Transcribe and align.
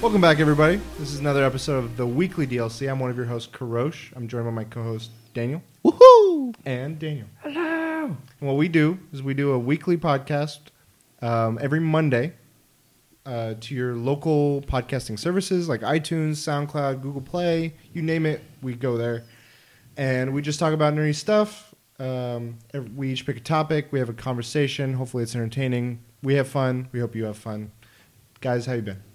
Welcome 0.00 0.20
back, 0.20 0.38
everybody. 0.38 0.80
This 1.00 1.12
is 1.12 1.18
another 1.18 1.42
episode 1.42 1.78
of 1.78 1.96
the 1.96 2.06
Weekly 2.06 2.46
DLC. 2.46 2.88
I'm 2.88 3.00
one 3.00 3.10
of 3.10 3.16
your 3.16 3.26
hosts, 3.26 3.50
Karosh. 3.52 4.14
I'm 4.14 4.28
joined 4.28 4.44
by 4.44 4.52
my 4.52 4.62
co-host 4.62 5.10
Daniel 5.34 5.60
Woohoo! 5.84 6.54
and 6.64 7.00
Daniel. 7.00 7.26
Hello. 7.42 8.04
And 8.04 8.16
what 8.48 8.54
we 8.54 8.68
do 8.68 9.00
is 9.12 9.24
we 9.24 9.34
do 9.34 9.50
a 9.50 9.58
weekly 9.58 9.96
podcast 9.96 10.60
um, 11.20 11.58
every 11.60 11.80
Monday 11.80 12.34
uh, 13.26 13.54
to 13.60 13.74
your 13.74 13.96
local 13.96 14.62
podcasting 14.62 15.18
services 15.18 15.68
like 15.68 15.80
iTunes, 15.80 16.36
SoundCloud, 16.36 17.02
Google 17.02 17.20
Play, 17.20 17.74
you 17.92 18.00
name 18.00 18.24
it, 18.24 18.40
we 18.62 18.74
go 18.74 18.96
there, 18.96 19.24
and 19.96 20.32
we 20.32 20.42
just 20.42 20.60
talk 20.60 20.72
about 20.72 20.94
nerdy 20.94 21.12
stuff. 21.12 21.74
Um, 21.98 22.58
we 22.94 23.10
each 23.10 23.26
pick 23.26 23.36
a 23.36 23.40
topic. 23.40 23.88
We 23.90 23.98
have 23.98 24.08
a 24.08 24.14
conversation. 24.14 24.94
Hopefully, 24.94 25.24
it's 25.24 25.34
entertaining. 25.34 25.98
We 26.22 26.34
have 26.34 26.46
fun. 26.46 26.88
We 26.92 27.00
hope 27.00 27.16
you 27.16 27.24
have 27.24 27.36
fun. 27.36 27.72
Guys, 28.40 28.66
how 28.66 28.74
you 28.74 28.82
been? 28.82 29.07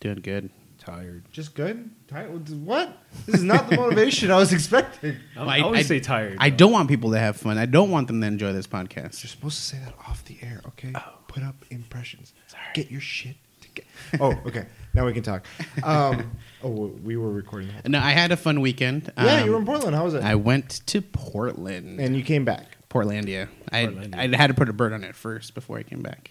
Doing 0.00 0.20
good. 0.22 0.50
Tired. 0.78 1.24
Just 1.30 1.54
good? 1.54 1.90
Tired? 2.08 2.48
What? 2.64 2.96
This 3.26 3.36
is 3.36 3.42
not 3.42 3.68
the 3.68 3.76
motivation 3.76 4.30
I 4.30 4.38
was 4.38 4.50
expecting. 4.52 5.16
I, 5.36 5.40
Well, 5.40 5.50
I 5.50 5.58
I- 5.58 5.60
always 5.60 5.80
I- 5.80 5.88
say 5.88 6.00
tired. 6.00 6.38
I 6.40 6.48
though. 6.48 6.56
don't 6.56 6.72
want 6.72 6.88
people 6.88 7.10
to 7.12 7.18
have 7.18 7.36
fun. 7.36 7.58
I 7.58 7.66
don't 7.66 7.90
want 7.90 8.06
them 8.06 8.20
to 8.22 8.26
enjoy 8.26 8.54
this 8.54 8.66
podcast. 8.66 9.22
You're 9.22 9.28
supposed 9.28 9.56
to 9.58 9.62
say 9.62 9.78
that 9.84 9.92
off 10.08 10.24
the 10.24 10.38
air, 10.42 10.62
okay? 10.68 10.92
Oh. 10.94 11.02
Put 11.28 11.42
up 11.42 11.54
impressions. 11.70 12.32
Sorry. 12.48 12.62
Get 12.74 12.90
your 12.90 13.02
shit 13.02 13.36
together. 13.60 13.88
oh, 14.20 14.32
okay. 14.48 14.66
Now 14.94 15.04
we 15.04 15.12
can 15.12 15.22
talk. 15.22 15.46
Um, 15.84 16.32
oh, 16.64 16.86
we 17.04 17.16
were 17.18 17.30
recording. 17.30 17.68
No, 17.86 17.98
I 18.00 18.12
had 18.12 18.32
a 18.32 18.36
fun 18.36 18.62
weekend. 18.62 19.12
yeah, 19.18 19.34
Um, 19.40 19.44
you 19.44 19.52
were 19.52 19.58
in 19.58 19.66
Portland. 19.66 19.94
How 19.94 20.04
was 20.04 20.14
it? 20.14 20.24
I 20.24 20.34
went 20.34 20.80
to 20.86 21.02
Portland. 21.02 22.00
and 22.00 22.16
you 22.16 22.24
came 22.24 22.44
back. 22.46 22.78
Portlandia. 22.88 23.48
I 23.70 23.82
I 24.14 24.34
had 24.34 24.48
to 24.48 24.54
put 24.54 24.68
a 24.68 24.72
bird 24.72 24.92
on 24.94 25.04
it 25.04 25.14
first 25.14 25.54
before 25.54 25.78
I 25.78 25.82
came 25.84 26.02
back. 26.02 26.30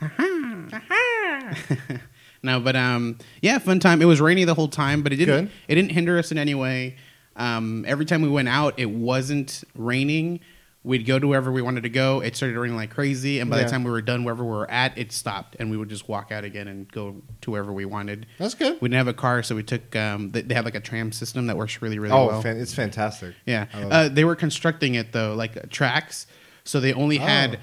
no, 2.42 2.60
but 2.60 2.76
um, 2.76 3.18
yeah, 3.40 3.58
fun 3.58 3.78
time. 3.80 4.02
It 4.02 4.06
was 4.06 4.20
rainy 4.20 4.44
the 4.44 4.54
whole 4.54 4.68
time, 4.68 5.02
but 5.02 5.12
it 5.12 5.16
didn't. 5.16 5.46
Good. 5.46 5.52
It 5.68 5.74
didn't 5.76 5.92
hinder 5.92 6.18
us 6.18 6.32
in 6.32 6.38
any 6.38 6.54
way. 6.54 6.96
Um, 7.36 7.84
every 7.86 8.04
time 8.04 8.20
we 8.22 8.28
went 8.28 8.48
out, 8.48 8.78
it 8.78 8.90
wasn't 8.90 9.64
raining. 9.74 10.40
We'd 10.84 11.06
go 11.06 11.20
to 11.20 11.28
wherever 11.28 11.52
we 11.52 11.62
wanted 11.62 11.84
to 11.84 11.88
go. 11.88 12.20
It 12.20 12.34
started 12.34 12.58
raining 12.58 12.76
like 12.76 12.90
crazy, 12.90 13.38
and 13.38 13.48
by 13.48 13.58
Yeah. 13.58 13.64
the 13.64 13.70
time 13.70 13.84
we 13.84 13.90
were 13.92 14.02
done 14.02 14.24
wherever 14.24 14.42
we 14.44 14.50
were 14.50 14.68
at, 14.68 14.98
it 14.98 15.12
stopped, 15.12 15.54
and 15.60 15.70
we 15.70 15.76
would 15.76 15.88
just 15.88 16.08
walk 16.08 16.32
out 16.32 16.42
again 16.42 16.66
and 16.66 16.90
go 16.90 17.22
to 17.42 17.50
wherever 17.52 17.72
we 17.72 17.84
wanted. 17.84 18.26
That's 18.38 18.54
good. 18.54 18.78
We 18.80 18.88
didn't 18.88 18.98
have 18.98 19.06
a 19.06 19.14
car, 19.14 19.44
so 19.44 19.54
we 19.54 19.62
took. 19.62 19.94
Um, 19.94 20.32
they 20.32 20.42
they 20.42 20.54
have 20.56 20.64
like 20.64 20.74
a 20.74 20.80
tram 20.80 21.12
system 21.12 21.46
that 21.46 21.56
works 21.56 21.80
really, 21.80 22.00
really 22.00 22.12
oh, 22.12 22.26
well. 22.26 22.42
fan- 22.42 22.56
it's 22.60 22.74
fantastic. 22.74 23.36
Yeah, 23.46 23.66
I 23.72 23.78
love 23.84 23.92
uh, 23.92 24.08
they 24.08 24.24
were 24.24 24.34
constructing 24.34 24.96
it 24.96 25.12
though, 25.12 25.34
like 25.34 25.56
uh, 25.56 25.60
tracks. 25.70 26.26
So 26.64 26.80
they 26.80 26.92
only 26.92 27.20
Oh. 27.20 27.22
had 27.22 27.60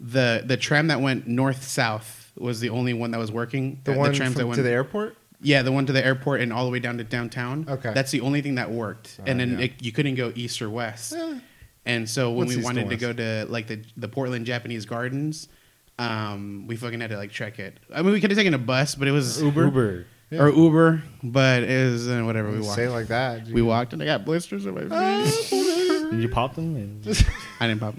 the 0.00 0.42
the 0.44 0.56
tram 0.56 0.88
that 0.88 1.00
went 1.00 1.28
north 1.28 1.62
south 1.62 2.17
was 2.40 2.60
the 2.60 2.70
only 2.70 2.92
one 2.94 3.10
that 3.12 3.18
was 3.18 3.30
working. 3.32 3.80
The 3.84 3.94
Uh, 3.94 3.98
one 3.98 4.12
trams 4.12 4.34
that 4.36 4.46
went 4.46 4.56
to 4.56 4.62
the 4.62 4.70
airport? 4.70 5.16
yeah, 5.40 5.62
the 5.62 5.72
one 5.72 5.86
to 5.86 5.92
the 5.92 6.04
airport 6.04 6.40
and 6.40 6.52
all 6.52 6.64
the 6.64 6.70
way 6.70 6.80
down 6.80 6.98
to 6.98 7.04
downtown. 7.04 7.66
Okay. 7.68 7.92
that's 7.94 8.10
the 8.10 8.20
only 8.20 8.40
thing 8.42 8.56
that 8.56 8.70
worked. 8.70 9.18
and 9.26 9.40
Uh, 9.40 9.44
then 9.44 9.58
yeah. 9.58 9.64
it, 9.66 9.72
you 9.80 9.92
couldn't 9.92 10.14
go 10.16 10.32
east 10.34 10.60
or 10.62 10.68
west. 10.70 11.12
Eh. 11.14 11.38
And 11.86 12.08
so 12.08 12.30
when 12.30 12.46
What's 12.48 12.56
we 12.56 12.62
wanted 12.64 12.90
to 12.90 12.96
go 12.96 13.12
to 13.12 13.46
like 13.48 13.66
the 13.66 13.80
the 13.96 14.08
Portland 14.08 14.44
Japanese 14.46 14.84
Gardens, 14.84 15.48
um, 15.98 16.66
we 16.66 16.76
fucking 16.76 17.00
had 17.00 17.10
to 17.10 17.16
like 17.16 17.32
trek 17.32 17.58
it. 17.58 17.78
I 17.94 18.02
mean, 18.02 18.12
we 18.12 18.20
could 18.20 18.30
have 18.30 18.36
taken 18.38 18.52
a 18.54 18.58
bus, 18.58 18.94
but 18.94 19.08
it 19.08 19.12
was 19.12 19.40
Uber? 19.42 19.64
Uber. 19.64 20.06
Yeah. 20.30 20.42
or 20.42 20.50
Uber, 20.52 21.02
but 21.22 21.62
it 21.62 21.90
was 21.90 22.06
uh, 22.06 22.20
whatever 22.20 22.50
we 22.50 22.60
walked. 22.60 22.74
Say 22.74 22.84
it 22.84 22.90
like 22.90 23.06
that. 23.06 23.46
we 23.48 23.62
walked 23.62 23.94
and 23.94 24.02
I 24.02 24.04
got 24.04 24.26
blisters 24.26 24.66
on 24.66 24.74
my 24.74 24.82
feet. 24.82 26.10
Did 26.10 26.20
you 26.20 26.28
pop 26.28 26.54
them? 26.54 27.00
I 27.60 27.66
didn't 27.68 27.80
pop. 27.80 27.94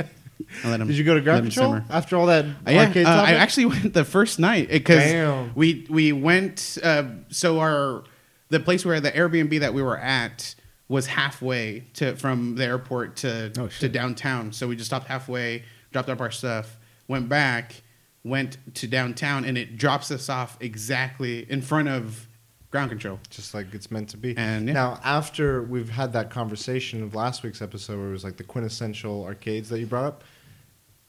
I 0.63 0.69
let 0.69 0.79
him. 0.81 0.87
Did 0.87 0.97
you 0.97 1.03
go 1.03 1.15
to 1.15 1.21
ground 1.21 1.43
control 1.43 1.81
after 1.89 2.17
all 2.17 2.27
that 2.27 2.45
Uh, 2.45 2.71
yeah, 2.71 2.87
arcade 2.87 3.05
uh, 3.05 3.09
I 3.09 3.33
actually 3.33 3.65
went 3.73 3.93
the 3.93 4.05
first 4.05 4.39
night 4.39 4.69
because 4.69 5.49
we 5.55 5.85
we 5.89 6.11
went. 6.11 6.77
Uh, 6.81 7.03
so 7.29 7.59
our 7.59 8.03
the 8.49 8.59
place 8.59 8.85
where 8.85 8.99
the 8.99 9.11
Airbnb 9.11 9.59
that 9.59 9.73
we 9.73 9.81
were 9.81 9.97
at 9.97 10.55
was 10.87 11.05
halfway 11.05 11.81
to 11.93 12.15
from 12.15 12.55
the 12.55 12.65
airport 12.65 13.15
to 13.17 13.51
Oh, 13.57 13.67
to 13.67 13.89
downtown. 13.89 14.51
So 14.51 14.67
we 14.67 14.75
just 14.75 14.89
stopped 14.89 15.07
halfway, 15.07 15.63
dropped 15.91 16.09
up 16.09 16.19
our 16.19 16.31
stuff, 16.31 16.77
went 17.07 17.29
back, 17.29 17.81
went 18.23 18.57
to 18.75 18.87
downtown, 18.87 19.45
and 19.45 19.57
it 19.57 19.77
drops 19.77 20.11
us 20.11 20.29
off 20.29 20.57
exactly 20.59 21.49
in 21.49 21.61
front 21.61 21.89
of 21.89 22.27
ground 22.71 22.89
control. 22.89 23.19
just 23.29 23.53
like 23.53 23.73
it's 23.73 23.89
meant 23.91 24.09
to 24.09 24.17
be. 24.17 24.35
And, 24.37 24.67
yeah. 24.67 24.73
now, 24.73 24.99
after 25.03 25.63
we've 25.63 25.89
had 25.89 26.13
that 26.13 26.29
conversation 26.29 27.01
of 27.03 27.15
last 27.15 27.43
week's 27.43 27.61
episode, 27.61 27.97
where 27.97 28.09
it 28.09 28.11
was 28.11 28.23
like 28.23 28.37
the 28.37 28.43
quintessential 28.43 29.23
arcades 29.23 29.69
that 29.69 29.79
you 29.79 29.85
brought 29.85 30.05
up, 30.05 30.23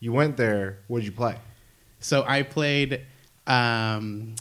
you 0.00 0.12
went 0.12 0.36
there. 0.36 0.78
What 0.88 0.98
did 1.00 1.06
you 1.06 1.12
play? 1.12 1.36
So 2.00 2.24
I 2.26 2.42
played 2.42 3.02
um, 3.46 4.34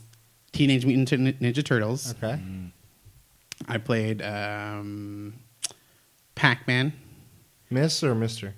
Teenage 0.53 0.85
Mutant 0.85 1.39
Ninja 1.41 1.63
Turtles. 1.63 2.13
Okay. 2.17 2.39
I 3.67 3.77
played 3.77 4.21
um, 4.21 5.33
Pac 6.35 6.67
Man. 6.67 6.93
Miss 7.69 8.03
or 8.03 8.15
Mister? 8.15 8.53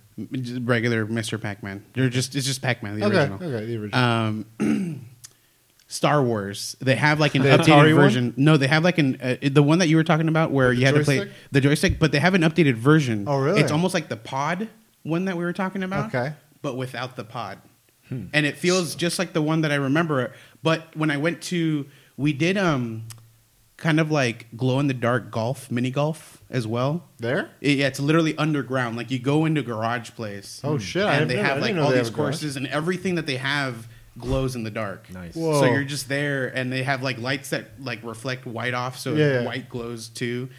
regular 0.62 1.06
Mr. 1.07 1.41
Pac-Man. 1.41 1.84
They're 1.94 2.09
just 2.09 2.35
it's 2.35 2.45
just 2.45 2.62
Pac-Man, 2.62 3.00
the 3.00 3.06
Okay. 3.07 3.18
original. 3.18 3.35
Okay. 3.44 3.66
The 3.66 3.78
original. 3.78 4.00
Um, 4.00 4.45
Star 5.88 6.22
Wars. 6.23 6.75
They 6.79 6.95
have 6.95 7.19
like 7.19 7.33
an 7.35 7.41
The 7.41 7.50
updated 7.50 7.66
Atari 7.66 7.94
one? 7.95 8.03
version. 8.03 8.33
No, 8.38 8.56
they 8.57 8.68
have 8.68 8.83
like 8.83 8.97
an 9.00 9.18
uh, 9.22 9.35
the 9.41 9.63
one 9.63 9.79
that 9.79 9.88
you 9.89 9.97
were 9.97 10.03
talking 10.03 10.28
about 10.29 10.51
where 10.51 10.72
you 10.72 10.85
had 10.85 10.95
to 10.95 11.03
play 11.03 11.29
the 11.51 11.59
joystick, 11.59 11.97
but 12.00 12.12
they 12.12 12.19
have 12.19 12.33
an 12.35 12.41
updated 12.44 12.75
version. 12.75 13.25
Oh, 13.28 13.38
really? 13.39 13.59
It's 13.62 13.72
almost 13.72 13.94
like 13.94 14.07
the 14.07 14.16
pod 14.18 14.69
one 15.03 15.25
that 15.25 15.35
we 15.35 15.44
were 15.44 15.53
talking 15.53 15.83
about. 15.83 16.13
Okay. 16.13 16.33
But 16.62 16.76
without 16.78 17.16
the 17.16 17.24
pod. 17.24 17.60
Hmm. 18.10 18.26
And 18.34 18.46
it 18.46 18.58
feels 18.58 18.96
just 18.96 19.18
like 19.20 19.34
the 19.34 19.42
one 19.42 19.62
that 19.62 19.72
I 19.72 19.76
remember. 19.76 20.34
But 20.64 20.96
when 20.96 21.10
I 21.12 21.18
went 21.18 21.42
to 21.44 21.86
we 22.18 22.34
did 22.34 22.58
um 22.58 23.04
kind 23.78 24.00
of 24.00 24.12
like 24.12 24.46
glow 24.56 24.80
in 24.80 24.86
the 24.88 24.94
dark 24.94 25.32
golf, 25.32 25.72
mini 25.72 25.90
golf 25.90 26.44
as 26.52 26.68
well. 26.68 27.08
there. 27.18 27.50
It- 27.62 27.78
yeah, 27.78 27.88
it's 27.88 28.00
literally 28.00 28.38
underground. 28.38 28.96
Like 28.98 29.10
you 29.10 29.18
go 29.20 29.46
into 29.46 29.64
garage 29.64 30.12
place. 30.12 30.62
Oh 30.64 30.78
shit! 30.78 31.04
I 31.04 31.16
and 31.16 31.30
they 31.30 31.36
didn't 31.36 31.46
I 31.48 31.50
have 31.54 31.62
like 31.62 31.76
all 31.78 31.90
these 31.90 31.98
have 31.98 32.08
a 32.08 32.10
garage. 32.12 32.16
courses 32.16 32.58
and 32.58 32.68
everything 32.68 33.16
that 33.16 33.26
they 33.26 33.38
have 33.38 33.88
glows 34.20 34.56
in 34.58 34.64
the 34.64 34.70
dark. 34.72 35.10
nice. 35.12 35.34
Whoa. 35.36 35.62
So 35.62 35.66
you're 35.68 35.84
just 35.86 36.10
there, 36.10 36.48
and 36.50 36.72
they 36.72 36.84
have 36.84 37.02
like 37.02 37.18
lights 37.18 37.50
that 37.52 37.82
like 37.82 38.04
reflect 38.04 38.46
white 38.46 38.74
off, 38.76 39.00
so 39.00 39.14
Yeah, 39.16 39.40
yeah. 39.40 39.46
white 39.46 39.68
glows 39.70 40.10
too. 40.10 40.50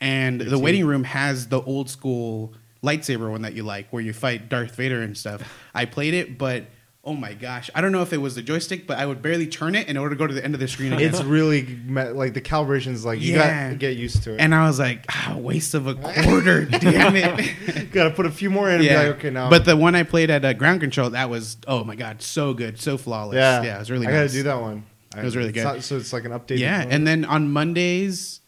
And 0.00 0.38
Good 0.40 0.48
the 0.50 0.56
team. 0.56 0.64
waiting 0.64 0.84
room 0.86 1.04
has 1.04 1.48
the 1.48 1.60
old 1.62 1.88
school 1.88 2.52
lightsaber 2.82 3.30
one 3.30 3.42
that 3.42 3.54
you 3.54 3.62
like, 3.62 3.88
where 3.90 4.02
you 4.02 4.12
fight 4.12 4.48
Darth 4.48 4.74
Vader 4.76 5.00
and 5.02 5.16
stuff. 5.16 5.42
I 5.74 5.84
played 5.84 6.14
it, 6.14 6.38
but 6.38 6.64
oh 7.04 7.14
my 7.14 7.32
gosh, 7.32 7.70
I 7.74 7.80
don't 7.80 7.90
know 7.92 8.02
if 8.02 8.12
it 8.12 8.18
was 8.18 8.34
the 8.34 8.42
joystick, 8.42 8.86
but 8.86 8.98
I 8.98 9.06
would 9.06 9.22
barely 9.22 9.46
turn 9.46 9.74
it 9.74 9.88
in 9.88 9.96
order 9.96 10.14
to 10.14 10.18
go 10.18 10.26
to 10.26 10.34
the 10.34 10.44
end 10.44 10.52
of 10.52 10.60
the 10.60 10.68
screen. 10.68 10.92
Again. 10.92 11.08
It's 11.14 11.22
really 11.22 11.62
like 11.88 12.34
the 12.34 12.40
calibration's 12.42 13.02
like 13.04 13.18
you 13.20 13.32
Yeah. 13.34 13.68
got 13.68 13.70
to 13.70 13.76
get 13.76 13.96
used 13.96 14.24
to 14.24 14.34
it. 14.34 14.40
and 14.40 14.54
I 14.54 14.66
was 14.66 14.78
like, 14.78 15.06
ah, 15.10 15.34
waste 15.38 15.72
of 15.74 15.86
a 15.86 15.94
quarter, 15.94 16.64
damn 16.66 17.16
it. 17.16 17.90
got 17.92 18.04
to 18.04 18.10
put 18.10 18.26
a 18.26 18.30
few 18.30 18.50
more 18.50 18.68
in 18.68 18.80
and 18.80 18.82
be 18.88 18.94
like, 18.94 19.06
okay, 19.16 19.30
now. 19.30 19.48
But 19.48 19.64
the 19.64 19.74
one 19.76 19.94
I 19.94 20.02
played 20.02 20.28
at 20.28 20.44
uh, 20.44 20.52
ground 20.52 20.80
control, 20.82 21.08
that 21.10 21.30
was 21.30 21.56
oh 21.66 21.82
my 21.82 21.94
god, 21.94 22.20
so 22.20 22.52
good, 22.52 22.78
so 22.78 22.98
flawless. 22.98 23.36
yeah, 23.36 23.62
yeah, 23.62 23.76
it 23.76 23.78
was 23.78 23.90
really. 23.90 24.06
I 24.06 24.10
nice. 24.10 24.20
got 24.20 24.28
to 24.28 24.32
do 24.34 24.42
that 24.44 24.60
one. 24.60 24.84
It 25.16 25.24
was 25.24 25.34
really 25.34 25.48
It's 25.48 25.56
good. 25.56 25.64
not- 25.64 25.82
so 25.82 25.96
it's 25.96 26.12
like 26.12 26.26
an 26.26 26.32
updated. 26.32 26.58
Yeah, 26.58 26.84
and 26.86 27.06
then 27.06 27.24
on 27.24 27.50
Mondays, 27.50 28.40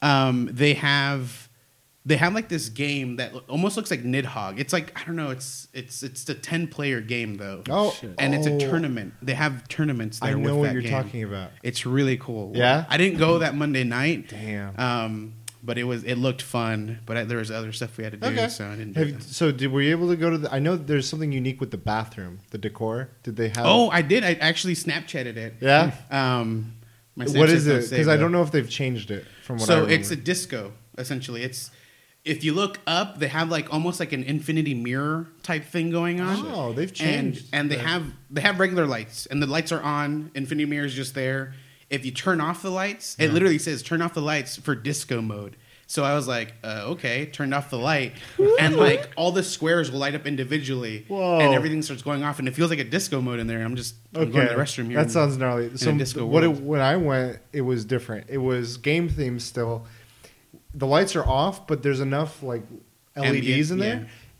um, 0.00 0.48
they 0.52 0.74
have 0.74 1.45
they 2.06 2.16
have 2.16 2.34
like 2.34 2.48
this 2.48 2.68
game 2.68 3.16
that 3.16 3.34
almost 3.48 3.76
looks 3.76 3.90
like 3.90 4.04
Nidhogg. 4.04 4.60
It's 4.60 4.72
like 4.72 4.98
I 4.98 5.04
don't 5.04 5.16
know. 5.16 5.30
It's 5.30 5.66
it's 5.74 6.04
it's 6.04 6.26
a 6.28 6.34
ten 6.34 6.68
player 6.68 7.00
game 7.00 7.36
though. 7.36 7.64
oh, 7.68 7.90
Shit. 7.90 8.14
and 8.18 8.32
it's 8.32 8.46
a 8.46 8.54
oh, 8.54 8.58
tournament. 8.60 9.14
They 9.20 9.34
have 9.34 9.66
tournaments 9.66 10.20
I 10.22 10.28
there. 10.28 10.36
know 10.36 10.54
with 10.54 10.66
what 10.66 10.72
you're 10.72 10.82
game. 10.82 10.92
talking 10.92 11.24
about. 11.24 11.50
It's 11.64 11.84
really 11.84 12.16
cool. 12.16 12.52
Yeah? 12.54 12.86
I 12.88 12.96
didn't 12.96 13.18
go 13.18 13.40
that 13.40 13.56
Monday 13.56 13.82
night. 13.82 14.28
Damn. 14.28 14.78
Um, 14.78 15.34
but 15.64 15.78
it 15.78 15.84
was 15.84 16.04
it 16.04 16.14
looked 16.14 16.42
fun. 16.42 17.00
But 17.06 17.16
I, 17.16 17.24
there 17.24 17.38
was 17.38 17.50
other 17.50 17.72
stuff 17.72 17.98
we 17.98 18.04
had 18.04 18.12
to 18.12 18.18
do, 18.18 18.26
Okay. 18.28 18.48
so 18.50 18.68
I 18.68 18.76
didn't. 18.76 18.96
Have, 18.96 19.12
that. 19.14 19.22
so 19.24 19.50
did 19.50 19.72
were 19.72 19.82
you 19.82 19.90
able 19.90 20.08
to 20.08 20.16
go 20.16 20.30
to 20.30 20.38
the? 20.38 20.54
I 20.54 20.60
know 20.60 20.76
there's 20.76 21.08
something 21.08 21.32
unique 21.32 21.60
with 21.60 21.72
the 21.72 21.76
bathroom, 21.76 22.38
the 22.50 22.58
decor. 22.58 23.10
Did 23.24 23.34
they 23.34 23.48
have? 23.48 23.66
Oh, 23.66 23.90
I 23.90 24.02
did. 24.02 24.22
I 24.22 24.34
actually 24.34 24.74
Snapchatted 24.74 25.36
it. 25.36 25.54
yeah. 25.60 25.92
Um, 26.12 26.76
my 27.16 27.24
What 27.24 27.48
is 27.50 27.66
it? 27.66 27.90
Because 27.90 28.06
I 28.06 28.16
don't 28.16 28.30
know 28.30 28.42
if 28.42 28.52
they've 28.52 28.70
changed 28.70 29.10
it 29.10 29.24
from 29.42 29.56
what 29.58 29.68
I 29.68 29.74
So 29.74 29.86
it's 29.86 30.12
a 30.12 30.16
disco 30.16 30.72
essentially. 30.98 31.42
It's 31.42 31.70
if 32.26 32.42
you 32.42 32.52
look 32.52 32.80
up, 32.88 33.20
they 33.20 33.28
have 33.28 33.48
like 33.50 33.72
almost 33.72 34.00
like 34.00 34.12
an 34.12 34.24
infinity 34.24 34.74
mirror 34.74 35.28
type 35.44 35.64
thing 35.64 35.90
going 35.90 36.20
on. 36.20 36.44
Oh, 36.48 36.72
they've 36.72 36.92
changed. 36.92 37.46
and 37.52 37.70
they 37.70 37.78
have 37.78 38.04
they 38.30 38.40
have 38.40 38.58
regular 38.58 38.84
lights, 38.84 39.26
and 39.26 39.40
the 39.40 39.46
lights 39.46 39.70
are 39.72 39.80
on. 39.80 40.32
Infinity 40.34 40.66
mirror 40.66 40.84
is 40.86 40.92
just 40.94 41.14
there. 41.14 41.54
If 41.88 42.04
you 42.04 42.10
turn 42.10 42.40
off 42.40 42.62
the 42.62 42.70
lights, 42.70 43.16
it 43.20 43.32
literally 43.32 43.58
says 43.58 43.80
turn 43.82 44.02
off 44.02 44.12
the 44.12 44.20
lights 44.20 44.56
for 44.56 44.74
disco 44.74 45.22
mode. 45.22 45.56
So 45.88 46.02
I 46.02 46.16
was 46.16 46.26
like, 46.26 46.54
uh, 46.64 46.82
okay, 46.86 47.26
turned 47.26 47.54
off 47.54 47.70
the 47.70 47.78
light, 47.78 48.14
and 48.58 48.74
like 48.74 49.08
all 49.14 49.30
the 49.30 49.44
squares 49.44 49.88
will 49.92 50.00
light 50.00 50.16
up 50.16 50.26
individually, 50.26 51.04
Whoa. 51.06 51.38
and 51.38 51.54
everything 51.54 51.80
starts 51.80 52.02
going 52.02 52.24
off, 52.24 52.40
and 52.40 52.48
it 52.48 52.56
feels 52.56 52.70
like 52.70 52.80
a 52.80 52.84
disco 52.84 53.20
mode 53.20 53.38
in 53.38 53.46
there. 53.46 53.62
I'm 53.62 53.76
just 53.76 53.94
I'm 54.12 54.32
going 54.32 54.48
to 54.48 54.54
the 54.54 54.60
restroom 54.60 54.86
here. 54.86 54.96
That 54.96 55.02
and- 55.02 55.12
sounds 55.12 55.38
gnarly. 55.38 55.76
So 55.76 55.90
a 55.90 55.92
disco 55.92 56.26
what 56.26 56.42
it, 56.42 56.48
when 56.60 56.80
I 56.80 56.96
went, 56.96 57.38
it 57.52 57.60
was 57.60 57.84
different. 57.84 58.26
It 58.28 58.38
was 58.38 58.78
game 58.78 59.08
themed 59.08 59.42
still. 59.42 59.86
The 60.76 60.86
lights 60.86 61.16
are 61.16 61.24
off, 61.26 61.66
but 61.66 61.82
there's 61.82 62.00
enough 62.00 62.42
like 62.42 62.62
LEDs 63.16 63.26
Ambient, 63.26 63.70
in 63.70 63.78
there. 63.78 63.94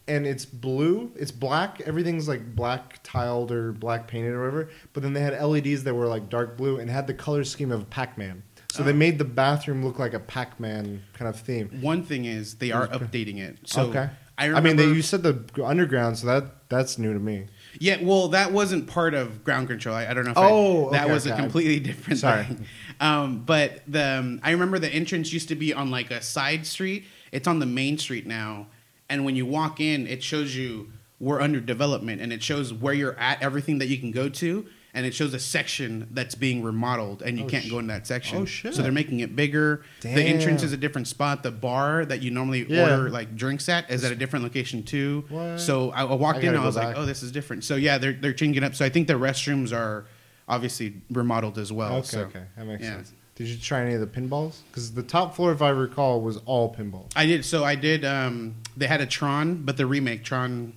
yeah. 0.08 0.14
and 0.16 0.26
it's 0.26 0.44
blue. 0.44 1.10
It's 1.16 1.32
black. 1.32 1.80
Everything's 1.80 2.28
like 2.28 2.54
black 2.54 3.00
tiled 3.02 3.50
or 3.50 3.72
black 3.72 4.06
painted 4.06 4.32
or 4.34 4.40
whatever. 4.40 4.68
But 4.92 5.02
then 5.02 5.12
they 5.14 5.20
had 5.22 5.40
LEDs 5.42 5.84
that 5.84 5.94
were 5.94 6.06
like 6.06 6.28
dark 6.28 6.56
blue 6.56 6.78
and 6.78 6.88
had 6.90 7.06
the 7.06 7.14
color 7.14 7.42
scheme 7.44 7.72
of 7.72 7.88
Pac 7.90 8.16
Man. 8.18 8.42
So 8.70 8.82
they 8.82 8.90
Oh. 8.90 8.94
made 8.94 9.16
the 9.18 9.24
bathroom 9.24 9.82
look 9.84 9.98
like 9.98 10.12
a 10.12 10.20
Pac 10.20 10.60
Man 10.60 11.02
kind 11.14 11.28
of 11.28 11.40
theme. 11.40 11.70
One 11.80 12.02
thing 12.02 12.26
is 12.26 12.56
they 12.56 12.70
are 12.72 12.86
updating 12.88 13.38
it. 13.38 13.56
So 13.64 13.84
okay. 13.86 14.10
I 14.38 14.52
I, 14.52 14.60
mean, 14.60 14.76
they, 14.76 14.84
you 14.84 15.00
said 15.00 15.22
the 15.22 15.42
underground, 15.64 16.18
so 16.18 16.26
that 16.26 16.68
that's 16.68 16.98
new 16.98 17.14
to 17.14 17.18
me. 17.18 17.46
yeah, 17.78 17.96
well, 18.02 18.28
that 18.28 18.52
wasn't 18.52 18.86
part 18.86 19.14
of 19.14 19.42
ground 19.42 19.68
control. 19.68 19.96
I, 19.96 20.08
I 20.10 20.12
don't 20.12 20.26
know. 20.26 20.32
if 20.32 20.36
Oh, 20.36 20.88
I, 20.88 20.92
that 20.92 21.04
okay, 21.04 21.12
was 21.14 21.26
a 21.26 21.34
completely 21.34 21.80
different. 21.80 22.18
Sorry. 22.20 22.44
thing. 22.44 22.66
Um, 23.00 23.40
but 23.44 23.82
the 23.86 24.04
um, 24.18 24.40
I 24.42 24.50
remember 24.52 24.78
the 24.78 24.88
entrance 24.88 25.32
used 25.32 25.48
to 25.48 25.54
be 25.54 25.72
on 25.74 25.90
like 25.90 26.10
a 26.10 26.22
side 26.22 26.66
street. 26.66 27.04
It's 27.32 27.46
on 27.48 27.58
the 27.58 27.66
main 27.66 27.98
street 27.98 28.26
now, 28.26 28.66
and 29.08 29.24
when 29.24 29.36
you 29.36 29.44
walk 29.46 29.80
in, 29.80 30.06
it 30.06 30.22
shows 30.22 30.56
you 30.56 30.90
we're 31.20 31.40
under 31.40 31.60
development, 31.60 32.20
and 32.22 32.32
it 32.32 32.42
shows 32.42 32.72
where 32.72 32.94
you're 32.94 33.18
at, 33.18 33.42
everything 33.42 33.78
that 33.78 33.88
you 33.88 33.98
can 33.98 34.10
go 34.12 34.28
to. 34.28 34.66
And 34.94 35.04
it 35.04 35.12
shows 35.14 35.34
a 35.34 35.38
section 35.38 36.08
that's 36.12 36.34
being 36.34 36.62
remodeled, 36.62 37.20
and 37.20 37.36
you 37.38 37.44
Oh, 37.44 37.48
can't 37.48 37.64
sh- 37.66 37.68
go 37.70 37.78
in 37.80 37.86
that 37.88 38.06
section. 38.06 38.38
Oh, 38.38 38.44
shit. 38.46 38.72
So 38.72 38.80
they're 38.80 38.90
making 38.90 39.20
it 39.20 39.36
bigger. 39.36 39.82
Damn. 40.00 40.14
The 40.14 40.22
entrance 40.22 40.62
is 40.62 40.72
a 40.72 40.76
different 40.78 41.06
spot. 41.06 41.42
The 41.42 41.50
bar 41.50 42.06
that 42.06 42.22
you 42.22 42.30
normally 42.30 42.64
Yeah. 42.66 42.80
order 42.96 43.10
like 43.10 43.36
drinks 43.36 43.68
at 43.68 43.90
is 43.90 44.04
at 44.04 44.12
a 44.12 44.14
different 44.14 44.42
location 44.42 44.82
too. 44.82 45.26
What? 45.28 45.60
So 45.60 45.90
I, 45.90 46.00
I 46.06 46.14
walked 46.14 46.38
I 46.38 46.40
in, 46.40 46.46
gotta 46.46 46.60
I 46.60 46.64
was 46.64 46.76
like, 46.76 46.96
oh, 46.96 47.04
this 47.04 47.22
is 47.22 47.30
different. 47.30 47.64
So 47.64 47.76
yeah, 47.76 47.98
they're 47.98 48.14
they're 48.14 48.32
changing 48.32 48.64
up. 48.64 48.74
So 48.74 48.86
I 48.86 48.88
think 48.88 49.06
the 49.06 49.14
restrooms 49.18 49.70
are 49.70 50.06
obviously 50.48 50.94
remodeled 51.10 51.58
as 51.58 51.72
well. 51.72 51.96
okay, 51.96 52.06
so, 52.06 52.20
okay, 52.22 52.44
that 52.56 52.66
makes 52.66 52.82
yeah. 52.82 52.94
sense. 52.96 53.12
Did 53.34 53.48
you 53.48 53.58
try 53.58 53.82
any 53.82 53.92
of 53.94 54.00
the 54.00 54.06
pinballs? 54.06 54.60
Because 54.70 54.94
the 54.94 55.02
top 55.02 55.36
floor, 55.36 55.52
if 55.52 55.60
I 55.60 55.68
recall, 55.68 56.22
was 56.22 56.38
all 56.46 56.74
pinball. 56.74 57.10
I 57.14 57.26
did. 57.26 57.44
So 57.44 57.64
I 57.64 57.74
did. 57.74 58.02
Um, 58.04 58.54
they 58.76 58.86
had 58.86 59.02
a 59.02 59.06
Tron, 59.06 59.62
but 59.62 59.76
the 59.76 59.84
remake 59.84 60.24
Tron 60.24 60.72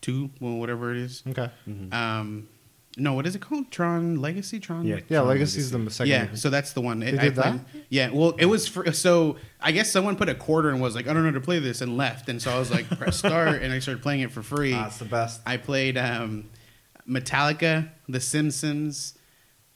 Two, 0.00 0.30
well, 0.40 0.54
whatever 0.54 0.90
it 0.90 0.96
is. 0.96 1.22
Okay. 1.28 1.48
Um, 1.92 2.48
no, 2.96 3.14
what 3.14 3.26
is 3.26 3.34
it 3.36 3.40
called? 3.40 3.70
Tron 3.70 4.20
Legacy. 4.20 4.58
Tron. 4.58 4.84
Yeah. 4.86 4.96
Yeah, 5.08 5.18
Tron 5.18 5.28
Legacy's 5.28 5.70
the 5.70 5.90
second. 5.90 6.10
Yeah, 6.10 6.28
so 6.34 6.50
that's 6.50 6.72
the 6.72 6.80
one. 6.80 7.02
It, 7.02 7.12
They 7.12 7.18
I 7.18 7.22
did 7.22 7.34
that? 7.36 7.70
played- 7.70 7.84
Yeah, 7.90 8.10
well, 8.10 8.30
it 8.38 8.46
was 8.46 8.66
for, 8.66 8.90
so. 8.92 9.36
I 9.60 9.70
guess 9.72 9.90
someone 9.92 10.16
put 10.16 10.28
a 10.28 10.34
quarter 10.34 10.70
and 10.70 10.80
was 10.80 10.94
like, 10.94 11.06
"I 11.06 11.12
don't 11.12 11.22
know 11.22 11.28
how 11.30 11.34
to 11.34 11.40
play 11.40 11.58
this," 11.58 11.82
and 11.82 11.96
left. 11.96 12.28
And 12.28 12.40
so 12.42 12.50
I 12.50 12.58
was 12.58 12.70
like, 12.70 12.88
"Press 12.98 13.18
start," 13.18 13.62
and 13.62 13.72
I 13.72 13.78
started 13.78 14.02
playing 14.02 14.20
it 14.22 14.32
for 14.32 14.42
free. 14.42 14.72
Ah, 14.74 14.86
it's 14.86 14.98
the 14.98 15.04
best. 15.04 15.40
I 15.46 15.56
played 15.58 15.96
um, 15.96 16.50
Metallica, 17.08 17.88
The 18.12 18.20
Simpsons, 18.20 19.14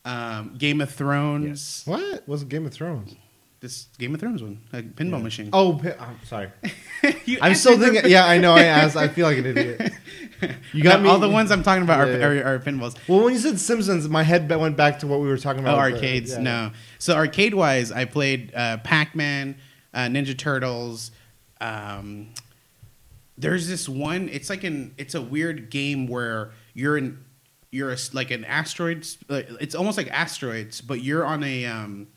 um, 0.05 0.55
Game 0.59 0.81
of 0.81 0.91
Thrones. 0.91 1.83
What 1.87 2.27
was 2.29 2.45
Game 2.45 2.67
of 2.67 2.73
Thrones? 2.73 3.15
This 3.61 3.87
Game 3.99 4.13
of 4.15 4.21
Thrones 4.21 4.43
one, 4.43 4.61
a 4.75 4.83
pinball 4.83 5.23
machine. 5.23 5.49
Oh, 5.53 5.81
pi- 5.83 5.97
I'm 5.99 6.19
sorry. 6.25 6.51
I'm 7.41 7.55
still 7.55 7.79
thinking. 7.79 8.03
Yeah, 8.11 8.27
I 8.27 8.37
know. 8.39 8.53
I 8.53 8.65
asked. 8.65 8.97
I 8.97 9.09
feel 9.09 9.27
like 9.27 9.39
an 9.39 9.47
idiot. 9.47 9.93
You 10.75 10.83
got 10.83 11.01
me. 11.01 11.09
all 11.09 11.19
the 11.19 11.31
ones 11.31 11.51
I'm 11.51 11.63
talking 11.63 11.83
about 11.83 12.07
Yeah, 12.09 12.15
are, 12.27 12.35
yeah. 12.35 12.41
are, 12.43 12.55
are 12.57 12.59
pinballs. 12.59 12.95
Well, 13.09 13.25
when 13.25 13.33
you 13.33 13.39
said 13.39 13.59
Simpsons, 13.59 14.07
my 14.07 14.23
head 14.23 14.51
went 14.55 14.77
back 14.77 14.99
to 14.99 15.07
what 15.07 15.21
we 15.21 15.29
were 15.29 15.39
talking 15.39 15.67
Oh, 15.67 15.73
about. 15.73 15.87
the- 15.89 15.95
arcades. 15.95 16.33
yeah. 16.33 16.41
No. 16.41 16.71
So 16.99 17.15
arcade 17.17 17.55
wise, 17.55 17.91
I 17.91 18.05
played 18.05 18.53
uh, 18.55 18.77
Pac 18.79 19.15
Man, 19.17 19.57
uh, 19.95 20.01
Ninja 20.01 20.37
Turtles. 20.37 21.11
Um, 21.59 22.35
there's 23.39 23.67
this 23.67 23.89
one. 23.89 24.29
It's 24.29 24.51
like 24.51 24.63
an. 24.63 24.95
It's 24.99 25.15
a 25.15 25.23
weird 25.23 25.71
game 25.71 26.07
where 26.07 26.51
you're 26.75 26.99
in. 26.99 27.25
You're 27.77 27.93
a 27.93 27.97
like 28.13 28.31
an 28.31 28.45
asteroid. 28.45 29.07
It's 29.29 29.75
almost 29.75 29.97
like 29.99 30.09
asteroids, 30.11 30.81
but 30.81 31.03
you're 31.03 31.25
on 31.25 31.45
a. 31.45 31.67
Um, 31.67 32.09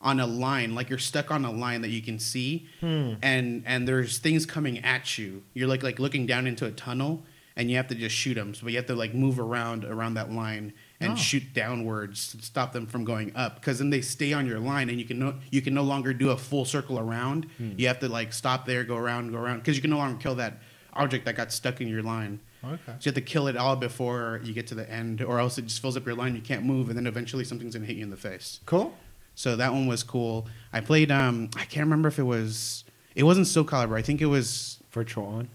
on 0.00 0.20
a 0.20 0.26
line, 0.26 0.74
like 0.74 0.90
you're 0.90 0.98
stuck 0.98 1.30
on 1.30 1.46
a 1.46 1.50
line 1.50 1.80
that 1.80 1.88
you 1.88 2.02
can 2.02 2.18
see, 2.18 2.66
Hmm. 2.80 3.14
and 3.22 3.62
and 3.64 3.88
there's 3.88 4.18
things 4.18 4.44
coming 4.44 4.80
at 4.84 5.16
you. 5.16 5.42
You're 5.54 5.66
like 5.66 5.82
like 5.82 5.98
looking 5.98 6.26
down 6.26 6.46
into 6.46 6.66
a 6.66 6.70
tunnel, 6.72 7.22
and 7.56 7.70
you 7.70 7.76
have 7.76 7.88
to 7.88 7.94
just 7.94 8.14
shoot 8.14 8.34
them. 8.34 8.54
So 8.54 8.68
you 8.68 8.76
have 8.76 8.84
to 8.88 8.94
like 8.94 9.14
move 9.14 9.40
around 9.40 9.82
around 9.86 10.12
that 10.20 10.30
line 10.30 10.74
and 11.00 11.12
Oh. 11.12 11.16
shoot 11.16 11.44
downwards 11.54 12.32
to 12.32 12.42
stop 12.42 12.74
them 12.74 12.86
from 12.86 13.04
going 13.04 13.32
up. 13.34 13.54
Because 13.54 13.78
then 13.78 13.88
they 13.88 14.02
stay 14.02 14.34
on 14.34 14.46
your 14.46 14.60
line, 14.60 14.90
and 14.90 14.98
you 14.98 15.06
can 15.06 15.18
no 15.18 15.36
you 15.50 15.62
can 15.62 15.72
no 15.72 15.82
longer 15.82 16.12
do 16.12 16.28
a 16.32 16.36
full 16.36 16.66
circle 16.66 16.98
around. 16.98 17.46
You 17.58 17.86
have 17.86 18.00
to 18.00 18.08
like 18.10 18.34
stop 18.34 18.66
there, 18.66 18.84
go 18.84 18.96
around, 18.98 19.30
go 19.32 19.38
around, 19.38 19.60
because 19.60 19.74
you 19.74 19.80
can 19.80 19.90
no 19.90 19.96
longer 19.96 20.18
kill 20.20 20.34
that 20.34 20.60
object 20.92 21.24
that 21.24 21.34
got 21.34 21.50
stuck 21.50 21.80
in 21.80 21.88
your 21.88 22.02
line. 22.02 22.40
Okay. 22.72 22.78
So 22.86 22.92
you 23.00 23.08
have 23.10 23.14
to 23.14 23.20
kill 23.20 23.46
it 23.48 23.56
all 23.56 23.76
before 23.76 24.40
you 24.42 24.52
get 24.52 24.66
to 24.68 24.74
the 24.74 24.90
end, 24.90 25.22
or 25.22 25.38
else 25.38 25.58
it 25.58 25.62
just 25.66 25.80
fills 25.80 25.96
up 25.96 26.04
your 26.06 26.14
line. 26.14 26.34
You 26.34 26.42
can't 26.42 26.64
move, 26.64 26.88
and 26.88 26.96
then 26.96 27.06
eventually 27.06 27.44
something's 27.44 27.74
gonna 27.74 27.86
hit 27.86 27.96
you 27.96 28.02
in 28.04 28.10
the 28.10 28.16
face. 28.16 28.60
Cool. 28.66 28.94
So 29.34 29.56
that 29.56 29.72
one 29.72 29.86
was 29.86 30.02
cool. 30.02 30.46
I 30.72 30.80
played. 30.80 31.10
Um, 31.10 31.50
I 31.56 31.64
can't 31.64 31.84
remember 31.86 32.08
if 32.08 32.18
it 32.18 32.22
was. 32.24 32.84
It 33.14 33.24
wasn't 33.24 33.46
Soul 33.46 33.64
Calibur. 33.64 33.96
I 33.98 34.02
think 34.02 34.20
it 34.20 34.26
was 34.26 34.78
Virtual 34.92 35.26
on. 35.26 35.48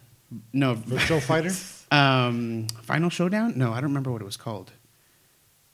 no. 0.54 0.74
Virtual 0.76 1.20
Fighter. 1.20 1.52
Um, 1.92 2.68
Final 2.84 3.10
Showdown. 3.10 3.54
No, 3.58 3.72
I 3.72 3.76
don't 3.82 3.86
remember 3.90 4.12
what 4.12 4.22
it 4.22 4.26
was 4.26 4.38
called. 4.38 4.72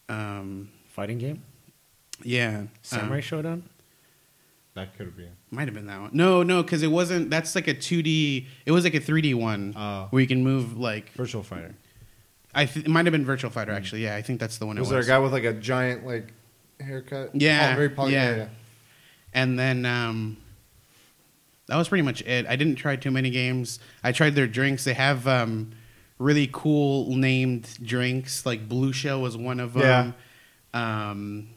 Um, 0.08 0.70
Fighting 0.88 1.18
game. 1.18 1.44
yeah, 2.24 2.64
Samurai 2.84 3.16
um, 3.18 3.22
Showdown. 3.22 3.64
That 4.76 4.96
could 4.98 5.16
be. 5.16 5.28
might 5.52 5.68
have 5.68 5.74
been 5.74 5.88
that 5.88 6.02
one. 6.02 6.10
No, 6.14 6.44
no, 6.44 6.62
because 6.62 6.84
it 6.84 6.88
wasn't. 6.92 7.30
That's 7.30 7.56
like 7.56 7.68
a 7.68 7.74
two 7.74 8.04
D. 8.04 8.48
It 8.66 8.72
was 8.72 8.84
like 8.84 8.94
a 8.94 9.00
three 9.00 9.22
D 9.22 9.34
one 9.34 9.74
Oh. 9.76 10.08
where 10.10 10.22
you 10.22 10.28
can 10.28 10.44
move 10.44 10.78
like. 10.78 11.12
Virtual 11.14 11.44
Fighter. 11.44 11.76
I 12.54 12.66
th- 12.66 12.86
it 12.86 12.90
might 12.90 13.06
have 13.06 13.12
been 13.14 13.26
Virtual 13.26 13.50
Fighter 13.52 13.72
actually. 13.72 14.04
Yeah, 14.04 14.16
I 14.16 14.22
think 14.22 14.40
that's 14.40 14.58
the 14.58 14.66
one. 14.66 14.78
It 14.78 14.82
was 14.82 14.90
it 14.90 14.94
there 14.94 15.02
a 15.02 15.06
guy 15.06 15.20
with 15.20 15.32
like 15.34 15.44
a 15.46 15.54
giant 15.54 16.06
like 16.06 16.34
haircut? 16.80 17.32
Yeah, 17.34 17.72
Oh, 17.72 17.76
very 17.76 17.90
poly- 17.90 18.14
yeah. 18.14 18.48
And 19.34 19.58
then 19.58 19.86
um, 19.86 20.38
that 21.68 21.78
was 21.78 21.88
pretty 21.90 22.02
much 22.04 22.22
it. 22.22 22.46
I 22.48 22.56
didn't 22.58 22.76
try 22.76 22.96
too 22.98 23.12
many 23.12 23.30
games. 23.30 23.80
I 24.04 24.12
tried 24.12 24.36
their 24.36 24.48
drinks. 24.48 24.84
They 24.84 24.94
have 24.94 25.26
um, 25.28 25.72
really 26.20 26.50
cool 26.52 27.16
named 27.16 27.78
drinks. 27.82 28.46
Like 28.46 28.68
Blue 28.70 28.92
Shell 28.94 29.22
was 29.22 29.36
one 29.38 29.60
of 29.60 29.74
them. 29.74 30.14
Yeah. 30.74 31.10
Um, 31.10 31.48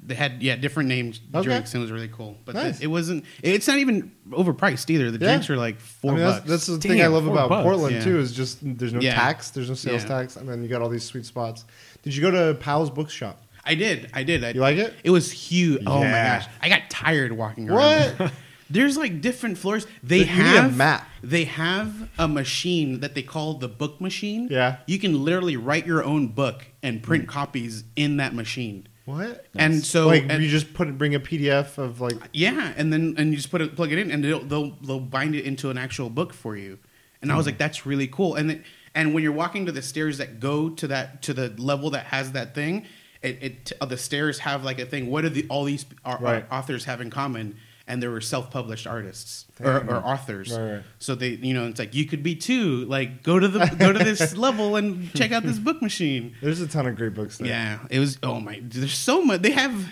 they 0.00 0.14
had 0.14 0.42
yeah 0.42 0.56
different 0.56 0.88
named 0.88 1.18
Okay. 1.34 1.44
drinks 1.44 1.74
and 1.74 1.80
it 1.80 1.84
was 1.84 1.92
really 1.92 2.08
cool. 2.08 2.36
But 2.44 2.54
the- 2.54 2.62
Nice. 2.64 2.80
it 2.80 2.86
wasn't. 2.86 3.24
It's 3.42 3.66
not 3.66 3.78
even 3.78 4.12
overpriced 4.30 4.88
either. 4.90 5.10
The 5.10 5.18
Yeah. 5.18 5.32
drinks 5.32 5.50
are 5.50 5.56
like 5.56 5.80
four 5.80 6.12
I 6.12 6.14
mean, 6.14 6.24
that's, 6.24 6.38
bucks. 6.38 6.50
that's 6.50 6.66
the 6.66 6.78
Damn, 6.78 6.92
thing 6.92 7.02
I 7.02 7.06
love 7.08 7.24
four 7.24 7.32
about 7.32 7.48
bucks. 7.48 7.64
Portland 7.64 7.94
Yeah. 7.96 8.04
too. 8.04 8.18
Is 8.20 8.32
just 8.32 8.58
there's 8.62 8.92
no 8.92 9.00
Yeah. 9.00 9.14
tax, 9.14 9.50
there's 9.50 9.68
no 9.68 9.74
sales 9.74 10.02
Yeah. 10.02 10.08
tax, 10.08 10.36
and 10.36 10.48
then 10.48 10.62
you 10.62 10.68
got 10.68 10.82
all 10.82 10.88
these 10.88 11.04
sweet 11.04 11.26
spots. 11.26 11.64
Did 12.02 12.14
you 12.14 12.22
go 12.22 12.30
to 12.30 12.54
Powell's 12.58 12.90
Bookshop? 12.90 13.42
I 13.64 13.74
did. 13.74 14.08
I 14.14 14.22
did. 14.22 14.44
I, 14.44 14.50
You 14.52 14.60
like 14.60 14.78
it? 14.78 14.94
It 15.04 15.10
was 15.10 15.30
huge. 15.30 15.82
Oh 15.86 15.98
my 15.98 16.06
Yeah. 16.06 16.38
gosh, 16.38 16.48
I 16.62 16.68
got 16.68 16.88
tired 16.88 17.32
walking 17.32 17.68
around. 17.68 18.12
What? 18.18 18.32
There's 18.70 18.96
like 18.98 19.20
different 19.22 19.56
floors. 19.58 19.86
They 20.02 20.18
You 20.18 20.24
need 20.26 20.30
a 20.30 20.34
have 20.34 20.76
map. 20.76 21.08
They 21.22 21.44
have 21.44 22.08
a 22.18 22.28
machine 22.28 23.00
that 23.00 23.14
they 23.14 23.22
call 23.22 23.54
the 23.54 23.68
book 23.68 23.98
machine. 24.00 24.48
Yeah. 24.50 24.76
Hmm. 24.76 24.82
You 24.86 24.98
can 24.98 25.24
literally 25.24 25.56
write 25.56 25.86
your 25.86 26.04
own 26.04 26.28
book 26.28 26.66
and 26.82 27.02
print 27.02 27.26
copies 27.28 27.84
in 27.96 28.18
that 28.18 28.34
machine. 28.34 28.86
What? 29.08 29.46
And 29.54 29.82
so 29.84 30.06
like 30.06 30.26
and- 30.28 30.42
you 30.42 30.50
just 30.50 30.74
put 30.74 30.96
bring 30.98 31.14
a 31.14 31.20
PDF 31.20 31.78
of 31.78 32.00
like 32.00 32.16
yeah, 32.34 32.74
and 32.76 32.92
then 32.92 33.14
and 33.16 33.30
you 33.30 33.36
just 33.36 33.50
put 33.50 33.62
it 33.62 33.74
plug 33.74 33.90
it 33.92 33.98
in, 33.98 34.10
and 34.10 34.22
they'll 34.22 34.40
they'll, 34.44 34.70
they'll 34.82 35.00
bind 35.00 35.34
it 35.34 35.44
into 35.46 35.70
an 35.70 35.78
actual 35.78 36.10
book 36.10 36.32
for 36.34 36.56
you. 36.56 36.78
And 37.22 37.32
I 37.32 37.36
was 37.36 37.46
like, 37.46 37.56
that's 37.58 37.84
really 37.86 38.06
cool. 38.06 38.34
And 38.36 38.50
it, 38.52 38.62
and 38.94 39.12
when 39.14 39.22
you're 39.24 39.32
walking 39.32 39.66
to 39.66 39.72
the 39.72 39.82
stairs 39.82 40.18
that 40.18 40.38
go 40.40 40.68
to 40.68 40.86
that 40.88 41.22
to 41.22 41.32
the 41.34 41.48
level 41.56 41.90
that 41.90 42.04
has 42.06 42.32
that 42.32 42.54
thing, 42.54 42.84
it, 43.22 43.42
it 43.42 43.72
uh, 43.80 43.86
the 43.86 43.96
stairs 43.96 44.40
have 44.40 44.62
like 44.62 44.78
a 44.78 44.84
thing. 44.86 45.10
What 45.10 45.22
do 45.22 45.30
the 45.30 45.46
all 45.48 45.64
these 45.64 45.86
au- 46.04 46.18
Right. 46.20 46.44
authors 46.52 46.84
have 46.84 47.00
in 47.00 47.08
common? 47.10 47.56
And 47.88 48.02
there 48.02 48.10
were 48.10 48.20
self-published 48.20 48.86
artists 48.86 49.46
or, 49.60 49.78
or 49.88 49.96
authors. 49.96 50.52
Right, 50.52 50.74
right. 50.74 50.84
So 50.98 51.14
they, 51.14 51.30
you 51.30 51.54
know, 51.54 51.66
it's 51.66 51.78
like 51.78 51.94
you 51.94 52.04
could 52.04 52.22
be 52.22 52.36
too. 52.36 52.84
Like 52.84 53.22
go 53.22 53.38
to 53.38 53.48
the 53.48 53.66
go 53.78 53.92
to 53.92 53.98
this 53.98 54.36
level 54.46 54.76
and 54.76 55.12
check 55.14 55.32
out 55.32 55.42
this 55.42 55.58
book 55.58 55.80
machine. 55.80 56.34
there's 56.42 56.60
a 56.60 56.68
ton 56.68 56.86
of 56.86 56.96
great 56.96 57.14
books 57.14 57.38
there. 57.38 57.48
Yeah, 57.48 57.78
it 57.90 57.98
was. 57.98 58.18
Oh 58.22 58.40
my, 58.40 58.60
there's 58.62 58.94
so 58.94 59.24
much. 59.24 59.42
They 59.42 59.52
have 59.52 59.88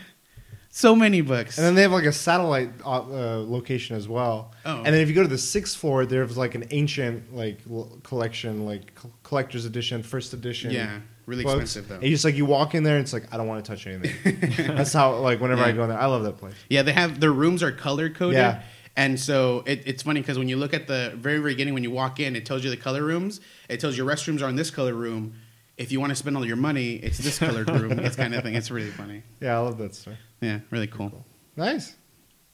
so 0.76 0.94
many 0.94 1.22
books. 1.22 1.56
And 1.56 1.66
then 1.66 1.74
they 1.74 1.82
have 1.82 1.92
like 1.92 2.04
a 2.04 2.12
satellite 2.12 2.70
uh, 2.84 3.00
uh, 3.00 3.44
location 3.48 3.96
as 3.96 4.08
well. 4.08 4.52
Oh. 4.66 4.76
And 4.76 4.86
then 4.86 4.96
if 4.96 5.08
you 5.08 5.14
go 5.14 5.22
to 5.22 5.28
the 5.28 5.38
sixth 5.38 5.78
floor, 5.78 6.04
there's 6.04 6.36
like 6.36 6.54
an 6.54 6.64
ancient 6.70 7.34
like 7.34 7.60
collection, 8.02 8.66
like 8.66 8.92
collector's 9.22 9.64
edition, 9.64 10.02
first 10.02 10.34
edition. 10.34 10.72
Yeah, 10.72 11.00
really 11.26 11.44
books. 11.44 11.62
expensive, 11.62 11.88
though. 11.88 11.94
And 11.96 12.04
you 12.04 12.10
just 12.10 12.24
like 12.24 12.34
you 12.36 12.46
walk 12.46 12.74
in 12.74 12.82
there, 12.82 12.96
and 12.96 13.02
it's 13.04 13.12
like 13.12 13.32
I 13.32 13.36
don't 13.36 13.46
want 13.48 13.64
to 13.64 13.70
touch 13.70 13.86
anything. 13.86 14.66
That's 14.76 14.92
how 14.92 15.16
like 15.16 15.40
whenever 15.40 15.62
I 15.62 15.72
go 15.72 15.82
in 15.82 15.90
there, 15.90 15.98
I 15.98 16.06
love 16.06 16.22
that 16.24 16.38
place. 16.38 16.54
Yeah, 16.70 16.82
they 16.82 16.92
have 16.92 17.20
their 17.20 17.32
rooms 17.32 17.62
are 17.62 17.72
color 17.72 18.08
coded. 18.08 18.36
Yeah. 18.38 18.62
And 18.98 19.20
so 19.20 19.62
it, 19.66 19.82
it's 19.84 20.02
funny 20.02 20.20
because 20.22 20.38
when 20.38 20.48
you 20.48 20.56
look 20.56 20.72
at 20.72 20.86
the 20.86 21.12
very 21.16 21.38
very 21.38 21.52
beginning, 21.52 21.74
when 21.74 21.82
you 21.82 21.90
walk 21.90 22.18
in, 22.18 22.34
it 22.34 22.46
tells 22.46 22.64
you 22.64 22.70
the 22.70 22.76
color 22.78 23.02
rooms. 23.02 23.40
It 23.68 23.78
tells 23.80 23.96
your 23.96 24.06
restrooms 24.06 24.40
are 24.42 24.48
in 24.48 24.56
this 24.56 24.70
color 24.70 24.94
room. 24.94 25.34
If 25.76 25.92
you 25.92 26.00
want 26.00 26.08
to 26.10 26.16
spend 26.16 26.34
all 26.38 26.46
your 26.46 26.56
money, 26.56 26.94
it's 26.94 27.18
this 27.18 27.38
colored 27.38 27.68
room. 27.68 27.98
It's 28.06 28.16
kind 28.16 28.34
of 28.34 28.42
thing. 28.42 28.54
It's 28.54 28.70
really 28.70 28.90
funny. 28.90 29.22
Yeah, 29.40 29.56
I 29.56 29.60
love 29.60 29.76
that 29.78 29.94
stuff. 29.94 30.14
Yeah, 30.40 30.60
really 30.70 30.86
cool. 30.86 31.26
Nice. 31.56 31.94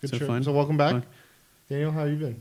Good 0.00 0.10
So 0.10 0.18
trip. 0.18 0.28
fun. 0.28 0.42
So 0.42 0.50
welcome 0.52 0.76
back, 0.76 0.90
Fun. 0.92 1.06
Daniel. 1.68 1.92
How 1.92 2.04
you 2.04 2.16
been? 2.16 2.40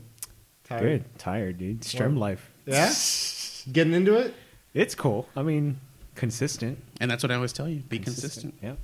Tired. 0.64 0.82
Good. 0.82 1.18
Tired, 1.18 1.58
dude. 1.58 1.84
Strum 1.84 2.16
life. 2.16 2.50
Yeah. 2.66 2.92
Getting 3.72 3.92
into 3.92 4.16
it. 4.16 4.34
It's 4.74 4.96
cool. 4.96 5.28
I 5.36 5.42
mean, 5.42 5.78
consistent. 6.22 6.78
And 7.00 7.10
that's 7.10 7.22
what 7.24 7.32
I 7.32 7.34
always 7.34 7.52
tell 7.52 7.68
you: 7.68 7.80
be 7.80 7.98
consistent. 7.98 8.54
Yep. 8.62 8.78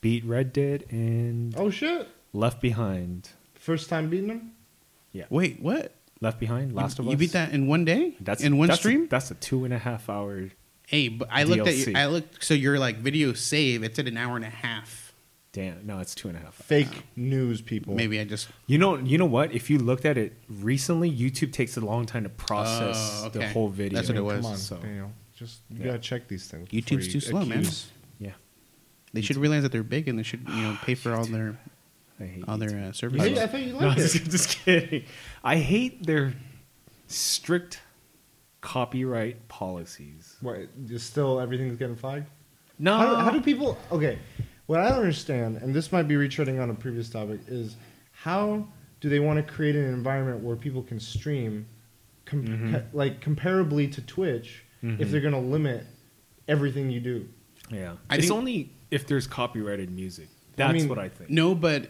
Beat 0.00 0.24
Red 0.24 0.52
Dead 0.52 0.84
and 0.90 1.54
Oh 1.56 1.70
shit! 1.70 2.08
Left 2.32 2.60
Behind. 2.60 3.28
First 3.54 3.88
time 3.88 4.10
beating 4.10 4.28
them. 4.28 4.52
Yeah. 5.12 5.26
Wait, 5.30 5.60
what? 5.60 5.94
Left 6.20 6.40
Behind, 6.40 6.74
Last 6.74 6.98
of 6.98 7.06
Us. 7.06 7.12
you 7.12 7.16
beat 7.16 7.32
that 7.32 7.52
in 7.52 7.66
one 7.66 7.84
day? 7.84 8.14
That's 8.20 8.42
in 8.42 8.58
one 8.58 8.68
that's 8.68 8.80
stream? 8.80 9.04
A, 9.04 9.06
that's 9.08 9.30
a 9.30 9.34
two 9.34 9.64
and 9.64 9.72
a 9.72 9.78
half 9.78 10.10
hour. 10.10 10.50
hey, 10.88 11.08
but 11.08 11.28
I 11.30 11.44
looked 11.44 11.68
at 11.68 11.74
DLC. 11.74 11.94
I 11.96 12.06
looked 12.06 12.44
so 12.44 12.52
your 12.54 12.78
like 12.78 12.98
video 12.98 13.32
save. 13.32 13.82
It's 13.84 13.98
at 13.98 14.08
an 14.08 14.16
hour 14.16 14.34
and 14.36 14.44
a 14.44 14.50
half. 14.50 15.12
Damn, 15.52 15.84
no, 15.86 15.98
it's 15.98 16.14
two 16.14 16.28
and 16.28 16.36
a 16.36 16.40
half. 16.40 16.54
Fake 16.54 17.04
news 17.16 17.60
people. 17.60 17.94
Maybe 17.94 18.20
I 18.20 18.24
just 18.24 18.48
You 18.66 18.78
know, 18.78 18.96
you 18.98 19.18
know 19.18 19.26
what? 19.26 19.52
If 19.52 19.68
you 19.70 19.78
looked 19.78 20.04
at 20.04 20.16
it 20.16 20.36
recently, 20.48 21.10
YouTube 21.10 21.52
takes 21.52 21.76
a 21.76 21.80
long 21.80 22.06
time 22.06 22.22
to 22.24 22.28
process 22.28 23.22
Oh, 23.24 23.28
the 23.30 23.40
okay. 23.40 23.52
whole 23.52 23.68
video. 23.68 23.96
That's 23.96 24.08
what 24.08 24.16
it 24.18 24.22
was. 24.24 24.42
Come 24.42 24.52
on, 24.52 24.56
So 24.58 24.76
Daniel. 24.76 25.12
Just 25.40 25.60
you 25.70 25.78
Yeah. 25.80 25.86
gotta 25.86 25.98
check 25.98 26.28
these 26.28 26.46
things. 26.46 26.68
YouTube's 26.68 27.06
you 27.06 27.12
too 27.14 27.20
slow, 27.20 27.44
man. 27.46 27.64
Yeah, 28.18 28.32
they 29.14 29.22
should 29.22 29.38
realize 29.38 29.62
that 29.62 29.72
they're 29.72 29.82
big 29.82 30.06
and 30.06 30.18
they 30.18 30.22
should 30.22 30.46
you 30.46 30.62
know 30.62 30.76
pay 30.82 30.94
for 31.02 31.14
all 31.14 31.24
their 31.24 31.58
I 32.20 32.24
hate 32.26 32.44
all 32.46 32.58
their 32.58 32.78
uh, 32.88 32.92
services. 32.92 33.26
hate- 33.26 33.38
I 33.38 33.46
thought 33.46 33.62
you 33.62 33.72
liked 33.72 33.96
just, 33.98 34.14
it. 34.16 34.28
just 34.28 34.48
kidding. 34.50 35.04
I 35.42 35.56
hate 35.56 36.04
their 36.04 36.34
strict 37.06 37.80
copyright 38.60 39.48
policies. 39.48 40.36
What? 40.42 40.68
Just 40.86 41.06
still 41.06 41.40
everything's 41.40 41.76
getting 41.78 41.96
flagged. 41.96 42.28
No, 42.78 42.96
How, 42.98 43.14
how 43.16 43.30
do 43.30 43.40
people? 43.40 43.78
Okay, 43.90 44.18
what 44.66 44.80
I 44.80 44.88
don't 44.90 44.98
understand, 44.98 45.56
and 45.58 45.74
this 45.74 45.90
might 45.92 46.04
be 46.08 46.14
retreading 46.16 46.62
on 46.62 46.68
a 46.70 46.74
previous 46.74 47.08
topic, 47.10 47.40
is 47.48 47.76
how 48.12 48.66
do 49.00 49.08
they 49.08 49.20
want 49.20 49.38
to 49.44 49.52
create 49.52 49.76
an 49.76 49.84
environment 49.84 50.42
where 50.42 50.56
people 50.56 50.82
can 50.82 51.00
stream, 51.00 51.64
com- 52.26 52.46
Mhm. 52.46 52.84
like 52.92 53.22
comparably 53.24 53.90
to 53.92 54.02
Twitch, 54.02 54.64
if 54.82 54.88
Mhm. 55.08 55.10
they're 55.10 55.20
going 55.20 55.34
to 55.34 55.40
limit 55.40 55.86
everything 56.48 56.90
you 56.90 57.00
do? 57.00 57.28
Yeah, 57.70 57.96
I 58.08 58.16
it's 58.16 58.26
think- 58.26 58.36
only 58.38 58.70
if 58.90 59.06
there's 59.06 59.26
copyrighted 59.26 59.90
music. 59.90 60.28
I 60.30 60.56
That's 60.56 60.72
mean- 60.74 60.88
what 60.88 60.98
I 60.98 61.08
think. 61.08 61.30
No, 61.30 61.54
but 61.54 61.88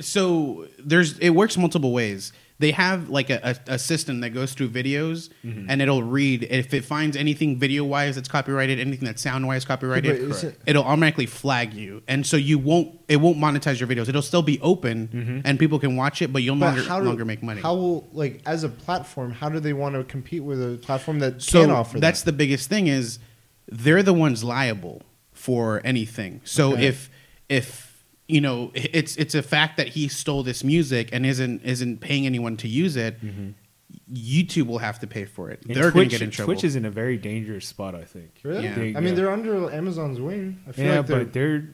so 0.00 0.66
there's 0.78 1.18
it 1.18 1.30
works 1.30 1.56
multiple 1.56 1.92
ways. 1.92 2.32
They 2.60 2.72
have 2.72 3.08
like 3.08 3.30
a, 3.30 3.56
a, 3.68 3.72
a 3.74 3.78
system 3.78 4.20
that 4.20 4.30
goes 4.30 4.52
through 4.52 4.68
videos 4.68 5.30
Mhm. 5.44 5.64
and 5.70 5.80
it'll 5.80 6.02
read 6.02 6.46
if 6.50 6.74
it 6.74 6.84
finds 6.84 7.16
anything 7.16 7.58
video 7.58 7.84
wise 7.84 8.16
that's 8.16 8.28
copyrighted, 8.28 8.78
anything 8.78 9.06
that's 9.06 9.22
sound 9.22 9.46
wise 9.46 9.64
copyrighted, 9.64 10.20
Yeah, 10.20 10.28
but 10.28 10.44
it- 10.44 10.60
it'll 10.66 10.84
automatically 10.84 11.24
flag 11.24 11.72
you, 11.72 12.02
and 12.06 12.26
so 12.26 12.36
you 12.36 12.58
won't 12.58 12.98
it 13.08 13.16
won't 13.16 13.38
monetize 13.38 13.80
your 13.80 13.88
videos. 13.88 14.08
It'll 14.08 14.22
still 14.22 14.42
be 14.42 14.60
open 14.60 15.08
Mhm. 15.08 15.42
and 15.46 15.58
people 15.58 15.78
can 15.80 15.96
watch 15.96 16.20
it, 16.22 16.32
but 16.32 16.42
you'll 16.42 16.54
no 16.54 16.66
But 16.66 16.76
longer, 16.76 16.88
how 16.88 17.00
do- 17.00 17.06
longer 17.06 17.24
make 17.24 17.42
money. 17.42 17.60
How 17.62 17.74
will 17.74 18.06
like 18.12 18.42
as 18.46 18.62
a 18.62 18.68
platform? 18.68 19.32
How 19.32 19.48
do 19.48 19.58
they 19.58 19.72
want 19.72 19.94
to 19.96 20.04
compete 20.04 20.44
with 20.44 20.60
a 20.62 20.76
platform 20.76 21.18
that 21.20 21.40
so 21.42 21.62
can 21.62 21.70
offer 21.70 21.98
that's 21.98 22.20
that? 22.22 22.30
the 22.32 22.36
biggest 22.36 22.68
thing 22.68 22.86
is 22.86 23.18
they're 23.72 24.02
the 24.02 24.12
ones 24.12 24.44
liable 24.44 25.02
for 25.32 25.80
anything 25.84 26.40
so 26.44 26.74
Okay. 26.74 26.86
if 26.88 27.08
if 27.48 27.89
you 28.30 28.40
know 28.40 28.70
it's 28.74 29.16
it's 29.16 29.34
a 29.34 29.42
fact 29.42 29.76
that 29.76 29.88
he 29.88 30.08
stole 30.08 30.42
this 30.42 30.62
music 30.64 31.10
and 31.12 31.26
isn't 31.26 31.62
isn't 31.62 32.00
paying 32.00 32.26
anyone 32.26 32.56
to 32.56 32.68
use 32.68 32.96
it 32.96 33.20
mm-hmm. 33.24 33.50
youtube 34.12 34.66
will 34.66 34.78
have 34.78 34.98
to 34.98 35.06
pay 35.06 35.24
for 35.24 35.50
it 35.50 35.62
And 35.66 35.76
they're 35.76 35.90
going 35.90 36.08
to 36.08 36.10
get 36.10 36.22
in 36.22 36.30
trouble 36.30 36.54
Twitch 36.54 36.64
is 36.64 36.76
in 36.76 36.84
a 36.84 36.90
very 36.90 37.16
dangerous 37.16 37.66
spot. 37.66 37.94
I 37.94 38.04
think. 38.04 38.40
Really? 38.42 38.64
Yeah. 38.64 38.74
They- 38.74 38.96
I 38.96 39.00
mean, 39.00 39.08
yeah. 39.08 39.14
they're 39.14 39.30
under 39.30 39.70
Amazon's 39.70 40.20
wing. 40.20 40.62
I 40.66 40.72
feel 40.72 40.84
yeah, 40.86 40.96
like 40.98 41.06
they're, 41.06 41.24
but 41.24 41.32
they're 41.32 41.68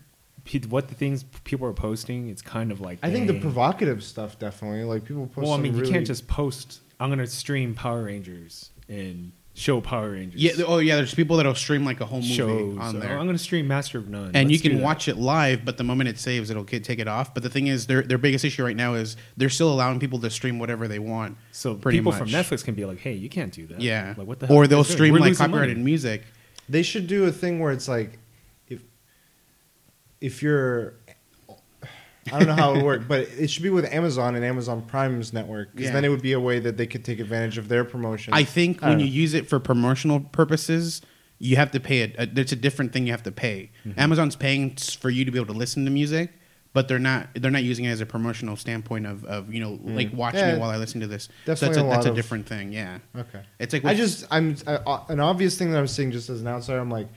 what 0.69 0.89
the 0.89 0.95
things 0.95 1.25
people 1.45 1.67
are 1.67 1.73
posting. 1.73 2.29
It's 2.29 2.43
kind 2.43 2.71
of 2.71 2.81
like 2.81 2.99
I 3.03 3.11
think 3.11 3.27
the 3.27 3.41
provocative 3.41 4.03
stuff 4.05 4.39
definitely. 4.39 4.85
Like 4.85 5.05
people 5.05 5.27
post. 5.27 5.45
Well, 5.47 5.55
I 5.55 5.59
mean, 5.59 5.75
you 5.75 5.81
really- 5.81 5.93
can't 5.93 6.07
just 6.07 6.29
post. 6.29 6.81
I'm 7.01 7.11
gonna 7.11 7.27
stream 7.27 7.75
Power 7.75 8.05
Rangers 8.05 8.71
and 8.89 9.33
show 9.59 9.81
Power 9.81 10.11
Rangers. 10.11 10.39
yeah 10.41 10.53
oh 10.67 10.77
yeah 10.79 10.97
there's 10.97 11.15
people 11.15 11.39
that'll 11.39 11.55
stream 11.55 11.83
like 11.85 12.01
a 12.03 12.05
whole 12.05 12.21
movie 12.21 12.35
shows. 12.35 12.77
on 12.79 12.97
or 12.97 13.01
there 13.01 13.19
I'm 13.19 13.25
gonna 13.25 13.39
stream 13.39 13.67
Master 13.67 13.97
of 13.97 14.07
None, 14.09 14.33
and 14.35 14.51
you 14.51 14.57
Let's 14.57 14.63
do 14.63 14.69
can 14.69 14.79
that. 14.79 14.85
watch 14.85 15.09
it 15.09 15.17
live, 15.17 15.65
but 15.65 15.79
the 15.79 15.83
moment 15.85 16.11
it 16.11 16.19
saves, 16.19 16.51
it'll 16.51 16.63
get, 16.65 16.85
take 16.85 16.99
it 16.99 17.09
off. 17.09 17.33
But 17.33 17.43
the 17.43 17.49
thing 17.49 17.67
is, 17.67 17.87
their 17.87 18.03
their 18.03 18.19
biggest 18.19 18.45
issue 18.45 18.63
right 18.65 18.77
now 18.77 18.93
is 18.95 19.17
they're 19.37 19.49
still 19.49 19.73
allowing 19.73 19.99
people 19.99 20.19
to 20.21 20.29
stream 20.31 20.59
whatever 20.59 20.87
they 20.89 20.99
want. 20.99 21.39
So 21.53 21.75
pretty 21.75 21.99
people 21.99 22.13
much. 22.13 22.19
from 22.21 22.29
Netflix 22.29 22.63
can 22.63 22.75
be 22.75 22.85
like, 22.85 22.99
"Hey, 22.99 23.15
you 23.15 23.31
can't 23.31 23.51
do 23.53 23.67
that." 23.69 23.81
Yeah, 23.81 24.15
Like 24.19 24.27
what 24.29 24.41
the 24.41 24.47
hell? 24.47 24.57
or 24.57 24.65
you 24.65 24.69
they'll 24.69 24.81
guys 24.81 24.89
doing? 24.89 24.97
stream 24.97 25.13
We're 25.15 25.21
like 25.21 25.29
losing 25.31 25.47
copyrighted 25.47 25.77
money. 25.79 25.85
music. 25.85 26.23
They 26.69 26.83
should 26.83 27.07
do 27.07 27.25
a 27.25 27.33
thing 27.33 27.59
where 27.59 27.73
it's 27.73 27.89
like, 27.89 28.19
if 28.69 28.83
if 30.21 30.43
you're, 30.43 30.95
I 32.33 32.39
don't 32.39 32.49
know 32.49 32.55
how 32.55 32.71
it 32.73 32.77
would 32.77 32.85
work, 32.85 33.03
but 33.09 33.21
it 33.39 33.49
should 33.51 33.63
be 33.63 33.71
with 33.71 33.85
Amazon 33.93 34.35
and 34.35 34.45
Amazon 34.45 34.83
Prime's 34.83 35.33
network, 35.33 35.73
because 35.73 35.87
Yeah. 35.89 35.93
then 35.93 36.05
it 36.05 36.09
would 36.09 36.23
be 36.23 36.33
a 36.33 36.41
way 36.41 36.59
that 36.61 36.77
they 36.77 36.87
could 36.87 37.05
take 37.05 37.21
advantage 37.21 37.59
of 37.59 37.69
their 37.69 37.85
promotion. 37.85 38.35
I 38.35 38.45
think 38.45 38.83
I 38.83 38.89
when 38.89 38.99
don't 38.99 39.07
you 39.07 39.13
know. 39.13 39.17
use 39.23 39.35
it 39.35 39.49
for 39.49 39.59
promotional 39.61 40.21
purposes, 40.21 41.03
you 41.39 41.57
have 41.57 41.71
to 41.73 41.81
pay 41.81 42.01
it. 42.01 42.15
Uh, 42.19 42.27
it's 42.37 42.53
a 42.53 42.57
different 42.57 42.93
thing 42.93 43.07
you 43.07 43.13
have 43.13 43.23
to 43.25 43.33
pay. 43.33 43.71
Mm-hmm. 43.87 44.01
Amazon's 44.01 44.37
paying 44.37 44.73
s- 44.79 44.95
for 44.95 45.11
you 45.11 45.25
to 45.25 45.31
be 45.31 45.39
able 45.39 45.53
to 45.53 45.59
listen 45.59 45.85
to 45.85 45.91
music, 45.91 46.33
but 46.73 46.89
they're 46.89 46.99
not. 46.99 47.29
They're 47.35 47.51
not 47.51 47.63
using 47.65 47.85
it 47.85 47.91
as 47.91 48.01
a 48.01 48.07
promotional 48.07 48.57
standpoint 48.57 49.07
of, 49.07 49.25
of 49.25 49.53
you 49.53 49.61
know 49.61 49.79
like 49.85 50.13
watch 50.13 50.35
Mm. 50.35 50.39
Yeah. 50.39 50.53
me 50.55 50.59
while 50.61 50.71
I 50.71 50.77
listen 50.77 51.01
to 51.03 51.07
this. 51.07 51.25
so 51.25 51.31
Definitely 51.55 51.69
that's 51.69 51.77
a, 51.77 51.81
a 51.81 51.85
that's 51.89 51.97
lot 51.99 52.07
a 52.07 52.11
of- 52.11 52.17
different 52.17 52.47
thing. 52.47 52.73
Yeah, 52.73 52.99
okay. 53.17 53.41
it's 53.59 53.73
like 53.73 53.85
I 53.85 53.89
with- 53.89 53.99
just 53.99 54.27
I'm 54.31 54.57
uh, 54.67 55.01
an 55.09 55.21
obvious 55.21 55.57
thing 55.59 55.71
that 55.73 55.79
I'm 55.79 55.87
seeing 55.87 56.11
just 56.11 56.29
as 56.31 56.41
an 56.41 56.49
outsider. 56.49 56.79
I'm 56.81 56.91
like, 56.91 57.09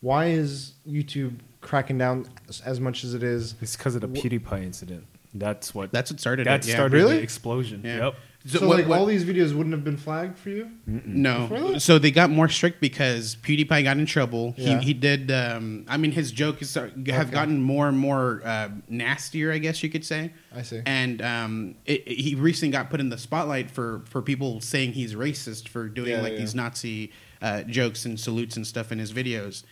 why 0.00 0.26
is 0.26 0.72
YouTube 0.88 1.38
cracking 1.64 1.98
down 1.98 2.26
as- 2.48 2.60
as 2.60 2.78
much 2.80 3.02
as 3.04 3.14
it 3.14 3.22
is? 3.22 3.54
It's 3.60 3.76
because 3.76 3.94
of 3.96 4.00
the 4.02 4.08
PewDiePie 4.08 4.62
incident. 4.62 5.04
That's 5.36 5.74
what. 5.74 5.90
that's 5.90 6.12
what 6.12 6.20
started 6.20 6.46
that 6.46 6.64
it. 6.64 6.68
Yeah. 6.68 6.74
started 6.76 6.96
Really? 6.96 7.16
the 7.16 7.22
explosion. 7.22 7.80
Yeah. 7.84 7.96
Yep. 8.04 8.14
So, 8.46 8.58
So, 8.58 8.68
what- 8.68 8.76
like 8.78 8.88
what- 8.88 8.98
all 9.00 9.06
these 9.06 9.24
videos 9.24 9.52
wouldn't 9.54 9.72
have 9.74 9.82
been 9.82 9.96
flagged 9.96 10.38
for 10.38 10.50
you. 10.50 10.68
No. 10.86 11.48
Really? 11.50 11.78
So 11.80 11.98
they 11.98 12.10
got 12.12 12.30
more 12.30 12.48
strict 12.48 12.78
because 12.80 13.36
PewDiePie 13.42 13.82
got 13.84 13.96
in 13.96 14.04
trouble. 14.06 14.54
Yeah. 14.56 14.78
He 14.78 14.86
he 14.88 14.94
did. 14.94 15.32
Um, 15.32 15.86
I 15.88 15.96
mean, 15.96 16.12
his 16.12 16.30
joke 16.30 16.62
is 16.62 16.74
have 16.74 16.92
Okay. 16.92 17.30
gotten 17.32 17.60
more 17.62 17.88
and 17.88 17.98
more 17.98 18.42
uh, 18.44 18.68
nastier, 18.88 19.50
I 19.50 19.58
guess 19.58 19.82
you 19.82 19.88
could 19.88 20.04
say. 20.04 20.30
I 20.54 20.62
see. 20.62 20.82
And 20.86 21.20
um, 21.22 21.74
it, 21.86 22.02
it- 22.06 22.18
he 22.20 22.34
recently 22.36 22.70
got 22.70 22.90
put 22.90 23.00
in 23.00 23.08
the 23.08 23.18
spotlight 23.18 23.70
for 23.72 24.02
for 24.10 24.22
people 24.22 24.60
saying 24.60 24.92
he's 24.92 25.14
racist 25.16 25.66
for 25.66 25.88
doing 25.88 26.10
Yeah, 26.10 26.20
like 26.20 26.34
yeah. 26.34 26.38
these 26.40 26.54
Nazi 26.54 27.10
uh, 27.42 27.62
jokes 27.62 28.04
and 28.04 28.20
salutes 28.20 28.56
and 28.56 28.64
stuff 28.66 28.92
in 28.92 28.98
his 29.00 29.12
videos, 29.12 29.64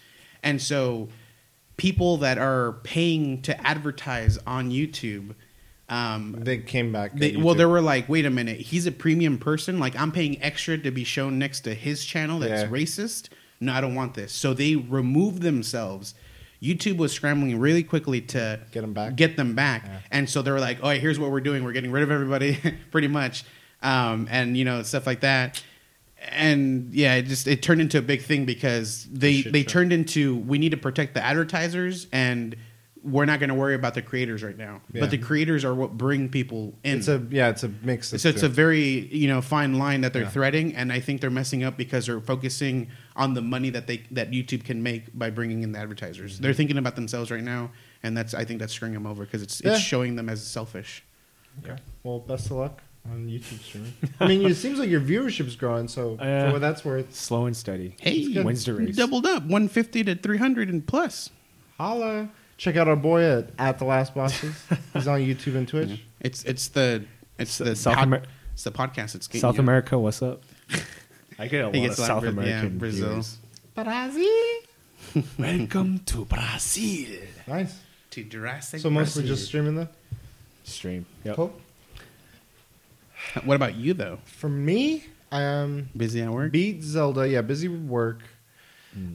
and 0.43 0.61
so 0.61 1.09
people 1.77 2.19
that 2.19 2.39
are 2.39 2.75
paying 2.85 3.43
to 3.43 3.67
advertise 3.67 4.39
on 4.47 4.71
YouTube. 4.71 5.35
Um, 5.89 6.37
They 6.39 6.59
came 6.59 6.93
back. 6.93 7.15
they, 7.17 7.37
well, 7.37 7.55
they 7.55 7.67
were 7.67 7.81
like, 7.83 8.09
wait 8.09 8.25
a 8.25 8.31
minute, 8.31 8.61
he's 8.61 8.87
a 8.87 8.93
premium 8.93 9.37
person. 9.39 9.79
Like, 9.79 9.95
I'm 9.99 10.13
paying 10.13 10.41
extra 10.43 10.79
to 10.79 10.91
be 10.91 11.05
shown 11.05 11.39
next 11.39 11.61
to 11.61 11.75
his 11.75 12.05
channel 12.05 12.39
that's 12.39 12.63
Yeah. 12.63 12.69
racist. 12.69 13.29
No, 13.61 13.73
I 13.73 13.81
don't 13.81 13.95
want 13.95 14.15
this. 14.15 14.33
So 14.33 14.55
they 14.55 14.75
removed 14.77 15.43
themselves. 15.43 16.15
YouTube 16.63 16.97
was 16.97 17.13
scrambling 17.13 17.59
really 17.59 17.83
quickly 17.83 18.21
to 18.21 18.61
Get 18.71 18.85
'em 18.85 18.93
back? 18.93 19.17
Get 19.17 19.37
them 19.37 19.55
back. 19.55 19.85
Yeah. 19.85 19.99
And 20.13 20.31
so 20.31 20.43
they 20.43 20.51
were 20.53 20.61
like, 20.61 20.79
oh, 20.83 20.91
here's 20.91 21.19
what 21.19 21.31
we're 21.31 21.41
doing. 21.41 21.65
We're 21.65 21.73
getting 21.73 21.91
rid 21.91 22.03
of 22.05 22.11
everybody, 22.11 22.57
pretty 22.91 23.09
much, 23.09 23.45
um, 23.83 24.29
and 24.31 24.57
you 24.57 24.65
know 24.65 24.83
stuff 24.85 25.07
like 25.07 25.21
that. 25.21 25.63
And 26.31 26.93
yeah, 26.95 27.15
it 27.17 27.23
just 27.27 27.47
it 27.47 27.63
turned 27.63 27.81
into 27.81 27.99
a 27.99 28.03
big 28.03 28.23
thing 28.23 28.45
because 28.45 29.07
they 29.11 29.43
Shit 29.43 29.53
they 29.53 29.63
show. 29.63 29.69
turned 29.69 29.93
into 29.93 30.37
we 30.37 30.59
need 30.59 30.71
to 30.71 30.77
protect 30.77 31.15
the 31.15 31.25
advertisers 31.25 32.07
and 32.13 32.57
we're 33.05 33.25
not 33.25 33.41
going 33.41 33.49
to 33.49 33.57
worry 33.57 33.75
about 33.75 33.95
the 33.95 34.03
creators 34.03 34.45
right 34.45 34.57
now. 34.57 34.81
Yeah. 34.93 35.01
But 35.01 35.11
the 35.11 35.19
creators 35.19 35.65
are 35.65 35.75
what 35.75 35.99
bring 35.99 36.29
people 36.29 36.79
in. 36.85 36.99
It's 36.99 37.09
a 37.09 37.21
yeah, 37.31 37.49
it's 37.49 37.65
a 37.65 37.69
mix. 37.83 38.11
So 38.11 38.29
it's 38.29 38.41
two. 38.41 38.47
a 38.47 38.49
very 38.49 39.09
you 39.13 39.27
know 39.27 39.41
fine 39.43 39.77
line 39.79 40.03
that 40.03 40.13
they're 40.13 40.23
Yeah. 40.23 40.29
threading, 40.31 40.77
and 40.77 40.93
I 40.93 41.01
think 41.01 41.21
they're 41.21 41.29
messing 41.31 41.65
up 41.65 41.77
because 41.77 42.07
they're 42.07 42.21
focusing 42.21 42.89
on 43.17 43.35
the 43.35 43.43
money 43.43 43.71
that 43.71 43.89
they 43.89 44.05
that 44.13 44.31
YouTube 44.31 44.65
can 44.65 44.83
make 44.85 45.07
by 45.19 45.31
bringing 45.31 45.65
in 45.65 45.73
the 45.73 45.81
advertisers. 45.81 46.35
Mm-hmm. 46.35 46.43
They're 46.45 46.55
thinking 46.55 46.79
about 46.79 46.95
themselves 46.95 47.33
right 47.33 47.43
now, 47.43 47.73
and 48.05 48.17
that's 48.17 48.35
I 48.35 48.45
think 48.45 48.61
that's 48.61 48.73
screwing 48.73 48.95
them 48.95 49.07
over 49.09 49.25
because 49.25 49.43
it's 49.43 49.61
Yeah. 49.65 49.73
it's 49.73 49.81
showing 49.83 50.15
them 50.15 50.29
as 50.29 50.47
selfish. 50.47 51.03
Okay. 51.65 51.81
Well, 52.05 52.21
best 52.21 52.47
of 52.47 52.53
luck 52.53 52.83
on 53.11 53.27
YouTube 53.27 53.61
streaming. 53.63 53.93
I 54.21 54.27
mean, 54.29 54.47
it 54.47 54.55
seems 54.55 54.79
like 54.79 54.89
your 54.89 55.01
viewership's 55.01 55.57
growing, 55.57 55.89
so 55.89 56.17
Yeah. 56.21 56.47
for 56.47 56.53
what 56.53 56.61
that's 56.61 56.85
worth, 56.85 57.15
Slow 57.15 57.47
and 57.47 57.57
steady. 57.57 57.97
Hey, 58.01 58.33
good. 58.33 58.45
Wins 58.45 58.65
the 58.65 58.75
race. 58.75 58.97
doubled 58.97 59.27
up, 59.27 59.45
one 59.45 59.69
fifty 59.69 60.05
to 60.05 60.15
three 60.15 60.39
hundred 60.39 60.69
and 60.69 60.87
plus. 60.87 61.31
holla. 61.79 62.29
Check 62.59 62.77
out 62.77 62.87
our 62.87 62.95
boy 62.97 63.23
at, 63.23 63.51
at 63.59 63.79
the 63.81 63.85
Last 63.85 64.15
Bosses. 64.15 64.55
He's 64.93 65.09
on 65.09 65.19
YouTube 65.21 65.57
and 65.57 65.67
Twitch. 65.67 66.01
It's 66.21 66.45
it's 66.45 66.69
the 66.69 67.05
it's 67.37 67.59
the 67.59 67.75
South 67.75 67.97
pod- 67.97 68.07
Amer- 68.07 68.23
it's 68.53 68.63
the 68.63 68.71
podcast. 68.71 69.17
It's 69.17 69.27
getting 69.27 69.41
South 69.41 69.57
you. 69.57 69.63
America, 69.63 69.99
what's 69.99 70.23
up? 70.23 70.43
I 71.41 71.49
get 71.49 71.63
a 71.63 71.67
lot 71.67 71.75
of 71.75 71.83
gets 71.83 71.99
a 71.99 72.05
South 72.05 72.23
of 72.23 72.35
Bra- 72.37 72.45
yeah, 72.45 72.51
American 72.59 72.79
Brazil. 72.79 73.09
viewers. 73.09 73.39
Brazil. 73.75 75.27
Welcome 75.39 75.99
to 76.07 76.25
Brazil. 76.25 77.19
Nice. 77.49 77.77
to 78.11 78.23
Jurassic. 78.23 78.81
So 78.81 78.91
mostly 78.91 79.23
Brazil. 79.23 79.37
just 79.37 79.49
streaming 79.49 79.75
then. 79.75 79.89
Stream. 80.63 81.07
Yep. 81.25 81.35
Cool. 81.35 81.53
What 83.45 83.55
about 83.55 83.75
you 83.77 83.95
though? 83.95 84.19
For 84.25 84.49
me, 84.49 85.05
I 85.31 85.43
am 85.43 85.89
Busy 85.97 86.21
at 86.23 86.31
work. 86.31 86.53
beat 86.53 86.83
Zelda. 86.83 87.29
Yeah, 87.29 87.41
busy 87.43 87.69
with 87.69 87.83
work. 87.83 88.21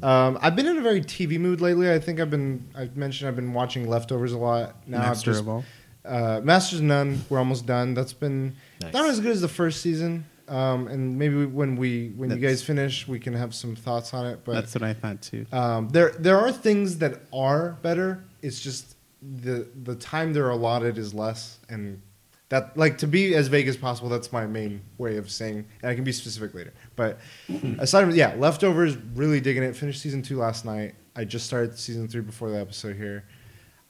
Um, 0.02 0.40
I've 0.42 0.56
been 0.56 0.66
in 0.66 0.78
a 0.78 0.82
very 0.82 1.02
TV 1.02 1.40
mood 1.40 1.62
lately. 1.62 1.92
I 1.92 2.00
think 2.00 2.20
I've 2.20 2.32
been. 2.32 2.68
I've 2.76 2.98
mentioned 2.98 3.28
I've 3.28 3.36
been 3.36 3.54
watching 3.54 3.88
Leftovers 3.88 4.32
a 4.34 4.38
lot. 4.38 4.76
Now 4.88 5.02
I've 5.02 5.08
Master 5.10 5.32
just 5.32 5.42
of 5.42 5.50
all. 5.50 5.64
uh, 6.04 6.42
Masters 6.44 6.80
of 6.80 6.86
None. 6.86 7.24
We're 7.30 7.38
almost 7.38 7.68
done. 7.68 7.94
That's 7.94 8.14
been 8.14 8.56
Nice. 8.82 8.94
not 8.94 9.08
as 9.08 9.20
good 9.20 9.32
as 9.32 9.42
the 9.42 9.48
first 9.48 9.82
season. 9.82 10.26
Um, 10.48 10.88
and 10.88 11.20
maybe 11.20 11.46
when 11.46 11.76
we 11.76 12.14
when 12.16 12.32
you 12.32 12.38
guys 12.38 12.64
finish, 12.64 13.08
we 13.08 13.20
can 13.20 13.34
have 13.34 13.54
some 13.54 13.76
thoughts 13.76 14.14
on 14.16 14.26
it. 14.26 14.40
But 14.44 14.54
That's 14.54 14.74
what 14.74 14.82
I 14.84 14.94
thought 14.94 15.22
too. 15.22 15.46
um, 15.52 15.90
there 15.90 16.12
there 16.18 16.40
are 16.40 16.52
things 16.52 16.98
that 17.00 17.22
are 17.32 17.78
better. 17.84 18.24
It's 18.42 18.60
just 18.60 18.96
the 19.22 19.68
the 19.84 19.94
time 19.96 20.34
they're 20.34 20.50
allotted 20.50 20.98
is 20.98 21.14
less, 21.14 21.60
and 21.70 22.02
that 22.50 22.78
like 22.78 22.98
to 23.00 23.08
be 23.08 23.36
as 23.36 23.48
vague 23.48 23.68
as 23.68 23.76
possible. 23.76 24.10
That's 24.10 24.32
my 24.32 24.46
main 24.46 24.82
way 24.98 25.18
of 25.18 25.30
saying, 25.30 25.66
and 25.82 25.92
I 25.92 25.96
can 25.96 26.04
be 26.04 26.12
specific 26.12 26.54
later. 26.54 26.74
But 26.96 27.20
aside 27.80 28.06
from 28.06 28.16
yeah, 28.16 28.36
leftovers, 28.38 28.96
really 29.16 29.42
digging 29.42 29.64
it. 29.64 29.76
Finished 29.76 30.02
season 30.02 30.22
two 30.22 30.38
last 30.38 30.66
night. 30.66 30.96
I 31.16 31.26
just 31.26 31.46
started 31.46 31.78
season 31.78 32.08
three 32.08 32.22
before 32.22 32.50
the 32.50 32.60
episode 32.60 32.96
here. 32.96 33.26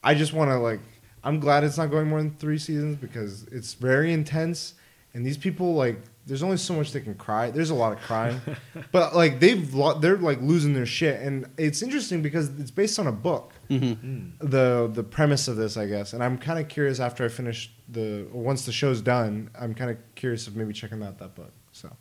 I 0.04 0.16
just 0.16 0.34
want 0.34 0.50
to 0.50 0.58
like. 0.58 0.80
I'm 1.24 1.40
glad 1.40 1.64
it's 1.64 1.78
not 1.78 1.88
going 1.88 2.08
more 2.08 2.22
than 2.22 2.36
three 2.36 2.58
seasons 2.58 2.96
because 2.96 3.44
it's 3.52 3.74
very 3.74 4.14
intense, 4.14 4.74
and 5.14 5.26
these 5.26 5.38
people 5.38 5.74
like. 5.76 6.00
There's 6.26 6.44
only 6.44 6.58
so 6.58 6.74
much 6.74 6.92
they 6.92 7.00
can 7.00 7.16
cry. 7.16 7.52
There's 7.52 7.70
a 7.70 7.76
lot 7.76 7.94
of 7.94 8.00
crying, 8.00 8.42
but 8.92 9.16
like 9.16 9.40
they've 9.40 9.74
lo- 9.74 9.98
they're 9.98 10.18
like 10.18 10.42
losing 10.42 10.74
their 10.74 10.86
shit, 10.86 11.22
and 11.22 11.46
it's 11.58 11.82
interesting 11.82 12.22
because 12.22 12.50
it's 12.60 12.70
based 12.70 13.00
on 13.00 13.08
a 13.08 13.14
book 13.14 13.54
the 13.70 14.90
the 14.92 15.04
premise 15.04 15.48
of 15.48 15.56
this, 15.58 15.78
I 15.78 15.86
guess. 15.88 16.14
And 16.14 16.24
I'm 16.24 16.38
kind 16.38 16.60
of 16.60 16.68
curious 16.68 17.00
after 17.00 17.26
I 17.26 17.28
finish 17.28 17.72
the 17.90 18.28
once 18.32 18.66
the 18.66 18.72
show's 18.72 19.02
done. 19.02 19.50
I'm 19.60 19.74
kind 19.74 19.92
of 19.92 19.98
curious 20.16 20.48
of 20.48 20.56
maybe 20.56 20.74
checking 20.74 21.02
out 21.04 21.18
that 21.20 21.36
book. 21.36 21.52
So, 21.72 21.96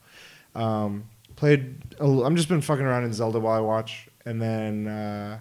um, 0.54 1.08
played. 1.36 1.76
A, 2.00 2.04
I'm 2.04 2.36
just 2.36 2.48
been 2.48 2.60
fucking 2.60 2.84
around 2.84 3.04
in 3.04 3.12
Zelda 3.12 3.40
while 3.40 3.56
I 3.56 3.60
watch, 3.60 4.08
and 4.24 4.40
then 4.40 4.86
uh, 4.86 5.38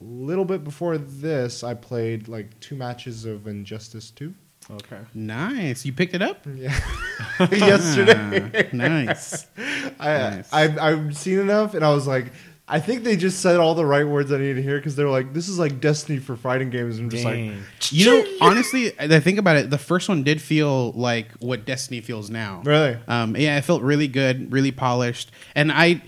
a 0.00 0.04
little 0.04 0.44
bit 0.44 0.64
before 0.64 0.98
this, 0.98 1.62
I 1.64 1.74
played 1.74 2.28
like 2.28 2.58
two 2.60 2.76
matches 2.76 3.24
of 3.24 3.46
Injustice 3.46 4.10
Two. 4.10 4.34
Okay. 4.70 4.98
Nice. 5.12 5.84
You 5.84 5.92
picked 5.92 6.14
it 6.14 6.22
up 6.22 6.46
Yeah, 6.54 6.78
yesterday. 7.50 8.68
Nice. 8.72 9.46
I, 9.98 10.06
Nice. 10.06 10.52
I 10.52 10.62
I've 10.90 11.16
seen 11.16 11.40
enough, 11.40 11.74
and 11.74 11.84
I 11.84 11.92
was 11.92 12.06
like. 12.06 12.32
I 12.68 12.78
think 12.80 13.02
they 13.02 13.16
just 13.16 13.40
said 13.40 13.58
all 13.58 13.74
the 13.74 13.84
right 13.84 14.06
words 14.06 14.32
I 14.32 14.38
needed 14.38 14.54
to 14.54 14.62
hear 14.62 14.76
because 14.78 14.94
they're 14.96 15.08
like, 15.08 15.34
"This 15.34 15.48
is 15.48 15.58
like 15.58 15.80
Destiny 15.80 16.18
for 16.18 16.36
fighting 16.36 16.70
games." 16.70 16.96
And 16.96 17.06
I'm 17.06 17.10
just 17.10 17.24
like, 17.24 17.34
Dang. 17.34 17.62
You 17.90 18.06
know, 18.06 18.24
honestly, 18.40 18.92
I 18.98 19.20
think 19.20 19.38
about 19.38 19.56
it. 19.56 19.68
The 19.68 19.78
first 19.78 20.08
one 20.08 20.22
did 20.22 20.40
feel 20.40 20.92
like 20.92 21.32
what 21.40 21.64
Destiny 21.66 22.00
feels 22.00 22.30
now. 22.30 22.62
Really? 22.64 22.96
Um, 23.08 23.36
yeah, 23.36 23.58
it 23.58 23.62
felt 23.62 23.82
really 23.82 24.08
good, 24.08 24.52
really 24.52 24.70
polished, 24.70 25.32
and 25.54 25.72
I, 25.72 26.02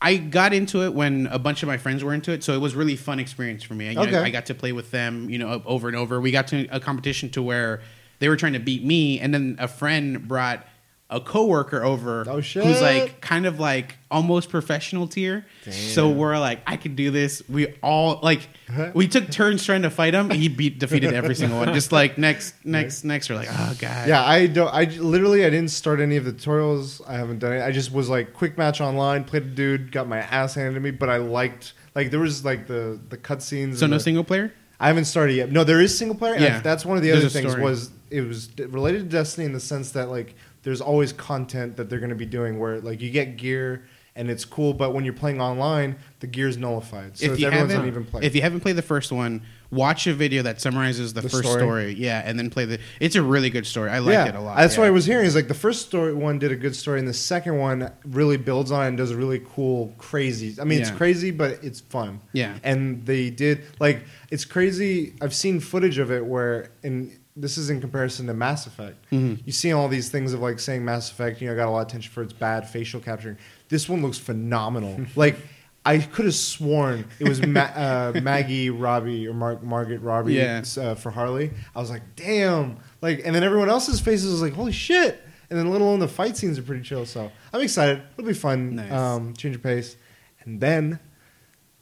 I 0.00 0.16
got 0.16 0.54
into 0.54 0.84
it 0.84 0.94
when 0.94 1.26
a 1.26 1.38
bunch 1.38 1.62
of 1.62 1.66
my 1.66 1.76
friends 1.76 2.02
were 2.04 2.14
into 2.14 2.32
it, 2.32 2.42
so 2.44 2.54
it 2.54 2.60
was 2.60 2.74
really 2.74 2.96
fun 2.96 3.18
experience 3.18 3.62
for 3.62 3.74
me. 3.74 3.96
I, 3.96 4.02
Okay. 4.02 4.16
I 4.16 4.30
got 4.30 4.46
to 4.46 4.54
play 4.54 4.72
with 4.72 4.92
them, 4.92 5.28
you 5.28 5.38
know, 5.38 5.62
over 5.66 5.88
and 5.88 5.96
over. 5.96 6.20
We 6.20 6.30
got 6.30 6.46
to 6.48 6.66
a 6.68 6.78
competition 6.80 7.28
to 7.30 7.42
where 7.42 7.82
they 8.20 8.28
were 8.28 8.36
trying 8.36 8.52
to 8.54 8.60
beat 8.60 8.84
me, 8.84 9.18
and 9.18 9.34
then 9.34 9.56
a 9.58 9.66
friend 9.68 10.26
brought 10.28 10.64
a 11.12 11.20
coworker 11.20 11.84
over 11.84 12.24
Oh, 12.26 12.40
who's 12.40 12.80
like 12.80 13.20
kind 13.20 13.46
of 13.46 13.60
like 13.60 13.96
almost 14.10 14.48
professional 14.48 15.06
tier. 15.06 15.44
So 15.70 16.10
we're 16.10 16.38
like, 16.38 16.60
I 16.66 16.76
can 16.76 16.94
do 16.94 17.10
this. 17.10 17.42
We 17.48 17.68
all 17.82 18.18
like 18.22 18.48
we 18.94 19.06
took 19.06 19.30
turns 19.30 19.64
trying 19.64 19.82
to 19.82 19.90
fight 19.90 20.14
him. 20.14 20.30
He 20.30 20.48
beat 20.48 20.78
defeated 20.78 21.12
every 21.12 21.34
single 21.34 21.58
one. 21.58 21.72
Just 21.74 21.92
like 21.92 22.18
next, 22.18 22.54
next, 22.64 23.04
next. 23.04 23.28
We're 23.28 23.36
like, 23.36 23.48
oh 23.50 23.76
god. 23.78 24.08
Yeah, 24.08 24.24
I 24.24 24.46
don't. 24.46 24.72
I 24.72 24.84
literally 24.84 25.44
I 25.44 25.50
didn't 25.50 25.70
start 25.70 26.00
any 26.00 26.16
of 26.16 26.24
the 26.24 26.32
tutorials. 26.32 27.00
I 27.06 27.14
haven't 27.14 27.38
done 27.38 27.52
it. 27.52 27.62
I 27.62 27.70
just 27.70 27.92
was 27.92 28.08
like 28.08 28.32
quick 28.32 28.56
match 28.56 28.80
online, 28.80 29.24
played 29.24 29.42
a 29.42 29.46
dude, 29.46 29.92
got 29.92 30.08
my 30.08 30.18
ass 30.18 30.54
handed 30.54 30.74
to 30.74 30.80
me. 30.80 30.90
But 30.90 31.10
I 31.10 31.18
liked 31.18 31.74
like 31.94 32.10
there 32.10 32.20
was 32.20 32.44
like 32.44 32.66
the 32.66 32.98
the 33.10 33.18
cutscenes. 33.18 33.76
So 33.76 33.86
no 33.86 33.98
the- 33.98 34.02
single 34.02 34.24
player. 34.24 34.52
I 34.80 34.88
haven't 34.88 35.04
started 35.04 35.34
yet. 35.34 35.52
No, 35.52 35.62
there 35.62 35.80
is 35.80 35.96
single 35.96 36.16
player. 36.16 36.34
Yeah. 36.36 36.56
I- 36.56 36.60
that's 36.60 36.84
one 36.84 36.96
of 36.96 37.04
the 37.04 37.10
There's 37.10 37.20
other 37.24 37.28
things 37.28 37.50
story. 37.52 37.62
was 37.62 37.90
it 38.10 38.22
was 38.22 38.48
related 38.58 38.98
to 38.98 39.04
Destiny 39.16 39.44
in 39.46 39.52
the 39.52 39.60
sense 39.60 39.92
that 39.92 40.08
like 40.10 40.34
there's 40.62 40.80
always 40.80 41.12
content 41.12 41.76
that 41.76 41.90
they're 41.90 41.98
going 41.98 42.10
to 42.10 42.16
be 42.16 42.26
doing 42.26 42.58
where 42.58 42.80
like 42.80 43.00
you 43.00 43.10
get 43.10 43.36
gear 43.36 43.84
and 44.14 44.30
it's 44.30 44.44
cool, 44.44 44.74
but 44.74 44.92
when 44.92 45.04
you're 45.04 45.14
playing 45.14 45.40
online, 45.40 45.96
the 46.20 46.26
gear's 46.26 46.58
nullified. 46.58 47.16
So 47.16 47.32
if 47.32 47.40
you 47.40 47.46
everyone's 47.46 47.72
haven't, 47.72 47.88
even 47.88 48.04
playing. 48.04 48.26
if 48.26 48.34
you 48.34 48.42
haven't 48.42 48.60
played 48.60 48.76
the 48.76 48.82
first 48.82 49.10
one, 49.10 49.40
watch 49.70 50.06
a 50.06 50.12
video 50.12 50.42
that 50.42 50.60
summarizes 50.60 51.14
the, 51.14 51.22
The 51.22 51.30
first 51.30 51.48
story? 51.48 51.60
story. 51.60 51.94
Yeah, 51.94 52.22
and 52.22 52.38
then 52.38 52.50
play 52.50 52.66
the. 52.66 52.78
It's 53.00 53.16
a 53.16 53.22
really 53.22 53.48
good 53.48 53.66
story. 53.66 53.88
I 53.88 54.00
like 54.00 54.12
yeah, 54.12 54.26
it 54.26 54.34
a 54.34 54.40
lot. 54.40 54.58
That's 54.58 54.74
yeah. 54.74 54.80
what 54.80 54.86
I 54.88 54.90
was 54.90 55.06
hearing. 55.06 55.24
Is 55.24 55.34
like 55.34 55.48
the 55.48 55.54
first 55.54 55.86
story 55.86 56.12
one 56.12 56.38
did 56.38 56.52
a 56.52 56.56
good 56.56 56.76
story, 56.76 56.98
and 56.98 57.08
the 57.08 57.14
second 57.14 57.56
one 57.56 57.90
really 58.04 58.36
builds 58.36 58.70
on 58.70 58.84
it 58.84 58.88
and 58.88 58.98
does 58.98 59.12
a 59.12 59.16
really 59.16 59.40
cool, 59.54 59.94
crazy. 59.96 60.60
I 60.60 60.64
mean, 60.64 60.82
it's 60.82 60.90
crazy, 60.90 61.30
but 61.30 61.64
it's 61.64 61.80
fun. 61.80 62.20
Yeah. 62.34 62.58
and 62.62 63.06
they 63.06 63.30
did 63.30 63.64
like 63.80 64.04
it's 64.30 64.44
crazy. 64.44 65.14
I've 65.22 65.34
seen 65.34 65.58
footage 65.58 65.96
of 65.96 66.12
it 66.12 66.24
where, 66.24 66.70
and 66.82 67.16
this 67.34 67.56
is 67.56 67.70
in 67.70 67.80
comparison 67.80 68.26
to 68.26 68.34
Mass 68.34 68.66
Effect. 68.66 68.96
Mhm. 69.10 69.40
You 69.44 69.52
see 69.52 69.72
all 69.72 69.88
these 69.88 70.10
things 70.10 70.32
of 70.32 70.40
like 70.40 70.58
saying 70.60 70.84
Mass 70.84 71.10
Effect, 71.10 71.40
you 71.40 71.46
know, 71.48 71.54
I 71.54 71.56
got 71.56 71.68
a 71.68 71.70
lot 71.70 71.80
of 71.82 71.88
attention 71.88 72.12
for 72.12 72.22
its 72.22 72.32
bad 72.32 72.68
facial 72.68 73.00
capturing. 73.00 73.38
This 73.68 73.88
one 73.88 74.02
looks 74.02 74.18
phenomenal. 74.18 75.00
like. 75.16 75.36
I 75.84 75.98
could 75.98 76.26
have 76.26 76.34
sworn 76.36 77.06
it 77.18 77.28
was 77.28 77.44
Ma- 77.44 77.60
uh, 77.74 78.12
Maggie 78.22 78.70
Robbie 78.70 79.26
or 79.26 79.34
Mar- 79.34 79.58
Margaret 79.62 80.00
Robbie 80.00 80.34
Yeah. 80.34 80.62
uh, 80.78 80.94
for 80.94 81.10
Harley. 81.10 81.50
I 81.74 81.80
was 81.80 81.90
like, 81.90 82.02
damn. 82.14 82.76
Like, 83.00 83.22
and 83.24 83.34
then 83.34 83.42
everyone 83.42 83.68
else's 83.68 83.98
faces 84.00 84.30
was 84.30 84.40
like, 84.42 84.52
holy 84.52 84.70
shit. 84.70 85.20
And 85.50 85.58
then 85.58 85.72
let 85.72 85.80
alone 85.80 85.98
the 85.98 86.06
fight 86.06 86.36
scenes 86.36 86.56
are 86.56 86.62
pretty 86.62 86.84
chill. 86.84 87.04
So 87.04 87.32
I'm 87.52 87.60
excited. 87.60 88.00
It'll 88.16 88.28
be 88.28 88.32
fun. 88.32 88.76
Nice. 88.76 88.92
Um, 88.92 89.34
change 89.34 89.56
of 89.56 89.62
pace. 89.64 89.96
And 90.44 90.60
then, 90.60 91.00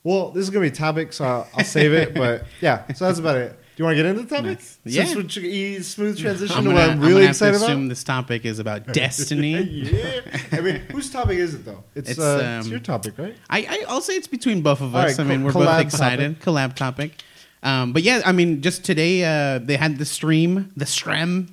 well, 0.03 0.31
this 0.31 0.45
is 0.45 0.49
gonna 0.49 0.63
be 0.63 0.69
a 0.69 0.71
topic, 0.71 1.13
so 1.13 1.27
I'll, 1.27 1.49
I'll 1.59 1.65
save 1.65 1.93
it. 1.93 2.15
But 2.21 2.47
yeah, 2.63 2.91
so 2.95 3.05
that's 3.05 3.19
about 3.19 3.37
it. 3.37 3.60
You 3.81 3.85
want 3.85 3.97
to 3.97 4.03
get 4.03 4.11
into 4.11 4.23
the 4.25 4.37
topic? 4.37 4.59
Yeah. 4.85 5.07
Smooth 5.07 6.19
transition 6.19 6.55
I'm 6.55 6.65
to 6.65 6.69
gonna, 6.69 6.75
what 6.75 6.91
I'm 6.91 6.91
really 6.91 6.91
I'm 6.91 7.01
really 7.01 7.13
gonna 7.13 7.21
have 7.23 7.31
excited 7.31 7.59
to 7.61 7.65
assume 7.65 7.79
about. 7.79 7.89
this 7.89 8.05
topic 8.05 8.45
is 8.45 8.59
about 8.59 8.93
Destiny. 8.93 9.53
yeah. 9.63 10.21
I 10.53 10.61
mean, 10.61 10.77
whose 10.93 11.09
topic 11.09 11.39
is 11.39 11.55
it 11.55 11.65
though? 11.65 11.83
It's, 11.95 12.11
It's, 12.11 12.19
uh, 12.19 12.57
it's 12.59 12.67
um, 12.67 12.71
your 12.71 12.81
topic, 12.81 13.17
right? 13.17 13.35
I, 13.49 13.61
I 13.61 13.85
I'll 13.89 14.03
say 14.03 14.17
it's 14.17 14.27
between 14.27 14.61
both 14.61 14.83
of 14.83 14.95
us. 14.95 15.17
right, 15.17 15.25
I 15.25 15.27
mean, 15.27 15.45
we're 15.45 15.55
both 15.55 15.81
excited. 15.81 16.41
Collab 16.41 16.75
topic. 16.75 17.23
Um, 17.63 17.95
but 17.95 18.03
yeah, 18.03 18.21
I 18.27 18.33
mean, 18.33 18.61
just 18.61 18.85
today 18.85 19.25
uh, 19.25 19.61
they 19.61 19.79
had 19.79 19.97
the 19.97 20.05
stream, 20.05 20.73
the 20.77 20.85
stream. 20.85 21.49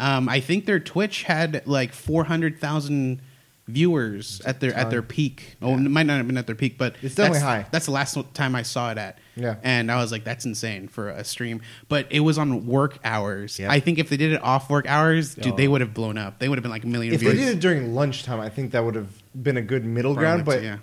Um, 0.00 0.28
I 0.28 0.40
think 0.40 0.66
their 0.66 0.80
Twitch 0.80 1.22
had 1.22 1.64
like 1.64 1.92
four 1.92 2.24
hundred 2.24 2.58
thousand 2.58 3.20
viewers 3.68 4.40
at 4.44 4.58
their 4.60 4.74
at 4.74 4.90
their 4.90 5.02
peak. 5.02 5.56
Oh, 5.62 5.74
it 5.74 5.78
might 5.80 6.06
not 6.06 6.16
have 6.16 6.26
been 6.26 6.36
at 6.38 6.46
their 6.46 6.56
peak, 6.56 6.76
but 6.78 6.96
It's 7.02 7.14
definitely 7.14 7.40
that's, 7.40 7.44
high. 7.44 7.66
That's 7.70 7.86
the 7.86 7.92
last 7.92 8.16
time 8.34 8.54
I 8.56 8.62
saw 8.62 8.90
it 8.90 8.98
at. 8.98 9.18
Yeah. 9.36 9.54
and 9.62 9.92
I 9.92 9.96
was 10.02 10.10
like, 10.10 10.24
that's 10.24 10.44
insane 10.46 10.88
for 10.88 11.10
a 11.10 11.22
stream. 11.22 11.60
But 11.88 12.08
it 12.10 12.20
was 12.20 12.38
on 12.38 12.66
work 12.66 12.98
hours. 13.04 13.58
Yeah. 13.58 13.70
I 13.70 13.78
think 13.78 13.98
if 14.00 14.08
they 14.08 14.16
did 14.16 14.32
it 14.32 14.42
off 14.42 14.68
work 14.68 14.86
hours, 14.88 15.36
dude, 15.36 15.56
they 15.56 15.68
Oh. 15.68 15.70
would 15.72 15.80
have 15.80 15.94
blown 15.94 16.18
up. 16.18 16.40
They 16.40 16.48
would 16.48 16.58
have 16.58 16.64
been 16.64 16.72
like 16.72 16.82
a 16.82 16.88
million 16.88 17.14
If 17.14 17.20
views. 17.20 17.34
they 17.34 17.38
did 17.44 17.56
it 17.56 17.60
during 17.60 17.94
lunchtime, 17.94 18.40
I 18.40 18.48
think 18.48 18.72
that 18.72 18.84
would 18.84 18.96
have 18.96 19.10
been 19.40 19.56
a 19.56 19.62
good 19.62 19.84
middle 19.84 20.14
ground. 20.14 20.44
But 20.44 20.62
yeah. 20.64 20.78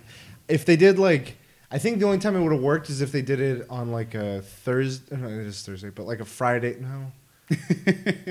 if 0.47 0.63
they 0.63 0.77
did 0.77 0.97
like, 0.97 1.35
I 1.71 1.79
think 1.79 1.99
the 1.99 2.05
only 2.05 2.19
time 2.19 2.35
it 2.37 2.41
would 2.43 2.53
have 2.53 2.61
worked 2.61 2.89
is 2.89 3.01
if 3.01 3.11
they 3.11 3.21
did 3.23 3.41
it 3.41 3.65
on 3.69 3.91
like 3.91 4.13
a 4.15 4.41
Thursday. 4.41 5.17
No, 5.17 5.27
it 5.27 5.47
is 5.47 5.61
Thursday, 5.63 5.89
but 5.89 6.05
like 6.05 6.21
a 6.21 6.25
Friday. 6.25 6.77
No, 6.79 7.11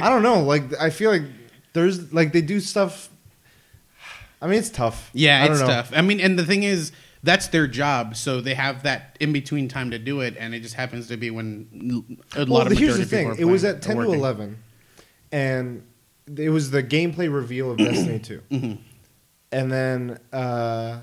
I 0.00 0.08
don't 0.08 0.22
know. 0.22 0.40
Like 0.42 0.62
I 0.80 0.88
feel 0.90 1.10
like 1.10 1.22
there's 1.74 2.12
like 2.14 2.32
they 2.32 2.40
do 2.40 2.60
stuff. 2.60 3.10
I 4.42 4.46
mean, 4.46 4.58
it's 4.58 4.70
tough. 4.70 5.10
Yeah, 5.14 5.42
I 5.42 5.50
it's 5.50 5.60
know. 5.60 5.66
tough. 5.66 5.92
I 5.94 6.02
mean, 6.02 6.20
and 6.20 6.38
the 6.38 6.44
thing 6.44 6.62
is, 6.64 6.92
that's 7.22 7.48
their 7.48 7.66
job, 7.66 8.16
so 8.16 8.40
they 8.42 8.54
have 8.54 8.82
that 8.82 9.16
in 9.20 9.32
between 9.32 9.68
time 9.68 9.90
to 9.92 9.98
do 9.98 10.20
it, 10.20 10.36
and 10.38 10.54
it 10.54 10.60
just 10.60 10.74
happens 10.74 11.08
to 11.08 11.16
be 11.16 11.30
when 11.30 12.18
a 12.36 12.44
lot 12.44 12.70
of 12.70 12.76
here's 12.76 12.98
the 12.98 13.06
thing. 13.06 13.34
It 13.38 13.46
was 13.46 13.64
at 13.64 13.80
ten 13.80 13.96
to 13.96 14.12
eleven, 14.12 14.58
and 15.32 15.82
it 16.36 16.50
was 16.50 16.70
the 16.70 16.82
gameplay 16.82 17.32
reveal 17.32 17.70
of 17.70 17.78
Destiny 17.78 18.18
Two. 18.18 18.40
Mhm. 18.50 18.78
and 19.52 19.72
then 19.72 20.18
uh, 20.32 21.00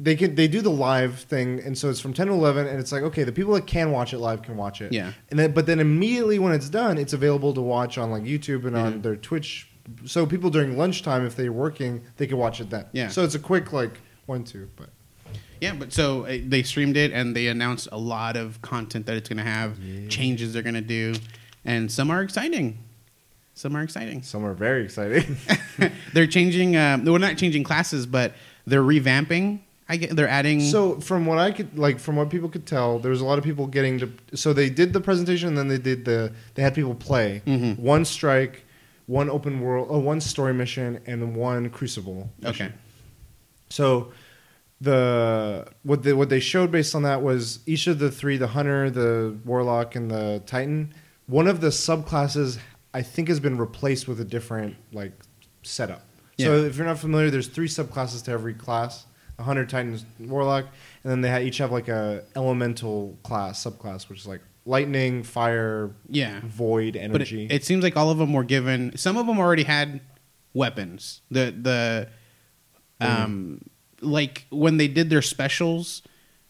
they 0.00 0.16
can 0.16 0.34
they 0.34 0.48
do 0.48 0.60
the 0.60 0.70
live 0.70 1.20
thing, 1.20 1.60
and 1.60 1.78
so 1.78 1.88
it's 1.88 2.00
from 2.00 2.12
ten 2.12 2.26
to 2.26 2.32
eleven, 2.32 2.66
and 2.66 2.78
it's 2.80 2.92
like 2.92 3.02
okay, 3.04 3.24
the 3.24 3.32
people 3.32 3.54
that 3.54 3.66
can 3.66 3.90
watch 3.90 4.12
it 4.12 4.18
live 4.18 4.42
can 4.42 4.56
watch 4.56 4.80
it. 4.82 4.92
Yeah. 4.92 5.12
and 5.30 5.38
then 5.38 5.52
but 5.52 5.66
then 5.66 5.80
immediately 5.80 6.38
when 6.38 6.52
it's 6.52 6.68
done, 6.68 6.98
it's 6.98 7.12
available 7.12 7.54
to 7.54 7.60
watch 7.60 7.98
on 7.98 8.10
like 8.10 8.24
YouTube 8.24 8.66
and 8.66 8.76
on 8.76 8.94
Mhm. 8.94 9.02
their 9.02 9.16
Twitch. 9.16 9.68
So 10.04 10.26
people 10.26 10.50
during 10.50 10.76
lunchtime, 10.78 11.26
if 11.26 11.34
they're 11.36 11.52
working, 11.52 12.02
they 12.16 12.26
can 12.26 12.36
watch 12.38 12.60
it 12.60 12.70
then. 12.70 12.86
Yeah. 12.92 13.08
So 13.08 13.24
it's 13.24 13.34
a 13.34 13.38
quick 13.38 13.72
like 13.72 13.98
one 14.26 14.44
two, 14.44 14.68
but 14.76 14.90
Yeah, 15.60 15.74
but 15.74 15.92
so 15.92 16.24
uh, 16.26 16.38
they 16.46 16.62
streamed 16.62 16.96
it, 16.96 17.12
and 17.12 17.34
they 17.36 17.48
announced 17.48 17.88
a 17.92 17.98
lot 17.98 18.36
of 18.36 18.60
content 18.62 19.06
that 19.06 19.16
it's 19.16 19.28
going 19.28 19.38
to 19.38 19.44
have, 19.44 19.78
Yeah. 19.78 20.08
changes 20.08 20.52
they're 20.52 20.62
going 20.62 20.74
to 20.74 20.80
do, 20.80 21.14
and 21.64 21.90
some 21.90 22.10
are 22.10 22.22
exciting. 22.22 22.78
Some 23.54 23.76
are 23.76 23.82
exciting. 23.82 24.22
some 24.22 24.44
are 24.44 24.54
very 24.54 24.84
exciting. 24.84 25.36
they're 26.14 26.26
changing. 26.26 26.76
Um, 26.76 27.04
they're 27.04 27.18
not 27.18 27.36
changing 27.36 27.64
classes, 27.64 28.06
but 28.06 28.32
they're 28.66 28.82
revamping. 28.82 29.60
I 29.88 29.96
get. 29.96 30.16
They're 30.16 30.28
adding. 30.28 30.60
So 30.62 31.00
from 31.00 31.26
what 31.26 31.38
I 31.38 31.50
could 31.50 31.76
like, 31.76 31.98
from 31.98 32.16
what 32.16 32.30
people 32.30 32.48
could 32.48 32.66
tell, 32.66 32.98
there 32.98 33.10
was 33.10 33.20
a 33.20 33.24
lot 33.26 33.36
of 33.36 33.44
people 33.44 33.66
getting 33.66 33.98
to. 33.98 34.10
So 34.34 34.52
they 34.54 34.70
did 34.70 34.92
the 34.94 35.00
presentation, 35.00 35.48
and 35.48 35.58
then 35.58 35.68
they 35.68 35.76
did 35.78 36.04
the. 36.06 36.32
They 36.54 36.62
had 36.62 36.74
people 36.74 36.94
play 36.94 37.42
Mhm. 37.46 37.78
one 37.78 38.04
strike, 38.06 38.64
one 39.12 39.28
open 39.28 39.60
world, 39.60 39.88
oh, 39.90 39.98
one 39.98 40.22
story 40.22 40.54
mission, 40.54 40.98
and 41.06 41.36
one 41.36 41.68
crucible. 41.68 42.30
mission. 42.40 42.66
okay. 42.66 42.74
So 43.68 44.12
the 44.80 45.66
what 45.82 46.02
they 46.02 46.14
what 46.14 46.30
they 46.30 46.40
showed 46.40 46.72
based 46.72 46.94
on 46.94 47.02
that 47.02 47.22
was 47.22 47.60
each 47.66 47.86
of 47.86 47.98
the 47.98 48.10
three, 48.10 48.38
the 48.38 48.48
hunter, 48.48 48.90
the 48.90 49.36
warlock, 49.44 49.94
and 49.94 50.10
the 50.10 50.42
titan. 50.46 50.94
One 51.26 51.46
of 51.46 51.60
the 51.60 51.68
subclasses 51.68 52.58
I 52.94 53.02
think 53.02 53.28
has 53.28 53.38
been 53.38 53.58
replaced 53.58 54.08
with 54.08 54.18
a 54.20 54.24
different 54.24 54.76
like 54.92 55.12
setup. 55.62 56.02
So 56.38 56.56
if 56.56 56.76
you're 56.76 56.86
not 56.86 56.98
familiar, 56.98 57.30
there's 57.30 57.46
three 57.46 57.68
subclasses 57.68 58.24
to 58.24 58.32
every 58.32 58.54
class: 58.54 59.06
a 59.38 59.42
hunter, 59.42 59.64
titan, 59.66 60.00
warlock, 60.18 60.64
and 61.04 61.10
then 61.10 61.20
they 61.20 61.30
ha- 61.30 61.38
each 61.38 61.58
have 61.58 61.70
like 61.70 61.88
a 61.88 62.24
elemental 62.34 63.16
class, 63.22 63.62
subclass, 63.62 64.08
which 64.08 64.20
is 64.20 64.26
like 64.26 64.40
lightning, 64.64 65.22
fire, 65.22 65.90
Yeah. 66.08 66.40
void, 66.44 66.92
But 66.94 67.00
it, 67.02 67.04
energy. 67.04 67.46
it 67.50 67.64
seems 67.64 67.82
like 67.82 67.96
all 67.96 68.10
of 68.10 68.18
them 68.18 68.32
were 68.32 68.44
given. 68.44 68.96
Some 68.96 69.16
of 69.16 69.26
them 69.26 69.38
already 69.38 69.64
had 69.64 70.00
weapons. 70.54 71.22
The 71.30 71.54
the 71.60 72.08
um 73.00 73.60
like 74.00 74.46
when 74.50 74.76
they 74.76 74.88
did 74.88 75.10
their 75.10 75.22
specials. 75.22 76.02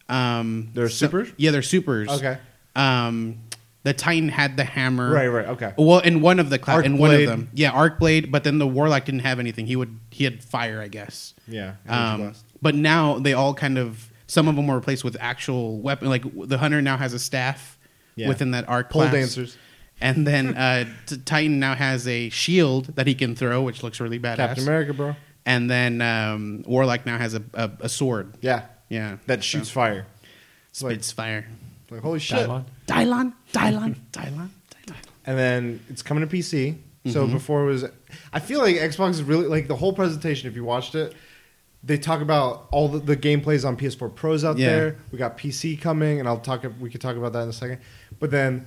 Um, 0.08 0.70
Their 0.74 0.88
so- 0.90 1.06
supers? 1.06 1.32
Yeah, 1.38 1.52
they're 1.52 1.62
supers. 1.62 2.08
okay. 2.10 2.36
Um, 2.76 3.38
the 3.84 3.92
Titan 3.94 4.28
had 4.28 4.56
the 4.56 4.64
hammer. 4.64 5.10
Right. 5.10 5.26
Right. 5.28 5.46
Okay. 5.46 5.72
Well, 5.78 6.00
in 6.00 6.20
one 6.20 6.38
of 6.38 6.50
the 6.50 6.58
cla- 6.58 6.82
in 6.82 6.98
one 6.98 7.12
of 7.14 7.20
them, 7.26 7.48
yeah, 7.54 7.70
arc 7.70 7.98
blade. 7.98 8.30
But 8.30 8.44
then 8.44 8.58
the 8.58 8.66
warlock 8.66 9.04
didn't 9.06 9.20
have 9.20 9.38
anything. 9.38 9.66
He 9.66 9.74
would 9.76 9.98
he 10.10 10.24
had 10.24 10.42
fire, 10.44 10.80
I 10.80 10.88
guess. 10.88 11.34
Yeah. 11.48 11.74
Um, 11.88 12.34
but 12.60 12.74
now 12.74 13.18
they 13.18 13.32
all 13.32 13.54
kind 13.54 13.78
of 13.78 14.10
some 14.26 14.48
of 14.48 14.56
them 14.56 14.66
were 14.66 14.76
replaced 14.76 15.02
with 15.04 15.16
actual 15.20 15.80
weapon. 15.80 16.08
Like 16.08 16.24
the 16.48 16.58
hunter 16.58 16.82
now 16.82 16.96
has 16.96 17.12
a 17.14 17.18
staff 17.18 17.78
Yeah. 18.16 18.28
within 18.28 18.50
that 18.52 18.68
arc 18.68 18.90
Pole 18.90 19.02
class. 19.02 19.12
dancers. 19.14 19.56
And 20.00 20.26
then 20.26 20.56
uh, 20.56 20.84
T- 21.06 21.16
Titan 21.18 21.58
now 21.60 21.74
has 21.74 22.06
a 22.08 22.28
shield 22.30 22.86
that 22.96 23.06
he 23.06 23.14
can 23.14 23.34
throw, 23.36 23.62
which 23.62 23.82
looks 23.82 24.00
really 24.00 24.18
badass. 24.18 24.36
Captain 24.36 24.64
America, 24.64 24.92
bro. 24.94 25.16
And 25.46 25.70
then 25.70 26.00
um, 26.02 26.62
Warlock 26.66 27.04
now 27.06 27.18
has 27.18 27.34
a, 27.34 27.42
a, 27.54 27.70
a 27.80 27.88
sword. 27.88 28.34
Yeah. 28.40 28.66
Yeah, 28.88 29.16
That 29.26 29.42
shoots 29.42 29.70
fire. 29.70 30.06
so, 30.72 30.88
spits 30.88 31.12
fire. 31.12 31.46
Like 31.90 32.02
holy 32.02 32.18
shit. 32.18 32.46
Dylon. 32.46 32.64
Dylon, 32.86 33.32
Dylon, 33.52 33.96
Dylon, 34.12 34.48
Dylon. 34.86 34.94
and 35.26 35.38
then 35.38 35.80
it's 35.88 36.02
coming 36.02 36.26
to 36.28 36.36
PC. 36.36 36.76
So 37.10 37.26
before 37.26 37.62
it 37.64 37.66
was, 37.66 37.84
I 38.32 38.38
feel 38.38 38.60
like 38.60 38.76
Xbox 38.76 39.10
is 39.12 39.22
really 39.24 39.46
like 39.46 39.66
the 39.66 39.74
whole 39.74 39.92
presentation. 39.92 40.48
If 40.48 40.54
you 40.54 40.62
watched 40.64 40.94
it, 40.94 41.14
they 41.82 41.98
talk 41.98 42.20
about 42.20 42.68
all 42.70 42.86
the, 42.88 42.98
the 43.00 43.16
gameplays 43.16 43.66
on 43.66 43.76
PS4 43.76 44.14
Pros 44.14 44.44
out 44.44 44.56
Yeah. 44.56 44.68
there. 44.68 44.96
We 45.10 45.18
got 45.18 45.36
PC 45.36 45.80
coming, 45.80 46.20
and 46.20 46.28
I'll 46.28 46.38
talk. 46.38 46.64
We 46.80 46.90
could 46.90 47.00
talk 47.00 47.16
about 47.16 47.32
that 47.32 47.42
in 47.42 47.48
a 47.48 47.52
second. 47.52 47.78
But 48.22 48.30
then 48.30 48.66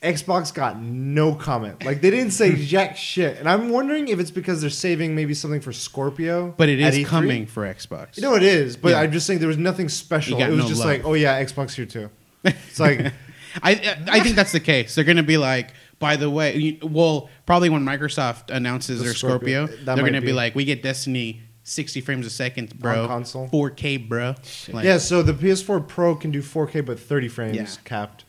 Xbox 0.00 0.54
got 0.54 0.78
no 0.80 1.34
comment. 1.34 1.84
Like 1.84 2.00
they 2.00 2.10
didn't 2.10 2.30
say 2.30 2.54
jack 2.64 2.96
shit, 2.96 3.38
and 3.38 3.48
I'm 3.48 3.70
wondering 3.70 4.06
if 4.08 4.20
it's 4.20 4.30
because 4.30 4.60
they're 4.60 4.70
saving 4.70 5.16
maybe 5.16 5.34
something 5.34 5.60
for 5.60 5.72
Scorpio. 5.72 6.54
But 6.56 6.68
it 6.68 6.78
is 6.78 6.94
E3. 6.94 7.04
coming 7.06 7.46
for 7.46 7.64
Xbox. 7.64 8.16
You 8.16 8.22
know 8.22 8.36
it 8.36 8.44
is, 8.44 8.76
but 8.76 8.90
Yeah. 8.90 9.00
I'm 9.00 9.10
just 9.10 9.26
saying 9.26 9.40
there 9.40 9.48
was 9.48 9.58
nothing 9.58 9.88
special. 9.88 10.40
It 10.40 10.48
was 10.50 10.58
no 10.58 10.68
just 10.68 10.78
love. 10.80 10.88
like, 10.88 11.04
oh 11.04 11.14
yeah, 11.14 11.42
Xbox 11.42 11.74
here 11.74 11.86
too. 11.86 12.08
It's 12.44 12.78
like. 12.80 13.12
I 13.62 13.70
I 14.08 14.20
think 14.20 14.36
that's 14.36 14.52
the 14.52 14.60
case. 14.60 14.94
They're 14.94 15.02
going 15.04 15.16
to 15.16 15.22
be 15.22 15.38
like, 15.38 15.70
by 15.98 16.16
the 16.16 16.28
way, 16.28 16.56
you- 16.56 16.78
well, 16.86 17.30
probably 17.46 17.70
when 17.70 17.84
Microsoft 17.86 18.50
announces 18.54 18.98
The 18.98 19.06
their 19.06 19.14
Scorpio, 19.14 19.66
Scorpio, 19.66 19.84
they're 19.86 19.96
going 19.96 20.12
to 20.12 20.20
be. 20.20 20.26
be 20.28 20.32
like, 20.34 20.54
we 20.54 20.66
get 20.66 20.82
Destiny 20.82 21.40
60 21.64 22.02
frames 22.02 22.26
a 22.26 22.30
second, 22.30 22.78
bro. 22.78 23.04
On 23.04 23.08
console? 23.08 23.48
4K, 23.48 24.06
bro. 24.08 24.34
Like, 24.70 24.84
yeah, 24.84 24.98
so 24.98 25.22
the 25.22 25.32
PS4 25.32 25.88
Pro 25.88 26.14
can 26.14 26.30
do 26.30 26.42
4K 26.42 26.84
but 26.84 27.00
30 27.00 27.28
frames 27.28 27.56
Yeah. 27.56 27.66
capped. 27.84 28.25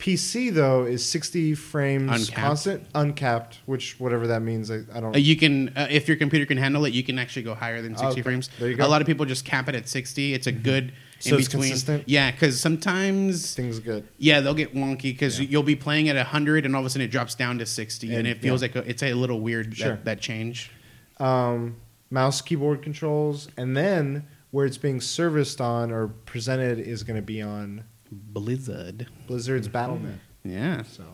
PC 0.00 0.52
though 0.52 0.84
is 0.84 1.06
60 1.08 1.54
frames 1.54 2.10
Uncapped. 2.10 2.32
constant, 2.34 2.86
uncapped, 2.94 3.58
which 3.66 4.00
whatever 4.00 4.26
that 4.28 4.40
means. 4.42 4.70
I, 4.70 4.80
I 4.92 5.00
don't. 5.00 5.14
Uh, 5.14 5.18
you 5.18 5.36
can, 5.36 5.68
uh, 5.76 5.86
if 5.90 6.08
your 6.08 6.16
computer 6.16 6.46
can 6.46 6.56
handle 6.58 6.84
it, 6.86 6.92
you 6.94 7.02
can 7.04 7.18
actually 7.18 7.42
go 7.42 7.54
higher 7.54 7.80
than 7.82 7.92
60 7.96 8.06
Okay. 8.12 8.22
frames. 8.22 8.48
There 8.58 8.70
you 8.70 8.76
go. 8.76 8.86
A 8.86 8.88
lot 8.88 9.00
of 9.02 9.06
people 9.06 9.26
just 9.26 9.44
cap 9.44 9.68
it 9.68 9.74
at 9.74 9.88
60. 9.88 10.34
It's 10.34 10.46
a 10.46 10.52
good 10.52 10.92
So 11.20 11.34
in 11.34 11.40
it's 11.40 11.48
between. 11.48 11.68
consistent? 11.68 12.04
Yeah, 12.08 12.30
because 12.30 12.58
sometimes, 12.60 13.54
things 13.54 13.78
good. 13.78 14.08
yeah, 14.18 14.40
they'll 14.40 14.54
get 14.54 14.74
wonky 14.74 15.02
because 15.12 15.38
you'll 15.38 15.62
be 15.62 15.76
playing 15.76 16.08
at 16.08 16.16
100 16.16 16.64
and 16.64 16.74
all 16.74 16.80
of 16.80 16.86
a 16.86 16.90
sudden 16.90 17.02
it 17.06 17.10
drops 17.10 17.34
down 17.34 17.58
to 17.58 17.66
60, 17.66 18.08
and, 18.08 18.16
And- 18.18 18.26
it 18.28 18.40
feels 18.40 18.62
yeah. 18.62 18.68
like 18.74 18.76
a, 18.86 18.88
it's 18.90 19.02
a 19.02 19.12
little 19.14 19.40
weird 19.40 19.76
Sure. 19.76 19.90
that, 19.90 20.04
that 20.06 20.20
change. 20.20 20.70
Um, 21.18 21.76
mouse 22.10 22.40
keyboard 22.40 22.82
controls, 22.82 23.48
and 23.58 23.76
then 23.76 24.26
where 24.50 24.64
it's 24.66 24.78
being 24.78 25.00
serviced 25.00 25.60
on 25.60 25.92
or 25.92 26.08
presented 26.08 26.78
is 26.80 27.02
going 27.02 27.16
to 27.16 27.22
be 27.22 27.40
on 27.42 27.84
Blizzard. 28.10 29.06
Blizzard's 29.26 29.68
Battle.net. 29.68 30.18
Yeah. 30.44 30.82
So 30.82 31.04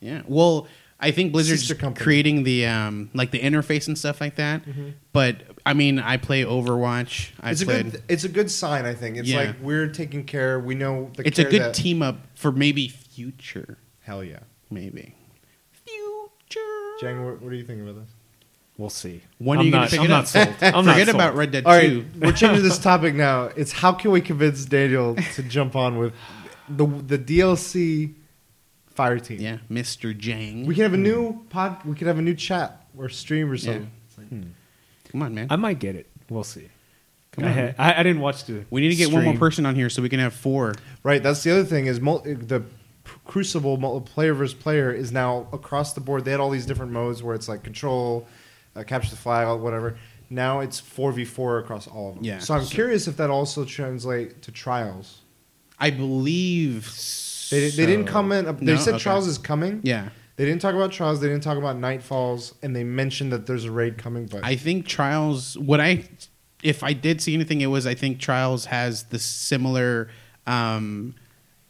Yeah. 0.00 0.22
Well, 0.26 0.68
I 0.98 1.10
think 1.10 1.32
Blizzard's 1.32 1.70
creating 1.98 2.44
the 2.44 2.66
um 2.66 3.10
like 3.12 3.30
the 3.30 3.40
interface 3.40 3.86
and 3.86 3.98
stuff 3.98 4.20
like 4.20 4.36
that. 4.36 4.64
Mhm. 4.64 4.94
But 5.12 5.42
I 5.66 5.74
mean, 5.74 5.98
I 5.98 6.16
play 6.16 6.42
Overwatch. 6.44 7.30
I 7.40 7.50
it's 7.50 7.60
a 7.60 7.66
good. 7.66 8.02
It's 8.08 8.24
a 8.24 8.28
good 8.30 8.50
sign. 8.50 8.86
I 8.86 8.94
think 8.94 9.16
it's 9.18 9.28
Yeah. 9.28 9.38
like 9.38 9.56
we're 9.60 9.88
taking 9.88 10.24
care. 10.24 10.58
We 10.58 10.74
know 10.74 11.10
the. 11.16 11.26
it's 11.26 11.38
a 11.38 11.44
good 11.44 11.60
that- 11.62 11.74
team 11.74 12.00
up 12.02 12.18
for 12.34 12.50
maybe 12.52 12.88
future, 12.88 13.76
Hell 14.02 14.22
yeah, 14.24 14.38
maybe 14.70 15.14
future. 15.72 16.60
Jang. 17.00 17.24
What, 17.24 17.42
what 17.42 17.50
do 17.50 17.56
you 17.56 17.64
think 17.64 17.82
about 17.82 17.96
this? 17.96 18.08
We'll 18.78 18.90
see. 18.90 19.22
When 19.38 19.58
are 19.58 19.60
I'm 19.60 19.66
you 19.66 19.72
gonna 19.72 19.84
not, 19.84 19.90
pick 19.90 20.00
I'm 20.00 20.04
it 20.06 20.08
not 20.08 20.20
up? 20.20 20.26
sold. 20.28 20.48
I'm 20.62 20.72
not 20.84 20.92
Forget 20.94 21.06
sold. 21.08 21.14
about 21.16 21.34
Red 21.34 21.50
Dead 21.50 21.64
All 21.66 21.72
right, 21.72 21.88
Two. 21.90 22.06
we're 22.20 22.32
changing 22.32 22.62
this 22.68 22.78
topic 22.78 23.14
now. 23.14 23.44
It's 23.56 23.72
how 23.72 23.92
can 23.92 24.10
we 24.10 24.20
convince 24.20 24.64
Daniel 24.66 25.16
to 25.34 25.42
jump 25.42 25.74
on 25.76 25.98
with 25.98 26.12
the 26.68 26.86
the 26.86 27.18
DLC 27.18 28.14
Fire 28.94 29.18
Team? 29.18 29.40
Yeah, 29.40 29.58
Mr. 29.70 30.16
Jang. 30.16 30.66
We 30.66 30.74
can 30.74 30.82
have 30.84 30.94
a 30.94 30.98
new 30.98 31.44
pod. 31.50 31.84
We 31.84 31.94
could 31.94 32.06
have 32.06 32.18
a 32.18 32.22
new 32.22 32.34
chat 32.34 32.86
or 32.96 33.08
stream 33.08 33.50
or 33.50 33.54
Yeah. 33.54 33.60
something. 33.60 33.90
It's 34.08 34.18
like- 34.18 34.30
Come 35.12 35.22
on, 35.22 35.34
man. 35.34 35.46
I 35.50 35.56
might 35.56 35.78
get 35.78 35.94
it. 35.96 36.06
We'll 36.28 36.44
see. 36.44 36.68
Come 37.32 37.44
I, 37.44 37.48
on. 37.48 37.52
had- 37.54 37.74
I, 37.78 38.00
I 38.00 38.02
didn't 38.02 38.20
watch 38.22 38.44
the. 38.44 38.64
we 38.70 38.80
need 38.80 38.88
to 38.90 38.96
get 38.96 39.06
one 39.12 39.22
more 39.22 39.32
stream. 39.32 39.38
person 39.38 39.66
on 39.66 39.74
here 39.74 39.88
so 39.90 40.02
we 40.02 40.08
can 40.08 40.18
have 40.20 40.32
four. 40.34 40.74
Right. 41.02 41.22
That's 41.22 41.42
the 41.42 41.50
other 41.52 41.64
thing 41.64 41.86
is 41.86 42.00
mul- 42.00 42.20
the 42.24 42.62
Crucible 43.24 43.78
multiplayer 43.78 44.34
versus 44.34 44.54
player 44.54 44.90
is 44.92 45.12
now 45.12 45.46
across 45.52 45.92
the 45.92 46.00
board. 46.00 46.24
They 46.24 46.32
had 46.32 46.40
all 46.40 46.50
these 46.50 46.66
different 46.66 46.90
modes 46.92 47.22
where 47.22 47.34
it's 47.36 47.48
like 47.48 47.62
control, 47.62 48.26
uh, 48.74 48.82
capture 48.82 49.10
the 49.10 49.16
flag, 49.16 49.60
whatever. 49.60 49.96
Now 50.28 50.58
it's 50.60 50.80
four 50.80 51.12
v 51.12 51.24
four 51.24 51.58
across 51.58 51.86
all 51.86 52.08
of 52.10 52.14
them. 52.16 52.24
Yeah. 52.24 52.38
So 52.40 52.54
I'm 52.54 52.64
So- 52.64 52.70
curious 52.74 53.06
if 53.06 53.16
that 53.18 53.30
also 53.30 53.64
translate 53.64 54.42
to 54.42 54.50
trials. 54.50 55.20
I 55.78 55.90
believe 55.90 56.86
They, 57.50 57.60
di- 57.70 57.76
they 57.76 57.86
didn't 57.86 58.06
So- 58.06 58.12
comment. 58.12 58.58
They 58.60 58.66
No? 58.74 58.76
said 58.76 58.94
Okay. 58.94 59.02
trials 59.02 59.26
is 59.28 59.38
coming. 59.38 59.80
Yeah. 59.84 60.08
They 60.36 60.44
didn't 60.44 60.60
talk 60.60 60.74
about 60.74 60.92
trials. 60.92 61.20
They 61.20 61.28
didn't 61.28 61.42
talk 61.44 61.56
about 61.58 61.76
nightfalls, 61.78 62.54
and 62.62 62.74
they 62.76 62.84
mentioned 62.84 63.32
that 63.32 63.46
there's 63.46 63.64
a 63.64 63.70
raid 63.72 63.96
coming. 63.96 64.26
But 64.26 64.44
I 64.44 64.56
think 64.56 64.86
Trials. 64.86 65.56
What 65.56 65.80
I, 65.80 66.04
if 66.62 66.82
I 66.82 66.92
did 66.92 67.22
see 67.22 67.32
anything, 67.34 67.62
it 67.62 67.66
was 67.68 67.86
I 67.86 67.94
think 67.94 68.18
Trials 68.20 68.66
has 68.66 69.04
the 69.04 69.18
similar, 69.18 70.08
um, 70.46 71.14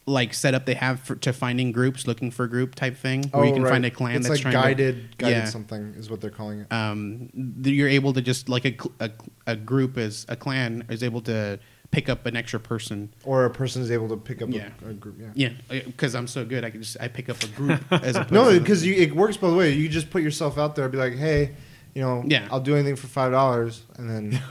like 0.09 0.35
setup 0.35 0.66
they 0.66 0.75
have 0.75 0.99
for, 1.01 1.14
to 1.16 1.33
finding 1.33 1.71
groups, 1.73 2.07
looking 2.09 2.31
for 2.33 2.47
group 2.49 2.75
type 2.75 2.97
thing, 2.97 3.25
where 3.33 3.45
you 3.45 3.53
can 3.53 3.62
Oh, 3.62 3.64
right. 3.66 3.71
find 3.73 3.85
a 3.87 3.90
clan 3.90 4.16
It's 4.16 4.29
that's 4.29 4.42
like 4.45 4.53
trying 4.53 4.55
guided, 4.77 5.16
guided 5.19 5.37
Yeah. 5.37 5.45
something 5.45 5.95
is 5.97 6.09
what 6.11 6.21
they're 6.21 6.31
calling 6.31 6.61
it. 6.61 6.73
Um, 6.73 7.29
you're 7.62 7.88
able 7.88 8.12
to 8.14 8.21
just 8.23 8.49
like 8.49 8.64
a, 8.64 8.77
a 9.01 9.11
a 9.49 9.57
group 9.57 9.97
is 9.99 10.25
a 10.29 10.35
clan 10.37 10.85
is 10.88 11.03
able 11.05 11.21
to 11.23 11.59
pick 11.90 12.09
up 12.09 12.27
an 12.27 12.37
extra 12.37 12.59
person. 12.61 13.12
Or 13.25 13.44
a 13.44 13.51
person 13.51 13.83
is 13.83 13.90
able 13.90 14.09
to 14.09 14.16
pick 14.16 14.42
up 14.42 14.49
Yeah. 14.51 14.70
a, 14.85 14.90
a 14.90 14.92
group. 14.94 15.16
Yeah. 15.20 15.31
Yeah, 15.35 15.51
uh, 15.79 15.85
because 15.87 16.14
I'm 16.14 16.27
so 16.27 16.44
good, 16.44 16.64
I 16.64 16.70
can 16.70 16.83
just 16.83 16.96
I 17.01 17.09
pick 17.09 17.29
up 17.29 17.42
a 17.42 17.46
group 17.49 17.81
as 17.90 18.16
opposed 18.16 18.33
No, 18.33 18.59
because 18.59 18.85
it 18.85 19.14
works 19.14 19.37
both 19.37 19.57
ways. 19.57 19.77
You 19.77 19.88
just 19.88 20.11
put 20.11 20.22
yourself 20.22 20.59
out 20.59 20.75
there, 20.77 20.85
and 20.87 20.92
be 20.92 20.99
like, 20.99 21.14
hey, 21.14 21.53
you 21.94 22.03
know, 22.03 22.22
Yeah. 22.27 22.46
I'll 22.51 22.61
do 22.61 22.75
anything 22.75 22.96
for 22.96 23.07
five 23.07 23.33
dollars, 23.33 23.83
and 23.96 24.11
then 24.11 24.33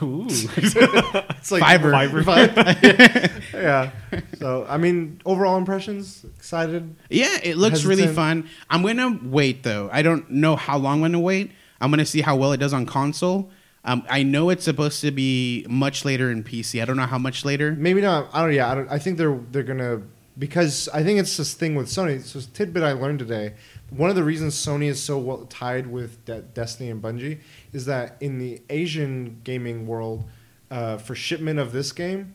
it's 0.56 1.52
like 1.52 1.62
Fiverr. 1.62 2.22
Fiverr. 2.24 3.42
yeah. 3.52 3.90
So 4.38 4.66
I 4.68 4.76
mean, 4.78 5.20
overall 5.24 5.56
impressions, 5.56 6.24
excited. 6.36 6.94
Yeah, 7.10 7.38
it 7.42 7.56
looks 7.56 7.84
really 7.84 8.08
fun. 8.08 8.48
I'm 8.70 8.82
gonna 8.82 9.18
wait 9.22 9.62
though. 9.62 9.88
I 9.92 10.02
don't 10.02 10.28
know 10.30 10.56
how 10.56 10.76
long 10.78 10.96
I'm 11.04 11.12
gonna 11.12 11.20
wait. 11.20 11.52
I'm 11.80 11.90
gonna 11.90 12.06
see 12.06 12.20
how 12.22 12.36
well 12.36 12.52
it 12.52 12.56
does 12.58 12.72
on 12.72 12.86
console. 12.86 13.50
Um, 13.86 14.04
I 14.10 14.24
know 14.24 14.50
it's 14.50 14.64
supposed 14.64 15.00
to 15.02 15.12
be 15.12 15.64
much 15.68 16.04
later 16.04 16.30
in 16.30 16.42
PC. 16.42 16.82
I 16.82 16.84
don't 16.84 16.96
know 16.96 17.06
how 17.06 17.18
much 17.18 17.44
later. 17.44 17.72
Maybe 17.78 18.00
not. 18.00 18.28
I 18.32 18.42
don't. 18.42 18.52
Yeah, 18.52 18.70
I 18.70 18.74
don't. 18.74 18.90
I 18.90 18.98
think 18.98 19.16
they're 19.16 19.38
they're 19.52 19.62
gonna 19.62 20.02
because 20.38 20.88
I 20.92 21.02
think 21.02 21.20
it's 21.20 21.36
this 21.36 21.54
thing 21.54 21.76
with 21.76 21.86
Sony. 21.86 22.20
So 22.22 22.40
tidbit 22.52 22.82
I 22.82 22.92
learned 22.92 23.20
today. 23.20 23.54
One 23.90 24.10
of 24.10 24.16
the 24.16 24.24
reasons 24.24 24.54
Sony 24.54 24.86
is 24.86 25.00
so 25.00 25.18
well 25.18 25.46
tied 25.46 25.86
with 25.86 26.24
De- 26.24 26.42
Destiny 26.42 26.90
and 26.90 27.00
Bungie 27.00 27.38
is 27.72 27.86
that 27.86 28.16
in 28.20 28.38
the 28.38 28.60
Asian 28.68 29.40
gaming 29.44 29.86
world, 29.86 30.24
uh, 30.70 30.98
for 30.98 31.14
shipment 31.14 31.60
of 31.60 31.72
this 31.72 31.92
game, 31.92 32.34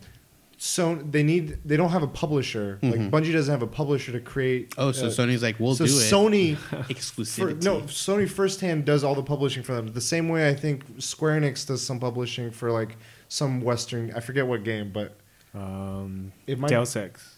so 0.63 0.93
they 0.93 1.23
need 1.23 1.57
they 1.65 1.75
don't 1.75 1.89
have 1.89 2.03
a 2.03 2.07
publisher. 2.07 2.77
Like 2.83 2.93
Mhm. 2.99 3.09
Bungie 3.09 3.33
doesn't 3.33 3.51
have 3.51 3.63
a 3.63 3.67
publisher 3.67 4.11
to 4.11 4.19
create. 4.19 4.75
Oh, 4.77 4.91
so 4.91 5.07
uh, 5.07 5.09
Sony's 5.09 5.41
like, 5.41 5.59
we'll 5.59 5.73
so 5.73 5.87
do 5.87 5.91
it. 5.91 5.95
Sony 6.13 6.55
Exclusivity. 6.87 7.59
For, 7.59 7.65
no, 7.65 7.81
Sony 7.87 8.29
firsthand 8.29 8.85
does 8.85 9.03
all 9.03 9.15
the 9.15 9.23
publishing 9.23 9.63
for 9.63 9.73
them. 9.73 9.87
The 9.87 10.01
same 10.01 10.29
way 10.29 10.47
I 10.47 10.53
think 10.53 10.83
Square 10.99 11.41
Enix 11.41 11.65
does 11.65 11.81
some 11.83 11.99
publishing 11.99 12.51
for 12.51 12.71
like 12.71 12.97
some 13.27 13.61
Western. 13.61 14.13
I 14.15 14.19
forget 14.19 14.45
what 14.45 14.63
game, 14.63 14.91
but 14.93 15.17
Um, 15.55 16.31
it 16.45 16.59
might. 16.59 16.69
Deus 16.69 16.95
Ex. 16.95 17.37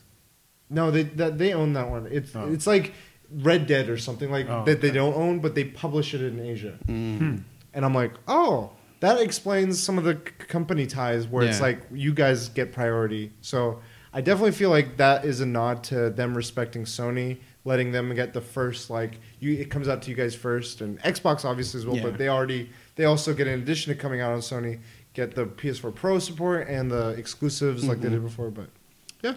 No, 0.70 0.92
they 0.92 1.04
that, 1.04 1.38
they 1.38 1.54
own 1.54 1.72
that 1.74 1.90
one. 1.90 2.08
It's 2.12 2.36
Oh. 2.36 2.52
it's 2.52 2.68
like 2.68 2.92
Red 3.32 3.68
Dead 3.68 3.88
or 3.90 3.98
something 3.98 4.30
like 4.30 4.50
Oh, 4.50 4.66
that. 4.66 4.82
They 4.82 4.90
okay. 4.90 4.98
don't 4.98 5.16
own, 5.16 5.40
but 5.40 5.56
they 5.56 5.64
publish 5.64 6.14
it 6.14 6.22
in 6.22 6.42
Asia. 6.42 6.78
Mm. 6.88 7.18
Hmm. 7.20 7.36
And 7.74 7.86
I'm 7.86 7.94
like, 7.96 8.12
oh, 8.28 8.72
that 9.04 9.20
explains 9.20 9.82
some 9.84 9.98
of 9.98 10.06
the 10.06 10.14
c- 10.14 10.46
company 10.48 10.86
ties 10.88 11.28
where 11.28 11.44
it's 11.44 11.58
Yeah. 11.60 11.64
like 11.68 11.80
you 11.92 12.14
guys 12.14 12.48
get 12.50 12.72
priority. 12.72 13.32
So 13.42 13.82
I 14.14 14.22
definitely 14.22 14.52
feel 14.54 14.70
like 14.70 14.96
that 14.98 15.26
is 15.26 15.42
a 15.42 15.46
nod 15.46 15.84
to 15.86 16.10
them 16.10 16.34
respecting 16.36 16.86
Sony, 16.86 17.40
letting 17.66 17.92
them 17.92 18.14
get 18.16 18.32
the 18.34 18.40
first 18.42 18.90
like 18.90 19.20
you. 19.42 19.54
It 19.54 19.70
comes 19.70 19.88
out 19.90 20.02
to 20.04 20.10
you 20.10 20.16
guys 20.16 20.34
first, 20.36 20.80
and 20.82 21.00
Xbox 21.02 21.44
obviously 21.44 21.80
as 21.82 21.86
well. 21.86 21.98
Yeah. 21.98 22.04
But 22.04 22.18
they 22.18 22.30
already 22.30 22.70
they 22.96 23.04
also 23.06 23.34
get 23.34 23.48
in 23.48 23.60
addition 23.62 23.94
to 23.94 24.00
coming 24.00 24.22
out 24.22 24.32
on 24.32 24.40
Sony, 24.40 24.80
get 25.14 25.36
the 25.36 25.46
PS4 25.48 25.92
Pro 25.94 26.18
support 26.20 26.68
and 26.70 26.90
the 26.90 27.10
exclusives 27.10 27.84
like 27.86 28.00
they 28.00 28.08
Mhm. 28.08 28.12
did 28.12 28.24
before. 28.24 28.52
But 28.52 28.70
yeah, 29.22 29.34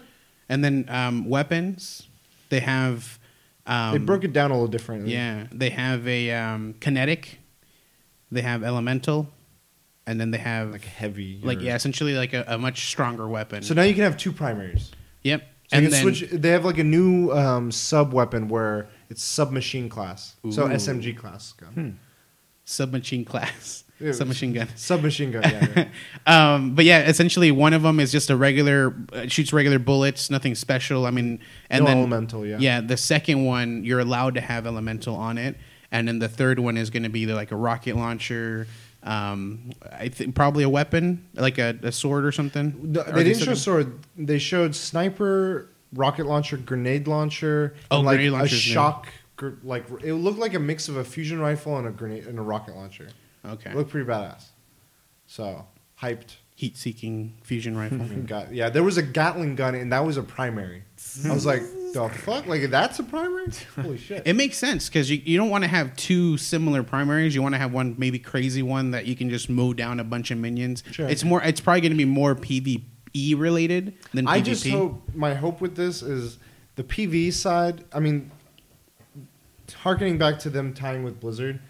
And 0.49 0.63
then 0.65 0.85
um, 0.89 1.29
weapons. 1.29 2.07
They 2.51 2.61
have. 2.61 3.19
Um, 3.67 3.93
they 3.93 3.99
broke 3.99 4.23
it 4.23 4.33
down 4.33 4.53
a 4.53 4.55
little 4.55 4.69
differently. 4.69 5.13
Yeah, 5.13 5.49
they 5.51 5.71
have 5.71 6.07
a 6.07 6.31
um, 6.31 6.75
kinetic. 6.79 7.41
They 8.31 8.43
have 8.43 8.63
elemental, 8.63 9.29
and 10.07 10.21
then 10.21 10.31
they 10.31 10.39
have 10.39 10.71
like 10.71 10.85
heavy. 10.85 11.41
like 11.43 11.61
yeah, 11.61 11.75
essentially 11.75 12.15
like 12.15 12.33
a, 12.33 12.45
a 12.49 12.59
much 12.59 12.87
stronger 12.87 13.29
weapon. 13.29 13.63
So 13.63 13.75
now 13.75 13.83
you 13.83 13.95
can 13.95 14.05
have 14.05 14.17
two 14.17 14.33
primaries. 14.33 14.93
yep, 15.23 15.43
So 15.71 15.77
and 15.77 15.85
you 15.85 15.91
can 15.91 16.05
then 16.05 16.15
switch. 16.15 16.31
They 16.31 16.51
have 16.51 16.65
like 16.65 16.79
a 16.79 16.85
new 16.85 17.31
um, 17.33 17.73
sub 17.73 18.13
weapon 18.13 18.49
where 18.49 18.89
it's 19.11 19.23
submachine 19.23 19.89
class. 19.89 20.37
So 20.51 20.69
SMG 20.69 21.17
class 21.17 21.53
gun. 21.53 21.99
submachine 22.65 23.25
class, 23.25 23.85
Yeah, 24.01 24.13
submachine 24.13 24.53
gun. 24.53 24.69
Submachine 24.77 25.33
gun. 25.33 25.43
Yeah. 25.43 25.69
yeah. 25.77 25.89
Um, 26.27 26.75
but 26.75 26.85
yeah, 26.85 27.09
essentially 27.09 27.51
one 27.51 27.73
of 27.73 27.83
them 27.83 27.99
is 28.01 28.13
just 28.13 28.31
a 28.31 28.37
regular 28.37 28.95
uh, 29.13 29.27
shoots 29.29 29.53
regular 29.53 29.79
bullets, 29.79 30.29
nothing 30.29 30.55
special. 30.55 31.07
I 31.07 31.11
mean, 31.13 31.39
and 31.71 31.85
No 31.85 31.89
then 31.91 31.99
elemental, 31.99 32.45
yeah. 32.45 32.59
yeah. 32.59 32.81
The 32.81 32.97
second 32.97 33.45
one 33.45 33.85
you're 33.85 34.01
allowed 34.01 34.35
to 34.35 34.41
have 34.41 34.67
elemental 34.67 35.15
on 35.17 35.39
it, 35.39 35.57
and 35.91 36.07
then 36.09 36.19
the 36.19 36.29
third 36.29 36.59
one 36.59 36.77
is 36.77 36.91
going 36.91 37.05
to 37.05 37.09
be 37.09 37.21
either 37.21 37.35
like 37.35 37.53
a 37.53 37.57
rocket 37.57 37.97
launcher. 37.97 38.67
Um, 39.07 39.71
I 39.93 40.09
think 40.09 40.35
probably 40.35 40.65
a 40.65 40.69
weapon, 40.69 41.27
like 41.35 41.59
a, 41.59 41.79
a 41.83 41.93
sword 41.93 42.25
or 42.25 42.33
something. 42.33 42.97
Or 43.07 43.13
they 43.13 43.25
didn't 43.25 43.43
show 43.45 43.55
sword. 43.55 43.99
They 44.17 44.39
showed 44.39 44.75
sniper, 44.75 45.71
rocket 45.93 46.27
launcher, 46.27 46.57
grenade 46.57 47.07
launcher, 47.07 47.75
Oh, 47.91 47.99
and 47.99 48.07
like 48.07 48.17
grenade 48.19 48.33
a 48.35 48.49
shock. 48.49 49.07
gr- 49.37 49.51
Like 49.63 49.87
it 50.03 50.15
looked 50.15 50.39
like 50.41 50.55
a 50.55 50.59
mix 50.59 50.89
of 50.89 50.97
a 50.97 51.05
fusion 51.05 51.39
rifle 51.41 51.79
and 51.79 51.87
a 51.87 51.91
grenade 51.93 52.27
and 52.27 52.39
a 52.39 52.43
rocket 52.43 52.75
launcher. 52.75 53.09
Okay, 53.45 53.71
It 53.71 53.77
looked 53.77 53.91
pretty 53.91 54.09
badass. 54.11 54.47
So 55.29 55.67
hyped. 56.03 56.37
heat-seeking 56.57 57.35
fusion 57.45 57.77
rifle. 57.77 58.03
I 58.03 58.07
mean, 58.09 58.25
got, 58.27 58.53
yeah, 58.53 58.71
there 58.71 58.83
was 58.83 58.97
a 58.97 59.03
Gatling 59.03 59.55
gun 59.55 59.75
and 59.77 59.93
that 59.93 60.05
was 60.05 60.17
a 60.17 60.23
primary. 60.23 60.83
I 61.29 61.33
was 61.33 61.47
like, 61.47 61.63
the 61.93 62.09
fuck? 62.09 62.47
Like 62.47 62.71
that's 62.71 62.99
a 62.99 63.03
primary? 63.03 63.47
Holy 63.77 63.99
shit! 63.99 64.23
It 64.27 64.35
makes 64.35 64.57
sense 64.57 64.89
because 64.89 65.11
you, 65.11 65.21
you 65.25 65.37
don't 65.37 65.51
want 65.51 65.65
to 65.65 65.69
have 65.69 65.97
two 65.97 66.37
similar 66.37 66.83
primaries. 66.83 67.35
You 67.35 67.43
want 67.43 67.55
to 67.55 67.59
have 67.59 67.73
one 67.73 67.95
maybe 67.99 68.19
crazy 68.19 68.63
one 68.63 68.93
that 68.93 69.07
you 69.07 69.17
can 69.17 69.31
just 69.31 69.49
mow 69.49 69.73
down 69.73 70.01
a 70.01 70.05
bunch 70.05 70.31
of 70.31 70.39
minions. 70.39 70.83
Sure. 70.91 71.09
It's 71.09 71.25
more. 71.25 71.43
It's 71.43 71.61
probably 71.61 71.81
going 71.81 71.93
to 71.93 71.99
be 71.99 72.05
more 72.05 72.35
PVE 72.35 73.39
related 73.39 73.95
than 74.13 74.27
PvP. 74.27 74.31
I 74.31 74.41
just 74.41 74.67
hope 74.67 75.03
my 75.15 75.35
hope 75.35 75.61
with 75.61 75.77
this 75.77 76.03
is 76.03 76.39
the 76.77 76.85
PV 76.85 77.33
side. 77.33 77.85
I 77.93 78.01
mean, 78.01 78.31
harkening 79.75 80.19
back 80.19 80.39
to 80.41 80.51
them 80.51 80.75
tying 80.75 81.03
with 81.03 81.21
Blizzard, 81.21 81.61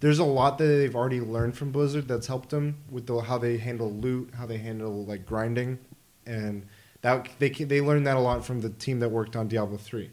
there's 0.00 0.18
a 0.18 0.24
lot 0.24 0.58
that 0.58 0.64
they've 0.64 0.94
already 0.94 1.20
learned 1.20 1.56
from 1.56 1.72
Blizzard 1.72 2.06
that's 2.06 2.26
helped 2.26 2.50
them 2.50 2.76
with 2.90 3.06
the, 3.06 3.20
how 3.20 3.38
they 3.38 3.58
handle 3.58 3.90
loot, 3.90 4.32
how 4.36 4.46
they 4.46 4.58
handle 4.58 5.04
like 5.04 5.26
grinding, 5.26 5.78
and 6.26 6.66
that 7.02 7.28
they 7.38 7.50
they 7.50 7.80
learned 7.80 8.06
that 8.06 8.16
a 8.16 8.20
lot 8.20 8.44
from 8.44 8.60
the 8.60 8.70
team 8.70 9.00
that 9.00 9.10
worked 9.10 9.36
on 9.36 9.48
Diablo 9.48 9.76
three. 9.76 10.10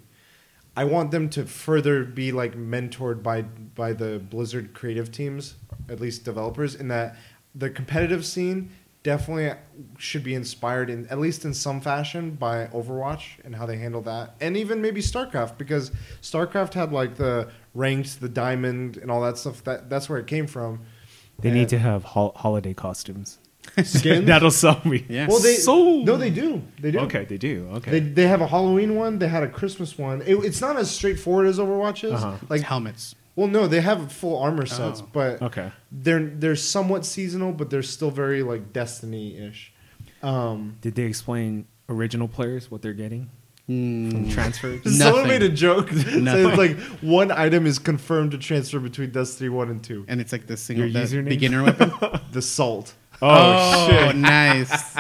I 0.78 0.84
want 0.84 1.12
them 1.12 1.30
to 1.30 1.46
further 1.46 2.04
be 2.04 2.32
like 2.32 2.56
mentored 2.56 3.24
by 3.24 3.44
by 3.44 3.94
the 3.94 4.20
Blizzard 4.20 4.74
creative 4.74 5.12
teams, 5.12 5.56
at 5.90 6.00
least 6.00 6.26
developers, 6.26 6.76
in 6.76 6.88
that 6.90 7.16
the 7.54 7.70
competitive 7.70 8.26
scene 8.26 8.72
definitely 9.04 9.54
should 10.00 10.24
be 10.24 10.34
inspired 10.34 10.90
in 10.90 11.06
at 11.08 11.20
least 11.20 11.46
in 11.46 11.54
some 11.54 11.80
fashion 11.80 12.32
by 12.32 12.66
Overwatch 12.68 13.40
and 13.46 13.56
how 13.56 13.66
they 13.66 13.78
handle 13.78 14.02
that, 14.02 14.36
and 14.42 14.58
even 14.58 14.82
maybe 14.82 15.00
StarCraft 15.02 15.58
because 15.58 15.92
StarCraft 16.22 16.74
had 16.74 16.92
like 16.92 17.16
the 17.16 17.50
ranked, 17.74 18.20
the 18.20 18.30
diamond, 18.30 18.98
and 18.98 19.10
all 19.10 19.22
that 19.22 19.38
stuff. 19.38 19.64
That 19.64 19.90
that's 19.90 20.10
where 20.10 20.20
it 20.20 20.28
came 20.28 20.48
from. 20.48 20.82
They 21.40 21.50
And- 21.50 21.58
need 21.58 21.70
to 21.70 21.80
have 21.80 22.04
hol- 22.04 22.34
holiday 22.36 22.74
costumes. 22.74 23.38
Skins? 23.84 24.26
That'll 24.28 24.52
sell 24.52 24.82
me. 24.86 25.06
Yeah. 25.10 25.28
Well, 25.28 25.40
they 25.40 25.56
Sold. 25.56 26.06
no, 26.06 26.18
they 26.18 26.30
do. 26.30 26.62
They 26.80 26.92
do. 26.92 27.00
Okay, 27.00 27.26
they 27.26 27.38
do. 27.38 27.68
Okay. 27.76 27.92
They, 27.92 28.00
they 28.00 28.28
have 28.28 28.42
a 28.42 28.48
Halloween 28.48 28.96
one. 28.96 29.20
They 29.20 29.28
had 29.28 29.44
a 29.44 29.50
Christmas 29.50 29.98
one. 29.98 30.22
It, 30.22 30.36
it's 30.38 30.62
not 30.62 30.78
as 30.78 30.90
straightforward 30.92 31.48
as 31.48 31.60
Overwatch 31.60 32.04
is. 32.04 32.14
Uh-huh. 32.14 32.32
like 32.42 32.50
Like, 32.50 32.62
helmets. 32.62 33.16
well, 33.36 33.48
no, 33.48 33.68
they 33.68 33.82
have 33.82 34.12
full 34.12 34.38
armor 34.40 34.66
sets, 34.66 35.02
Oh. 35.02 35.10
but 35.12 35.42
okay. 35.42 35.72
they're 35.92 36.26
they're 36.26 36.56
somewhat 36.56 37.06
seasonal, 37.06 37.52
but 37.52 37.70
they're 37.70 37.84
still 37.84 38.12
very 38.12 38.44
like 38.44 38.72
Destiny 38.74 39.38
ish. 39.38 39.74
Um, 40.24 40.78
Did 40.82 40.96
they 40.96 41.04
explain 41.04 41.68
original 41.90 42.28
players 42.28 42.72
what 42.72 42.82
they're 42.82 42.94
getting 42.94 43.30
Mm. 43.70 44.12
from 44.12 44.30
transfers? 44.30 44.84
someone 45.00 45.24
Nothing. 45.24 45.28
made 45.28 45.44
a 45.44 45.50
joke 45.50 45.90
that 45.92 46.04
says 46.06 46.22
Nothing. 46.22 46.56
like 46.56 46.78
one 47.02 47.32
item 47.32 47.66
is 47.66 47.80
confirmed 47.80 48.32
to 48.32 48.38
transfer 48.38 48.80
between 48.80 49.10
Destiny 49.12 49.50
one 49.50 49.70
and 49.70 49.84
two. 49.84 50.06
And 50.08 50.22
it's 50.22 50.32
like 50.32 50.46
the 50.48 50.56
single 50.56 50.86
Your 50.88 50.94
the 51.06 51.16
username? 51.16 51.30
beginner 51.30 51.64
weapon. 51.64 51.92
The 52.32 52.42
salt. 52.44 52.94
Oh, 53.22 53.88
shit! 53.90 54.16
nice. 54.16 54.96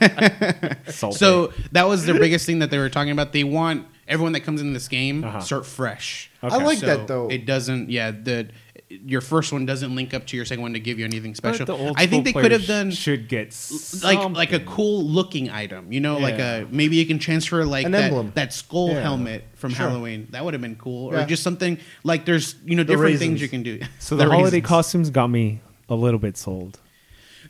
So 0.88 1.52
that 1.72 1.86
was 1.86 2.04
the 2.06 2.14
biggest 2.14 2.46
thing 2.46 2.60
that 2.60 2.70
they 2.70 2.78
were 2.78 2.88
talking 2.88 3.12
about. 3.12 3.32
They 3.32 3.44
want 3.44 3.86
everyone 4.08 4.32
that 4.32 4.40
comes 4.40 4.60
into 4.60 4.72
this 4.72 4.88
game 4.88 5.24
Uh-huh. 5.24 5.40
start 5.40 5.66
fresh. 5.66 6.30
Okay. 6.42 6.54
I 6.54 6.58
like 6.58 6.78
So 6.78 6.86
that 6.86 7.06
though. 7.06 7.28
It 7.28 7.46
doesn't. 7.46 7.90
Yeah, 7.90 8.10
the 8.10 8.48
your 8.88 9.20
first 9.22 9.52
one 9.54 9.64
doesn't 9.64 9.94
link 9.94 10.12
up 10.12 10.26
to 10.26 10.36
your 10.36 10.44
second 10.44 10.60
one 10.62 10.74
to 10.74 10.80
give 10.80 10.98
you 10.98 11.04
anything 11.06 11.34
special. 11.34 11.64
the 11.64 11.72
old 11.74 11.94
I 11.96 12.06
think 12.06 12.24
they 12.26 12.32
could 12.32 12.52
have 12.52 12.66
done 12.66 12.90
should 12.90 13.28
get 13.28 13.56
like 14.02 14.18
like 14.30 14.52
a 14.52 14.60
cool 14.60 15.04
looking 15.04 15.50
item. 15.50 15.92
You 15.92 16.00
know, 16.00 16.18
like 16.18 16.38
a 16.38 16.66
maybe 16.70 16.96
you 16.96 17.06
can 17.06 17.18
transfer 17.18 17.64
like 17.64 17.86
An 17.86 17.92
that 17.92 18.04
emblem. 18.04 18.32
that 18.34 18.52
skull 18.52 18.88
Yeah. 18.88 19.00
helmet 19.02 19.44
from 19.54 19.72
Sure. 19.72 19.88
Halloween. 19.88 20.26
That 20.30 20.44
would 20.44 20.54
have 20.54 20.60
been 20.62 20.76
cool, 20.76 21.12
or 21.14 21.24
just 21.26 21.42
something 21.42 21.78
like 22.04 22.24
there's 22.24 22.54
you 22.64 22.76
know 22.76 22.82
The 22.82 22.88
different 22.92 23.12
raisins. 23.12 23.20
things 23.28 23.42
you 23.42 23.48
can 23.48 23.62
do. 23.62 23.80
So 23.98 24.16
the, 24.16 24.24
holiday 24.24 24.44
raisins. 24.44 24.66
costumes 24.66 25.10
got 25.10 25.28
me 25.28 25.60
a 25.88 25.94
little 25.94 26.20
bit 26.20 26.36
sold. 26.36 26.78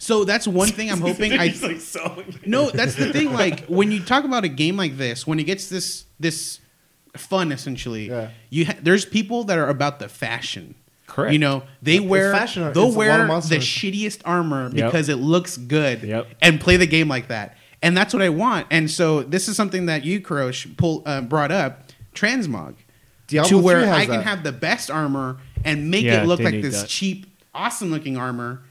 So 0.02 0.24
that's 0.24 0.48
one 0.48 0.66
thing 0.66 0.90
I'm 0.90 1.00
hoping. 1.08 1.32
I 1.34 1.54
no, 2.44 2.70
that's 2.70 2.96
the 2.96 3.12
thing. 3.12 3.32
Like 3.32 3.66
when 3.66 3.92
you 3.92 4.02
talk 4.02 4.24
about 4.24 4.42
a 4.42 4.48
game 4.48 4.76
like 4.76 4.96
this, 4.96 5.28
when 5.28 5.38
it 5.38 5.44
gets 5.44 5.68
this 5.68 6.06
this 6.18 6.58
fun, 7.16 7.52
essentially, 7.52 8.08
Yeah. 8.08 8.30
you 8.50 8.66
ha- 8.66 8.74
there's 8.82 9.04
people 9.04 9.44
that 9.44 9.58
are 9.58 9.68
about 9.68 10.00
the 10.00 10.08
fashion. 10.08 10.74
Correct. 11.06 11.32
You 11.32 11.38
know, 11.38 11.62
they 11.82 11.98
The 11.98 12.04
wear 12.06 12.32
fashion- 12.32 12.72
they'll 12.72 12.90
wear 12.90 13.26
the 13.26 13.58
shittiest 13.58 14.22
armor 14.24 14.70
Yep. 14.74 14.86
because 14.90 15.08
it 15.08 15.16
looks 15.16 15.56
good 15.56 16.02
Yep. 16.02 16.26
and 16.40 16.60
play 16.60 16.76
the 16.76 16.86
game 16.86 17.06
like 17.06 17.28
that. 17.28 17.56
And 17.80 17.96
that's 17.96 18.12
what 18.12 18.22
I 18.22 18.28
want. 18.30 18.66
And 18.70 18.90
so 18.90 19.22
this 19.22 19.46
is 19.46 19.54
something 19.56 19.86
that 19.86 20.04
you, 20.04 20.20
Kurosh, 20.20 20.76
pull, 20.76 21.02
uh, 21.06 21.20
brought 21.20 21.52
up, 21.52 21.90
transmog. 22.14 22.74
Diablo 23.28 23.48
to 23.50 23.54
3 23.56 23.62
where 23.64 23.86
has 23.86 23.96
I 23.96 24.06
can 24.06 24.16
that. 24.16 24.24
have 24.26 24.42
the 24.42 24.52
best 24.52 24.90
armor 24.90 25.36
and 25.64 25.90
make 25.92 26.04
Yeah, 26.04 26.22
it 26.22 26.26
look 26.26 26.40
like 26.40 26.60
this 26.62 26.80
that. 26.80 26.88
cheap, 26.88 27.26
awesome 27.54 27.90
looking 27.92 28.16
armor 28.16 28.62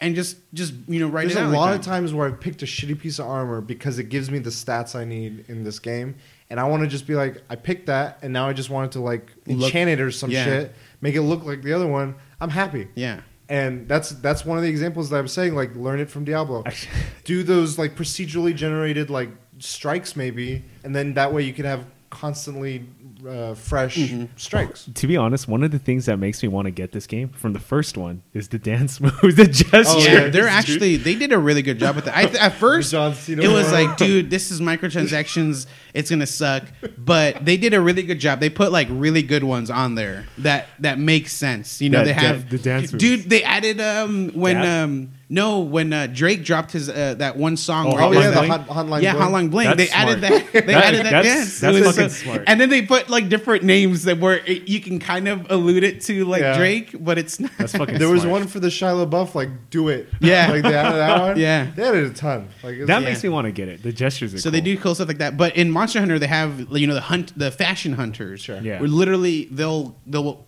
and 0.00 0.14
just 0.14 0.36
just 0.52 0.74
you 0.88 1.00
know 1.00 1.08
write 1.08 1.28
There's 1.28 1.36
it 1.36 1.40
a 1.40 1.44
out 1.44 1.50
like 1.50 1.56
lot 1.58 1.74
of 1.74 1.80
times 1.82 2.12
where 2.12 2.26
I've 2.28 2.40
picked 2.40 2.62
a 2.62 2.66
shitty 2.66 2.98
piece 2.98 3.18
of 3.18 3.26
armor 3.26 3.60
because 3.60 3.98
it 3.98 4.04
gives 4.10 4.30
me 4.30 4.38
the 4.38 4.50
stats 4.50 4.94
I 4.94 5.04
need 5.04 5.44
in 5.48 5.64
this 5.64 5.78
game, 5.78 6.16
and 6.50 6.60
I 6.60 6.64
want 6.64 6.82
to 6.82 6.88
just 6.88 7.06
be 7.06 7.14
like, 7.14 7.42
I 7.48 7.56
picked 7.56 7.86
that, 7.86 8.18
and 8.22 8.32
now 8.32 8.46
I 8.48 8.52
just 8.52 8.68
want 8.70 8.90
it 8.90 8.92
to 8.92 9.00
like 9.00 9.32
Look- 9.46 9.64
enchant 9.66 9.88
it 9.90 10.00
or 10.00 10.10
some 10.10 10.30
Yeah. 10.30 10.44
shit, 10.44 10.74
make 11.00 11.14
it 11.14 11.22
look 11.22 11.44
like 11.44 11.62
the 11.62 11.72
other 11.72 11.86
one. 11.86 12.14
I'm 12.40 12.50
happy. 12.50 12.88
Yeah. 12.94 13.20
And 13.48 13.86
that's 13.88 14.10
that's 14.10 14.44
one 14.44 14.58
of 14.58 14.64
the 14.64 14.68
examples 14.70 15.08
that 15.10 15.18
I'm 15.18 15.28
saying. 15.28 15.54
Like, 15.54 15.74
learn 15.76 16.00
it 16.00 16.10
from 16.10 16.24
Diablo. 16.24 16.64
Do 17.24 17.42
those 17.44 17.78
like 17.78 17.94
procedurally 17.94 18.54
generated 18.54 19.08
like 19.08 19.30
strikes 19.60 20.16
maybe, 20.16 20.64
and 20.84 20.94
then 20.94 21.14
that 21.14 21.32
way 21.32 21.42
you 21.42 21.52
can 21.52 21.64
have 21.64 21.86
constantly 22.10 22.84
uh, 23.26 23.54
fresh 23.54 23.96
Mm-hmm. 23.96 24.24
strikes. 24.36 24.88
To 24.94 25.06
be 25.06 25.16
honest, 25.16 25.48
one 25.48 25.62
of 25.62 25.70
the 25.70 25.78
things 25.78 26.06
that 26.06 26.18
makes 26.18 26.42
me 26.42 26.48
want 26.48 26.66
to 26.66 26.70
get 26.70 26.92
this 26.92 27.06
game 27.06 27.28
from 27.30 27.52
the 27.52 27.58
first 27.60 27.96
one 27.96 28.22
is 28.34 28.48
the 28.48 28.58
dance 28.58 29.00
moves, 29.00 29.34
the 29.36 29.46
gestures. 29.46 29.86
Oh, 29.88 29.98
yeah, 29.98 30.28
they're 30.28 30.48
actually 30.48 30.96
they 30.96 31.14
did 31.14 31.32
a 31.32 31.38
really 31.38 31.62
good 31.62 31.78
job 31.78 31.96
with 31.96 32.06
it. 32.06 32.16
I, 32.16 32.22
at 32.24 32.52
first, 32.54 32.92
it 32.92 33.48
was 33.48 33.72
like, 33.72 33.96
dude, 33.96 34.30
this 34.30 34.50
is 34.50 34.60
microtransactions. 34.60 35.66
It's 35.94 36.10
gonna 36.10 36.26
suck. 36.26 36.64
But 36.98 37.44
they 37.44 37.56
did 37.56 37.74
a 37.74 37.80
really 37.80 38.02
good 38.02 38.18
job. 38.20 38.40
They 38.40 38.50
put 38.50 38.72
like 38.72 38.88
really 38.90 39.22
good 39.22 39.44
ones 39.44 39.70
on 39.70 39.94
there 39.94 40.26
that 40.38 40.66
that 40.80 40.98
makes 40.98 41.32
sense. 41.32 41.80
You 41.80 41.90
know, 41.90 41.98
That 41.98 42.04
they 42.04 42.12
da- 42.14 42.20
have 42.20 42.50
the 42.50 42.58
dance 42.58 42.92
moves. 42.92 43.02
Dude, 43.02 43.30
they 43.30 43.42
added 43.42 43.80
um 43.80 44.30
when 44.34 44.56
Dab? 44.56 44.84
um 44.84 45.10
no 45.28 45.60
when 45.60 45.92
uh, 45.92 46.06
Drake 46.06 46.44
dropped 46.44 46.70
his 46.72 46.88
uh, 46.88 47.14
that 47.18 47.36
one 47.36 47.56
song. 47.56 47.88
Oh, 47.88 47.94
where 47.94 48.02
Oh 48.04 48.12
yeah, 48.12 48.20
does 48.30 48.34
the 48.34 48.46
hot, 48.46 48.66
hotline. 48.68 49.02
yeah, 49.02 49.14
Bling. 49.14 49.24
Hotline 49.28 49.50
Bling. 49.50 49.66
That's 49.68 49.76
They 49.78 49.88
added 49.90 50.20
that. 50.20 50.52
They 50.52 50.60
That- 50.60 50.84
added 50.84 51.06
that 51.06 51.10
that's- 51.10 51.34
dance. 51.36 51.60
that's 51.60 51.78
fucking 51.78 52.08
so- 52.10 52.24
smart. 52.24 52.44
And 52.46 52.60
then 52.60 52.70
they 52.70 52.82
put 52.82 53.10
like 53.10 53.28
different 53.28 53.64
names 53.64 54.04
that 54.04 54.20
were 54.20 54.34
it, 54.46 54.68
you 54.68 54.80
can 54.80 54.98
kind 55.00 55.26
of 55.26 55.50
allude 55.50 55.82
it 55.82 56.00
to 56.02 56.24
like 56.26 56.42
Yeah. 56.42 56.56
Drake, 56.56 56.94
but 57.00 57.18
it's 57.18 57.40
not. 57.40 57.50
That's 57.58 57.72
fucking. 57.76 57.98
There 57.98 58.08
was 58.08 58.24
one 58.24 58.46
for 58.46 58.60
the 58.60 58.68
Shia 58.68 59.04
LaBeouf, 59.04 59.34
like 59.34 59.48
"Do 59.70 59.88
It." 59.88 60.08
Yeah. 60.20 60.46
like 60.52 60.62
they 60.62 60.74
added 60.74 60.96
that 60.98 61.20
one. 61.20 61.38
Yeah. 61.40 61.70
they 61.74 61.82
added 61.82 62.04
a 62.06 62.14
ton. 62.14 62.48
Like 62.62 62.78
That 62.86 63.02
Yeah. 63.02 63.08
makes 63.08 63.22
me 63.22 63.28
want 63.28 63.46
to 63.46 63.52
get 63.52 63.68
it. 63.68 63.82
The 63.82 63.92
gestures 63.92 64.32
are 64.34 64.38
So 64.38 64.50
they 64.50 64.60
do 64.60 64.76
cool 64.78 64.94
stuff 64.94 65.08
like 65.08 65.18
that. 65.18 65.36
But 65.36 65.56
in 65.56 65.70
Monster 65.70 65.98
Hunter, 65.98 66.18
they 66.18 66.28
have 66.28 66.66
you 66.70 66.86
know 66.86 66.94
the 66.94 67.00
hunt, 67.00 67.36
the 67.36 67.50
fashion 67.50 67.94
hunters. 67.94 68.42
Sure. 68.42 68.60
Yeah. 68.60 68.78
Where 68.80 68.88
literally 68.88 69.48
they'll 69.50 69.96
they'll 70.06 70.44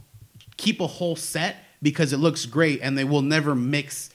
keep 0.57 0.81
a 0.81 0.87
whole 0.87 1.17
set 1.17 1.57
because 1.83 2.13
it 2.13 2.17
looks 2.19 2.47
great, 2.47 2.81
and 2.83 2.97
they 2.99 3.05
will 3.05 3.23
never 3.23 3.55
mix 3.55 4.11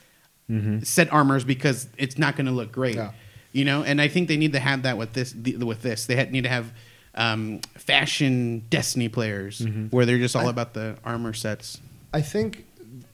set 0.82 1.12
armors 1.12 1.44
because 1.44 1.88
it's 1.96 2.18
not 2.18 2.36
going 2.36 2.46
to 2.46 2.52
look 2.52 2.70
great. 2.72 2.96
Yeah. 2.96 3.12
You 3.52 3.64
know, 3.64 3.82
and 3.84 4.00
I 4.00 4.08
think 4.08 4.28
they 4.28 4.36
need 4.36 4.52
to 4.52 4.58
have 4.60 4.82
that 4.82 4.98
with 4.98 5.12
this. 5.12 5.32
The, 5.32 5.56
with 5.58 5.82
this, 5.82 6.06
they 6.06 6.16
had, 6.16 6.32
need 6.32 6.42
to 6.42 6.48
have 6.50 6.72
um, 7.14 7.60
fashion 7.78 8.64
Destiny 8.68 9.08
players 9.08 9.64
where 9.90 10.04
they're 10.04 10.18
just 10.18 10.34
all 10.34 10.46
I- 10.46 10.50
about 10.50 10.74
the 10.74 10.96
armor 11.04 11.32
sets. 11.32 11.80
I 12.12 12.20
think, 12.20 12.64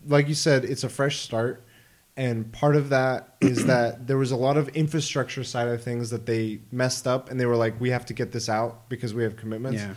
like 0.07 0.29
you 0.29 0.35
said, 0.35 0.65
it's 0.65 0.85
a 0.85 0.89
fresh 0.89 1.21
start. 1.21 1.63
and 2.17 2.51
part 2.53 2.77
of 2.77 2.89
that 2.91 3.37
is 3.41 3.67
that 3.67 4.07
there 4.07 4.19
was 4.19 4.31
a 4.31 4.37
lot 4.37 4.57
of 4.57 4.69
infrastructure 4.71 5.45
side 5.45 5.69
of 5.69 5.83
things 5.83 6.11
that 6.11 6.27
they 6.27 6.61
messed 6.73 7.07
up, 7.07 7.31
and 7.31 7.39
they 7.39 7.47
were 7.47 7.57
like, 7.57 7.79
"We 7.81 7.91
have 7.91 8.05
to 8.07 8.15
get 8.15 8.33
this 8.33 8.49
out 8.49 8.89
because 8.89 9.13
we 9.15 9.23
have 9.23 9.37
commitments." 9.37 9.81
Yeah. 9.83 9.95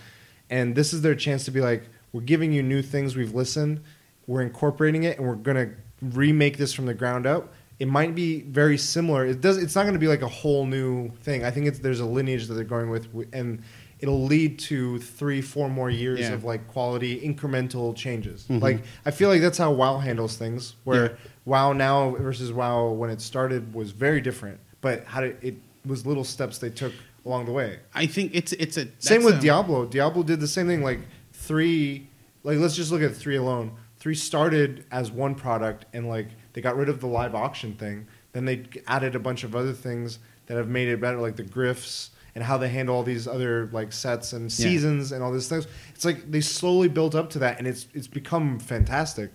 And 0.50 0.76
this 0.76 0.93
is 0.93 1.02
their 1.02 1.15
chance 1.15 1.46
to 1.46 1.52
be 1.52 1.62
like, 1.62 1.84
"We're 2.12 2.22
giving 2.22 2.52
you 2.54 2.62
new 2.63 2.82
things. 2.82 3.15
We've 3.15 3.34
listened. 3.34 3.82
We're 4.28 4.41
incorporating 4.41 5.04
it, 5.04 5.17
and 5.17 5.28
we're 5.28 5.36
gonna 5.36 5.72
remake 6.12 6.58
this 6.58 6.74
from 6.74 6.86
the 6.86 6.94
ground 6.94 7.26
up." 7.26 7.54
It 7.80 7.88
might 7.88 8.13
be 8.16 8.42
very 8.42 8.78
similar. 8.78 9.26
It 9.26 9.42
does. 9.42 9.58
It's 9.58 9.76
not 9.76 9.84
going 9.84 9.94
to 9.94 10.00
be 10.00 10.08
like 10.08 10.22
a 10.22 10.28
whole 10.28 10.66
new 10.66 11.10
thing. 11.24 11.44
I 11.44 11.52
think 11.52 11.66
it's 11.66 11.80
there's 11.80 12.00
a 12.00 12.06
lineage 12.06 12.48
that 12.48 12.54
they're 12.54 12.63
going 12.63 12.89
with, 12.89 13.08
and 13.34 13.62
it'll 14.00 14.24
lead 14.26 14.60
to 14.60 15.00
three, 15.00 15.42
four 15.42 15.70
more 15.70 15.89
years 15.89 16.20
Yeah. 16.20 16.34
of 16.34 16.44
like 16.44 16.68
quality 16.68 17.20
incremental 17.20 17.96
changes. 17.96 18.46
Mhm. 18.50 18.62
Like 18.62 18.84
I 19.06 19.12
feel 19.12 19.28
like 19.30 19.42
that's 19.42 19.58
how 19.58 19.72
WoW 19.72 19.98
handles 20.00 20.36
things. 20.38 20.76
Where 20.84 21.04
Yeah. 21.04 21.10
WoW 21.46 21.74
now 21.74 22.12
versus 22.12 22.52
WoW 22.54 22.89
when 22.92 23.10
it 23.10 23.22
started 23.22 23.74
was 23.74 23.92
very 23.92 24.22
different, 24.22 24.60
but 24.82 25.04
how 25.06 25.22
did 25.22 25.38
it 25.42 25.56
was 25.86 26.06
little 26.06 26.24
steps 26.24 26.60
they 26.60 26.70
took 26.70 26.94
along 27.26 27.46
the 27.46 27.52
way. 27.54 27.80
I 27.96 28.06
think 28.06 28.32
it's 28.36 28.54
it's 28.54 28.78
a 28.78 28.88
Same 29.00 29.24
with 29.24 29.36
a- 29.38 29.42
Diablo. 29.42 29.86
Diablo 29.86 30.24
did 30.24 30.39
the 30.42 30.48
same 30.48 30.68
thing. 30.68 30.84
Like 30.84 31.00
three, 31.34 32.08
like 32.44 32.60
let's 32.60 32.76
just 32.76 32.92
look 32.92 33.02
at 33.02 33.16
three 33.16 33.36
alone. 33.38 33.72
Three 34.04 34.16
started 34.16 34.84
as 34.92 35.12
one 35.13 35.34
product, 35.34 35.86
and 35.94 36.10
like 36.10 36.28
they 36.52 36.60
got 36.60 36.76
rid 36.76 36.89
of 36.89 37.00
the 37.00 37.08
live 37.08 37.34
auction 37.34 37.74
thing. 37.76 38.06
Then 38.34 38.44
they 38.44 38.66
added 38.86 39.16
a 39.16 39.20
bunch 39.20 39.46
of 39.46 39.56
other 39.56 39.72
things 39.72 40.20
that 40.48 40.58
have 40.58 40.68
made 40.68 40.89
it 40.89 41.00
better, 41.00 41.22
like 41.22 41.38
the 41.38 41.44
griffs 41.44 42.10
and 42.36 42.44
how 42.44 42.58
they 42.58 42.68
handle 42.68 42.98
all 42.98 43.04
these 43.04 43.30
other 43.30 43.70
like 43.72 43.94
sets 43.94 44.34
and 44.34 44.52
Yeah. 44.52 44.66
seasons 44.66 45.13
and 45.13 45.24
all 45.24 45.32
these 45.32 45.48
things. 45.48 45.68
It's 45.96 46.04
like 46.04 46.30
they 46.30 46.42
slowly 46.42 46.89
built 46.89 47.16
up 47.16 47.30
to 47.30 47.39
that, 47.39 47.60
and 47.60 47.66
it's 47.66 47.88
it's 47.94 48.08
become 48.08 48.60
fantastic. 48.60 49.32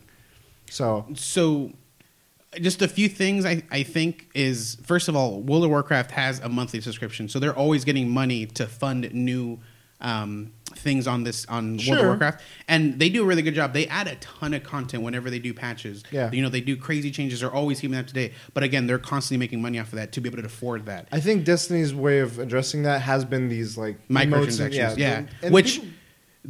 So 0.68 1.06
so 1.14 1.72
just 2.60 2.82
a 2.82 2.88
few 2.88 3.08
things 3.08 3.46
I, 3.46 3.62
I 3.70 3.84
think 3.84 4.28
is 4.34 4.76
first 4.84 5.08
of 5.08 5.16
all 5.16 5.40
world 5.40 5.64
of 5.64 5.70
warcraft 5.70 6.10
has 6.10 6.40
a 6.40 6.48
monthly 6.50 6.82
subscription 6.82 7.26
so 7.28 7.38
they're 7.38 7.56
always 7.56 7.84
getting 7.84 8.08
money 8.10 8.46
to 8.46 8.66
fund 8.66 9.12
new 9.14 9.58
um, 10.00 10.52
things 10.76 11.06
on 11.06 11.24
this 11.24 11.44
on 11.46 11.76
world 11.88 12.00
of 12.00 12.06
warcraft. 12.06 12.42
And 12.68 12.98
they 12.98 13.08
do 13.08 13.22
a 13.22 13.26
really 13.26 13.42
good 13.42 13.54
job. 13.54 13.72
They 13.72 13.86
add 13.88 14.06
a 14.06 14.14
ton 14.16 14.54
of 14.54 14.62
content 14.62 15.02
whenever 15.02 15.30
they 15.30 15.38
do 15.38 15.52
patches. 15.52 16.04
Yeah. 16.10 16.30
you 16.30 16.42
know 16.42 16.48
they 16.48 16.60
do 16.60 16.76
crazy 16.76 17.10
changes. 17.10 17.40
They're 17.40 17.52
always 17.52 17.80
keeping 17.80 17.96
up 17.96 18.06
to 18.06 18.14
date. 18.14 18.32
But 18.54 18.62
again 18.62 18.86
they're 18.86 18.98
constantly 18.98 19.38
making 19.44 19.60
money 19.62 19.78
off 19.78 19.88
of 19.88 19.96
that 19.96 20.12
to 20.12 20.20
be 20.20 20.28
able 20.28 20.38
to 20.38 20.46
afford 20.46 20.86
that. 20.86 21.08
I 21.10 21.20
think 21.20 21.44
Destiny's 21.44 21.94
way 21.94 22.20
of 22.20 22.38
addressing 22.38 22.82
that 22.84 23.02
has 23.02 23.24
been 23.24 23.48
these 23.48 23.76
like 23.76 23.96
emotes 24.08 24.22
and- 24.22 24.32
microtransactions 24.32 24.98
yeah, 24.98 25.24
and 25.42 25.52
which 25.52 25.80
people- 25.80 25.88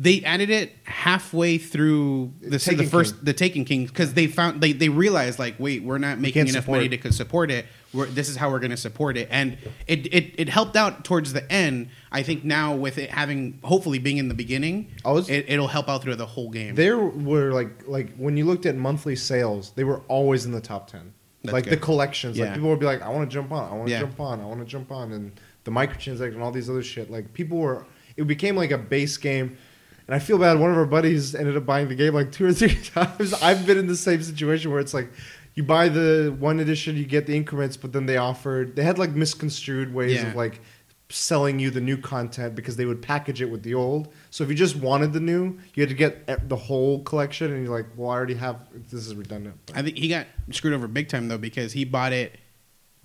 they 0.00 0.22
added 0.22 0.48
it 0.48 0.72
halfway 0.84 1.58
through 1.58 2.32
the, 2.40 2.50
the 2.50 2.86
first 2.86 3.16
King. 3.16 3.24
the 3.24 3.32
Taken 3.32 3.64
King 3.64 3.86
because 3.86 4.14
they 4.14 4.28
found 4.28 4.60
they, 4.60 4.72
they 4.72 4.88
realized 4.88 5.38
like 5.40 5.56
wait 5.58 5.82
we're 5.82 5.98
not 5.98 6.18
making 6.20 6.42
enough 6.46 6.62
support 6.64 6.78
money 6.84 6.96
to 6.96 7.12
support 7.12 7.50
it 7.50 7.66
we're, 7.92 8.06
this 8.06 8.28
is 8.28 8.36
how 8.36 8.48
we're 8.50 8.60
going 8.60 8.70
to 8.70 8.76
support 8.76 9.16
it 9.16 9.26
and 9.30 9.58
it, 9.88 10.06
it 10.14 10.34
it 10.38 10.48
helped 10.48 10.76
out 10.76 11.04
towards 11.04 11.32
the 11.32 11.50
end 11.50 11.88
I 12.12 12.22
think 12.22 12.44
now 12.44 12.76
with 12.76 12.96
it 12.98 13.10
having 13.10 13.58
hopefully 13.64 13.98
being 13.98 14.18
in 14.18 14.28
the 14.28 14.34
beginning 14.34 14.92
was- 15.04 15.28
it, 15.28 15.46
it'll 15.48 15.66
help 15.68 15.88
out 15.88 16.02
through 16.02 16.14
the 16.16 16.26
whole 16.26 16.50
game 16.50 16.76
there 16.76 16.96
were 16.98 17.50
like 17.52 17.88
like 17.88 18.14
when 18.16 18.36
you 18.36 18.44
looked 18.44 18.66
at 18.66 18.76
monthly 18.76 19.16
sales, 19.16 19.72
they 19.74 19.84
were 19.84 20.00
always 20.08 20.46
in 20.46 20.52
the 20.52 20.60
top 20.60 20.88
ten. 20.88 21.12
That's 21.42 21.52
like 21.52 21.64
the 21.66 21.76
collections, 21.76 22.36
Yeah. 22.36 22.46
like 22.46 22.54
people 22.54 22.68
would 22.70 22.80
be 22.80 22.86
like, 22.86 23.00
"I 23.00 23.08
want 23.10 23.28
to 23.30 23.32
jump 23.34 23.52
on, 23.52 23.72
I 23.72 23.74
want 23.74 23.86
to 23.88 23.92
Yeah. 23.92 24.00
jump 24.00 24.20
on, 24.20 24.40
I 24.40 24.44
want 24.44 24.60
to 24.60 24.66
jump 24.66 24.90
on," 24.92 25.12
and 25.12 25.32
the 25.64 25.70
microtransactions 25.70 26.34
and 26.34 26.42
all 26.42 26.50
these 26.50 26.68
other 26.68 26.82
shit. 26.82 27.10
Like 27.10 27.32
people 27.32 27.58
were, 27.58 27.86
it 28.16 28.26
became 28.26 28.56
like 28.56 28.70
a 28.72 28.78
base 28.78 29.16
game. 29.16 29.56
And 30.08 30.14
I 30.16 30.18
feel 30.18 30.38
bad. 30.38 30.58
One 30.58 30.70
of 30.70 30.76
our 30.76 30.86
buddies 30.86 31.34
ended 31.34 31.56
up 31.56 31.64
buying 31.66 31.88
the 31.88 31.94
game 31.94 32.14
like 32.14 32.32
two 32.32 32.46
or 32.46 32.52
three 32.52 32.74
times. 32.94 33.34
I've 33.34 33.66
been 33.66 33.78
in 33.78 33.86
the 33.86 33.96
same 33.96 34.22
situation 34.22 34.70
where 34.70 34.80
it's 34.80 34.94
like 34.94 35.10
you 35.54 35.62
buy 35.62 35.88
the 35.90 36.34
one 36.38 36.58
edition, 36.60 36.96
you 36.96 37.04
get 37.04 37.26
the 37.26 37.36
increments, 37.36 37.76
but 37.76 37.92
then 37.92 38.06
they 38.06 38.16
offered 38.16 38.74
they 38.74 38.82
had 38.84 38.98
like 38.98 39.10
misconstrued 39.10 39.92
ways 39.94 40.14
Yeah. 40.14 40.28
of 40.28 40.34
like 40.34 40.60
selling 41.10 41.58
you 41.58 41.70
the 41.70 41.80
new 41.80 41.96
content 41.96 42.54
because 42.54 42.76
they 42.76 42.84
would 42.84 43.00
package 43.00 43.40
it 43.40 43.50
with 43.50 43.62
the 43.62 43.74
old. 43.74 44.12
So 44.30 44.44
if 44.44 44.50
you 44.50 44.54
just 44.56 44.76
wanted 44.76 45.12
the 45.14 45.20
new, 45.20 45.58
you 45.74 45.80
had 45.82 45.88
to 45.88 45.94
get 45.94 46.48
the 46.48 46.56
whole 46.56 47.02
collection, 47.02 47.50
and 47.52 47.64
you're 47.64 47.74
like, 47.74 47.86
well, 47.96 48.10
I 48.10 48.14
already 48.14 48.34
have. 48.34 48.60
This 48.90 49.06
is 49.06 49.14
redundant. 49.14 49.56
I 49.74 49.82
think 49.82 49.96
he 49.96 50.08
got 50.08 50.26
screwed 50.50 50.74
over 50.74 50.86
big 50.88 51.08
time 51.08 51.28
though 51.28 51.38
because 51.38 51.72
he 51.72 51.84
bought 51.84 52.12
it 52.12 52.38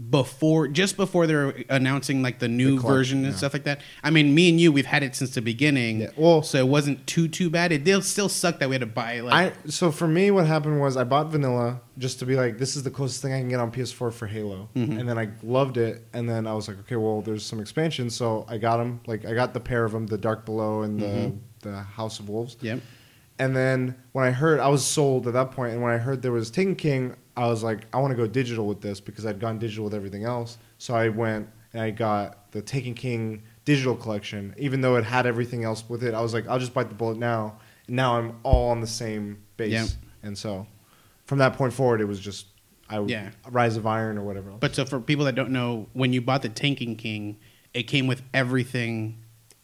before 0.09 0.67
just 0.67 0.97
before 0.97 1.27
they're 1.27 1.49
announcing 1.69 2.21
like 2.21 2.39
the 2.39 2.47
new 2.47 2.75
The 2.75 2.81
collection, 2.81 2.95
version 2.97 3.17
and 3.19 3.27
yeah. 3.27 3.37
stuff 3.37 3.53
like 3.53 3.63
that. 3.65 3.79
I 4.03 4.09
mean, 4.09 4.33
me 4.33 4.49
and 4.49 4.59
you, 4.59 4.71
we've 4.71 4.85
had 4.85 5.03
it 5.03 5.15
since 5.15 5.35
the 5.35 5.41
beginning. 5.41 6.01
Yeah, 6.01 6.09
well- 6.17 6.41
so 6.41 6.57
it 6.57 6.67
wasn't 6.67 7.05
too 7.07 7.27
too 7.27 7.49
bad. 7.49 7.71
It 7.71 7.83
did 7.83 8.03
still 8.03 8.27
suck 8.29 8.59
that 8.59 8.69
we 8.69 8.73
had 8.75 8.81
to 8.81 8.85
buy 8.87 9.13
it. 9.13 9.23
Like, 9.23 9.53
I 9.65 9.69
so 9.69 9.91
for 9.91 10.07
me, 10.07 10.31
what 10.31 10.47
happened 10.47 10.79
was 10.81 10.97
I 10.97 11.03
bought 11.03 11.27
vanilla 11.27 11.79
just 11.97 12.19
to 12.19 12.25
be 12.25 12.35
like, 12.35 12.57
this 12.57 12.75
is 12.75 12.83
the 12.83 12.91
closest 12.91 13.21
thing 13.21 13.33
I 13.33 13.39
can 13.39 13.49
get 13.49 13.59
on 13.59 13.71
PS4 13.71 14.11
for 14.11 14.27
Halo, 14.27 14.67
Mhm. 14.75 14.99
and 14.99 15.07
then 15.07 15.17
I 15.19 15.29
loved 15.43 15.77
it, 15.77 16.03
and 16.13 16.27
then 16.27 16.47
I 16.47 16.53
was 16.53 16.67
like, 16.67 16.79
okay, 16.79 16.95
well, 16.95 17.21
there's 17.21 17.45
some 17.45 17.59
expansions, 17.59 18.15
so 18.15 18.45
I 18.49 18.57
got 18.57 18.77
them. 18.77 18.99
Like 19.05 19.25
I 19.25 19.33
got 19.33 19.53
the 19.53 19.59
pair 19.59 19.85
of 19.85 19.91
them, 19.91 20.07
the 20.07 20.17
Dark 20.17 20.43
Below 20.45 20.81
and 20.81 20.99
the 20.99 21.05
Mhm. 21.05 21.37
the 21.61 21.73
House 21.81 22.19
of 22.19 22.29
Wolves. 22.29 22.57
yep. 22.61 22.79
And 23.39 23.55
then 23.55 23.95
when 24.11 24.25
I 24.25 24.31
heard, 24.31 24.59
I 24.59 24.67
was 24.67 24.85
sold 24.85 25.27
at 25.27 25.33
that 25.33 25.51
point, 25.51 25.73
and 25.73 25.81
when 25.81 25.91
I 25.91 25.97
heard 25.97 26.21
there 26.21 26.31
was 26.31 26.51
Taken 26.51 26.75
King, 26.75 27.15
I 27.35 27.47
was 27.47 27.63
like, 27.63 27.87
I 27.93 27.97
want 27.99 28.11
to 28.11 28.15
go 28.15 28.27
digital 28.27 28.67
with 28.67 28.81
this 28.81 28.99
because 28.99 29.25
I'd 29.25 29.39
gone 29.39 29.57
digital 29.57 29.85
with 29.85 29.93
everything 29.95 30.23
else. 30.23 30.57
So 30.77 30.93
I 30.93 31.09
went 31.09 31.49
and 31.73 31.81
I 31.81 31.89
got 31.89 32.51
the 32.51 32.61
Taken 32.61 32.93
King 32.93 33.41
digital 33.65 33.95
collection, 33.95 34.53
even 34.57 34.81
though 34.81 34.97
it 34.97 35.03
had 35.03 35.25
everything 35.25 35.63
else 35.63 35.83
with 35.89 36.03
it. 36.03 36.13
I 36.13 36.21
was 36.21 36.33
like, 36.33 36.47
I'll 36.47 36.59
just 36.59 36.73
bite 36.73 36.89
the 36.89 36.95
bullet 36.95 37.17
now. 37.17 37.57
And 37.87 37.95
now 37.95 38.17
I'm 38.19 38.35
all 38.43 38.69
on 38.69 38.81
the 38.81 38.87
same 38.87 39.41
base, 39.57 39.71
Yep. 39.71 39.87
and 40.21 40.37
so 40.37 40.67
from 41.25 41.39
that 41.39 41.53
point 41.53 41.73
forward, 41.73 42.01
it 42.01 42.05
was 42.05 42.19
just 42.19 42.47
I 42.89 42.99
Yeah. 42.99 43.31
Rise 43.49 43.77
of 43.77 43.87
Iron 43.87 44.17
or 44.17 44.23
whatever. 44.23 44.51
Else. 44.51 44.59
But 44.59 44.75
so 44.75 44.85
for 44.85 44.99
people 44.99 45.25
that 45.25 45.33
don't 45.35 45.51
know, 45.51 45.87
when 45.93 46.13
you 46.13 46.21
bought 46.21 46.43
the 46.43 46.49
Taken 46.49 46.95
King, 46.95 47.37
it 47.73 47.83
came 47.83 48.05
with 48.05 48.21
everything 48.33 49.17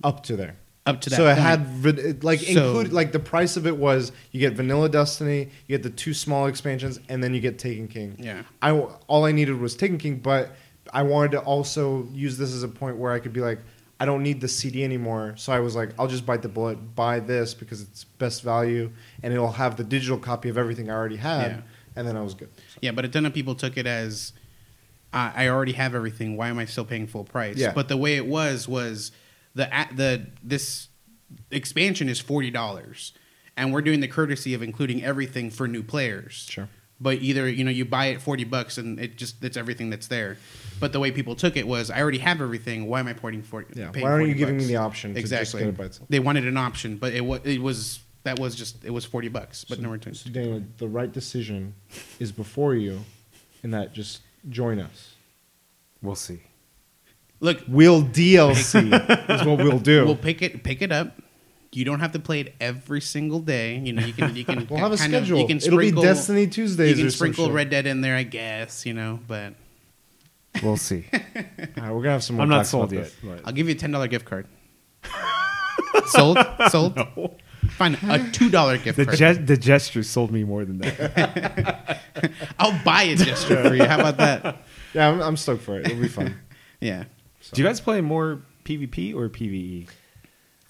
up 0.03 0.23
to 0.23 0.35
there. 0.35 0.57
Up 0.85 1.01
to 1.01 1.09
that. 1.09 1.15
so 1.17 1.25
it 1.27 1.35
point. 1.35 1.39
had 1.39 1.67
van- 1.67 2.19
like 2.21 2.39
So- 2.39 2.67
include 2.67 2.93
like 2.93 3.11
the 3.11 3.19
price 3.19 3.57
of 3.57 3.67
it 3.67 3.77
was 3.77 4.11
you 4.31 4.39
get 4.39 4.53
vanilla 4.53 4.89
Destiny, 4.89 5.49
you 5.67 5.77
get 5.77 5.83
the 5.83 5.89
two 5.89 6.13
small 6.13 6.47
expansions, 6.47 6.99
and 7.09 7.23
then 7.23 7.33
you 7.33 7.41
get 7.41 7.59
Taken 7.59 7.87
King. 7.87 8.15
yeah. 8.19 8.43
I 8.61 8.71
all 8.71 9.25
I 9.25 9.31
needed 9.31 9.59
was 9.59 9.75
Taken 9.75 9.97
King, 9.97 10.17
but 10.17 10.55
I 10.91 11.03
wanted 11.03 11.31
to 11.31 11.39
also 11.39 12.07
use 12.13 12.37
this 12.37 12.53
as 12.53 12.63
a 12.63 12.67
point 12.67 12.97
where 12.97 13.11
I 13.11 13.19
could 13.19 13.33
be 13.33 13.41
like, 13.41 13.59
I 13.99 14.05
don't 14.05 14.23
need 14.23 14.39
the 14.41 14.47
CD 14.47 14.83
anymore. 14.83 15.33
So 15.37 15.51
I 15.51 15.59
was 15.59 15.75
like, 15.75 15.89
I'll 15.99 16.07
just 16.07 16.25
bite 16.25 16.41
the 16.41 16.47
bullet, 16.49 16.95
buy 16.95 17.19
this 17.19 17.53
because 17.53 17.81
it's 17.81 18.05
best 18.05 18.41
value, 18.43 18.91
and 19.21 19.33
it'll 19.33 19.51
have 19.51 19.75
the 19.75 19.83
digital 19.83 20.17
copy 20.17 20.49
of 20.49 20.57
everything 20.57 20.89
I 20.89 20.93
already 20.93 21.17
had, 21.17 21.51
Yeah. 21.51 21.61
and 21.97 22.07
then 22.07 22.15
I 22.17 22.21
was 22.21 22.33
good. 22.33 22.49
Yeah, 22.81 22.91
but 22.93 23.03
a 23.05 23.09
ton 23.09 23.25
of 23.25 23.33
people 23.33 23.55
took 23.55 23.77
it 23.77 23.85
as 23.85 24.31
I 25.13 25.45
I 25.45 25.49
already 25.49 25.73
have 25.73 25.93
everything. 25.93 26.37
Why 26.37 26.47
am 26.49 26.57
I 26.57 26.65
still 26.65 26.85
paying 26.85 27.05
full 27.07 27.25
price? 27.25 27.57
Yeah. 27.57 27.73
But 27.73 27.89
the 27.89 27.97
way 27.97 28.15
it 28.15 28.25
was 28.25 28.67
was 28.67 29.11
the 29.59 29.87
the 29.95 30.25
this 30.43 30.87
expansion 31.51 32.09
is 32.09 32.19
forty 32.19 32.49
dollars, 32.51 33.13
and 33.57 33.73
we're 33.73 33.81
doing 33.81 33.99
the 33.99 34.07
courtesy 34.07 34.53
of 34.53 34.61
including 34.61 35.03
everything 35.03 35.49
for 35.49 35.67
new 35.67 35.83
players. 35.83 36.47
Sure. 36.49 36.69
But 37.01 37.19
either 37.19 37.47
you 37.47 37.63
know 37.63 37.71
you 37.71 37.85
buy 37.85 38.07
it 38.07 38.21
forty 38.21 38.43
bucks 38.43 38.77
and 38.77 38.99
it 38.99 39.17
just 39.17 39.43
it's 39.43 39.57
everything 39.57 39.89
that's 39.89 40.07
there. 40.07 40.37
But 40.79 40.91
the 40.93 40.99
way 40.99 41.11
people 41.11 41.35
took 41.35 41.55
it 41.57 41.67
was 41.67 41.89
I 41.89 42.01
already 42.01 42.17
have 42.19 42.41
everything. 42.41 42.87
Why 42.87 42.99
am 42.99 43.07
I 43.07 43.13
porting 43.13 43.41
forty? 43.41 43.79
Yeah. 43.79 43.91
paying 43.91 44.03
Why 44.05 44.11
aren't 44.11 44.23
40 44.23 44.29
you 44.31 44.35
giving 44.35 44.55
bucks? 44.55 44.67
me 44.67 44.73
the 44.73 44.79
option 44.79 45.13
to 45.13 45.19
exactly? 45.19 45.45
just 45.45 45.57
get 45.57 45.67
it 45.67 45.77
by 45.77 45.85
itself? 45.85 46.09
They 46.09 46.19
wanted 46.19 46.45
an 46.47 46.57
option, 46.57 46.97
but 46.97 47.13
it 47.13 47.21
was 47.25 47.41
it 47.45 47.61
was 47.61 47.99
that 48.23 48.37
was 48.39 48.55
just 48.55 48.83
it 48.83 48.91
was 48.91 49.05
forty 49.05 49.29
bucks, 49.29 49.63
but 49.63 49.79
no 49.79 49.89
returns. 49.89 50.21
So 50.21 50.29
Daniel, 50.29 50.61
the 50.77 50.87
right 50.87 51.11
decision 51.11 51.73
is 52.19 52.31
before 52.33 52.75
you, 52.75 52.99
in 53.63 53.71
that 53.71 53.93
just 53.93 54.21
join 54.49 54.79
us. 54.79 55.15
We'll 56.01 56.15
see. 56.15 56.41
Look, 57.41 57.63
We'll 57.67 58.03
DLC 58.03 59.29
is 59.29 59.45
what 59.45 59.57
we'll 59.59 59.79
do. 59.79 60.05
We'll 60.05 60.15
pick 60.15 60.41
it 60.41 60.63
pick 60.63 60.81
it 60.81 60.91
up. 60.91 61.17
You 61.71 61.85
don't 61.85 61.99
have 61.99 62.13
to 62.13 62.19
play 62.19 62.41
it 62.41 62.55
every 62.59 62.99
single 62.99 63.39
day. 63.39 63.77
You 63.77 63.93
know, 63.93 64.03
you 64.05 64.13
can 64.13 64.35
you 64.35 64.43
can 64.43 64.67
We'll 64.69 64.79
have 64.79 64.91
a 64.91 64.97
kind 64.97 65.13
of- 65.13 65.21
schedule. 65.23 65.39
you 65.39 65.47
can 65.47 65.59
sprinkle, 65.59 65.87
It'll 65.87 66.01
be 66.01 66.07
Destiny 66.07 66.47
Tuesdays 66.47 66.89
You 66.91 66.95
can 67.03 67.07
or 67.07 67.11
sprinkle 67.11 67.45
shit. 67.45 67.53
Red 67.53 67.69
Dead 67.69 67.85
in 67.85 68.01
there, 68.01 68.15
I 68.15 68.23
guess. 68.23 68.85
You 68.85 68.93
know, 68.93 69.19
but 69.27 69.53
We'll 70.63 70.77
see. 70.77 71.05
All 71.13 71.19
right, 71.23 71.75
we're 71.93 72.01
gonna 72.01 72.09
have 72.11 72.23
some. 72.23 72.37
More 72.37 72.43
I'm 72.43 72.49
not 72.49 72.65
sold 72.65 72.91
yet. 72.91 73.03
this. 73.23 73.41
I'll 73.45 73.53
give 73.53 73.67
you 73.69 73.75
a 73.75 73.77
ten 73.77 73.91
dollar 73.91 74.07
gift 74.07 74.25
card. 74.25 74.47
sold, 76.07 76.37
sold. 76.69 76.95
No. 76.95 77.35
Fine, 77.69 77.97
a 78.03 78.29
two 78.31 78.49
dollar 78.49 78.77
gift 78.77 78.97
The, 78.97 79.05
card. 79.05 79.17
ge- 79.17 79.45
the 79.45 79.55
gesture 79.55 80.01
sold 80.03 80.31
me 80.31 80.43
more 80.43 80.65
than 80.65 80.79
that. 80.79 82.01
I'll 82.57 82.83
buy 82.83 83.03
a 83.03 83.15
gesture 83.15 83.63
for 83.69 83.75
you. 83.75 83.83
How 83.85 83.99
about 83.99 84.17
that? 84.17 84.63
Yeah, 84.93 85.07
I'm, 85.09 85.21
I'm 85.21 85.37
stoked 85.37 85.61
for 85.61 85.79
it. 85.79 85.85
It'll 85.85 86.01
be 86.01 86.07
fun. 86.07 86.35
Yeah. 86.81 87.03
Do 87.51 87.61
you 87.61 87.67
guys 87.67 87.79
play 87.81 88.01
more 88.01 88.41
PvP 88.65 89.15
or 89.15 89.29
PvE? 89.29 89.87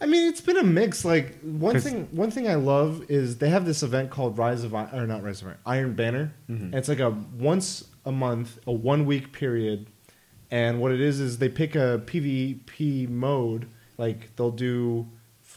I 0.02 0.06
mean, 0.06 0.30
it's 0.30 0.40
been 0.42 0.58
a 0.58 0.64
mix. 0.64 1.04
Like 1.04 1.40
one 1.42 1.74
'Cause- 1.74 1.84
thing, 1.84 2.08
one 2.12 2.32
thing 2.32 2.48
I 2.48 2.56
love 2.56 3.04
is 3.10 3.38
they 3.40 3.50
have 3.50 3.66
this 3.66 3.84
event 3.84 4.10
called 4.12 4.38
Rise 4.38 4.64
of 4.64 4.74
Iron, 4.74 4.90
or 4.94 5.06
not 5.08 5.24
Rise 5.24 5.42
of 5.42 5.48
Iron, 5.48 5.58
Iron 5.66 5.94
Banner. 5.94 6.34
Mhm. 6.50 6.62
And 6.66 6.76
it's 6.76 6.88
like 6.88 7.00
a 7.00 7.10
once 7.10 7.86
a 8.06 8.12
month, 8.12 8.60
a 8.66 8.72
one 8.72 9.06
week 9.06 9.34
period. 9.34 9.88
And 10.52 10.80
what 10.80 10.92
it 10.92 11.02
is 11.02 11.20
is 11.20 11.38
they 11.40 11.50
pick 11.50 11.76
a 11.76 12.02
PvP 12.06 13.08
mode. 13.08 13.68
Like 13.98 14.36
they'll 14.38 14.52
do 14.52 15.08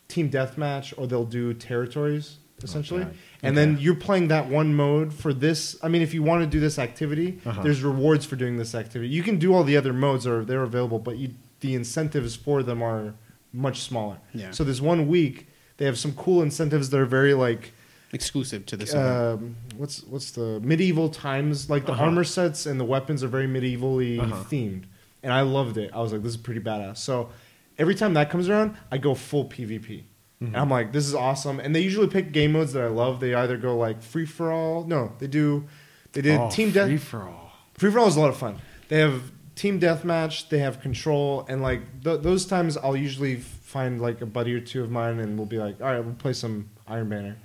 team 0.08 0.28
deathmatch 0.30 0.92
or 0.96 1.06
they'll 1.06 1.24
do 1.24 1.54
territories. 1.54 2.38
Essentially. 2.64 3.04
God. 3.04 3.14
And 3.42 3.56
then 3.56 3.78
you're 3.80 3.94
playing 3.96 4.28
that 4.28 4.48
one 4.48 4.74
mode 4.74 5.12
for 5.12 5.32
this. 5.34 5.76
I 5.82 5.88
mean, 5.88 6.02
if 6.02 6.14
you 6.14 6.22
want 6.22 6.42
to 6.42 6.46
do 6.46 6.60
this 6.60 6.78
activity, 6.78 7.38
Uh-huh. 7.44 7.62
there's 7.62 7.82
rewards 7.82 8.24
for 8.26 8.36
doing 8.36 8.56
this 8.56 8.74
activity. 8.74 9.08
You 9.10 9.22
can 9.22 9.38
do 9.38 9.52
all 9.54 9.64
the 9.64 9.76
other 9.76 9.92
modes 9.92 10.26
are 10.26 10.44
they're 10.44 10.62
available, 10.62 10.98
but 10.98 11.16
you, 11.16 11.30
the 11.60 11.74
incentives 11.74 12.36
for 12.36 12.62
them 12.62 12.82
are 12.82 13.14
much 13.52 13.80
smaller. 13.80 14.18
Yeah. 14.34 14.50
So 14.52 14.64
this 14.64 14.80
one 14.80 15.08
week 15.08 15.48
they 15.78 15.84
have 15.86 15.98
some 15.98 16.12
cool 16.14 16.42
incentives 16.42 16.90
that 16.90 16.98
are 17.00 17.06
very 17.06 17.34
like 17.34 17.72
exclusive 18.12 18.66
to 18.66 18.76
this 18.76 18.92
event. 18.92 19.08
um, 19.42 19.56
what's 19.76 20.02
what's 20.04 20.30
the 20.32 20.60
medieval 20.60 21.08
times 21.08 21.70
like 21.70 21.86
the 21.86 21.92
Uh-huh. 21.92 22.04
armor 22.04 22.24
sets 22.24 22.66
and 22.66 22.78
the 22.78 22.84
weapons 22.84 23.24
are 23.24 23.28
very 23.28 23.46
medievally 23.46 24.18
Uh-huh. 24.20 24.44
themed 24.50 24.84
and 25.22 25.32
i 25.32 25.40
loved 25.40 25.78
it 25.78 25.90
i 25.94 26.00
was 26.00 26.12
like 26.12 26.22
this 26.22 26.32
is 26.32 26.36
pretty 26.36 26.60
badass 26.60 26.98
so 26.98 27.30
every 27.78 27.94
time 27.94 28.12
that 28.14 28.28
comes 28.28 28.50
around 28.50 28.76
i 28.90 28.98
go 28.98 29.14
full 29.14 29.46
pvp 29.46 30.02
and 30.46 30.56
i'm 30.56 30.68
like 30.70 30.92
this 30.92 31.06
is 31.06 31.14
awesome. 31.14 31.60
And 31.60 31.74
they 31.74 31.80
usually 31.80 32.08
pick 32.08 32.32
game 32.32 32.52
modes 32.52 32.72
that 32.72 32.82
i 32.82 32.88
love. 32.88 33.20
They 33.20 33.34
either 33.34 33.56
go 33.56 33.76
like 33.76 34.02
free 34.02 34.26
for 34.26 34.50
all. 34.52 34.84
No 34.84 35.12
they 35.18 35.26
do 35.28 35.64
they 36.12 36.20
did 36.22 36.38
Oh, 36.40 36.50
team 36.50 36.72
Free 36.72 36.96
for 36.98 37.22
all. 37.22 37.52
free 37.74 37.90
for 37.90 37.98
all 38.00 38.08
is 38.08 38.16
a 38.16 38.20
lot 38.20 38.28
of 38.30 38.36
fun. 38.36 38.56
They 38.88 38.98
have 38.98 39.30
team 39.54 39.78
deathmatch 39.78 40.48
they 40.48 40.58
have 40.58 40.80
control 40.80 41.44
and 41.48 41.60
like 41.62 41.80
th- 42.02 42.22
those 42.22 42.46
times 42.46 42.78
i'll 42.78 42.96
usually 42.96 43.36
find 43.36 44.00
like 44.00 44.22
a 44.22 44.26
buddy 44.26 44.54
or 44.54 44.60
two 44.60 44.82
of 44.82 44.90
mine 44.90 45.20
and 45.20 45.36
we'll 45.36 45.46
be 45.46 45.58
like 45.58 45.78
all 45.80 45.88
right 45.92 46.00
we'll 46.04 46.14
play 46.14 46.32
some 46.32 46.70
iron 46.88 47.08
banner. 47.10 47.36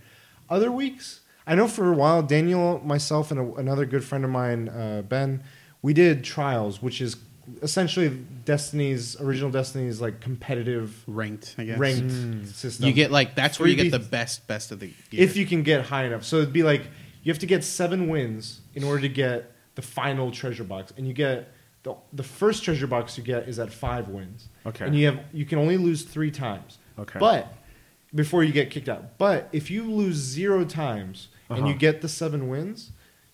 Other 0.49 0.71
weeks 0.71 1.19
i 1.45 1.53
know 1.53 1.67
for 1.67 1.91
a 1.91 1.93
while 1.93 2.23
daniel 2.23 2.79
myself 2.83 3.29
and 3.29 3.39
a, 3.41 3.53
another 3.55 3.85
good 3.85 4.05
friend 4.05 4.23
of 4.23 4.31
mine 4.31 4.69
uh, 4.69 5.01
ben 5.01 5.43
we 5.81 5.93
did 5.93 6.23
trials 6.23 6.81
which 6.81 7.01
is 7.01 7.15
essentially 7.61 8.09
destiny's 8.45 9.19
original 9.21 9.49
destiny's 9.49 10.01
like 10.01 10.19
competitive 10.21 11.03
ranked, 11.07 11.55
I 11.57 11.63
guess. 11.65 11.77
ranked 11.79 12.07
Mm. 12.13 12.47
system 12.47 12.85
You 12.87 12.93
get 12.93 13.11
like 13.11 13.35
that's 13.35 13.59
where 13.59 13.67
you 13.69 13.75
get 13.75 13.91
the 13.91 13.99
best 13.99 14.47
best 14.47 14.71
of 14.71 14.79
the. 14.79 14.87
Gear. 15.09 15.23
if 15.23 15.35
you 15.37 15.45
can 15.45 15.63
get 15.63 15.85
high 15.85 16.05
enough. 16.05 16.23
So 16.23 16.37
it'd 16.37 16.53
be 16.53 16.63
like 16.63 16.83
you 17.23 17.31
have 17.31 17.39
to 17.39 17.45
get 17.45 17.63
seven 17.63 18.07
wins 18.09 18.61
in 18.75 18.83
order 18.83 19.01
to 19.01 19.09
get 19.09 19.51
the 19.75 19.81
final 19.81 20.31
treasure 20.31 20.63
box, 20.63 20.93
and 20.97 21.07
you 21.07 21.13
get 21.13 21.51
the 21.83 21.95
the 22.13 22.23
first 22.23 22.63
treasure 22.63 22.87
box 22.87 23.17
you 23.17 23.23
get 23.23 23.47
is 23.47 23.59
at 23.59 23.71
five 23.71 24.07
wins. 24.09 24.49
Okay. 24.65 24.85
and 24.85 24.95
you 24.95 25.05
have 25.05 25.19
you 25.33 25.45
can 25.45 25.57
only 25.59 25.77
lose 25.77 26.03
three 26.03 26.31
times. 26.31 26.77
Okay. 26.99 27.19
but 27.19 27.53
before 28.15 28.43
you 28.43 28.51
get 28.53 28.71
kicked 28.71 28.89
out. 28.89 29.17
But 29.17 29.49
if 29.51 29.69
you 29.69 29.83
lose 29.91 30.15
zero 30.15 30.63
times 30.65 31.27
and 31.49 31.59
Uh-huh. 31.59 31.67
you 31.69 31.75
get 31.75 32.01
the 32.01 32.09
seven 32.09 32.47
wins, 32.49 32.91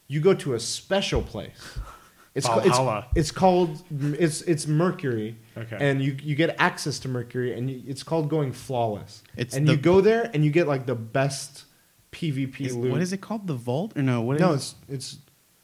you 0.07 0.19
go 0.19 0.33
to 0.33 0.53
a 0.53 0.59
special 0.59 1.21
place. 1.21 1.77
It's 2.35 2.47
ca- 2.47 2.57
it's, 2.59 2.67
Valhalla. 2.69 3.07
it's 3.15 3.29
called 3.31 3.83
it's 3.91 4.41
it's 4.41 4.65
Mercury, 4.67 5.37
Okay. 5.55 5.77
and 5.79 6.01
you 6.03 6.17
you 6.23 6.35
get 6.35 6.55
access 6.57 6.97
to 6.99 7.07
Mercury, 7.07 7.53
and 7.55 7.69
you, 7.69 7.83
it's 7.87 8.01
called 8.01 8.27
going 8.29 8.51
flawless. 8.53 9.21
It's 9.37 9.55
and 9.55 9.67
the- 9.67 9.73
you 9.73 9.77
go 9.77 10.01
there 10.01 10.31
and 10.33 10.43
you 10.43 10.49
get 10.51 10.67
like 10.67 10.85
the 10.87 10.95
best 10.95 11.65
PvP 12.11 12.61
Is- 12.61 12.75
loot. 12.75 12.91
what 12.91 13.01
is 13.01 13.13
it 13.13 13.21
called? 13.21 13.45
The 13.47 13.53
vault 13.53 13.93
or 13.95 14.01
no? 14.01 14.21
What 14.21 14.39
No, 14.39 14.53
is- 14.53 14.75
it's 14.87 15.13
it's. 15.13 15.17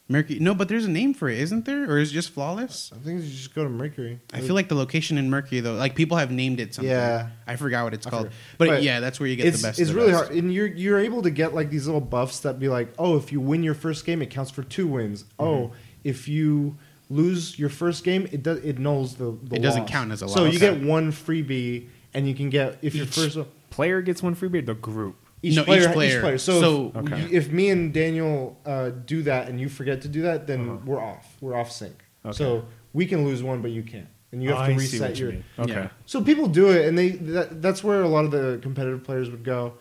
Mercury. 0.08 0.40
No, 0.40 0.56
but 0.56 0.66
there's 0.68 0.84
a 0.86 0.90
name 0.90 1.14
for 1.14 1.28
it, 1.28 1.38
isn't 1.38 1.66
there? 1.66 1.88
Or 1.88 1.98
is 1.98 2.10
it 2.10 2.14
just 2.14 2.30
flawless? 2.30 2.90
I 2.92 2.98
think 2.98 3.22
you 3.22 3.30
just 3.30 3.54
go 3.54 3.62
to 3.62 3.70
Mercury. 3.70 4.18
I 4.34 4.40
feel 4.40 4.56
like 4.56 4.68
the 4.68 4.74
location 4.74 5.18
in 5.18 5.30
Mercury 5.30 5.60
though, 5.60 5.74
like 5.74 5.94
people 5.94 6.16
have 6.16 6.32
named 6.32 6.58
it 6.58 6.74
something. 6.74 6.90
Yeah. 6.90 7.28
I 7.46 7.54
forgot 7.54 7.84
what 7.84 7.94
it's 7.94 8.08
I 8.08 8.10
called. 8.10 8.24
forget. 8.24 8.38
But, 8.58 8.68
But 8.70 8.82
yeah, 8.82 8.98
that's 8.98 9.20
where 9.20 9.28
you 9.28 9.36
get 9.36 9.46
it's 9.46 9.62
the 9.62 9.68
best. 9.68 9.78
it's 9.78 9.90
the 9.90 9.94
really 9.96 10.10
best. 10.10 10.24
hard, 10.24 10.36
and 10.36 10.52
you're 10.52 10.66
you're 10.66 10.98
able 10.98 11.22
to 11.22 11.30
get 11.30 11.54
like 11.54 11.70
these 11.70 11.86
little 11.86 12.00
buffs 12.00 12.40
that 12.40 12.58
be 12.58 12.68
like, 12.68 12.92
oh, 12.98 13.16
if 13.18 13.30
you 13.30 13.40
win 13.40 13.62
your 13.62 13.74
first 13.74 14.04
game, 14.04 14.20
it 14.20 14.30
counts 14.30 14.50
for 14.50 14.64
two 14.64 14.88
wins. 14.88 15.22
Mm-hmm. 15.38 15.44
Oh, 15.44 15.72
if 16.04 16.28
you 16.28 16.76
lose 17.08 17.58
your 17.58 17.68
first 17.68 18.04
game, 18.04 18.28
it 18.32 18.42
does 18.42 18.58
it 18.64 18.76
nulls 18.78 19.16
the, 19.16 19.36
the 19.48 19.56
It 19.56 19.62
doesn't 19.62 19.82
loss. 19.82 19.90
count 19.90 20.12
as 20.12 20.22
a 20.22 20.26
loss. 20.26 20.34
So 20.34 20.44
loss. 20.44 20.52
you 20.52 20.58
get 20.60 20.80
one 20.82 21.10
freebie, 21.12 21.88
and 22.14 22.28
you 22.28 22.34
can 22.34 22.50
get 22.50 22.78
if 22.82 22.94
your 22.94 23.06
Each 23.06 23.14
first 23.14 23.38
player 23.70 24.00
gets 24.02 24.22
one 24.22 24.34
freebie. 24.36 24.64
The 24.64 24.74
group. 24.74 25.16
each, 25.42 25.56
No, 25.56 25.62
each 25.62 25.90
player, 25.92 26.20
player. 26.20 26.38
So, 26.38 26.60
So- 26.60 26.86
if, 26.94 26.96
Okay. 27.12 27.28
if 27.32 27.50
me 27.50 27.70
and 27.70 27.92
Daniel 27.94 28.58
uh, 28.66 28.90
do 28.90 29.22
that 29.22 29.48
and 29.48 29.60
you 29.60 29.68
forget 29.68 30.02
to 30.02 30.08
do 30.08 30.22
that, 30.22 30.46
then 30.46 30.68
Uh-huh. 30.68 30.78
we're 30.84 31.00
off. 31.00 31.36
We're 31.40 31.54
off 31.56 31.72
sync. 31.72 31.94
Okay. 32.26 32.36
So 32.36 32.64
we 32.92 33.06
can 33.06 33.24
lose 33.24 33.42
one, 33.42 33.62
but 33.62 33.70
you 33.70 33.82
can't, 33.82 34.06
and 34.32 34.42
you 34.42 34.50
have 34.50 34.58
I 34.58 34.72
to 34.74 34.78
see 34.80 34.96
reset 34.98 35.10
what 35.10 35.18
you 35.18 35.24
your. 35.26 35.32
mean. 35.34 35.44
Okay. 35.58 35.72
Yeah. 35.72 35.88
So 36.06 36.22
people 36.22 36.46
do 36.48 36.68
it, 36.70 36.86
and 36.86 36.96
they 36.98 37.10
that, 37.10 37.62
that's 37.62 37.82
where 37.82 38.02
a 38.02 38.08
lot 38.08 38.24
of 38.26 38.30
the 38.32 38.58
competitive 38.62 39.02
players 39.02 39.30
would 39.30 39.42
go. 39.44 39.74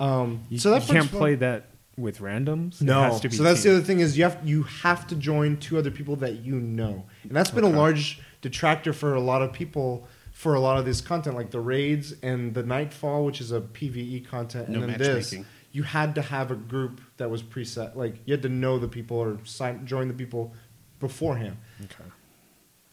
Um, 0.00 0.44
You, 0.48 0.58
so 0.58 0.70
that 0.70 0.86
you 0.88 0.94
can't 0.94 1.10
fun. 1.10 1.18
play 1.20 1.34
that 1.36 1.66
with 1.96 2.18
randoms. 2.18 2.80
It 2.80 2.84
No, 2.84 3.02
has 3.02 3.20
to 3.20 3.28
be 3.28 3.36
so 3.36 3.42
that's 3.42 3.62
the 3.62 3.70
other 3.72 3.82
thing 3.82 4.00
is 4.00 4.16
you 4.16 4.24
have 4.24 4.38
you 4.44 4.62
have 4.62 5.06
to 5.08 5.14
join 5.14 5.58
two 5.58 5.76
other 5.78 5.90
people 5.90 6.16
that 6.16 6.44
you 6.44 6.54
know, 6.54 7.04
and 7.22 7.32
that's 7.32 7.50
been 7.50 7.64
Okay. 7.64 7.74
a 7.74 7.76
large 7.78 8.20
detractor 8.40 8.92
for 8.92 9.14
a 9.14 9.20
lot 9.20 9.42
of 9.42 9.52
people 9.52 10.06
for 10.32 10.54
a 10.54 10.60
lot 10.60 10.78
of 10.78 10.84
this 10.86 11.00
content, 11.02 11.36
like 11.36 11.50
the 11.50 11.60
raids 11.60 12.14
and 12.22 12.54
the 12.54 12.62
Nightfall, 12.62 13.24
which 13.24 13.40
is 13.40 13.52
a 13.52 13.60
PVE 13.60 14.26
content, 14.26 14.68
No 14.70 14.80
and 14.80 14.88
then 14.90 14.98
this. 14.98 15.30
matchmaking. 15.32 15.46
You 15.72 15.82
had 15.84 16.14
to 16.16 16.22
have 16.22 16.50
a 16.50 16.54
group 16.54 17.00
that 17.18 17.30
was 17.30 17.42
preset, 17.42 17.94
like 17.94 18.16
you 18.24 18.32
had 18.32 18.42
to 18.42 18.48
know 18.48 18.78
the 18.78 18.88
people 18.88 19.18
or 19.18 19.38
sign, 19.44 19.86
join 19.86 20.08
the 20.08 20.14
people 20.14 20.54
beforehand 21.00 21.56
Okay. 21.84 22.04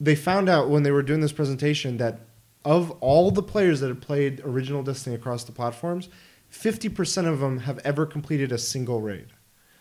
they 0.02 0.16
found 0.16 0.50
out 0.50 0.70
when 0.70 0.84
they 0.84 0.91
were 0.91 1.04
doing 1.04 1.20
this 1.22 1.32
presentation 1.32 1.97
that 1.97 2.22
of 2.66 2.91
all 3.02 3.32
the 3.32 3.43
players 3.43 3.80
that 3.82 3.88
had 3.88 4.02
played 4.02 4.41
original 4.43 4.82
Destiny 4.84 5.16
across 5.16 5.43
the 5.45 5.52
platforms, 5.52 6.10
50% 6.52 7.28
of 7.28 7.39
them 7.39 7.60
have 7.60 7.80
ever 7.84 8.06
completed 8.06 8.52
a 8.52 8.58
single 8.58 9.02
raid. 9.02 9.28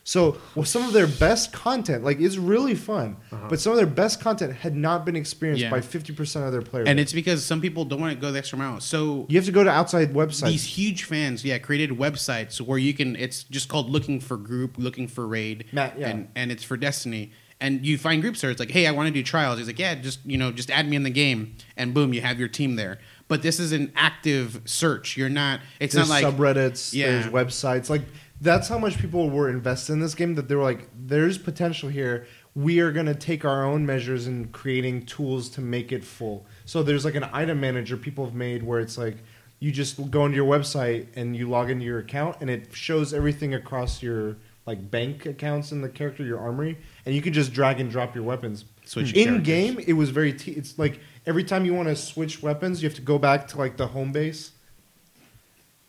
So, 0.05 0.39
well, 0.55 0.64
some 0.64 0.85
of 0.85 0.95
their 0.95 1.07
best 1.07 1.53
content, 1.53 2.03
like 2.03 2.19
it's 2.19 2.39
really 2.39 2.75
fun, 2.75 3.19
Uh-huh. 3.31 3.47
but 3.51 3.61
some 3.61 3.73
of 3.73 3.77
their 3.77 3.87
best 3.87 4.23
content 4.23 4.55
had 4.55 4.75
not 4.75 5.05
been 5.05 5.16
experienced 5.16 5.62
Yeah. 5.62 5.71
by 5.71 5.83
50% 5.83 6.47
of 6.47 6.53
their 6.53 6.62
players. 6.62 6.89
And 6.89 6.99
it's 6.99 7.12
because 7.12 7.45
some 7.45 7.61
people 7.61 7.85
don't 7.85 8.01
want 8.01 8.14
to 8.14 8.19
go 8.19 8.33
the 8.33 8.39
extra 8.39 8.57
mile. 8.57 8.81
So 8.81 9.27
you 9.29 9.37
have 9.37 9.45
to 9.45 9.53
go 9.53 9.64
to 9.64 9.71
outside 9.71 10.14
websites. 10.14 10.49
these 10.49 10.64
huge 10.64 11.05
fans, 11.05 11.45
yeah, 11.45 11.59
created 11.59 11.91
websites 11.91 12.59
where 12.59 12.79
you 12.79 12.95
can. 12.95 13.16
It's 13.16 13.43
just 13.45 13.69
called 13.69 13.91
looking 13.91 14.19
for 14.19 14.39
group, 14.39 14.79
looking 14.79 15.09
for 15.09 15.27
raid, 15.27 15.66
Ma- 15.73 15.91
yeah. 15.99 16.09
and 16.09 16.29
and 16.35 16.51
it's 16.51 16.64
for 16.64 16.79
Destiny. 16.79 17.31
And 17.61 17.85
you 17.85 17.99
find 17.99 18.23
groups 18.23 18.41
there. 18.41 18.51
It's 18.53 18.61
like, 18.61 18.71
hey, 18.71 18.87
I 18.87 18.93
want 18.93 19.09
to 19.09 19.12
do 19.12 19.23
trials. 19.23 19.59
He's 19.59 19.66
like, 19.66 19.81
yeah, 19.81 19.97
just 19.97 20.21
you 20.25 20.39
know, 20.39 20.53
just 20.53 20.71
add 20.71 20.89
me 20.89 20.97
in 20.97 21.03
the 21.03 21.11
game, 21.11 21.55
and 21.77 21.93
boom, 21.93 22.14
you 22.14 22.23
have 22.23 22.39
your 22.39 22.49
team 22.49 22.77
there. 22.77 22.99
But 23.29 23.43
this 23.43 23.61
is 23.61 23.72
an 23.72 23.93
active 23.95 24.62
search. 24.64 25.16
You're 25.16 25.29
not. 25.29 25.61
It's 25.81 25.95
there's 25.95 26.09
not 26.09 26.22
like 26.22 26.35
subreddits, 26.35 26.93
Yeah. 26.95 27.11
there's 27.11 27.26
websites. 27.26 27.89
Like 27.91 28.03
that's 28.41 28.68
how 28.68 28.79
much 28.79 28.99
people 28.99 29.29
were 29.31 29.49
invested 29.51 29.93
in 29.93 30.01
this 30.01 30.14
game 30.14 30.35
that 30.37 30.49
they 30.49 30.55
were 30.55 30.62
like, 30.62 30.89
"There's 30.99 31.37
potential 31.39 31.89
here. 31.89 32.26
We 32.55 32.81
are 32.81 32.91
going 32.91 33.07
to 33.07 33.14
take 33.14 33.45
our 33.45 33.64
own 33.64 33.85
measures 33.85 34.26
in 34.26 34.49
creating 34.49 35.07
tools 35.07 35.49
to 35.51 35.61
make 35.61 35.93
it 35.93 36.05
full." 36.05 36.47
So 36.64 36.83
there's 36.83 37.05
like 37.05 37.14
an 37.16 37.26
item 37.33 37.61
manager 37.61 37.97
people 37.97 38.24
have 38.24 38.35
made 38.35 38.62
where 38.62 38.81
it's 38.81 38.97
like 38.97 39.18
you 39.61 39.72
just 39.72 40.11
go 40.11 40.24
into 40.24 40.37
your 40.37 40.47
website 40.47 41.09
and 41.16 41.37
you 41.37 41.49
log 41.51 41.68
into 41.70 41.85
your 41.85 41.99
account 41.99 42.37
and 42.41 42.49
it 42.49 42.68
shows 42.72 43.12
everything 43.12 43.55
across 43.55 44.03
your 44.03 44.37
like 44.66 44.89
bank 44.91 45.26
accounts 45.26 45.72
in 45.72 45.81
the 45.83 45.89
character 45.89 46.22
your 46.22 46.39
armory 46.39 46.79
and 47.07 47.14
you 47.14 47.20
can 47.22 47.33
just 47.33 47.53
drag 47.55 47.81
and 47.81 47.91
drop 47.91 48.14
your 48.14 48.22
weapons 48.22 48.66
Switch 48.85 49.12
in 49.14 49.24
characters. 49.24 49.47
game 49.47 49.79
it 49.87 49.95
was 49.95 50.11
very 50.11 50.33
t- 50.33 50.53
it's 50.53 50.79
like 50.79 51.01
every 51.29 51.45
time 51.45 51.62
you 51.66 51.74
want 51.74 51.89
to 51.89 51.95
switch 51.97 52.35
weapons 52.43 52.83
you 52.83 52.89
have 52.89 52.97
to 52.97 53.03
go 53.12 53.18
back 53.18 53.47
to 53.49 53.59
like 53.59 53.76
the 53.76 53.87
home 53.89 54.11
base 54.12 54.53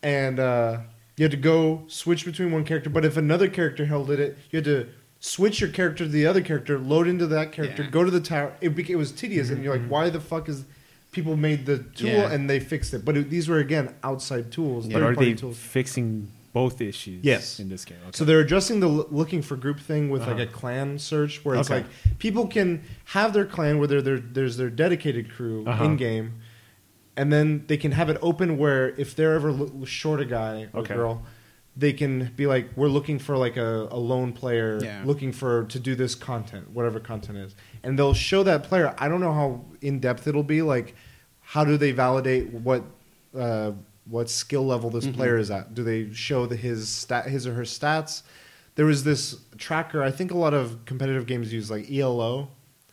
and 0.02 0.38
uh, 0.38 0.78
you 1.16 1.24
had 1.24 1.30
to 1.30 1.36
go 1.36 1.82
switch 1.88 2.24
between 2.24 2.50
one 2.52 2.64
character. 2.64 2.88
But 2.90 3.04
if 3.04 3.16
another 3.16 3.48
character 3.48 3.84
held 3.84 4.10
it, 4.10 4.38
you 4.50 4.56
had 4.58 4.64
to 4.64 4.88
switch 5.20 5.60
your 5.60 5.68
character 5.70 6.04
to 6.04 6.10
the 6.10 6.26
other 6.26 6.40
character, 6.40 6.78
load 6.78 7.06
into 7.06 7.26
that 7.26 7.52
character, 7.52 7.82
Yeah. 7.82 7.90
go 7.90 8.04
to 8.04 8.10
the 8.10 8.20
tower. 8.20 8.54
It, 8.62 8.74
beca- 8.74 8.90
it 8.90 8.96
was 8.96 9.12
tedious, 9.12 9.50
and 9.50 9.62
you're 9.62 9.76
like, 9.76 9.86
why 9.88 10.08
the 10.08 10.20
fuck 10.20 10.48
is 10.48 10.64
people 11.12 11.36
made 11.36 11.66
the 11.66 11.78
tool 11.94 12.08
Yeah. 12.08 12.32
and 12.32 12.48
they 12.48 12.60
fixed 12.60 12.94
it? 12.94 13.04
But 13.04 13.16
it, 13.18 13.28
these 13.30 13.46
were 13.48 13.58
again 13.58 13.94
outside 14.02 14.50
tools, 14.50 14.86
Yeah. 14.86 14.94
But 14.94 15.02
are 15.02 15.14
they 15.14 15.34
tools. 15.34 15.58
fixing 15.58 16.30
both 16.52 16.80
issues? 16.80 17.24
Yes. 17.24 17.60
In 17.60 17.68
this 17.68 17.84
game. 17.84 17.98
Okay. 18.02 18.10
So 18.12 18.24
they're 18.24 18.40
addressing 18.40 18.80
the 18.80 18.88
l- 18.88 19.06
looking 19.10 19.42
for 19.42 19.56
group 19.56 19.78
thing 19.80 20.10
with 20.10 20.22
like 20.22 20.30
Uh-huh. 20.32 20.42
a 20.42 20.46
clan 20.46 20.98
search, 20.98 21.44
where 21.44 21.56
it's 21.56 21.70
Okay. 21.70 21.82
like 21.82 22.18
people 22.18 22.46
can 22.46 22.82
have 23.06 23.32
their 23.32 23.44
clan 23.44 23.78
where 23.78 23.86
they're, 23.88 24.02
they're, 24.02 24.18
there's 24.18 24.56
their 24.56 24.70
dedicated 24.70 25.30
crew 25.32 25.64
Uh-huh. 25.66 25.84
in 25.84 25.96
game, 25.96 26.34
and 27.16 27.32
then 27.32 27.64
they 27.66 27.76
can 27.76 27.92
have 27.92 28.08
it 28.08 28.18
open 28.22 28.56
where 28.58 28.90
if 28.96 29.14
they're 29.14 29.34
ever 29.34 29.52
lo- 29.52 29.84
short 29.84 30.20
a 30.20 30.24
guy 30.24 30.68
or 30.72 30.80
Okay. 30.80 30.94
girl, 30.94 31.22
they 31.76 31.92
can 31.92 32.32
be 32.36 32.46
like, 32.46 32.68
we're 32.76 32.88
looking 32.88 33.18
for 33.18 33.36
like 33.36 33.56
a, 33.56 33.86
a 33.90 33.96
lone 33.98 34.32
player, 34.32 34.78
Yeah. 34.82 35.02
looking 35.04 35.32
for 35.32 35.64
to 35.66 35.78
do 35.78 35.94
this 35.94 36.14
content, 36.16 36.70
whatever 36.72 36.98
content 36.98 37.38
is, 37.38 37.54
and 37.84 37.96
they'll 37.98 38.12
show 38.14 38.42
that 38.42 38.64
player. 38.64 38.92
I 38.98 39.08
don't 39.08 39.20
know 39.20 39.32
how 39.32 39.64
in 39.80 40.00
depth 40.00 40.26
it'll 40.26 40.42
be. 40.42 40.62
Like, 40.62 40.94
how 41.40 41.64
do 41.64 41.76
they 41.76 41.92
validate 41.92 42.52
what? 42.52 42.82
Uh, 43.38 43.72
what 44.10 44.28
skill 44.28 44.66
level 44.66 44.90
this 44.90 45.06
Mhm. 45.06 45.14
player 45.14 45.38
is 45.38 45.50
at? 45.50 45.74
Do 45.74 45.82
they 45.84 46.12
show 46.12 46.46
the, 46.46 46.56
his 46.56 46.88
stat, 46.88 47.26
his 47.26 47.46
or 47.46 47.54
her 47.54 47.62
stats? 47.62 48.22
There 48.74 48.86
was 48.86 49.04
this 49.04 49.36
tracker. 49.58 50.02
I 50.02 50.10
think 50.10 50.30
a 50.30 50.36
lot 50.36 50.54
of 50.54 50.84
competitive 50.84 51.26
games 51.26 51.52
use 51.52 51.70
like 51.70 51.90
ELO 51.90 52.48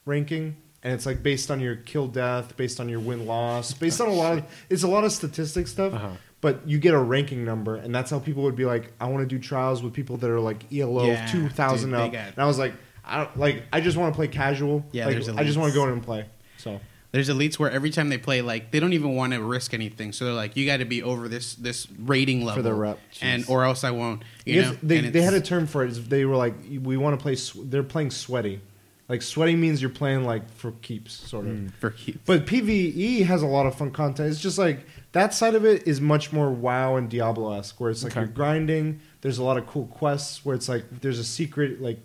ranking, 0.06 0.56
and 0.84 0.94
it's 0.94 1.06
like 1.06 1.24
based 1.24 1.50
on 1.52 1.60
your 1.60 1.76
kill 1.76 2.08
death, 2.08 2.56
based 2.58 2.80
on 2.80 2.90
your 2.90 3.00
win 3.00 3.26
loss, 3.26 3.74
based 3.86 4.00
on 4.02 4.08
a 4.10 4.14
lot 4.14 4.38
of 4.38 4.44
it's 4.70 4.84
a 4.84 4.88
lot 4.88 5.04
of 5.04 5.12
statistic 5.12 5.68
stuff. 5.68 5.94
Uh-huh. 5.94 6.10
But 6.40 6.68
you 6.68 6.78
get 6.78 6.94
a 6.94 7.00
ranking 7.00 7.44
number, 7.44 7.76
and 7.78 7.94
that's 7.96 8.12
how 8.12 8.20
people 8.20 8.44
would 8.44 8.56
be 8.56 8.66
like, 8.66 8.92
I 9.02 9.08
want 9.10 9.28
to 9.28 9.36
do 9.36 9.42
trials 9.42 9.82
with 9.82 9.94
people 9.94 10.18
that 10.18 10.30
are 10.30 10.40
like 10.40 10.72
ELO 10.72 11.08
Yeah, 11.08 11.26
two 11.26 11.50
thousand 11.50 11.94
up. 11.96 12.12
got- 12.12 12.28
And 12.28 12.38
I 12.40 12.46
was 12.46 12.60
like, 12.60 12.74
I 13.04 13.18
don't 13.24 13.38
like. 13.40 13.64
I 13.74 13.82
just 13.82 13.98
want 13.98 14.14
to 14.14 14.16
play 14.16 14.28
casual. 14.28 14.86
Yeah, 14.92 15.06
like, 15.08 15.16
I 15.38 15.44
just 15.44 15.58
want 15.58 15.74
to 15.74 15.76
go 15.80 15.84
in 15.86 15.94
and 15.94 16.04
play. 16.04 16.26
So 17.12 17.18
There's 17.18 17.30
elites 17.30 17.58
where 17.58 17.72
every 17.72 17.90
time 17.90 18.10
they 18.10 18.18
play, 18.18 18.42
like 18.42 18.72
they 18.72 18.80
don't 18.82 18.94
even 18.94 19.16
want 19.16 19.34
to 19.34 19.42
risk 19.42 19.74
anything. 19.74 20.12
So 20.12 20.26
they're 20.26 20.34
like, 20.34 20.58
you 20.58 20.66
got 20.66 20.78
to 20.78 20.86
be 20.86 21.02
over 21.04 21.28
this 21.30 21.56
this 21.56 21.88
rating 22.00 22.44
level 22.44 22.62
for 22.62 22.70
the 22.70 22.74
rep. 22.74 23.00
and 23.22 23.46
or 23.48 23.64
else 23.64 23.84
I 23.84 23.92
won't. 23.92 24.24
You 24.46 24.62
know, 24.64 24.78
they 24.84 25.02
they 25.02 25.22
had 25.22 25.34
a 25.34 25.42
term 25.42 25.68
for 25.68 25.86
it. 25.86 25.92
They 26.10 26.26
were 26.26 26.36
like, 26.36 26.54
we 26.82 26.98
want 26.98 27.18
to 27.18 27.22
play. 27.24 27.36
sw- 27.36 27.56
They're 27.64 27.84
playing 27.84 28.12
sweaty. 28.12 28.60
Like 29.10 29.22
sweaty 29.22 29.56
means 29.56 29.82
you're 29.82 29.90
playing 29.90 30.26
like 30.26 30.52
for 30.52 30.72
keeps, 30.82 31.14
sort 31.14 31.46
of. 31.48 31.54
Mm. 31.54 31.74
for 31.76 31.92
keep. 31.92 32.26
But 32.26 32.46
PVE 32.46 33.26
has 33.26 33.42
a 33.42 33.48
lot 33.48 33.66
of 33.66 33.74
fun 33.76 33.92
content. 33.92 34.30
It's 34.30 34.42
just 34.42 34.58
like 34.58 34.86
that 35.14 35.34
side 35.34 35.56
of 35.56 35.64
it 35.66 35.88
is 35.88 36.02
much 36.02 36.34
more 36.34 36.50
WoW 36.52 36.98
and 36.98 37.10
Diablo 37.10 37.54
esque, 37.58 37.80
where 37.80 37.90
it's 37.90 38.04
like 38.04 38.12
Okay. 38.12 38.20
you're 38.22 38.28
grinding. 38.30 39.00
There's 39.22 39.38
a 39.38 39.44
lot 39.46 39.56
of 39.58 39.66
cool 39.66 39.86
quests 39.88 40.44
where 40.46 40.56
it's 40.56 40.68
like 40.68 40.84
there's 41.00 41.20
a 41.20 41.24
secret, 41.24 41.82
like 41.82 42.04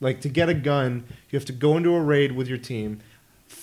like 0.00 0.20
to 0.20 0.28
get 0.28 0.48
a 0.48 0.54
gun, 0.54 1.02
you 1.30 1.36
have 1.36 1.46
to 1.46 1.52
go 1.52 1.76
into 1.76 1.92
a 1.92 2.00
raid 2.00 2.30
with 2.32 2.46
your 2.46 2.58
team, 2.58 3.00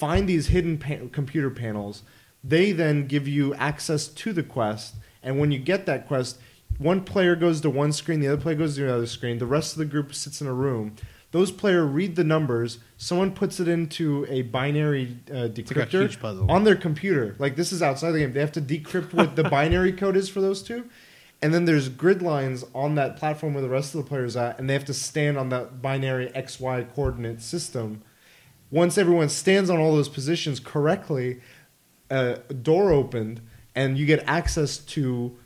find 0.01 0.27
these 0.27 0.47
hidden 0.47 0.79
pa- 0.79 1.07
computer 1.11 1.51
panels. 1.51 2.01
They 2.43 2.71
then 2.71 3.05
give 3.05 3.27
you 3.27 3.53
access 3.53 4.07
to 4.07 4.33
the 4.33 4.41
quest, 4.41 4.95
and 5.21 5.39
when 5.39 5.51
you 5.51 5.59
get 5.59 5.85
that 5.85 6.07
quest, 6.07 6.39
one 6.79 7.03
player 7.03 7.35
goes 7.35 7.61
to 7.61 7.69
one 7.69 7.91
screen, 7.91 8.19
the 8.19 8.27
other 8.29 8.41
player 8.41 8.55
goes 8.55 8.73
to 8.75 8.81
the 8.81 8.91
other 8.91 9.05
screen. 9.05 9.37
The 9.37 9.45
rest 9.45 9.73
of 9.73 9.77
the 9.77 9.85
group 9.85 10.15
sits 10.15 10.41
in 10.41 10.47
a 10.47 10.53
room. 10.53 10.95
Those 11.29 11.51
players 11.51 11.87
read 11.87 12.15
the 12.15 12.23
numbers. 12.23 12.79
Someone 12.97 13.31
puts 13.31 13.59
it 13.59 13.67
into 13.67 14.25
a 14.27 14.41
binary 14.41 15.19
uh, 15.29 15.49
decryptor 15.49 16.49
on 16.49 16.63
their 16.63 16.75
computer. 16.75 17.35
Like 17.37 17.55
this 17.55 17.71
is 17.71 17.83
outside 17.83 18.13
the 18.13 18.19
game. 18.19 18.33
They 18.33 18.39
have 18.39 18.51
to 18.53 18.61
decrypt 18.61 19.13
what 19.13 19.35
the 19.35 19.43
binary 19.57 19.93
code 19.93 20.17
is 20.17 20.29
for 20.29 20.41
those 20.41 20.63
two. 20.63 20.89
And 21.43 21.53
then 21.53 21.65
there's 21.65 21.89
grid 21.89 22.23
lines 22.23 22.65
on 22.73 22.95
that 22.95 23.17
platform 23.17 23.53
where 23.53 23.61
the 23.61 23.69
rest 23.69 23.93
of 23.93 24.03
the 24.03 24.09
players 24.09 24.35
at, 24.35 24.57
and 24.57 24.67
they 24.67 24.73
have 24.73 24.85
to 24.85 24.93
stand 24.95 25.37
on 25.37 25.49
that 25.49 25.81
binary 25.81 26.31
XY 26.35 26.91
coordinate 26.95 27.41
system. 27.41 28.01
Once 28.71 28.97
everyone 28.97 29.29
stands 29.29 29.69
on 29.69 29.77
all 29.77 29.93
those 29.95 30.09
positions 30.09 30.59
correctly, 30.59 31.41
uh, 32.09 32.35
a 32.49 32.53
door 32.53 32.91
opened, 32.91 33.41
and 33.75 33.97
you 33.97 34.05
get 34.05 34.23
access 34.27 34.77
to 34.77 35.37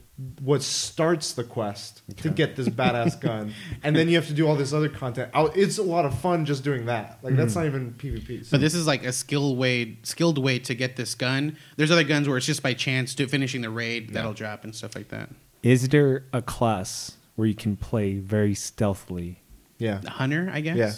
what 0.42 0.62
starts 0.62 1.34
the 1.34 1.44
quest 1.44 2.02
to 2.18 2.30
get 2.30 2.56
this 2.56 2.70
badass 2.70 3.20
gun, 3.28 3.54
and 3.84 3.96
then 3.96 4.08
you 4.08 4.16
have 4.16 4.28
to 4.28 4.34
do 4.34 4.48
all 4.48 4.56
this 4.56 4.72
other 4.72 4.88
content. 4.88 5.30
Oh, 5.34 5.48
It's 5.48 5.78
a 5.78 5.84
lot 5.84 6.06
of 6.06 6.18
fun 6.20 6.46
just 6.46 6.64
doing 6.64 6.86
that. 6.86 7.20
Like 7.22 7.36
that's 7.36 7.56
not 7.56 7.66
even 7.66 7.94
PvP. 7.94 8.50
But 8.50 8.62
this 8.62 8.74
is 8.74 8.88
like 8.88 9.04
a 9.04 9.12
skill 9.12 9.56
way, 9.58 9.98
skilled 10.04 10.38
way 10.38 10.60
to 10.60 10.74
get 10.74 10.96
this 10.96 11.16
gun. 11.16 11.58
There's 11.76 11.92
other 11.92 12.04
guns 12.06 12.30
where 12.30 12.38
it's 12.38 12.46
just 12.46 12.64
by 12.64 12.74
chance 12.74 13.14
to 13.16 13.28
finishing 13.28 13.62
the 13.62 13.70
raid 13.70 14.12
that'll 14.12 14.34
drop 14.34 14.64
and 14.64 14.74
stuff 14.74 14.96
like 14.96 15.10
that. 15.10 15.30
Is 15.64 15.90
there 15.90 16.24
a 16.32 16.42
class 16.42 17.18
where 17.36 17.48
you 17.48 17.56
can 17.56 17.76
play 17.76 18.16
very 18.16 18.56
stealthily? 18.56 19.42
yeah. 19.80 19.98
The 19.98 20.12
hunter, 20.12 20.50
I 20.54 20.62
guess. 20.62 20.78
Yeah. 20.78 20.94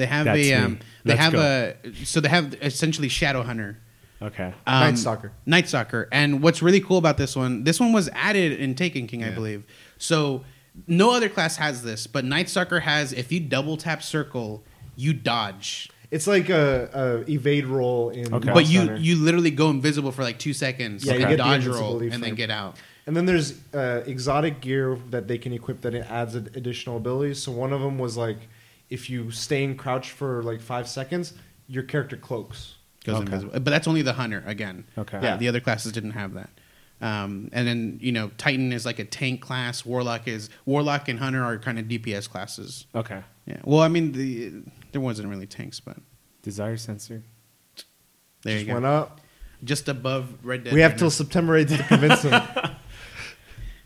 They 0.00 0.06
have 0.06 0.24
That's 0.24 0.38
a 0.38 0.42
me. 0.42 0.52
um, 0.54 0.78
they 1.04 1.10
Let's 1.14 1.20
have 1.20 1.32
go. 1.32 1.72
a 1.84 1.92
so 2.04 2.20
they 2.20 2.28
have 2.28 2.54
essentially 2.62 3.08
shadow 3.08 3.42
hunter. 3.42 3.78
Okay. 4.22 4.52
Um, 4.66 4.80
Night 4.80 4.98
Stalker. 4.98 5.32
Night 5.46 5.68
Stalker. 5.68 6.08
And 6.12 6.42
what's 6.42 6.60
really 6.62 6.80
cool 6.80 6.98
about 6.98 7.16
this 7.16 7.34
one, 7.36 7.64
this 7.64 7.78
one 7.80 7.92
was 7.92 8.08
added 8.12 8.58
in 8.60 8.74
Taken 8.74 9.06
King, 9.06 9.22
I 9.24 9.28
Yeah. 9.28 9.34
believe. 9.34 9.64
So 9.98 10.44
no 10.86 11.10
other 11.14 11.28
class 11.28 11.56
has 11.56 11.82
this, 11.82 12.06
but 12.06 12.24
Night 12.24 12.48
Stalker 12.48 12.80
has 12.80 13.12
if 13.12 13.30
you 13.32 13.40
double 13.40 13.76
tap 13.76 14.02
circle, 14.02 14.62
you 14.96 15.12
dodge. 15.14 15.88
It's 16.10 16.26
like 16.26 16.48
a, 16.50 17.24
a 17.26 17.30
evade 17.32 17.66
roll 17.66 18.10
in. 18.10 18.34
Okay. 18.34 18.52
But 18.52 18.68
you 18.68 18.80
Hunter. 18.80 18.96
you 18.96 19.16
literally 19.16 19.50
go 19.52 19.70
invisible 19.70 20.12
for 20.12 20.22
like 20.22 20.38
two 20.38 20.52
seconds 20.52 21.04
Yeah, 21.04 21.12
and 21.12 21.20
you 21.22 21.26
get 21.28 21.32
the 21.32 21.36
dodge 21.38 21.66
roll 21.66 21.76
invincibility 22.00 22.04
and 22.06 22.14
then 22.14 22.20
frame. 22.30 22.34
get 22.34 22.50
out. 22.50 22.76
and 23.06 23.16
then 23.16 23.24
there's 23.26 23.54
uh, 23.72 24.02
exotic 24.06 24.60
gear 24.60 24.98
that 25.10 25.28
they 25.28 25.38
can 25.38 25.52
equip 25.52 25.80
that 25.82 25.94
it 25.94 26.04
adds 26.10 26.36
ad- 26.36 26.50
additional 26.56 26.96
abilities. 26.98 27.42
So 27.42 27.52
one 27.52 27.72
of 27.72 27.80
them 27.80 27.98
was 27.98 28.16
like, 28.16 28.36
if 28.90 29.08
you 29.08 29.30
stay 29.30 29.64
in 29.64 29.76
crouch 29.76 30.10
for 30.10 30.42
like 30.42 30.60
five 30.60 30.88
seconds, 30.88 31.32
your 31.68 31.82
character 31.84 32.16
cloaks. 32.16 32.74
Goes 33.04 33.14
Okay. 33.16 33.24
invisible. 33.26 33.52
But 33.52 33.64
that's 33.70 33.88
only 33.88 34.02
the 34.02 34.12
hunter 34.12 34.42
again. 34.46 34.84
Okay. 34.98 35.18
Yeah. 35.22 35.36
the 35.36 35.48
other 35.48 35.60
classes 35.60 35.92
didn't 35.92 36.10
have 36.12 36.34
that. 36.34 36.50
Um, 37.00 37.48
and 37.52 37.66
then 37.66 37.98
you 38.02 38.12
know 38.12 38.30
Titan 38.36 38.72
is 38.74 38.84
like 38.84 38.98
a 38.98 39.04
tank 39.06 39.40
class. 39.40 39.86
Warlock 39.86 40.28
is 40.28 40.50
Warlock 40.66 41.08
and 41.08 41.18
Hunter 41.18 41.42
are 41.42 41.56
kind 41.58 41.78
of 41.78 41.86
DPS 41.86 42.28
classes. 42.28 42.84
Okay. 42.94 43.22
Yeah. 43.46 43.56
Well, 43.64 43.80
I 43.80 43.88
mean 43.88 44.12
the 44.12 44.52
there 44.92 45.00
wasn't 45.00 45.28
really 45.28 45.46
tanks, 45.46 45.80
but 45.80 45.96
Desire 46.42 46.76
sensor. 46.76 47.22
there 48.42 48.54
Just 48.54 48.60
you 48.60 48.66
go. 48.66 48.74
went 48.74 48.86
up. 48.86 49.20
Just 49.64 49.88
above 49.88 50.28
Red 50.42 50.64
Dead. 50.64 50.72
We 50.74 50.80
have 50.80 50.92
right 50.92 50.98
till 50.98 51.06
now. 51.06 51.10
September 51.10 51.62
8th 51.64 51.76
to 51.76 51.82
convince 51.84 52.22
them. 52.22 52.42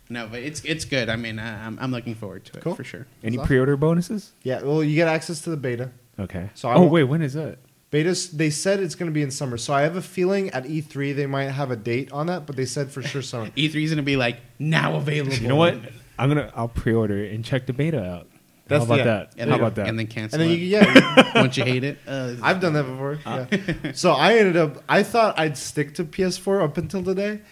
No, 0.08 0.26
but 0.26 0.40
it's 0.40 0.62
it's 0.64 0.84
good. 0.84 1.08
I 1.08 1.16
mean, 1.16 1.38
I, 1.38 1.66
I'm 1.66 1.78
I'm 1.80 1.90
looking 1.90 2.14
forward 2.14 2.44
to 2.46 2.58
it 2.58 2.62
Cool. 2.62 2.74
for 2.74 2.84
sure. 2.84 3.06
Any 3.22 3.36
awesome. 3.38 3.46
pre-order 3.46 3.76
bonuses? 3.76 4.32
yeah, 4.42 4.62
well, 4.62 4.84
you 4.84 4.94
get 4.94 5.08
access 5.08 5.40
to 5.42 5.50
the 5.50 5.56
beta. 5.56 5.90
Okay. 6.18 6.50
So 6.54 6.68
I 6.68 6.74
oh 6.74 6.80
won't- 6.80 6.92
wait, 6.92 7.04
when 7.04 7.22
is 7.22 7.34
that? 7.34 7.58
Betas, 7.90 8.32
they 8.32 8.50
said 8.50 8.80
it's 8.80 8.96
going 8.96 9.08
to 9.08 9.14
be 9.14 9.22
in 9.22 9.30
summer. 9.30 9.56
So 9.56 9.72
I 9.72 9.82
have 9.82 9.94
a 9.94 10.02
feeling 10.02 10.50
at 10.50 10.64
E3 10.64 11.14
they 11.14 11.26
might 11.26 11.44
have 11.44 11.70
a 11.70 11.76
date 11.76 12.10
on 12.10 12.26
that, 12.26 12.44
but 12.44 12.56
they 12.56 12.64
said 12.64 12.90
for 12.90 13.02
sure 13.02 13.22
summer. 13.22 13.50
E3 13.56 13.84
is 13.84 13.90
gonna 13.90 14.02
be 14.02 14.16
like 14.16 14.38
now 14.58 14.96
available. 14.96 15.34
You 15.36 15.46
know 15.48 15.54
what? 15.56 15.76
I'm 16.18 16.28
gonna 16.28 16.50
I'll 16.56 16.68
pre-order 16.68 17.18
it 17.24 17.32
and 17.32 17.44
check 17.44 17.66
the 17.66 17.72
beta 17.72 18.04
out. 18.04 18.26
That's- 18.66 18.88
How 18.88 18.94
about 18.94 18.98
yeah. 18.98 19.04
that? 19.04 19.32
And 19.38 19.50
How 19.50 19.56
then, 19.56 19.60
about 19.64 19.74
that? 19.76 19.88
And 19.88 19.98
then 19.98 20.06
cancel 20.08 20.40
And 20.40 20.50
then 20.50 20.58
you, 20.58 20.64
it 20.64 20.68
yeah, 20.68 21.32
once 21.40 21.56
you 21.56 21.64
hate 21.64 21.84
it. 21.84 21.98
Uh, 22.06 22.34
I've 22.42 22.60
done 22.60 22.72
that 22.72 22.84
before. 22.84 23.18
Yeah. 23.24 23.92
so 23.92 24.12
I 24.12 24.38
ended 24.38 24.56
up. 24.56 24.82
I 24.88 25.02
thought 25.02 25.38
I'd 25.38 25.56
stick 25.56 25.94
to 25.96 26.04
PS4 26.04 26.62
up 26.64 26.76
until 26.78 27.02
today, 27.04 27.42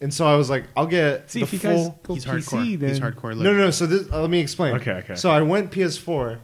and 0.00 0.12
so 0.12 0.26
I 0.26 0.36
was 0.36 0.50
like, 0.50 0.64
I'll 0.76 0.86
get 0.86 1.30
See 1.30 1.40
the 1.40 1.44
if 1.44 1.52
you 1.52 1.58
full. 1.58 1.88
guys 1.90 1.98
go 2.02 2.14
he's 2.14 2.24
PC, 2.26 2.28
hardcore. 2.30 2.78
then 2.80 2.88
He's 2.90 3.00
hardcore. 3.00 3.36
no, 3.36 3.52
no, 3.52 3.58
no. 3.58 3.70
So 3.70 3.86
this, 3.86 4.10
uh, 4.12 4.20
let 4.20 4.30
me 4.30 4.40
explain. 4.40 4.74
Okay, 4.76 4.92
okay. 4.92 5.14
So 5.14 5.30
I 5.30 5.42
went 5.42 5.70
PS4, 5.70 6.38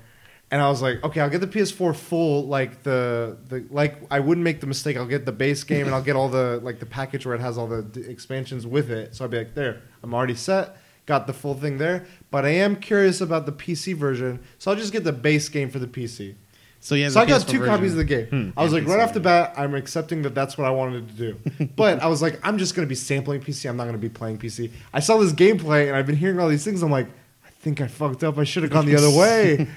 and 0.50 0.60
I 0.62 0.68
was 0.68 0.82
like, 0.82 1.02
okay, 1.04 1.20
I'll 1.20 1.30
get 1.30 1.40
the 1.40 1.46
PS4 1.46 1.94
full, 1.96 2.46
like 2.46 2.82
the 2.82 3.36
the 3.48 3.64
like. 3.70 3.98
I 4.10 4.20
wouldn't 4.20 4.44
make 4.44 4.60
the 4.60 4.66
mistake. 4.66 4.96
I'll 4.96 5.06
get 5.06 5.24
the 5.26 5.32
base 5.32 5.64
game, 5.64 5.86
and 5.86 5.94
I'll 5.94 6.02
get 6.02 6.16
all 6.16 6.28
the 6.28 6.60
like 6.62 6.78
the 6.78 6.86
package 6.86 7.24
where 7.26 7.34
it 7.34 7.40
has 7.40 7.58
all 7.58 7.66
the 7.66 7.82
d- 7.82 8.02
expansions 8.02 8.66
with 8.66 8.90
it. 8.90 9.14
So 9.14 9.24
I'd 9.24 9.30
be 9.30 9.38
like, 9.38 9.54
there, 9.54 9.82
I'm 10.02 10.14
already 10.14 10.34
set. 10.34 10.76
Got 11.04 11.26
the 11.26 11.32
full 11.32 11.54
thing 11.54 11.78
there, 11.78 12.06
but 12.30 12.44
I 12.44 12.50
am 12.50 12.76
curious 12.76 13.20
about 13.20 13.44
the 13.44 13.50
PC 13.52 13.92
version, 13.96 14.40
so 14.58 14.70
I'll 14.70 14.76
just 14.76 14.92
get 14.92 15.02
the 15.02 15.12
base 15.12 15.48
game 15.48 15.68
for 15.68 15.80
the 15.80 15.88
PC. 15.88 16.36
So 16.84 16.96
yeah, 16.96 17.10
so 17.10 17.20
I 17.20 17.26
got 17.26 17.42
PS4 17.42 17.48
two 17.48 17.58
version. 17.60 17.74
copies 17.74 17.92
of 17.92 17.98
the 17.98 18.04
game. 18.04 18.26
Hmm. 18.26 18.50
I 18.58 18.64
was 18.64 18.72
Yeah, 18.72 18.80
like, 18.80 18.88
right 18.88 18.98
off 19.00 19.14
the 19.14 19.20
bat, 19.20 19.54
I'm 19.56 19.72
accepting 19.76 20.22
that 20.22 20.34
that's 20.34 20.58
what 20.58 20.66
I 20.66 20.70
wanted 20.70 21.08
to 21.10 21.14
do. 21.14 21.68
but 21.76 22.02
I 22.02 22.08
was 22.08 22.20
like, 22.20 22.40
I'm 22.42 22.58
just 22.58 22.74
going 22.74 22.84
to 22.84 22.88
be 22.88 22.96
sampling 22.96 23.40
PC. 23.40 23.70
I'm 23.70 23.76
not 23.76 23.84
going 23.84 23.94
to 23.94 24.00
be 24.00 24.08
playing 24.08 24.38
PC. 24.38 24.72
I 24.92 24.98
saw 24.98 25.16
this 25.18 25.32
gameplay, 25.32 25.86
and 25.86 25.96
I've 25.96 26.06
been 26.06 26.16
hearing 26.16 26.40
all 26.40 26.48
these 26.48 26.64
things. 26.64 26.82
I'm 26.82 26.90
like, 26.90 27.06
I 27.46 27.50
think 27.60 27.80
I 27.80 27.86
fucked 27.86 28.24
up. 28.24 28.36
I 28.36 28.42
should 28.42 28.64
have 28.64 28.72
gone 28.72 28.86
the 28.86 28.96
other 28.96 29.10
way. 29.16 29.68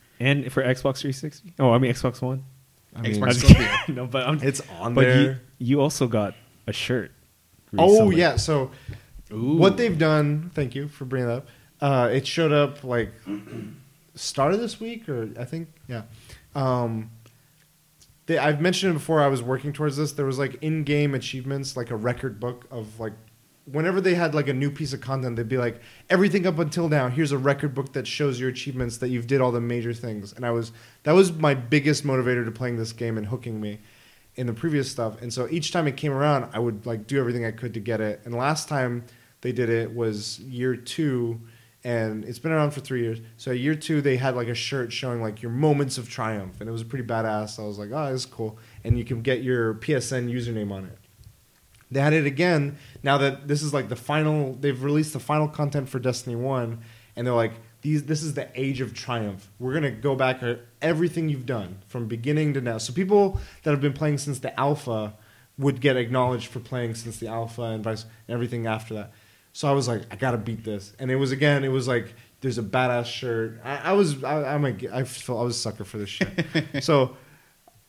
and 0.20 0.52
for 0.52 0.62
Xbox 0.62 1.00
360. 1.00 1.54
Oh, 1.58 1.72
I 1.72 1.78
mean 1.78 1.92
Xbox 1.92 2.22
One. 2.22 2.44
I 2.94 3.00
mean, 3.00 3.14
Xbox 3.16 3.22
I 3.22 3.26
was 3.26 3.38
still 3.38 3.56
kidding. 3.56 3.94
no, 3.96 4.06
but 4.06 4.26
I'm, 4.28 4.40
it's 4.40 4.62
on 4.78 4.94
but 4.94 5.00
you, 5.06 5.12
there. 5.12 5.40
you 5.58 5.80
also 5.80 6.06
got 6.06 6.34
a 6.68 6.72
shirt. 6.72 7.10
oh 7.76 8.10
yeah. 8.10 8.36
So 8.36 8.70
Ooh. 9.32 9.56
what 9.56 9.76
they've 9.76 9.98
done? 9.98 10.52
Thank 10.54 10.76
you 10.76 10.86
for 10.86 11.06
bringing 11.06 11.28
that 11.28 11.38
up. 11.38 11.46
Uh, 11.80 12.08
it 12.12 12.24
showed 12.24 12.52
up 12.52 12.84
like 12.84 13.12
Started 14.14 14.58
this 14.58 14.80
week, 14.80 15.08
or 15.10 15.28
I 15.38 15.44
think 15.44 15.68
yeah. 15.88 16.02
Um, 16.56 17.10
they, 18.26 18.38
I've 18.38 18.60
mentioned 18.60 18.90
it 18.90 18.94
before. 18.94 19.22
I 19.22 19.28
was 19.28 19.42
working 19.42 19.72
towards 19.72 19.96
this. 19.96 20.12
There 20.12 20.26
was 20.26 20.38
like 20.38 20.60
in-game 20.62 21.14
achievements, 21.14 21.76
like 21.76 21.90
a 21.90 21.96
record 21.96 22.40
book 22.40 22.66
of 22.70 22.98
like 22.98 23.12
whenever 23.70 24.00
they 24.00 24.14
had 24.14 24.34
like 24.34 24.48
a 24.48 24.52
new 24.52 24.70
piece 24.70 24.92
of 24.92 25.00
content, 25.00 25.36
they'd 25.36 25.48
be 25.48 25.58
like 25.58 25.80
everything 26.08 26.46
up 26.46 26.58
until 26.58 26.88
now. 26.88 27.08
Here's 27.08 27.32
a 27.32 27.38
record 27.38 27.74
book 27.74 27.92
that 27.92 28.06
shows 28.06 28.40
your 28.40 28.48
achievements 28.48 28.98
that 28.98 29.08
you've 29.08 29.26
did 29.26 29.40
all 29.40 29.52
the 29.52 29.60
major 29.60 29.92
things. 29.92 30.32
And 30.32 30.44
I 30.46 30.50
was 30.50 30.72
that 31.02 31.12
was 31.12 31.32
my 31.32 31.54
biggest 31.54 32.04
motivator 32.04 32.44
to 32.44 32.50
playing 32.50 32.76
this 32.76 32.92
game 32.92 33.18
and 33.18 33.26
hooking 33.26 33.60
me 33.60 33.80
in 34.36 34.46
the 34.46 34.52
previous 34.52 34.90
stuff. 34.90 35.20
And 35.20 35.32
so 35.32 35.48
each 35.50 35.72
time 35.72 35.86
it 35.86 35.96
came 35.96 36.12
around, 36.12 36.48
I 36.52 36.58
would 36.58 36.86
like 36.86 37.06
do 37.06 37.18
everything 37.18 37.44
I 37.44 37.50
could 37.50 37.74
to 37.74 37.80
get 37.80 38.00
it. 38.00 38.20
And 38.24 38.34
last 38.34 38.68
time 38.68 39.04
they 39.40 39.52
did 39.52 39.68
it 39.68 39.94
was 39.94 40.38
year 40.40 40.76
two, 40.76 41.40
and 41.86 42.24
it's 42.24 42.40
been 42.40 42.50
around 42.50 42.72
for 42.72 42.80
three 42.80 43.02
years. 43.02 43.20
So 43.36 43.52
year 43.52 43.76
two, 43.76 44.00
they 44.00 44.16
had 44.16 44.34
like 44.34 44.48
a 44.48 44.56
shirt 44.56 44.92
showing 44.92 45.22
like 45.22 45.40
your 45.40 45.52
moments 45.52 45.98
of 45.98 46.10
triumph, 46.10 46.60
and 46.60 46.68
it 46.68 46.72
was 46.72 46.82
pretty 46.82 47.06
badass. 47.06 47.60
I 47.60 47.62
was 47.64 47.78
like, 47.78 47.90
oh, 47.92 48.10
this 48.10 48.22
is 48.22 48.26
cool. 48.26 48.58
And 48.82 48.98
you 48.98 49.04
can 49.04 49.22
get 49.22 49.44
your 49.44 49.74
PSN 49.74 50.28
username 50.28 50.72
on 50.72 50.86
it. 50.86 50.98
They 51.88 52.00
had 52.00 52.12
it 52.12 52.26
again 52.26 52.78
now 53.04 53.18
that 53.18 53.46
this 53.46 53.62
is 53.62 53.72
like 53.72 53.88
the 53.88 53.94
final. 53.94 54.54
They've 54.54 54.82
released 54.82 55.12
the 55.12 55.20
final 55.20 55.46
content 55.46 55.88
for 55.88 56.00
Destiny 56.00 56.34
One, 56.34 56.80
and 57.14 57.24
they're 57.24 57.34
like, 57.34 57.52
these. 57.82 58.02
This 58.02 58.24
is 58.24 58.34
the 58.34 58.48
age 58.60 58.80
of 58.80 58.92
triumph. 58.92 59.48
We're 59.60 59.74
gonna 59.74 59.92
go 59.92 60.16
back 60.16 60.42
everything 60.82 61.28
you've 61.28 61.46
done 61.46 61.78
from 61.86 62.08
beginning 62.08 62.54
to 62.54 62.60
now. 62.60 62.78
So 62.78 62.92
people 62.94 63.38
that 63.62 63.70
have 63.70 63.80
been 63.80 63.92
playing 63.92 64.18
since 64.18 64.40
the 64.40 64.58
alpha 64.58 65.14
would 65.56 65.80
get 65.80 65.96
acknowledged 65.96 66.48
for 66.48 66.58
playing 66.58 66.96
since 66.96 67.18
the 67.18 67.28
alpha 67.28 67.62
and 67.62 67.84
vice 67.84 68.06
and 68.26 68.34
everything 68.34 68.66
after 68.66 68.92
that. 68.94 69.12
So 69.56 69.66
I 69.66 69.72
was 69.72 69.88
like, 69.88 70.02
I 70.10 70.16
gotta 70.16 70.36
beat 70.36 70.64
this, 70.64 70.92
and 70.98 71.10
it 71.10 71.16
was 71.16 71.32
again. 71.32 71.64
It 71.64 71.68
was 71.70 71.88
like 71.88 72.14
there's 72.42 72.58
a 72.58 72.62
badass 72.62 73.06
shirt. 73.06 73.58
I, 73.64 73.76
I 73.78 73.92
was 73.94 74.22
I, 74.22 74.52
I'm 74.54 74.66
a 74.66 74.76
I 74.92 75.04
feel 75.04 75.38
I 75.38 75.44
was 75.44 75.56
a 75.56 75.58
sucker 75.58 75.84
for 75.84 75.96
this 75.96 76.10
shit. 76.10 76.28
so 76.82 77.16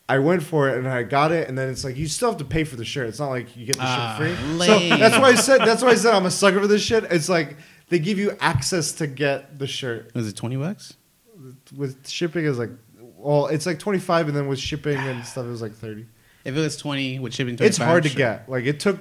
I 0.08 0.20
went 0.20 0.44
for 0.44 0.70
it 0.70 0.78
and 0.78 0.88
I 0.88 1.04
got 1.04 1.34
it, 1.34 1.50
and 1.50 1.58
then 1.58 1.68
it's 1.68 1.84
like 1.84 1.98
you 1.98 2.08
still 2.08 2.30
have 2.30 2.38
to 2.38 2.46
pay 2.46 2.64
for 2.64 2.78
the 2.78 2.86
shirt. 2.86 3.10
It's 3.10 3.20
not 3.20 3.32
like 3.32 3.58
you 3.58 3.66
get 3.66 3.76
the 3.76 3.82
Ah, 3.84 4.16
shit 4.18 4.38
free. 4.38 4.48
lame. 4.54 4.92
So 4.92 4.98
that's 4.98 5.18
why 5.20 5.28
I 5.28 5.36
said 5.36 5.58
that's 5.60 5.84
why 5.84 5.90
I 5.90 5.96
said 5.96 6.14
I'm 6.14 6.26
a 6.26 6.32
sucker 6.32 6.62
for 6.62 6.68
this 6.68 6.82
shit. 6.82 7.04
It's 7.12 7.28
like 7.28 7.58
they 7.90 8.00
give 8.00 8.18
you 8.18 8.32
access 8.40 8.94
to 8.94 9.06
get 9.08 9.60
the 9.60 9.68
shirt 9.68 10.16
Was 10.16 10.26
it 10.30 10.38
twenty 10.38 10.56
bucks? 10.56 10.94
with 11.76 12.08
shipping 12.08 12.46
is 12.46 12.58
like 12.58 12.70
well, 13.18 13.48
it's 13.48 13.66
like 13.66 13.80
25, 13.80 14.30
and 14.30 14.38
then 14.38 14.48
with 14.48 14.60
shipping 14.60 14.98
and 14.98 15.26
stuff, 15.26 15.46
it 15.46 15.50
was 15.50 15.62
like 15.62 15.74
30. 15.74 16.06
If 16.46 16.56
it 16.56 16.60
was 16.62 16.78
twenty 16.78 17.20
with 17.20 17.34
shipping, 17.34 17.58
25, 17.58 17.68
It's 17.68 17.78
hard 17.78 18.04
to 18.04 18.10
sure. 18.10 18.18
get. 18.18 18.48
Like 18.50 18.64
it 18.64 18.80
took. 18.80 19.00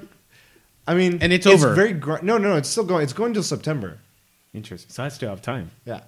I 0.87 0.95
mean, 0.95 1.19
And 1.21 1.33
it's 1.33 1.47
over. 1.47 1.75
Very 1.75 1.93
gr- 1.93 2.23
no, 2.23 2.39
no, 2.39 2.51
no. 2.51 2.57
It's 2.57 2.69
still 2.69 2.85
going. 2.85 3.03
It's 3.03 3.13
going 3.13 3.33
till 3.35 3.43
September. 3.43 3.99
Interesting. 4.55 4.91
So 4.91 5.03
I 5.05 5.09
still 5.09 5.31
have 5.31 5.43
time. 5.43 5.71
Yeah. 5.85 6.01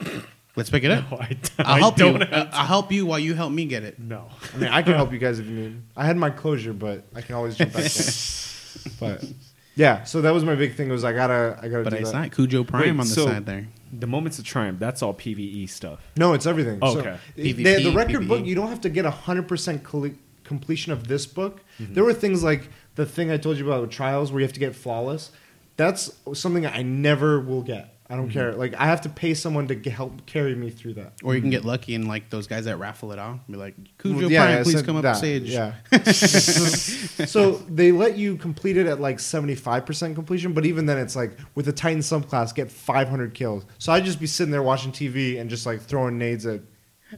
Let's 0.56 0.70
pick 0.70 0.82
it 0.84 0.90
up. 0.90 1.10
No, 1.10 1.18
I, 1.18 1.36
I'll 1.60 1.74
I 1.74 1.78
help 1.78 1.98
you. 1.98 2.04
don't 2.04 2.20
have 2.22 2.48
I'll 2.52 2.66
help 2.66 2.90
you 2.92 3.06
while 3.06 3.18
you 3.18 3.34
help 3.34 3.52
me 3.52 3.64
get 3.64 3.84
it. 3.84 3.98
No. 4.00 4.28
I 4.54 4.56
mean, 4.58 4.68
I 4.70 4.82
can 4.82 4.94
help 4.94 5.12
you 5.12 5.18
guys 5.18 5.38
if 5.38 5.46
you 5.46 5.52
need. 5.54 5.82
I 5.96 6.04
had 6.04 6.16
my 6.16 6.30
closure, 6.30 6.72
but 6.72 7.04
I 7.14 7.20
can 7.20 7.34
always 7.36 7.56
jump 7.56 7.72
back 7.72 7.84
in. 7.84 7.90
But 9.00 9.24
yeah, 9.76 10.04
so 10.04 10.20
that 10.22 10.32
was 10.32 10.44
my 10.44 10.54
big 10.54 10.74
thing. 10.74 10.88
Was 10.88 11.04
I 11.04 11.12
gotta, 11.12 11.58
I 11.62 11.68
gotta 11.68 11.84
But 11.84 11.90
do 11.90 11.96
it's 11.96 12.12
that. 12.12 12.18
not 12.22 12.32
Cujo 12.32 12.64
Prime 12.64 12.82
Wait, 12.82 12.90
on 12.90 12.96
the 12.98 13.04
so- 13.06 13.26
side 13.26 13.46
there. 13.46 13.66
The 13.92 14.06
moments 14.06 14.38
of 14.38 14.44
triumph. 14.44 14.78
That's 14.78 15.02
all 15.02 15.14
PVE 15.14 15.68
stuff. 15.70 16.00
No, 16.16 16.34
it's 16.34 16.44
everything. 16.46 16.78
Oh, 16.82 16.94
So, 16.94 17.00
okay. 17.00 17.16
the- 17.36 17.54
PvP, 17.54 17.82
the 17.84 17.92
record 17.92 18.22
PvE. 18.22 18.28
book, 18.28 18.44
you 18.46 18.54
don't 18.54 18.68
have 18.68 18.82
to 18.82 18.88
get 18.90 19.04
hundred 19.06 19.48
percent 19.48 19.82
completion 20.44 20.92
of 20.92 21.08
this 21.08 21.26
book. 21.26 21.60
Mm-hmm. 21.80 21.94
There 21.94 22.04
were 22.04 22.12
things 22.14 22.42
like 22.44 22.68
the 22.98 23.06
thing 23.06 23.30
I 23.30 23.38
told 23.38 23.56
you 23.56 23.64
about 23.66 23.80
with 23.80 23.90
trials, 23.90 24.30
where 24.30 24.40
you 24.40 24.46
have 24.46 24.52
to 24.52 24.60
get 24.60 24.76
flawless. 24.76 25.30
That's 25.78 26.10
something 26.34 26.66
I 26.66 26.82
never 26.82 27.40
will 27.40 27.62
get. 27.62 27.94
I 28.10 28.14
Mm-hmm. 28.14 28.22
don't 28.22 28.30
care. 28.30 28.52
Like 28.54 28.74
I 28.74 28.86
have 28.86 29.02
to 29.02 29.08
pay 29.10 29.34
someone 29.34 29.68
to 29.68 29.74
g- 29.76 29.90
help 29.90 30.24
carry 30.26 30.54
me 30.54 30.70
through 30.70 30.94
that. 30.94 31.12
Or 31.22 31.34
you 31.34 31.40
can 31.42 31.50
get 31.50 31.64
lucky 31.66 31.94
and 31.94 32.08
like 32.08 32.30
those 32.30 32.46
guys 32.46 32.64
that 32.64 32.78
raffle 32.78 33.12
it 33.12 33.18
off. 33.18 33.38
Be 33.50 33.56
like, 33.58 33.74
Cujo 33.98 34.16
Well, 34.16 34.30
yeah, 34.32 34.44
Prime, 34.46 34.56
yeah, 34.56 34.62
please 34.62 34.78
so 34.80 34.82
come 34.82 34.96
up 34.96 35.02
that, 35.02 35.16
stage. 35.16 35.42
Yeah. 35.50 35.74
so 37.26 37.52
they 37.68 37.92
let 37.92 38.16
you 38.16 38.36
complete 38.36 38.76
it 38.76 38.86
at 38.86 39.00
like 39.00 39.20
seventy 39.20 39.54
five 39.54 39.84
percent 39.86 40.14
completion, 40.14 40.52
but 40.52 40.64
even 40.66 40.86
then, 40.86 40.98
it's 40.98 41.14
like 41.16 41.38
with 41.54 41.66
the 41.66 41.72
Titan 41.72 42.00
subclass, 42.00 42.54
get 42.54 42.70
five 42.70 43.08
hundred 43.08 43.34
kills. 43.34 43.64
So 43.78 43.92
I'd 43.92 44.04
just 44.04 44.20
be 44.20 44.26
sitting 44.26 44.50
there 44.52 44.62
watching 44.62 44.90
TV 44.92 45.38
and 45.40 45.48
just 45.50 45.66
like 45.66 45.80
throwing 45.82 46.18
nades 46.18 46.46
at. 46.46 46.60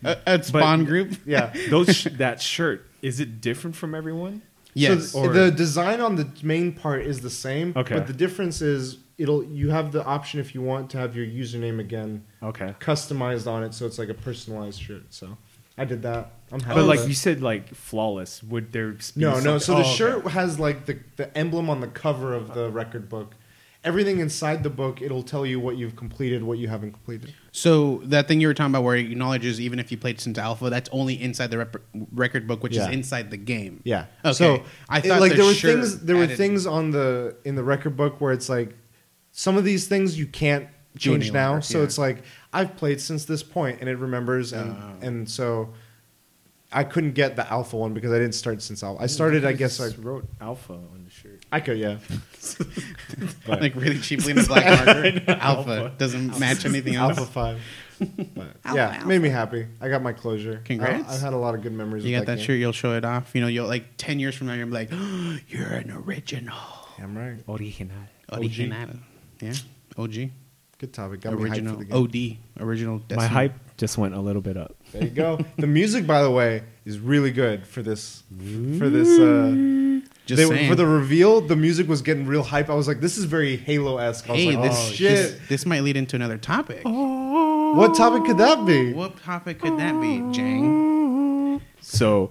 Uh, 0.05 0.15
at 0.25 0.45
Spawn 0.45 0.85
Group. 0.85 1.17
Yeah. 1.27 1.53
Those 1.69 1.97
sh- 1.97 2.07
that 2.19 2.41
shirt 2.41 2.87
is 3.03 3.19
it 3.19 3.41
different 3.41 3.75
from 3.75 3.93
everyone? 3.95 4.41
Yes. 4.75 5.11
So 5.11 5.21
Or- 5.21 5.33
the 5.33 5.51
design 5.51 6.01
on 6.01 6.17
the 6.17 6.29
main 6.43 6.73
part 6.73 7.03
is 7.03 7.21
the 7.21 7.31
same. 7.31 7.73
Okay. 7.77 7.95
But 7.95 8.07
the 8.07 8.13
difference 8.13 8.63
is 8.63 8.99
it'll 9.19 9.45
you 9.45 9.71
have 9.71 9.93
the 9.93 10.05
option 10.05 10.41
if 10.41 10.55
you 10.55 10.63
want 10.63 10.91
to 10.91 10.99
have 10.99 11.15
your 11.17 11.27
username 11.27 11.79
again 11.81 12.25
Okay. 12.43 12.75
customized 12.81 13.47
on 13.47 13.63
it, 13.65 13.75
so 13.75 13.85
it's 13.87 13.99
like 13.99 14.09
a 14.09 14.15
personalized 14.15 14.81
shirt. 14.81 15.03
So 15.11 15.37
I 15.77 15.85
did 15.85 16.03
that. 16.03 16.33
I'm 16.53 16.61
happy. 16.61 16.81
But 16.81 16.87
like 16.87 17.07
you 17.07 17.15
said, 17.15 17.43
like 17.43 17.75
flawless. 17.75 18.43
Would 18.43 18.73
there? 18.73 18.91
Be 18.93 18.99
No, 19.17 19.41
no. 19.41 19.59
So 19.59 19.73
the 19.75 19.79
Oh, 19.79 19.83
okay. 19.83 19.95
shirt 19.95 20.27
has 20.29 20.59
like 20.59 20.87
the, 20.87 20.99
the 21.17 21.37
emblem 21.37 21.69
on 21.71 21.81
the 21.81 21.87
cover 21.87 22.35
of 22.35 22.55
the 22.55 22.71
record 22.71 23.09
book. 23.09 23.35
Everything 23.83 24.19
inside 24.19 24.63
the 24.63 24.69
book, 24.69 25.01
it'll 25.01 25.23
tell 25.23 25.47
you 25.47 25.59
what 25.59 25.79
you've 25.79 25.97
completed, 25.97 26.43
what 26.43 26.59
you 26.59 26.69
haven't 26.69 26.93
completed. 26.93 27.33
So 27.51 28.03
that 28.05 28.29
thing 28.29 28.39
you 28.39 28.47
were 28.49 28.53
talking 28.53 28.73
about, 28.73 28.83
where 28.85 28.95
it 28.97 29.11
acknowledges 29.11 29.59
even 29.59 29.79
if 29.79 29.91
you 29.91 29.97
played 29.97 30.21
since 30.21 30.37
alpha, 30.37 30.69
that's 30.69 30.91
only 30.93 31.15
inside 31.21 31.51
the 31.51 31.59
rep- 31.59 31.77
record 32.13 32.47
book, 32.47 32.63
which 32.63 32.75
Yeah. 32.77 32.89
is 32.89 32.95
inside 32.95 33.31
the 33.31 33.39
game. 33.39 33.81
Yeah. 33.85 34.05
Okay. 34.23 34.33
So 34.35 34.63
I 34.91 34.99
it- 34.99 35.07
thought 35.07 35.21
like 35.21 35.33
there 35.35 35.47
were 35.47 35.55
shirt 35.55 35.77
things 35.77 36.01
there 36.01 36.17
were 36.17 36.27
things 36.27 36.67
on 36.67 36.91
the 36.91 37.37
in 37.47 37.55
the 37.55 37.65
record 37.65 37.97
book 37.97 38.21
where 38.21 38.33
it's 38.35 38.51
like 38.51 38.75
some 39.33 39.57
of 39.57 39.65
these 39.65 39.87
things 39.89 40.19
you 40.19 40.27
can't 40.27 40.67
change 40.99 41.25
any 41.27 41.31
now. 41.31 41.51
longer, 41.53 41.63
So 41.63 41.79
yeah. 41.79 41.85
it's 41.85 41.97
like 41.97 42.23
I've 42.53 42.77
played 42.77 43.01
since 43.01 43.25
this 43.25 43.43
point 43.43 43.79
and 43.81 43.89
it 43.89 43.97
remembers 43.97 44.53
and 44.53 44.73
Oh. 44.73 45.07
and 45.07 45.27
so 45.29 45.73
I 46.73 46.85
couldn't 46.85 47.13
get 47.15 47.35
the 47.37 47.51
alpha 47.51 47.77
one 47.77 47.95
because 47.95 48.13
I 48.13 48.19
didn't 48.19 48.35
start 48.35 48.61
since 48.61 48.83
alpha. 48.83 49.03
I 49.03 49.07
started 49.07 49.45
I 49.47 49.53
guess 49.53 49.81
I 49.81 49.89
wrote 50.03 50.29
alpha 50.41 50.73
on 50.75 51.03
the 51.05 51.11
shirt. 51.11 51.30
I 51.53 51.61
could 51.61 51.79
yeah. 51.79 51.99
but 53.47 53.61
like 53.61 53.75
really 53.75 53.99
cheaply 53.99 54.31
in 54.31 54.37
the 54.37 54.43
black 54.49 54.87
marker. 54.87 55.23
alpha 55.41 55.93
doesn't 55.99 56.39
match 56.39 56.65
anything 56.65 56.95
else. 56.95 57.19
Alpha 57.19 57.31
five. 57.31 57.61
But 57.99 58.57
Alpha, 58.65 58.77
yeah, 58.77 58.89
alpha. 58.95 59.07
made 59.07 59.21
me 59.21 59.29
happy. 59.29 59.67
I 59.81 59.89
got 59.89 60.03
my 60.03 60.13
closure. 60.13 60.63
Congrats. 60.65 61.09
I, 61.09 61.13
have 61.13 61.21
had 61.21 61.33
a 61.35 61.37
lot 61.37 61.55
of 61.55 61.63
good 61.63 61.73
memories. 61.73 62.05
You 62.05 62.17
with 62.17 62.27
got 62.27 62.33
that 62.33 62.37
game. 62.39 62.47
shirt, 62.47 62.59
you'll 62.59 62.73
show 62.73 62.95
it 62.95 63.05
off. 63.05 63.35
You 63.35 63.43
know, 63.43 63.47
you'll 63.47 63.67
like 63.67 63.85
ten 63.99 64.19
years 64.19 64.35
from 64.35 64.47
now, 64.47 64.55
you'll 64.55 64.69
be 64.69 64.73
like, 64.73 64.91
"You're 65.49 65.67
an 65.67 65.91
original, 65.91 66.57
I'm 66.99 67.17
right. 67.17 67.43
Original. 67.49 67.97
original, 68.33 68.89
yeah, 69.41 69.53
OG, 69.99 70.31
Good 70.79 70.93
topic. 70.95 71.21
Got 71.21 71.35
me 71.35 71.41
hyped 71.41 71.43
original, 71.51 71.75
for 71.75 71.79
the 71.81 71.85
game. 71.85 72.39
OD, 72.59 72.65
original." 72.65 73.03
My 73.15 73.27
hype 73.27 73.77
just 73.77 73.99
went 73.99 74.15
a 74.15 74.21
little 74.21 74.43
bit 74.43 74.57
up. 74.57 74.77
There 74.93 75.05
you 75.05 75.11
go. 75.11 75.39
the 75.59 75.67
music, 75.67 76.07
by 76.07 76.23
the 76.23 76.31
way, 76.31 76.63
is 76.87 76.99
really 76.99 77.33
good 77.33 77.67
for 77.67 77.83
this. 77.83 78.23
For 78.79 78.89
this, 78.89 79.19
uh, 79.19 79.51
Just 80.31 80.49
they- 80.51 80.57
saying. 80.57 80.69
for 80.71 80.75
the 80.77 80.87
reveal, 80.87 81.41
the 81.41 81.57
music 81.57 81.89
was 81.89 82.03
getting 82.03 82.25
real 82.27 82.43
hype. 82.43 82.71
I 82.71 82.75
was 82.75 82.87
like, 82.89 83.01
"This 83.01 83.19
is 83.19 83.25
very 83.25 83.57
Halo 83.57 83.99
esque." 83.99 84.29
I 84.29 84.33
was 84.33 84.41
hey, 84.41 84.57
like, 84.57 84.71
this 84.71 84.79
"Oh 84.79 84.93
shit!" 84.93 85.11
This, 85.11 85.49
this 85.49 85.67
might 85.67 85.81
lead 85.83 85.97
into 85.97 86.15
another 86.17 86.39
topic. 86.39 86.83
Oh. 86.85 87.75
What 87.75 87.95
topic 87.97 88.25
could 88.25 88.39
that 88.39 88.65
be? 88.67 88.93
What 88.93 89.21
topic 89.21 89.61
could 89.61 89.79
that 89.79 90.01
be, 90.01 90.23
Jang? 90.33 91.61
So, 91.81 92.27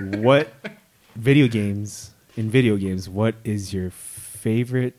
what 0.00 0.48
video 1.14 1.48
games 1.48 2.12
in 2.36 2.50
video 2.50 2.76
games? 2.76 3.08
What 3.08 3.34
is 3.44 3.72
your 3.72 3.90
favorite 3.90 4.94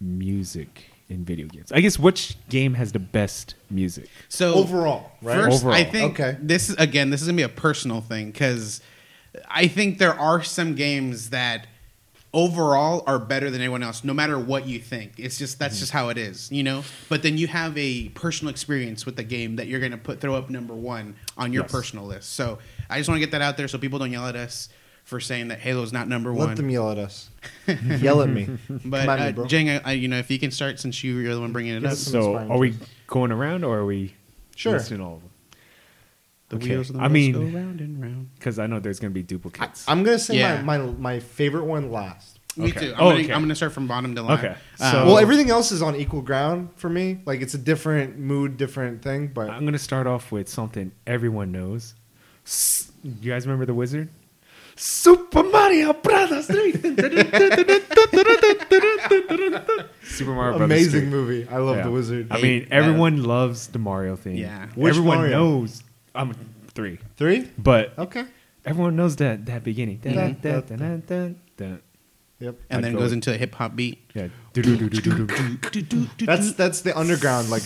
music 0.00 0.90
in 1.08 1.24
video 1.24 1.46
games? 1.46 1.72
I 1.72 1.80
guess 1.80 1.98
which 1.98 2.36
game 2.48 2.74
has 2.74 2.92
the 2.92 2.98
best 2.98 3.54
music? 3.70 4.08
So 4.28 4.54
Overall, 4.54 5.12
right? 5.22 5.36
First, 5.44 5.62
Overall. 5.62 5.74
I 5.76 5.84
think 5.84 6.20
Okay. 6.20 6.36
this 6.40 6.68
is 6.70 6.76
again. 6.76 7.10
This 7.10 7.20
is 7.22 7.28
gonna 7.28 7.36
be 7.36 7.42
a 7.42 7.48
personal 7.48 8.00
thing 8.00 8.30
because 8.30 8.80
I 9.48 9.66
think 9.68 9.98
there 9.98 10.14
are 10.18 10.42
some 10.42 10.74
games 10.74 11.30
that 11.30 11.66
overall 12.32 13.02
are 13.06 13.18
better 13.18 13.50
than 13.50 13.60
anyone 13.60 13.82
else, 13.82 14.04
no 14.04 14.14
matter 14.14 14.38
what 14.38 14.66
you 14.66 14.78
think. 14.78 15.14
It's 15.18 15.38
just 15.38 15.58
that's 15.58 15.74
Mm-hmm. 15.74 15.80
just 15.80 15.92
how 15.92 16.08
it 16.10 16.18
is, 16.18 16.50
you 16.52 16.62
know. 16.62 16.84
But 17.08 17.22
then 17.22 17.36
you 17.38 17.46
have 17.48 17.76
a 17.76 18.08
personal 18.10 18.50
experience 18.50 19.04
with 19.04 19.16
the 19.16 19.24
game 19.24 19.56
that 19.56 19.66
you're 19.66 19.80
gonna 19.80 19.96
put 19.98 20.20
throw 20.20 20.34
up 20.34 20.48
number 20.50 20.74
one 20.74 21.16
on 21.36 21.52
your 21.52 21.64
Yes. 21.64 21.72
personal 21.72 22.06
list. 22.06 22.32
So 22.34 22.58
I 22.88 22.98
just 22.98 23.08
want 23.08 23.16
to 23.16 23.26
get 23.26 23.32
that 23.32 23.42
out 23.42 23.56
there 23.56 23.66
so 23.68 23.78
people 23.78 23.98
don't 23.98 24.12
yell 24.12 24.26
at 24.26 24.36
us 24.36 24.68
for 25.04 25.18
saying 25.18 25.48
that 25.48 25.58
Halo's 25.58 25.92
not 25.92 26.06
number 26.08 26.30
Let 26.30 26.38
one. 26.38 26.48
Let 26.48 26.56
them 26.58 26.70
yell 26.70 26.90
at 26.90 26.98
us. 26.98 27.30
yell 27.98 28.22
at 28.22 28.28
me. 28.28 28.46
but 28.84 29.00
Come 29.06 29.08
at 29.10 29.18
me, 29.20 29.26
uh, 29.26 29.32
bro. 29.32 29.46
Jang, 29.46 29.70
I, 29.70 29.80
I, 29.84 29.92
you 29.92 30.06
know, 30.06 30.18
if 30.18 30.30
you 30.30 30.38
can 30.38 30.52
start 30.52 30.78
since 30.78 31.02
you, 31.02 31.16
you're 31.18 31.34
the 31.34 31.40
one 31.40 31.52
bringing 31.52 31.74
it 31.74 31.80
Give 31.80 31.90
up. 31.90 31.96
So, 31.96 32.36
are 32.36 32.58
we 32.58 32.74
going 33.08 33.32
around 33.32 33.64
or 33.64 33.78
are 33.78 33.86
we 33.86 34.14
Sure. 34.54 34.74
listing 34.74 35.00
all 35.00 35.14
of 35.16 35.20
them? 35.22 35.29
The 36.50 36.56
Okay. 36.56 36.70
wheels 36.70 36.90
of 36.90 36.96
the 36.96 37.00
I 37.02 37.04
bus 37.04 37.12
mean- 37.12 37.32
go 37.32 37.40
round 37.40 37.80
and 37.80 38.02
round. 38.02 38.28
Because 38.34 38.58
I 38.58 38.66
know 38.66 38.78
there's 38.80 39.00
going 39.00 39.10
to 39.12 39.14
be 39.14 39.22
duplicates. 39.22 39.84
I'm 39.88 40.02
gonna 40.02 40.18
say 40.18 40.36
Yeah. 40.38 40.60
my, 40.62 40.78
my 40.78 40.90
my 40.92 41.20
favorite 41.20 41.64
one 41.64 41.90
last. 41.90 42.38
Me 42.56 42.70
Okay. 42.70 42.88
too. 42.88 42.92
I'm, 42.94 43.00
Oh, 43.00 43.10
gonna, 43.10 43.22
okay. 43.24 43.32
I'm 43.32 43.40
gonna 43.42 43.54
start 43.54 43.72
from 43.72 43.86
bottom 43.86 44.14
to 44.16 44.22
line. 44.22 44.38
Okay. 44.38 44.48
Um, 44.80 44.92
so- 44.92 45.06
well, 45.06 45.18
everything 45.18 45.48
else 45.50 45.70
is 45.72 45.80
on 45.80 45.94
equal 45.96 46.20
ground 46.22 46.70
for 46.76 46.88
me. 46.90 47.20
Like 47.24 47.40
it's 47.40 47.54
a 47.54 47.58
different 47.58 48.18
mood, 48.18 48.56
different 48.56 49.00
thing. 49.02 49.28
But 49.28 49.48
I'm 49.50 49.60
going 49.60 49.72
to 49.74 49.78
start 49.78 50.06
off 50.08 50.32
with 50.32 50.48
something 50.48 50.90
everyone 51.06 51.52
knows. 51.52 51.94
S- 52.44 52.90
You 53.04 53.30
guys 53.30 53.46
remember 53.46 53.64
the 53.66 53.74
wizard? 53.74 54.08
Super 54.76 55.42
Mario 55.44 55.92
Brothers 55.92 56.46
3. 56.46 56.72
Super 60.02 60.32
Mario 60.32 60.58
Brothers 60.58 60.60
amazing 60.64 61.00
3. 61.02 61.10
movie. 61.10 61.48
I 61.48 61.58
love 61.58 61.76
Yeah. 61.76 61.82
the 61.84 61.90
wizard. 61.90 62.26
I 62.30 62.40
mean, 62.40 62.66
everyone 62.70 63.22
loves 63.22 63.68
the 63.68 63.78
Mario 63.78 64.16
thing. 64.16 64.36
Yeah. 64.36 64.66
Which 64.74 64.90
everyone 64.96 65.18
Mario? 65.18 65.36
knows. 65.38 65.82
I'm 66.14 66.34
three, 66.74 66.98
Three. 67.16 67.48
but 67.58 67.98
Okay. 67.98 68.24
everyone 68.64 68.96
knows 68.96 69.16
that 69.16 69.46
that 69.46 69.64
beginning. 69.64 69.98
Dun, 69.98 70.14
dun, 70.14 70.36
dun, 70.42 70.62
dun, 70.78 71.02
dun, 71.06 71.36
dun. 71.56 71.80
Yep. 72.40 72.56
and 72.70 72.78
I'd 72.78 72.84
then 72.84 72.92
go 72.94 73.00
goes 73.00 73.12
into 73.12 73.34
a 73.34 73.36
hip 73.36 73.54
hop 73.54 73.76
beat. 73.76 73.98
Yeah. 74.14 74.28
That's 76.24 76.52
that's 76.54 76.80
the 76.80 76.92
underground 76.96 77.50
like. 77.50 77.62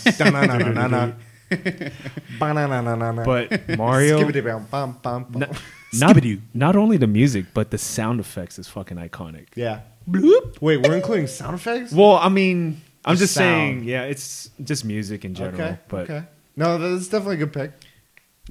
But 3.25 3.79
Mario, 3.79 4.19
not, 4.73 5.37
not, 5.93 6.25
not 6.55 6.77
only 6.77 6.97
the 6.97 7.07
music, 7.07 7.47
but 7.55 7.71
the 7.71 7.79
sound 7.79 8.21
effects 8.21 8.59
is 8.59 8.69
fucking 8.69 8.97
iconic. 8.97 9.47
Yeah. 9.55 9.81
Bloop. 10.11 10.61
Wait, 10.61 10.83
we're 10.87 10.97
including 10.97 11.27
sound 11.29 11.55
effects? 11.55 11.93
Well, 11.93 12.17
I 12.17 12.29
mean, 12.29 12.81
I'm 13.05 13.15
The 13.15 13.21
just 13.21 13.35
saying, 13.35 13.85
yeah, 13.85 14.03
it's 14.05 14.51
just 14.63 14.85
music 14.85 15.25
in 15.25 15.35
general. 15.35 15.61
okay. 15.63 15.79
But 15.89 16.11
okay. 16.11 16.25
No, 16.57 16.79
that's 16.79 17.09
definitely 17.09 17.37
a 17.37 17.39
good 17.47 17.53
pick. 17.53 17.73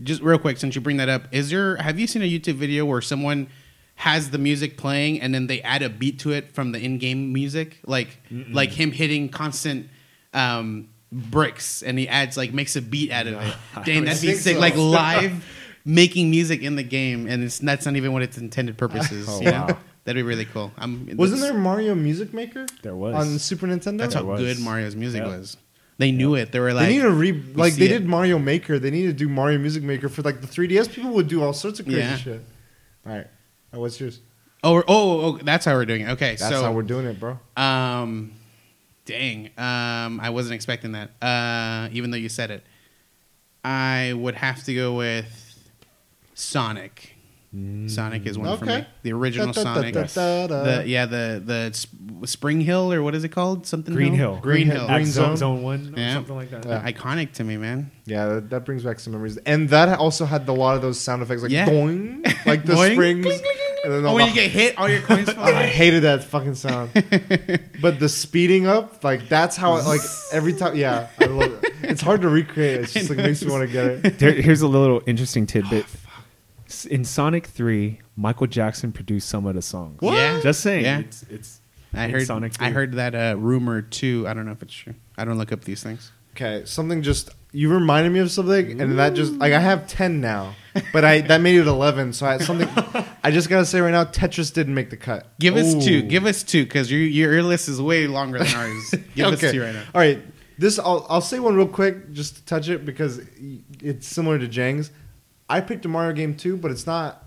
Just 0.01 0.21
real 0.21 0.39
quick, 0.39 0.57
since 0.57 0.73
you 0.75 0.81
bring 0.81 0.97
that 0.97 1.09
up, 1.09 1.27
is 1.31 1.49
there? 1.51 1.75
Have 1.77 1.99
you 1.99 2.07
seen 2.07 2.21
a 2.23 2.29
YouTube 2.29 2.55
video 2.55 2.85
where 2.85 3.01
someone 3.01 3.47
has 3.95 4.31
the 4.31 4.39
music 4.39 4.75
playing 4.75 5.21
and 5.21 5.35
then 5.35 5.45
they 5.45 5.61
add 5.61 5.83
a 5.83 5.89
beat 5.89 6.17
to 6.19 6.31
it 6.31 6.51
from 6.51 6.71
the 6.71 6.79
in-game 6.79 7.31
music, 7.31 7.77
like 7.85 8.17
like 8.51 8.71
him 8.71 8.91
hitting 8.91 9.29
constant 9.29 9.87
um, 10.33 10.89
bricks, 11.11 11.83
and 11.83 11.99
he 11.99 12.07
adds 12.09 12.35
like 12.37 12.53
makes 12.53 12.75
a 12.75 12.81
beat 12.81 13.11
out 13.11 13.27
of 13.27 13.33
it. 13.35 13.55
Dang, 13.85 14.05
that'd 14.05 14.21
be 14.21 14.33
sick! 14.33 14.55
so. 14.55 14.59
Like 14.59 14.75
live 14.77 15.45
making 15.85 16.31
music 16.31 16.63
in 16.63 16.75
the 16.75 16.83
game, 16.83 17.27
and 17.27 17.43
it's 17.43 17.59
that's 17.59 17.85
not 17.85 17.95
even 17.95 18.13
what 18.13 18.23
its 18.23 18.37
intended 18.39 18.77
purpose 18.79 19.11
is. 19.11 19.27
Oh, 19.29 19.39
you 19.41 19.51
know? 19.51 19.65
wow. 19.69 19.77
That'd 20.05 20.17
be 20.19 20.23
really 20.27 20.45
cool. 20.45 20.71
I'm, 20.77 21.15
Wasn't 21.15 21.39
there 21.39 21.53
Mario 21.53 21.95
Music 21.95 22.33
Maker? 22.33 22.65
There 22.81 22.95
was. 22.95 23.15
on 23.15 23.39
Super 23.39 23.67
Nintendo. 23.67 23.99
That's 23.99 24.15
There 24.15 24.23
how 24.23 24.29
was. 24.31 24.41
good 24.41 24.59
Mario's 24.59 24.97
music 24.97 25.21
Yeah. 25.21 25.29
was. 25.37 25.55
They 25.99 26.11
knew 26.11 26.35
it. 26.35 26.51
They 26.51 26.59
were 26.59 26.73
like, 26.73 26.87
they 26.87 26.93
need 26.97 27.01
to 27.03 27.11
re 27.11 27.31
like 27.53 27.73
see 27.73 27.79
they 27.87 27.93
it. 27.93 27.99
did 27.99 28.07
Mario 28.07 28.39
Maker. 28.39 28.79
They 28.79 28.89
need 28.91 29.05
to 29.05 29.13
do 29.13 29.29
Mario 29.29 29.59
Music 29.59 29.83
Maker 29.83 30.09
for 30.09 30.21
like 30.23 30.41
the 30.41 30.47
3DS. 30.47 30.91
People 30.91 31.11
would 31.13 31.27
do 31.27 31.43
all 31.43 31.53
sorts 31.53 31.79
of 31.79 31.85
crazy 31.85 31.99
Yeah. 31.99 32.15
shit. 32.17 32.41
All 33.05 33.13
right, 33.15 33.27
oh, 33.73 33.79
what's 33.81 33.99
yours? 33.99 34.19
oh, 34.63 34.73
we're- 34.73 34.85
oh, 34.87 35.21
oh, 35.21 35.37
that's 35.43 35.65
how 35.65 35.73
we're 35.75 35.85
doing 35.85 36.01
it. 36.01 36.09
Okay, 36.11 36.35
That's 36.37 36.49
so 36.49 36.63
how 36.63 36.71
we're 36.71 36.81
doing 36.83 37.05
it, 37.05 37.19
bro. 37.19 37.37
Um, 37.57 38.31
dang. 39.05 39.47
Um, 39.57 40.19
I 40.21 40.29
wasn't 40.29 40.55
expecting 40.55 40.93
that. 40.93 41.09
Uh, 41.21 41.89
even 41.91 42.11
though 42.11 42.17
you 42.17 42.29
said 42.29 42.49
it, 42.49 42.63
I 43.65 44.13
would 44.13 44.35
have 44.35 44.63
to 44.63 44.73
go 44.73 44.95
with 44.95 45.69
Sonic. 46.33 47.12
Sonic 47.87 48.25
is 48.25 48.37
one 48.37 48.57
for 48.57 48.65
me. 48.65 48.83
The 49.03 49.13
original 49.13 49.53
Da, 49.53 49.63
da, 49.63 49.63
da, 49.63 49.73
Sonic. 49.75 49.93
da, 49.93 50.03
da, 50.03 50.47
da. 50.47 50.63
The 50.81 50.87
yeah, 50.87 51.05
the 51.05 51.41
the 51.45 51.69
Sp- 51.77 52.25
Spring 52.25 52.61
Hill 52.61 52.91
or 52.91 53.03
what 53.03 53.13
is 53.13 53.23
it 53.23 53.29
called? 53.29 53.67
Something 53.67 53.93
Green 53.93 54.13
Hill. 54.13 54.39
Green, 54.41 54.67
Green 54.67 54.77
Hill. 54.77 54.87
Green 54.87 55.05
zone, 55.05 55.37
Zone? 55.37 55.57
zone 55.57 55.61
one, 55.63 55.93
or 55.95 55.99
Yeah. 55.99 56.13
something 56.15 56.35
like 56.35 56.49
that. 56.49 56.65
Yeah. 56.65 56.91
Iconic 56.91 57.33
to 57.33 57.43
me, 57.43 57.57
man. 57.57 57.91
Yeah, 58.05 58.25
that, 58.27 58.49
that 58.49 58.65
brings 58.65 58.83
back 58.83 58.99
some 58.99 59.13
memories. 59.13 59.37
And 59.45 59.69
that 59.69 59.99
also 59.99 60.25
had 60.25 60.47
a 60.49 60.51
lot 60.53 60.75
of 60.75 60.81
those 60.81 60.99
sound 60.99 61.21
effects, 61.21 61.43
like 61.43 61.51
Yeah. 61.51 61.65
doing, 61.69 62.23
like 62.45 62.65
the 62.65 62.73
Boing. 62.73 62.93
springs. 62.93 63.25
Cling, 63.25 63.39
cling, 63.39 63.51
And 63.85 63.93
then 63.93 64.05
Oh, 64.05 64.15
when 64.15 64.23
the- 64.25 64.29
you 64.29 64.33
get 64.35 64.49
hit, 64.51 64.77
all 64.79 64.89
your 64.89 65.01
coins 65.01 65.29
fall. 65.33 65.43
I 65.43 65.67
hated 65.67 66.03
that 66.03 66.23
fucking 66.23 66.55
sound. 66.55 66.89
but 67.81 67.99
the 67.99 68.09
speeding 68.09 68.65
up, 68.65 69.03
like 69.03 69.29
that's 69.29 69.55
how, 69.57 69.75
it, 69.77 69.85
like 69.85 70.01
every 70.31 70.53
time, 70.53 70.75
yeah, 70.75 71.07
I 71.19 71.25
love 71.25 71.63
it. 71.63 71.71
It's 71.83 72.01
hard 72.01 72.21
to 72.21 72.29
recreate. 72.29 72.81
It's 72.81 72.93
just 72.93 73.09
like 73.09 73.17
makes 73.19 73.43
me 73.43 73.51
want 73.51 73.67
to 73.67 73.71
get 73.71 73.85
it. 73.85 74.17
There, 74.19 74.31
here's 74.31 74.61
a 74.61 74.67
little 74.67 75.01
interesting 75.05 75.45
tidbit. 75.45 75.85
S- 76.73 76.85
In 76.85 77.05
Sonic 77.05 77.47
3, 77.47 77.99
Michael 78.15 78.47
Jackson 78.47 78.91
produced 78.91 79.29
some 79.29 79.45
of 79.45 79.55
the 79.55 79.61
songs. 79.61 80.01
What? 80.01 80.15
Yeah. 80.15 80.39
Just 80.41 80.61
saying. 80.61 80.85
Yeah. 80.85 80.99
It's, 80.99 81.23
it's 81.29 81.59
I 81.93 82.07
heard. 82.09 82.25
Sonic 82.25 82.53
I 82.59 82.71
heard 82.71 82.93
that 82.93 83.13
uh, 83.15 83.35
rumor 83.37 83.81
too. 83.81 84.25
I 84.27 84.33
don't 84.33 84.45
know 84.45 84.51
if 84.51 84.61
it's 84.63 84.73
true. 84.73 84.95
I 85.17 85.25
don't 85.25 85.37
look 85.37 85.51
up 85.51 85.63
these 85.63 85.83
things. 85.83 86.11
Okay, 86.35 86.63
something 86.65 87.03
just 87.03 87.29
you 87.51 87.71
reminded 87.71 88.11
me 88.11 88.19
of 88.19 88.31
something, 88.31 88.81
and 88.81 88.97
that 88.97 89.13
just 89.13 89.33
like 89.33 89.53
I 89.53 89.59
have 89.59 89.85
ten 89.87 90.19
now, 90.19 90.55
but 90.91 91.05
I 91.05 91.21
that 91.21 91.41
made 91.41 91.57
it 91.57 91.67
eleven. 91.67 92.11
So 92.11 92.25
I 92.25 92.39
something. 92.39 92.67
I 93.23 93.29
just 93.29 93.47
gotta 93.49 93.65
say 93.67 93.79
right 93.79 93.91
now, 93.91 94.05
Tetris 94.05 94.51
didn't 94.51 94.73
make 94.73 94.89
the 94.89 94.97
cut. 94.97 95.27
Give 95.39 95.55
us 95.55 95.75
Ooh. 95.75 95.81
two. 95.81 96.01
Give 96.01 96.25
us 96.25 96.41
two 96.41 96.63
because 96.63 96.91
your 96.91 97.01
your 97.01 97.43
list 97.43 97.69
is 97.69 97.79
way 97.79 98.07
longer 98.07 98.39
than 98.39 98.55
ours. 98.55 98.95
Give 99.15 99.27
us 99.27 99.39
two 99.39 99.61
right 99.61 99.75
now. 99.75 99.83
All 99.93 100.01
right, 100.01 100.19
this 100.57 100.79
I'll 100.79 101.05
I'll 101.07 101.21
say 101.21 101.37
one 101.39 101.55
real 101.55 101.67
quick 101.67 102.11
just 102.13 102.37
to 102.37 102.45
touch 102.45 102.69
it 102.69 102.83
because 102.83 103.21
it's 103.79 104.07
similar 104.07 104.39
to 104.39 104.47
Jang's. 104.47 104.89
I 105.49 105.61
picked 105.61 105.85
a 105.85 105.87
Mario 105.89 106.13
game 106.13 106.35
too, 106.35 106.57
but 106.57 106.71
it's 106.71 106.85
not 106.87 107.23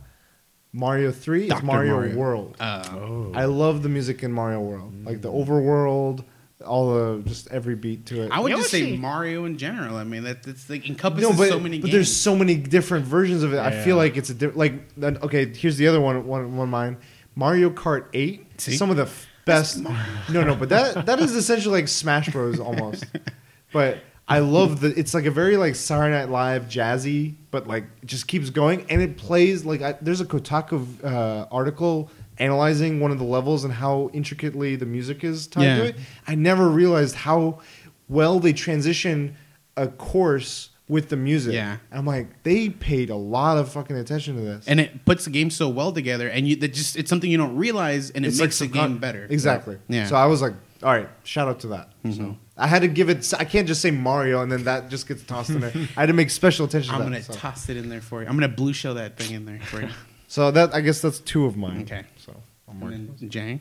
Mario 0.72 1.10
Three. 1.12 1.50
It's 1.50 1.62
Mario, 1.62 1.94
Mario. 1.94 2.16
World. 2.16 2.56
Uh, 2.60 2.82
Oh. 2.92 3.32
I 3.34 3.44
love 3.46 3.82
the 3.82 3.88
music 3.88 4.22
in 4.22 4.32
Mario 4.32 4.60
World, 4.60 5.04
like 5.04 5.20
the 5.22 5.30
overworld, 5.32 6.24
all 6.64 6.94
the 6.94 7.22
just 7.28 7.48
every 7.50 7.74
beat 7.74 8.06
to 8.06 8.22
it. 8.22 8.30
I 8.32 8.40
would 8.40 8.50
just 8.52 8.70
say 8.70 8.96
Mario 8.96 9.44
in 9.44 9.58
general. 9.58 9.96
I 9.96 10.04
mean, 10.04 10.24
that 10.24 10.42
that's 10.42 10.68
like 10.70 10.88
encompasses 10.88 11.30
no, 11.30 11.36
but, 11.36 11.48
so 11.48 11.60
many 11.60 11.78
but 11.78 11.86
games. 11.86 11.92
there's 11.94 12.16
so 12.16 12.34
many 12.36 12.56
different 12.56 13.04
versions 13.06 13.42
of 13.42 13.52
it. 13.52 13.58
I 13.58 13.82
feel 13.84 13.96
like 13.96 14.16
it's 14.16 14.30
a 14.30 14.34
di- 14.34 14.46
like 14.48 14.74
okay. 15.02 15.52
Here's 15.52 15.76
the 15.76 15.86
other 15.88 16.00
one. 16.00 16.26
One 16.26 16.56
one 16.56 16.64
of 16.68 16.70
mine. 16.70 16.96
Mario 17.34 17.68
Kart 17.70 18.06
Eight. 18.14 18.46
See? 18.60 18.76
Some 18.76 18.90
of 18.90 18.96
the 18.96 19.02
f- 19.04 19.26
best. 19.44 19.78
No, 20.30 20.42
no, 20.42 20.54
but 20.56 20.70
that 20.70 21.06
that 21.06 21.20
is 21.20 21.32
essentially 21.36 21.80
like 21.80 21.88
Smash 21.88 22.30
Bros. 22.30 22.58
almost. 22.58 23.04
but 23.72 23.98
I 24.26 24.38
love 24.40 24.80
the. 24.80 24.88
It's 24.98 25.14
like 25.14 25.26
a 25.26 25.30
very 25.30 25.56
like 25.56 25.74
Saturday 25.76 26.16
Night 26.18 26.30
Live 26.30 26.64
jazzy, 26.68 27.34
but 27.56 27.66
like 27.66 27.84
it 28.02 28.06
just 28.06 28.26
keeps 28.28 28.50
going 28.50 28.84
and 28.90 29.00
it 29.00 29.16
plays 29.16 29.64
like 29.64 29.80
I, 29.80 29.92
there's 30.02 30.20
a 30.20 30.26
Kotaku 30.26 30.76
uh, 31.02 31.46
article 31.50 32.10
analyzing 32.38 33.00
one 33.00 33.10
of 33.10 33.18
the 33.18 33.24
levels 33.24 33.64
and 33.64 33.72
how 33.72 34.10
intricately 34.12 34.76
the 34.76 34.84
music 34.84 35.24
is 35.24 35.46
tied 35.46 35.64
Yeah. 35.64 35.76
to 35.78 35.84
it. 35.86 35.96
I 36.28 36.34
never 36.34 36.68
realized 36.68 37.14
how 37.14 37.60
well 38.08 38.40
they 38.40 38.52
transition 38.52 39.36
a 39.76 39.88
course 39.88 40.68
with 40.88 41.08
the 41.08 41.16
music. 41.16 41.54
Yeah. 41.54 41.78
I'm 41.90 42.04
like, 42.06 42.42
they 42.42 42.68
paid 42.68 43.08
a 43.10 43.16
lot 43.16 43.56
of 43.56 43.72
fucking 43.72 43.96
attention 43.96 44.36
to 44.36 44.42
this. 44.42 44.68
and 44.68 44.78
it 44.80 45.04
puts 45.06 45.24
the 45.24 45.30
game 45.30 45.50
so 45.50 45.68
well 45.68 45.92
together, 45.92 46.28
and 46.28 46.46
you 46.46 46.56
that 46.56 46.72
just 46.74 46.96
it's 46.96 47.08
something 47.10 47.30
you 47.30 47.38
don't 47.38 47.56
realize, 47.56 48.10
and 48.10 48.24
it 48.24 48.28
It's 48.28 48.38
makes 48.38 48.58
the 48.58 48.66
game 48.68 48.98
better. 48.98 49.26
Exactly. 49.30 49.78
Yeah. 49.88 50.06
So 50.06 50.14
I 50.16 50.26
was 50.26 50.40
like, 50.42 50.54
all 50.86 50.92
right, 50.92 51.08
shout 51.24 51.48
out 51.48 51.58
to 51.60 51.66
that. 51.68 51.90
So 52.04 52.08
mm-hmm. 52.10 52.32
I 52.56 52.68
had 52.68 52.82
to 52.82 52.88
give 52.88 53.10
it. 53.10 53.34
I 53.36 53.44
can't 53.44 53.66
just 53.66 53.82
say 53.82 53.90
Mario 53.90 54.40
and 54.42 54.52
then 54.52 54.62
that 54.64 54.88
just 54.88 55.08
gets 55.08 55.24
tossed 55.24 55.50
in 55.50 55.58
there. 55.58 55.72
I 55.96 56.00
had 56.00 56.06
to 56.06 56.12
make 56.12 56.30
special 56.30 56.64
attention. 56.64 56.94
I'm 56.94 57.00
to 57.00 57.06
gonna 57.06 57.16
that. 57.16 57.24
So. 57.24 57.32
toss 57.32 57.68
it 57.68 57.76
in 57.76 57.88
there 57.88 58.00
for 58.00 58.22
you. 58.22 58.28
I'm 58.28 58.36
gonna 58.36 58.46
blue 58.46 58.72
shell 58.72 58.94
that 58.94 59.16
thing 59.16 59.34
in 59.34 59.44
there 59.46 59.58
for 59.58 59.82
you. 59.82 59.88
so 60.28 60.52
that 60.52 60.72
I 60.72 60.82
guess 60.82 61.00
that's 61.00 61.18
two 61.18 61.44
of 61.44 61.56
mine. 61.56 61.82
Okay. 61.82 62.04
So 62.24 62.36
I'm 62.68 62.78
marking 62.78 63.00
and 63.00 63.18
then 63.18 63.30
Jang. 63.30 63.60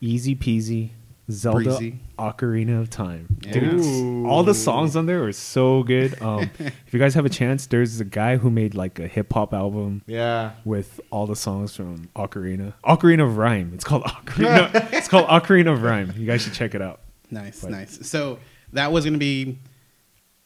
Easy 0.00 0.34
peasy. 0.34 0.90
Zelda 1.30 1.64
Breezy. 1.64 2.00
Ocarina 2.18 2.80
of 2.80 2.90
Time. 2.90 3.38
Yeah. 3.42 3.52
Dude, 3.52 3.62
it's- 3.80 4.00
all 4.26 4.42
the 4.42 4.54
songs 4.54 4.96
on 4.96 5.06
there 5.06 5.24
are 5.24 5.32
so 5.32 5.82
good. 5.82 6.20
Um, 6.22 6.50
if 6.58 6.92
you 6.92 6.98
guys 6.98 7.14
have 7.14 7.24
a 7.26 7.30
chance, 7.30 7.66
there's 7.66 8.00
a 8.00 8.04
guy 8.04 8.36
who 8.36 8.50
made 8.50 8.74
like 8.74 8.98
a 8.98 9.06
hip 9.08 9.32
hop 9.32 9.52
album 9.54 10.02
Yeah. 10.06 10.52
with 10.64 11.00
all 11.10 11.26
the 11.26 11.36
songs 11.36 11.74
from 11.74 12.08
Ocarina. 12.16 12.74
Ocarina 12.84 13.24
of 13.24 13.36
Rhyme. 13.36 13.72
It's 13.74 13.84
called 13.84 14.04
Ocarina. 14.04 14.70
it's 14.92 15.08
called 15.08 15.26
Ocarina 15.28 15.72
of 15.72 15.82
Rhyme. 15.82 16.12
You 16.16 16.26
guys 16.26 16.42
should 16.42 16.52
check 16.54 16.74
it 16.74 16.82
out. 16.82 17.00
Nice, 17.30 17.62
But- 17.62 17.70
nice. 17.70 18.08
So 18.08 18.38
that 18.72 18.92
was 18.92 19.04
gonna 19.04 19.18
be 19.18 19.58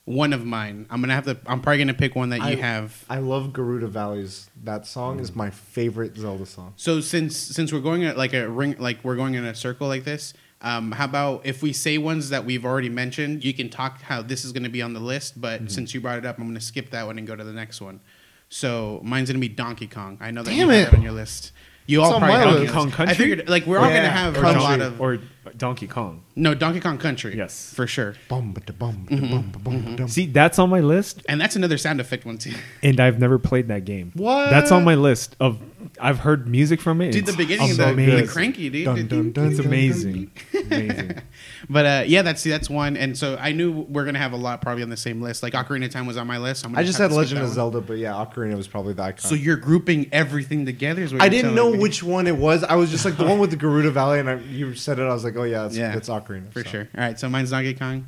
one 0.07 0.35
of 0.35 0.45
mine. 0.45 0.87
I'm 0.91 1.01
gonna 1.01 1.15
have 1.15 1.25
to. 1.25 1.39
I'm 1.47 1.63
probably 1.63 1.79
gonna 1.79 1.95
pick 1.95 2.15
one 2.15 2.29
that 2.29 2.51
you 2.51 2.59
have. 2.59 3.05
I 3.09 3.19
love 3.21 3.49
Gerudo 3.55 3.89
Valleys. 3.89 4.51
That 4.65 4.87
song 4.87 5.17
Mm. 5.17 5.21
is 5.23 5.35
my 5.35 5.49
favorite 5.49 6.15
Zelda 6.17 6.45
song. 6.45 6.75
So 6.77 7.01
since 7.01 7.37
since 7.37 7.73
we're 7.73 7.81
going 7.81 8.05
at 8.05 8.19
like 8.19 8.35
a 8.35 8.47
ring, 8.49 8.77
like 8.79 8.99
we're 9.03 9.17
going 9.17 9.33
in 9.35 9.47
a 9.47 9.55
circle 9.55 9.89
like 9.89 10.05
this. 10.05 10.35
Um, 10.65 10.91
how 10.93 11.05
about 11.05 11.43
if 11.45 11.63
we 11.63 11.73
say 11.75 11.99
ones 11.99 12.31
that 12.31 12.45
we've 12.45 12.65
already 12.65 12.89
mentioned? 12.89 13.45
You 13.45 13.53
can 13.55 13.69
talk 13.69 14.01
how 14.01 14.23
this 14.23 14.45
is 14.45 14.51
going 14.53 14.63
to 14.65 14.69
be 14.71 14.81
on 14.83 14.95
the 14.95 15.01
list, 15.01 15.41
but 15.41 15.61
Mm-hmm. 15.61 15.69
since 15.69 15.95
you 15.95 16.01
brought 16.01 16.19
it 16.19 16.25
up, 16.27 16.39
I'm 16.39 16.45
going 16.45 16.55
to 16.55 16.61
skip 16.61 16.91
that 16.91 17.07
one 17.07 17.19
and 17.19 17.27
go 17.27 17.37
to 17.37 17.45
the 17.45 17.53
next 17.53 17.81
one. 17.83 18.01
So 18.49 19.01
mine's 19.05 19.29
going 19.31 19.41
to 19.41 19.47
be 19.49 19.55
Donkey 19.55 19.87
Kong. 19.87 20.17
I 20.21 20.31
know 20.31 20.43
that 20.43 20.51
Damn 20.51 20.59
you 20.59 20.69
have 20.71 20.89
it. 20.89 20.91
that 20.91 20.97
on 20.97 21.03
your 21.03 21.13
list. 21.13 21.53
You 21.87 22.01
It's 22.01 22.09
all 22.09 22.15
on 22.15 22.21
probably 22.21 22.35
my 22.37 22.41
have 22.41 22.49
it 22.49 22.51
on 22.55 22.61
list. 22.63 22.73
your 22.73 22.83
Kong. 22.83 22.91
Country? 22.91 23.15
I 23.15 23.17
figured 23.19 23.49
like 23.49 23.67
we're 23.67 23.79
all 23.79 23.89
going 23.89 24.03
to 24.03 24.09
have 24.11 24.37
Or 24.37 24.41
a 24.41 24.43
Country. 24.43 24.63
lot 24.63 24.81
of 24.81 25.01
or 25.01 25.19
Donkey 25.57 25.87
Kong. 25.87 26.24
No 26.37 26.53
Donkey 26.55 26.81
Kong 26.81 26.99
Country. 26.99 27.37
Yes. 27.37 27.73
for 27.75 27.87
sure. 27.87 28.15
Bum 28.29 28.53
ba 28.53 28.61
da 28.61 28.73
bum 28.73 29.05
ba 29.09 29.15
da 29.17 29.21
bum 29.29 29.51
ba 29.53 29.59
bum 29.59 29.83
ba 29.85 29.97
dum. 29.97 30.09
See, 30.09 30.27
that's 30.27 30.59
on 30.59 30.69
my 30.71 30.81
list, 30.81 31.23
And 31.29 31.41
that's 31.41 31.55
another 31.57 31.79
sound 31.79 32.01
effect 32.01 32.25
one 32.27 32.39
too. 32.39 32.53
and 32.83 32.99
I've 33.01 33.19
never 33.21 33.39
played 33.39 33.69
that 33.69 33.85
game. 33.85 34.11
What? 34.15 34.51
That's 34.51 34.73
on 34.73 34.85
my 34.85 34.95
list 34.97 35.37
of. 35.41 35.61
I've 36.01 36.19
heard 36.21 36.49
music 36.49 36.81
from 36.81 37.01
it. 37.03 37.13
Dude, 37.13 37.27
the 37.27 37.35
beginning 37.37 37.71
of 37.71 37.77
the, 37.77 37.89
amazing. 37.91 38.17
the 38.27 38.33
cranky 38.33 38.69
dude. 38.71 38.85
Dun, 38.87 39.07
dun, 39.07 39.33
dun, 39.33 39.47
It's 39.49 39.59
dun, 39.59 39.67
amazing. 39.67 40.31
amazing. 40.55 41.19
But 41.69 41.87
uh, 41.87 42.05
yeah, 42.07 42.21
that's 42.23 42.43
that's 42.43 42.69
one. 42.69 42.97
And 42.97 43.17
so 43.17 43.39
I 43.41 43.53
knew 43.53 43.71
we're 43.89 44.05
gonna 44.05 44.19
have 44.19 44.33
a 44.33 44.37
lot 44.37 44.61
probably 44.61 44.83
on 44.83 44.91
the 44.91 44.97
same 44.99 45.23
list. 45.23 45.43
Like 45.43 45.55
Ocarina 45.55 45.87
of 45.87 45.93
Time 45.93 46.05
was 46.07 46.17
on 46.19 46.27
my 46.27 46.37
list. 46.39 46.65
I'm 46.65 46.73
gonna 46.73 46.83
I 46.83 46.85
just 46.85 46.99
had 46.99 47.11
Legend 47.11 47.39
that 47.39 47.45
of 47.45 47.49
one. 47.51 47.55
Zelda, 47.55 47.81
but 47.81 47.97
yeah, 47.99 48.13
Ocarina 48.13 48.55
was 48.57 48.69
probably 48.69 48.93
the 48.93 49.03
icon. 49.03 49.21
So 49.21 49.35
you're 49.35 49.57
grouping 49.57 50.09
everything 50.13 50.67
together. 50.67 51.03
Is 51.03 51.13
what 51.15 51.23
I 51.23 51.29
didn't 51.31 51.55
know 51.55 51.71
me. 51.73 51.79
which 51.79 52.03
one 52.03 52.27
it 52.27 52.37
was. 52.37 52.65
I 52.65 52.75
was 52.77 52.91
just 52.91 53.05
like 53.07 53.17
the 53.17 53.25
one 53.25 53.39
with 53.39 53.51
the 53.51 53.57
Gerudo 53.57 53.91
Valley, 53.93 54.21
and 54.21 54.29
I, 54.29 54.35
you 54.41 54.75
said 54.75 54.99
it. 54.99 55.03
I 55.05 55.13
was 55.15 55.25
like, 55.25 55.37
oh 55.37 55.45
yeah, 55.45 55.67
it's, 55.67 55.77
Yeah. 55.77 55.97
it's 55.97 56.09
Ocarina 56.11 56.24
for 56.51 56.63
so. 56.65 56.71
sure. 56.71 56.89
All 56.97 57.01
right, 57.05 57.19
so 57.19 57.29
mine's 57.29 57.51
Donkey 57.51 57.75
Kong. 57.75 58.07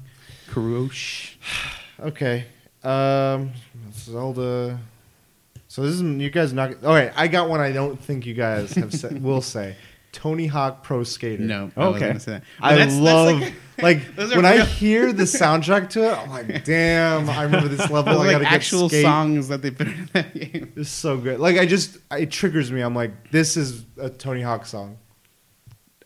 Karosh. 0.50 1.34
Okay, 1.98 2.44
um, 2.84 3.52
Zelda. 3.94 4.78
So 5.66 5.80
this 5.82 5.94
is 5.94 6.02
you 6.02 6.28
guys 6.28 6.52
not. 6.52 6.84
All 6.84 6.92
right, 6.92 7.10
I 7.16 7.26
got 7.26 7.48
one. 7.48 7.58
I 7.60 7.72
don't 7.72 7.98
think 7.98 8.26
you 8.26 8.34
guys 8.34 8.72
have 8.74 8.92
said, 8.92 9.22
will 9.24 9.40
say. 9.40 9.76
Tony 10.12 10.46
Hawk 10.46 10.82
Pro 10.82 11.02
Skater. 11.04 11.42
No, 11.42 11.70
Oh, 11.76 11.92
I 11.92 11.96
okay. 11.96 12.12
that. 12.12 12.42
I 12.60 12.74
that's- 12.74 12.92
that's 12.92 12.96
love 13.02 13.40
like, 13.78 13.98
like, 14.16 14.18
are 14.32 14.36
when 14.36 14.44
I 14.44 14.64
hear 14.64 15.12
the 15.14 15.22
soundtrack 15.40 15.88
to 15.90 16.10
it. 16.10 16.18
I'm 16.18 16.28
like, 16.30 16.64
damn! 16.64 17.28
I 17.30 17.42
remember 17.44 17.68
this 17.68 17.90
level. 17.90 18.12
I 18.20 18.26
gotta 18.26 18.38
like 18.38 18.42
get 18.42 18.52
actual 18.52 18.88
songs 18.90 19.48
that 19.48 19.62
they 19.62 19.70
put 19.70 19.86
in 19.88 20.08
that 20.12 20.34
game. 20.34 20.72
It's 20.76 20.90
so 20.90 21.16
good. 21.16 21.40
Like 21.40 21.56
I 21.58 21.64
just, 21.64 21.96
it 22.10 22.30
triggers 22.30 22.70
me. 22.70 22.82
I'm 22.82 22.94
like, 22.94 23.30
this 23.30 23.56
is 23.56 23.84
a 23.98 24.10
Tony 24.10 24.42
Hawk 24.42 24.66
song. 24.66 24.98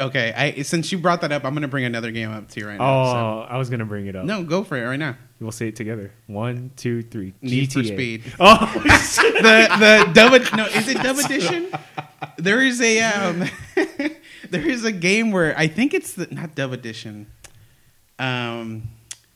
Okay, 0.00 0.32
I 0.34 0.62
since 0.62 0.90
you 0.90 0.98
brought 0.98 1.20
that 1.20 1.30
up, 1.30 1.44
I'm 1.44 1.52
gonna 1.52 1.68
bring 1.68 1.84
another 1.84 2.10
game 2.10 2.30
up 2.30 2.48
to 2.48 2.60
you 2.60 2.66
right 2.66 2.78
now. 2.78 2.84
Oh, 2.84 3.12
now. 3.12 3.40
I 3.42 3.58
was 3.58 3.68
gonna 3.68 3.84
bring 3.84 4.06
it 4.06 4.16
up. 4.16 4.24
No, 4.24 4.42
go 4.42 4.64
for 4.64 4.78
it 4.78 4.86
right 4.86 4.98
now. 4.98 5.16
we'll 5.40 5.52
say 5.52 5.68
it 5.68 5.76
together. 5.76 6.10
One, 6.26 6.70
two, 6.76 7.02
three. 7.02 7.34
Need 7.42 7.72
for 7.72 7.84
Speed. 7.84 8.24
Oh, 8.40 8.56
the 8.82 9.68
the 9.78 10.10
dub 10.14 10.32
no 10.56 10.64
is 10.66 10.88
it 10.88 10.96
dub 11.02 11.18
edition? 11.18 11.70
There 12.38 12.62
is 12.62 12.80
a 12.80 13.02
um, 13.02 13.44
there 14.50 14.66
is 14.66 14.84
a 14.84 14.92
game 14.92 15.32
where 15.32 15.56
I 15.58 15.66
think 15.66 15.92
it's 15.92 16.14
the 16.14 16.26
not 16.30 16.54
dub 16.54 16.72
edition. 16.72 17.26
Um, 18.18 18.84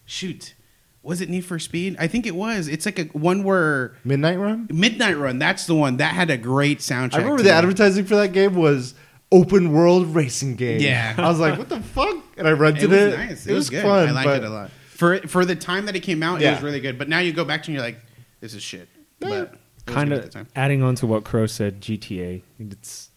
shoot, 0.07 0.55
was 1.03 1.21
it 1.21 1.29
Need 1.29 1.45
for 1.45 1.59
Speed? 1.59 1.97
I 1.99 2.07
think 2.07 2.25
it 2.25 2.35
was. 2.35 2.69
It's 2.69 2.87
like 2.87 2.99
a 2.99 3.05
one 3.05 3.45
where 3.45 3.95
Midnight 4.05 4.39
Run. 4.39 4.69
Midnight 4.73 5.19
Run. 5.19 5.39
That's 5.39 5.67
the 5.67 5.75
one 5.75 5.99
that 5.99 6.15
had 6.15 6.31
a 6.31 6.39
great 6.39 6.79
soundtrack. 6.79 7.15
I 7.15 7.19
remember 7.19 7.43
the 7.43 7.51
it. 7.51 7.53
advertising 7.53 8.07
for 8.07 8.17
that 8.17 8.33
game 8.33 8.55
was 8.55 8.95
open 9.33 9.73
world 9.73 10.15
racing 10.15 10.57
game. 10.57 10.81
Yeah. 10.81 11.15
I 11.17 11.29
was 11.29 11.41
like, 11.41 11.59
what 11.59 11.69
the 11.69 11.81
fuck? 11.81 12.17
And 12.37 12.47
I 12.47 12.53
rented 12.53 12.85
It 12.85 12.93
it. 12.93 13.07
was 13.07 13.15
nice. 13.15 13.47
It, 13.47 13.53
was, 13.53 13.71
good. 13.71 13.83
fun. 13.83 14.09
I 14.09 14.13
liked 14.13 14.29
it 14.29 14.45
a 14.45 14.51
lot. 14.51 14.71
For 14.71 15.19
for 15.27 15.45
the 15.45 15.57
time 15.57 15.87
that 15.87 15.97
it 15.97 16.01
came 16.01 16.23
out, 16.23 16.41
it 16.41 16.51
was 16.51 16.63
really 16.63 16.81
good. 16.81 16.99
But 16.99 17.09
now 17.09 17.19
you 17.19 17.33
go 17.33 17.45
back 17.45 17.63
to 17.65 17.69
and 17.69 17.75
you're 17.75 17.85
like, 17.85 17.99
this 18.41 18.55
is 18.55 18.63
shit. 18.63 18.89
But 19.19 19.55
kind 19.87 20.13
of 20.13 20.49
adding 20.55 20.83
on 20.83 20.95
to 20.97 21.07
what 21.07 21.25
Crow 21.25 21.47
said. 21.47 21.81
GTA. 21.81 22.43
It's 22.59 23.11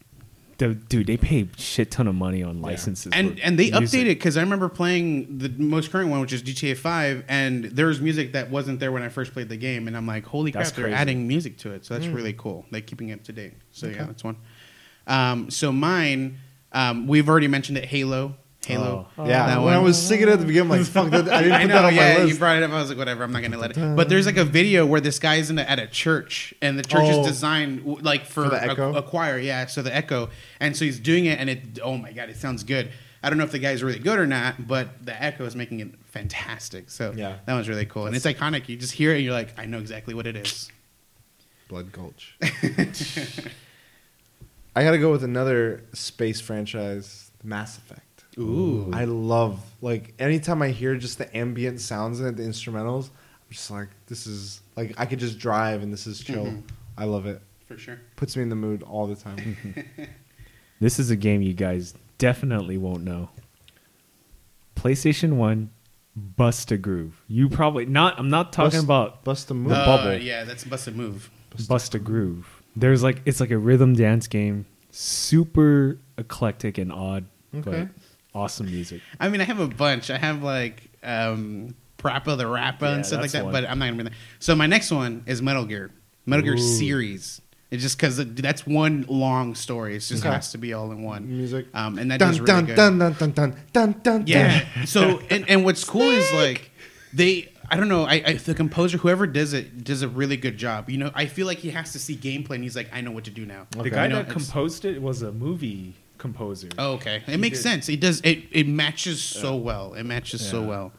the 0.57 0.73
dude. 0.73 1.07
They 1.07 1.17
pay 1.17 1.47
shit 1.57 1.91
ton 1.91 2.07
of 2.07 2.15
money 2.15 2.43
on 2.43 2.61
licenses. 2.61 3.11
and 3.13 3.39
and 3.39 3.57
they 3.57 3.71
music. 3.71 4.01
updated 4.01 4.09
because 4.09 4.37
I 4.37 4.41
remember 4.41 4.69
playing 4.69 5.37
the 5.37 5.49
most 5.49 5.91
current 5.91 6.09
one, 6.09 6.19
which 6.19 6.33
is 6.33 6.43
GTA 6.43 6.77
Five, 6.77 7.23
and 7.27 7.65
there 7.65 7.87
was 7.87 8.01
music 8.01 8.33
that 8.33 8.49
wasn't 8.49 8.79
there 8.79 8.91
when 8.91 9.03
I 9.03 9.09
first 9.09 9.33
played 9.33 9.49
the 9.49 9.57
game, 9.57 9.87
and 9.87 9.95
I'm 9.95 10.07
like, 10.07 10.25
holy 10.25 10.51
crap, 10.51 10.65
That's 10.65 10.75
they're 10.75 10.89
adding 10.89 11.27
music 11.27 11.57
to 11.59 11.71
it, 11.71 11.85
so 11.85 11.93
that's 11.93 12.07
mm. 12.07 12.15
really 12.15 12.33
cool. 12.33 12.65
Like 12.71 12.87
keeping 12.87 13.09
it 13.09 13.13
up 13.13 13.23
to 13.25 13.33
date. 13.33 13.53
So 13.71 13.87
yeah, 13.87 14.05
that's 14.05 14.23
one. 14.23 14.37
Um, 15.07 15.49
so 15.49 15.71
mine, 15.71 16.37
um, 16.73 17.07
we've 17.07 17.27
already 17.29 17.47
mentioned 17.47 17.77
it, 17.77 17.85
Halo. 17.85 18.35
Halo. 18.65 19.07
Oh. 19.17 19.25
yeah, 19.25 19.45
that 19.47 19.61
when 19.61 19.73
I 19.73 19.77
was 19.77 19.97
singing 19.97 20.27
it 20.27 20.31
at 20.33 20.39
the 20.41 20.45
beginning, 20.45 20.69
I'm 20.73 20.77
like, 20.79 20.85
fuck 20.87 21.09
that. 21.11 21.29
I 21.29 21.41
didn't 21.41 21.53
I 21.53 21.61
put 21.61 21.67
know, 21.69 21.73
that 21.75 21.85
on 21.85 21.95
yeah, 21.95 22.13
my 22.15 22.19
you 22.19 22.25
list. 22.25 22.39
brought 22.39 22.57
it 22.57 22.63
up. 22.63 22.71
I 22.71 22.81
was 22.81 22.89
like, 22.89 22.97
whatever, 22.97 23.23
I'm 23.23 23.31
not 23.31 23.41
gonna 23.41 23.57
let 23.57 23.77
it. 23.77 23.95
But 23.95 24.09
there's 24.09 24.25
like 24.25 24.35
a 24.35 24.43
video 24.43 24.85
where 24.85 24.99
this 24.99 25.19
guy's 25.19 25.49
in 25.49 25.57
a, 25.57 25.61
at 25.61 25.79
a 25.79 25.87
church, 25.87 26.53
and 26.61 26.77
the 26.77 26.83
church 26.83 27.03
Oh. 27.05 27.21
is 27.21 27.27
designed 27.27 28.03
like 28.03 28.25
for, 28.25 28.43
For 28.43 28.49
the 28.49 28.57
a- 28.57 28.71
echo? 28.71 28.93
A, 28.95 29.01
choir, 29.01 29.39
yeah. 29.39 29.67
So 29.67 29.81
the 29.81 29.95
echo, 29.95 30.29
and 30.59 30.75
so 30.75 30.83
he's 30.83 30.99
doing 30.99 31.27
it, 31.27 31.39
and 31.39 31.49
it. 31.49 31.79
Oh 31.81 31.97
my 31.97 32.11
god, 32.11 32.29
it 32.29 32.35
sounds 32.35 32.63
good. 32.65 32.91
I 33.23 33.29
don't 33.29 33.37
know 33.37 33.45
if 33.45 33.51
the 33.53 33.59
guy's 33.59 33.81
really 33.83 33.99
good 33.99 34.19
or 34.19 34.27
not, 34.27 34.67
but 34.67 35.05
the 35.05 35.23
echo 35.23 35.45
is 35.45 35.55
making 35.55 35.79
it 35.79 35.87
fantastic. 36.07 36.89
So 36.89 37.13
Yeah. 37.15 37.37
that 37.45 37.53
was 37.53 37.69
really 37.69 37.85
cool, 37.85 38.05
and 38.07 38.17
it's 38.17 38.25
iconic. 38.25 38.67
You 38.67 38.75
just 38.75 38.91
hear 38.91 39.11
it, 39.13 39.15
and 39.17 39.23
you're 39.23 39.33
like, 39.33 39.57
I 39.57 39.65
know 39.65 39.79
exactly 39.79 40.13
what 40.13 40.27
it 40.27 40.35
is. 40.35 40.69
Blood 41.69 41.93
Gulch. 41.93 42.37
I 44.77 44.83
gotta 44.83 44.97
go 44.99 45.11
with 45.11 45.23
another 45.23 45.83
space 45.93 46.39
franchise, 46.39 47.31
Mass 47.43 47.77
Effect. 47.77 48.25
Ooh, 48.37 48.91
I 48.93 49.05
love 49.05 49.59
like 49.81 50.13
anytime 50.19 50.61
I 50.61 50.69
hear 50.69 50.95
just 50.95 51.17
the 51.17 51.35
ambient 51.35 51.81
sounds 51.81 52.19
in 52.19 52.27
it, 52.27 52.37
the 52.37 52.43
instrumentals. 52.43 53.05
I'm 53.09 53.49
just 53.51 53.71
like, 53.71 53.87
this 54.07 54.27
is 54.27 54.61
like 54.75 54.93
I 54.97 55.05
could 55.05 55.19
just 55.19 55.39
drive 55.39 55.81
and 55.81 55.91
this 55.91 56.05
is 56.05 56.19
chill. 56.19 56.45
Mhm. 56.45 56.63
I 56.97 57.05
love 57.05 57.25
it. 57.25 57.41
for 57.65 57.77
sure. 57.77 57.99
Puts 58.15 58.35
me 58.37 58.43
in 58.43 58.49
the 58.49 58.55
mood 58.55 58.83
all 58.83 59.07
the 59.07 59.15
time. 59.15 59.57
This 60.79 60.99
is 60.99 61.09
a 61.09 61.15
game 61.15 61.41
you 61.41 61.55
guys 61.55 61.95
definitely 62.19 62.77
won't 62.77 63.03
know. 63.03 63.29
PlayStation 64.75 65.33
One, 65.33 65.71
Bust 66.15 66.71
a 66.71 66.77
Groove. 66.77 67.23
You 67.27 67.49
probably 67.49 67.87
not. 67.87 68.19
I'm 68.19 68.29
not 68.29 68.53
talking 68.53 68.81
Bust- 68.81 68.83
about 68.85 69.23
Bust 69.23 69.49
a 69.51 69.53
move. 69.55 69.69
The 69.69 69.75
Uh, 69.75 69.85
bubble. 69.97 70.17
yeah, 70.21 70.43
that's 70.43 70.63
bust 70.63 70.87
a 70.87 70.91
move. 70.91 71.31
Bust 71.67 71.95
a 71.95 71.99
Groove. 71.99 72.56
There's 72.79 73.01
like 73.03 73.21
it's 73.25 73.39
like 73.39 73.51
a 73.51 73.57
rhythm 73.57 73.93
dance 73.95 74.27
game, 74.27 74.65
super 74.91 75.97
eclectic 76.17 76.77
and 76.77 76.91
odd, 76.91 77.25
Okay. 77.55 77.87
but 78.33 78.39
awesome 78.39 78.67
music. 78.67 79.01
I 79.19 79.29
mean, 79.29 79.41
I 79.41 79.45
have 79.45 79.59
a 79.59 79.67
bunch. 79.67 80.09
I 80.11 80.17
have 80.17 80.43
like 80.43 80.89
um, 81.03 81.73
PaRappa 81.97 82.37
the 82.37 82.45
Rapper 82.47 82.85
Yeah, 82.85 82.93
and 82.95 83.05
stuff 83.05 83.21
like 83.21 83.31
that, 83.31 83.45
one. 83.45 83.53
but 83.53 83.65
I'm 83.69 83.79
not 83.79 83.85
gonna 83.85 83.97
be 83.97 84.03
there. 84.09 84.17
So 84.39 84.55
my 84.55 84.67
next 84.67 84.91
one 84.91 85.23
is 85.25 85.41
Metal 85.41 85.65
Gear, 85.65 85.91
Metal 86.25 86.43
Gear 86.43 86.55
Ooh. 86.55 86.57
series. 86.57 87.41
It's 87.69 87.83
just 87.83 87.97
because 87.97 88.15
that's 88.35 88.65
one 88.65 89.05
long 89.09 89.53
story. 89.55 89.95
It 89.95 89.99
just 89.99 90.23
Okay. 90.23 90.33
has 90.33 90.51
to 90.51 90.57
be 90.57 90.73
all 90.73 90.91
in 90.91 91.01
one. 91.03 91.27
Music. 91.27 91.65
Um, 91.73 91.97
and 91.97 92.09
that 92.11 92.19
Dun 92.19 92.29
does 92.29 92.39
really 92.39 92.45
dun, 92.47 92.65
good. 92.65 92.75
dun 92.75 92.99
dun 92.99 93.13
dun 93.13 93.31
dun 93.33 93.55
dun 93.73 93.95
dun 94.03 94.23
Yeah. 94.27 94.63
so 94.85 95.19
and, 95.29 95.49
and 95.49 95.65
what's 95.65 95.83
cool 95.83 96.03
is 96.09 96.31
like 96.33 96.71
they 97.13 97.51
I 97.69 97.75
don't 97.75 97.89
know 97.89 98.03
I, 98.05 98.23
I 98.25 98.33
the 98.33 98.53
composer 98.55 98.97
whoever 98.97 99.27
does 99.27 99.53
it 99.53 99.83
does 99.83 100.01
a 100.01 100.07
really 100.07 100.37
good 100.37 100.57
job. 100.57 100.89
You 100.89 100.97
know 100.97 101.11
I 101.13 101.25
feel 101.25 101.45
like 101.47 101.57
he 101.59 101.69
has 101.71 101.91
to 101.93 101.99
see 101.99 102.15
gameplay 102.15 102.51
and 102.55 102.63
he's 102.63 102.75
like 102.75 102.89
I 102.93 103.01
know 103.01 103.11
what 103.11 103.25
to 103.25 103.31
do 103.31 103.45
now. 103.45 103.67
Okay. 103.75 103.89
The 103.89 103.95
guy 103.95 104.05
I 104.05 104.07
know 104.07 104.17
that 104.23 104.29
composed 104.29 104.85
it 104.85 105.01
was 105.01 105.21
a 105.21 105.31
movie 105.31 105.95
composer. 106.17 106.69
Oh, 106.77 106.93
okay. 106.93 107.17
It 107.27 107.31
He 107.31 107.37
makes 107.37 107.57
did. 107.59 107.63
sense. 107.63 107.89
It 107.89 107.99
does. 107.99 108.21
It 108.21 108.43
it 108.51 108.67
matches 108.67 109.21
so 109.21 109.55
well. 109.55 109.93
It 109.93 110.03
matches 110.03 110.47
so 110.47 110.63
well. 110.63 110.91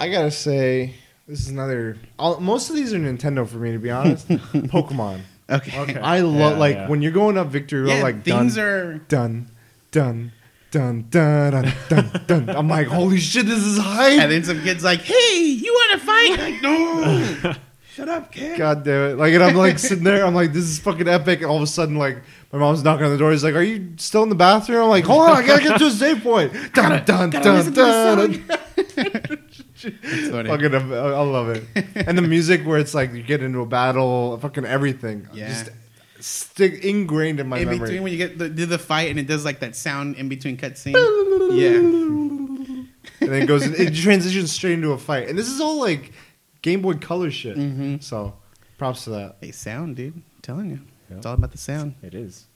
I 0.00 0.08
gotta 0.10 0.30
say, 0.32 0.94
this 1.28 1.40
is 1.40 1.48
another. 1.48 1.96
All, 2.18 2.40
most 2.40 2.68
of 2.70 2.76
these 2.76 2.92
are 2.92 2.98
Nintendo 2.98 3.46
for 3.46 3.58
me, 3.58 3.72
to 3.72 3.78
be 3.78 3.90
honest. 3.90 4.26
Pokemon. 4.28 5.20
Okay. 5.48 5.78
Okay. 5.78 5.98
I 6.00 6.20
love 6.20 6.54
Yeah, 6.54 6.58
like 6.58 6.74
yeah. 6.76 6.88
when 6.88 7.02
you're 7.02 7.12
going 7.12 7.38
up 7.38 7.48
victory 7.48 7.82
road, 7.82 7.88
Yeah, 7.90 8.02
like 8.02 8.24
dun, 8.24 8.40
things 8.40 8.58
are. 8.58 8.94
done, 9.08 9.48
dun 9.90 10.32
dun 10.72 11.06
dun 11.10 11.52
dun 11.52 11.72
dun 11.88 12.24
dun. 12.26 12.50
I'm 12.50 12.66
like, 12.66 12.88
holy 12.88 13.20
shit, 13.20 13.46
this 13.46 13.62
is 13.62 13.78
hype. 13.78 14.18
And 14.18 14.32
then 14.32 14.42
some 14.42 14.60
kid's 14.62 14.82
like, 14.82 15.00
"Hey, 15.00 15.42
you 15.44 15.72
want 15.72 16.00
to 16.00 16.06
fight?" 16.06 16.38
Like, 16.38 16.62
no. 16.62 17.54
Shut 17.94 18.08
up, 18.08 18.32
kid. 18.32 18.56
God 18.56 18.84
damn 18.84 19.10
it! 19.10 19.18
Like, 19.18 19.34
and 19.34 19.44
I'm 19.44 19.54
like 19.54 19.78
sitting 19.78 20.02
there. 20.02 20.24
I'm 20.24 20.34
like, 20.34 20.54
this 20.54 20.64
is 20.64 20.78
fucking 20.78 21.06
epic. 21.06 21.42
And 21.42 21.50
all 21.50 21.58
of 21.58 21.62
a 21.62 21.66
sudden, 21.66 21.96
like, 21.96 22.22
my 22.50 22.58
mom's 22.58 22.82
knocking 22.82 23.04
on 23.04 23.12
the 23.12 23.18
door. 23.18 23.32
He's 23.32 23.44
like, 23.44 23.54
"Are 23.54 23.62
you 23.62 23.92
still 23.98 24.22
in 24.22 24.30
the 24.30 24.34
bathroom?" 24.34 24.84
I'm 24.84 24.88
like, 24.88 25.04
"Hold 25.04 25.28
on, 25.28 25.36
I 25.36 25.46
gotta 25.46 25.62
get 25.62 25.78
to 25.78 25.86
a 25.86 25.90
save 25.90 26.22
point." 26.22 26.52
Dun 26.72 27.04
dun 27.04 27.28
dun 27.28 27.44
listen 27.54 27.74
to 27.74 27.82
the 27.82 28.42
dun. 28.48 29.42
Fucking, 30.46 30.74
I 30.74 30.78
I 30.78 31.20
love 31.20 31.50
it. 31.50 31.64
And 31.94 32.16
the 32.16 32.22
music 32.22 32.64
where 32.64 32.78
it's 32.78 32.94
like 32.94 33.12
you 33.12 33.22
get 33.22 33.42
into 33.42 33.60
a 33.60 33.66
battle, 33.66 34.38
fucking 34.38 34.64
everything. 34.64 35.28
Yeah. 35.34 35.48
Just 35.48 35.70
stick 36.22 36.84
ingrained 36.84 37.40
in 37.40 37.48
my 37.48 37.58
in 37.58 37.66
memory. 37.68 37.80
between 37.80 38.02
when 38.02 38.12
you 38.12 38.18
get 38.18 38.38
the, 38.38 38.48
do 38.48 38.66
the 38.66 38.78
fight 38.78 39.10
and 39.10 39.18
it 39.18 39.26
does 39.26 39.44
like 39.44 39.60
that 39.60 39.74
sound 39.76 40.16
in 40.16 40.28
between 40.28 40.56
cutscene. 40.56 40.92
yeah. 41.58 41.76
and 41.76 42.88
then 43.20 43.42
it 43.42 43.46
goes, 43.46 43.64
it 43.66 43.94
transitions 43.94 44.52
straight 44.52 44.74
into 44.74 44.92
a 44.92 44.98
fight. 44.98 45.28
And 45.28 45.38
this 45.38 45.48
is 45.48 45.60
all 45.60 45.80
like 45.80 46.12
Game 46.62 46.82
Boy 46.82 46.94
Color 46.94 47.30
shit. 47.30 47.56
Mhm. 47.56 48.02
So, 48.02 48.34
props 48.78 49.04
to 49.04 49.10
that. 49.10 49.36
Hey, 49.40 49.50
sound, 49.52 49.96
dude. 49.96 50.14
I'm 50.14 50.22
telling 50.42 50.70
you, 50.70 50.80
Yeah. 51.10 51.16
it's 51.16 51.26
all 51.26 51.34
about 51.34 51.52
the 51.52 51.58
sound. 51.58 51.94
It 52.02 52.14
is. 52.14 52.46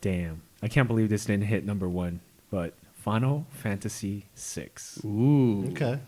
Damn. 0.00 0.42
I 0.62 0.68
can't 0.68 0.88
believe 0.88 1.08
this 1.08 1.24
didn't 1.24 1.44
hit 1.46 1.64
number 1.64 1.88
one, 1.88 2.20
but 2.50 2.74
Final 2.94 3.46
Fantasy 3.50 4.26
VI. 4.36 4.68
Ooh. 5.04 5.68
Okay. 5.72 5.98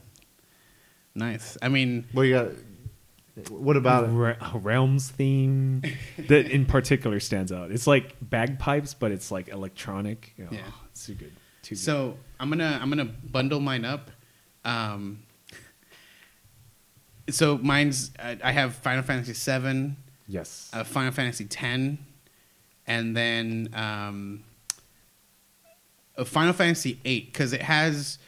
Nice. 1.14 1.57
I 1.62 1.68
mean, 1.68 2.07
What 2.12 2.22
you 2.22 2.35
got? 2.35 2.49
What 3.51 3.76
about 3.76 4.05
it? 4.05 4.09
Re- 4.12 4.37
Realms 4.55 5.11
theme 5.11 5.82
that 6.28 6.47
in 6.51 6.66
particular 6.66 7.18
stands 7.18 7.51
out. 7.51 7.72
It's 7.72 7.87
like 7.87 8.14
bagpipes, 8.22 8.95
but 8.95 9.11
it's 9.11 9.30
like 9.32 9.49
electronic. 9.49 10.35
Oh, 10.41 10.45
Yeah. 10.53 10.61
it's 10.91 11.07
too 11.07 11.14
good. 11.14 11.32
Too 11.62 11.74
good. 11.74 11.78
so 11.80 12.16
I'm 12.39 12.49
gonna 12.49 12.78
I'm 12.80 12.89
gonna 12.91 13.07
bundle 13.07 13.59
mine 13.61 13.85
up. 13.85 14.11
Um, 14.64 15.22
so 17.30 17.59
mine's 17.59 18.11
I 18.22 18.39
I 18.43 18.53
have 18.53 18.74
Final 18.76 19.03
Fantasy 19.03 19.35
Seven. 19.35 19.97
yes. 20.28 20.70
uh, 20.72 20.85
Final 20.85 21.11
Fantasy 21.12 21.47
Ten, 21.47 21.99
and 22.87 23.16
then 23.16 23.68
um, 23.74 24.45
a 26.16 26.24
Final 26.24 26.53
Fantasy 26.53 27.01
Eight 27.05 27.32
because 27.32 27.53
it 27.53 27.62
has 27.62 28.18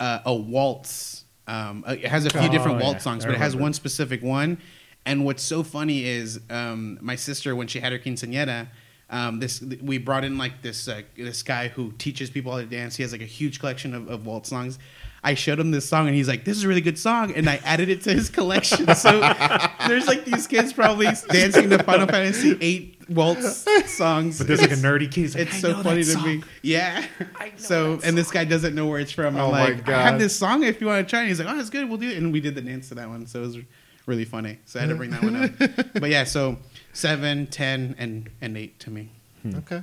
uh, 0.00 0.20
a 0.26 0.34
waltz. 0.34 1.23
Um, 1.46 1.84
uh, 1.86 1.92
it 1.92 2.06
has 2.06 2.24
a 2.26 2.30
few 2.30 2.40
Oh, 2.40 2.48
different 2.48 2.78
yeah. 2.78 2.84
waltz 2.84 3.04
songs, 3.04 3.24
but 3.24 3.34
it 3.34 3.38
has 3.38 3.54
one 3.54 3.72
specific 3.72 4.22
one. 4.22 4.58
And 5.06 5.24
what's 5.24 5.42
so 5.42 5.62
funny 5.62 6.04
is 6.06 6.40
um, 6.48 6.98
my 7.02 7.16
sister 7.16 7.54
when 7.54 7.66
she 7.66 7.80
had 7.80 7.92
her 7.92 7.98
quinceañera. 7.98 8.68
Um, 9.10 9.38
this 9.38 9.60
we 9.60 9.98
brought 9.98 10.24
in 10.24 10.38
like 10.38 10.62
this 10.62 10.88
uh, 10.88 11.02
this 11.14 11.42
guy 11.42 11.68
who 11.68 11.92
teaches 11.98 12.30
people 12.30 12.52
how 12.52 12.58
to 12.58 12.64
dance. 12.66 12.96
He 12.96 13.02
has 13.02 13.12
like 13.12 13.20
a 13.20 13.26
huge 13.26 13.60
collection 13.60 13.94
of, 13.94 14.08
of 14.08 14.24
waltz 14.24 14.48
songs. 14.48 14.78
I 15.22 15.34
showed 15.34 15.58
him 15.60 15.70
this 15.70 15.86
song 15.86 16.06
and 16.06 16.16
he's 16.16 16.26
like, 16.26 16.44
"This 16.46 16.56
is 16.56 16.64
a 16.64 16.68
really 16.68 16.80
good 16.80 16.98
song," 16.98 17.32
and 17.34 17.48
I 17.48 17.60
added 17.64 17.90
it 17.90 18.00
to 18.02 18.12
his 18.14 18.30
collection. 18.30 18.94
So 18.94 19.20
there's 19.88 20.06
like 20.06 20.24
these 20.24 20.46
kids 20.46 20.72
probably 20.72 21.08
dancing 21.30 21.68
to 21.70 21.82
Final 21.82 22.06
Fantasy 22.06 22.54
VIII 22.54 22.93
waltz 23.08 23.66
songs. 23.96 24.38
but 24.38 24.46
there's 24.46 24.60
like 24.62 24.72
a 24.72 24.76
nerdy 24.76 25.10
kid. 25.10 25.20
He's 25.22 25.34
like, 25.36 25.46
it's 25.48 25.56
"I 25.56 25.58
so 25.60 25.72
know 25.72 25.82
funny 25.82 26.02
that 26.02 26.18
to 26.18 26.24
me. 26.26 26.42
Yeah. 26.62 27.04
I 27.36 27.46
know 27.46 27.52
So 27.56 27.96
that 27.96 28.08
and 28.08 28.16
this 28.18 28.30
guy 28.30 28.44
doesn't 28.44 28.74
know 28.74 28.86
where 28.86 29.00
it's 29.00 29.12
from. 29.12 29.36
Oh 29.36 29.46
I'm 29.46 29.50
my 29.52 29.64
like, 29.74 29.88
I 29.88 30.02
have 30.02 30.18
this 30.18 30.36
song 30.36 30.62
if 30.62 30.80
you 30.80 30.86
want 30.86 31.06
to 31.06 31.10
try. 31.10 31.20
And 31.20 31.28
he's 31.28 31.38
like, 31.38 31.48
oh, 31.48 31.56
that's 31.56 31.70
good. 31.70 31.88
We'll 31.88 31.98
do 31.98 32.08
it. 32.10 32.16
And 32.18 32.32
we 32.32 32.40
did 32.40 32.54
the 32.54 32.60
dance 32.62 32.88
to 32.88 32.94
that 32.96 33.08
one. 33.08 33.26
So 33.26 33.40
it 33.40 33.46
was 33.46 33.58
really 34.06 34.24
funny. 34.24 34.58
So 34.64 34.78
I 34.78 34.82
had 34.82 34.88
to 34.90 34.94
bring 34.96 35.10
that 35.10 35.22
one 35.22 35.36
up. 35.36 35.94
But 36.00 36.10
yeah, 36.10 36.24
so 36.24 36.58
seven, 36.92 37.46
ten, 37.46 37.94
and 37.98 38.30
and 38.40 38.56
eight 38.56 38.78
to 38.80 38.90
me. 38.90 39.10
Okay. 39.46 39.82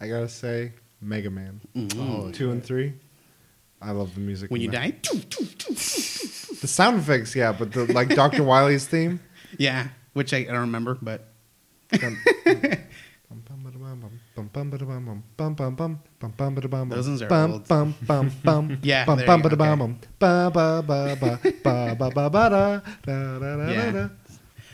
I 0.00 0.08
gotta 0.08 0.28
say, 0.28 0.72
Mega 1.00 1.30
Man. 1.30 1.60
Mm. 1.76 1.94
Oh, 1.98 2.30
two 2.32 2.50
and 2.50 2.62
three. 2.64 2.94
I 3.82 3.92
love 3.92 4.14
the 4.14 4.20
music. 4.20 4.50
When 4.50 4.60
you 4.60 4.70
that. 4.72 5.02
die, 5.02 5.10
The 6.60 6.66
sound 6.66 6.98
effects, 7.00 7.34
yeah, 7.34 7.52
but 7.52 7.72
the 7.72 7.90
like 7.92 8.08
Dr. 8.14 8.42
Wily's 8.44 8.86
theme. 8.86 9.20
yeah, 9.58 9.88
which 10.12 10.34
I, 10.34 10.38
I 10.38 10.44
don't 10.44 10.60
remember, 10.60 10.98
but 11.00 11.29
Those 16.96 17.08
ones 17.08 17.22
are 17.22 17.30
old. 17.52 17.66
Yeah, 18.82 19.04
there 19.16 19.26
you 19.36 19.42
go, 19.48 19.56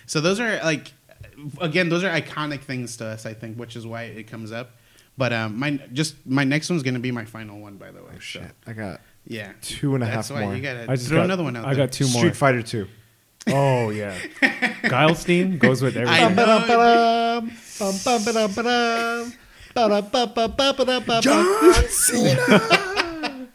so 0.06 0.20
those 0.20 0.40
are 0.40 0.58
like, 0.64 0.92
again, 1.60 1.88
those 1.88 2.04
are 2.04 2.10
iconic 2.10 2.62
things 2.62 2.96
to 2.98 3.06
us. 3.06 3.26
I 3.26 3.34
think, 3.34 3.56
which 3.58 3.76
is 3.76 3.86
why 3.86 4.04
it 4.04 4.24
comes 4.28 4.52
up. 4.52 4.70
But 5.18 5.32
um, 5.32 5.58
my 5.58 5.72
just 5.92 6.14
my 6.26 6.44
next 6.44 6.70
one's 6.70 6.82
gonna 6.82 6.98
be 7.00 7.10
my 7.10 7.24
final 7.24 7.58
one, 7.60 7.76
by 7.76 7.90
the 7.90 8.02
way. 8.02 8.10
Oh 8.12 8.14
so, 8.14 8.20
shit! 8.20 8.52
I 8.66 8.72
got 8.72 9.00
yeah, 9.26 9.52
two 9.62 9.94
and 9.94 10.02
a 10.04 10.06
half 10.06 10.28
That's 10.28 10.30
why 10.30 10.42
more. 10.42 10.54
you 10.54 10.62
gotta 10.62 10.90
I 10.90 10.96
just 10.96 11.08
throw 11.08 11.18
got, 11.18 11.24
another 11.24 11.42
one 11.42 11.56
out. 11.56 11.64
I 11.64 11.74
there. 11.74 11.86
got 11.86 11.92
two 11.92 12.06
more. 12.08 12.20
Street 12.20 12.36
Fighter 12.36 12.62
Two. 12.62 12.86
Oh 13.49 13.90
yeah, 13.90 14.16
Guile's 14.82 15.22
theme 15.24 15.59
goes 15.59 15.80
with 15.82 15.97
everything. 16.01 16.36
John 21.22 21.44
Cena. 21.88 23.49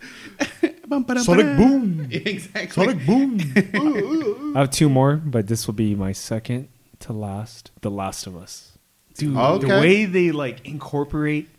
Sonic 1.24 1.58
Boom. 1.58 2.08
exactly. 2.12 2.86
Sonic 2.86 3.06
Boom. 3.06 4.54
I 4.56 4.60
have 4.60 4.72
two 4.72 4.90
more, 4.90 5.16
but 5.18 5.48
this 5.48 5.68
will 5.68 5.74
be 5.74 5.96
my 5.96 6.12
second 6.12 6.68
to 7.00 7.14
last. 7.14 7.72
The 7.82 7.90
Last 7.92 8.28
of 8.28 8.36
Us. 8.38 8.78
Dude, 9.16 9.36
Oh, 9.38 9.58
the 9.58 9.68
way 9.68 10.06
they 10.06 10.32
like 10.32 10.66
incorporate 10.66 11.50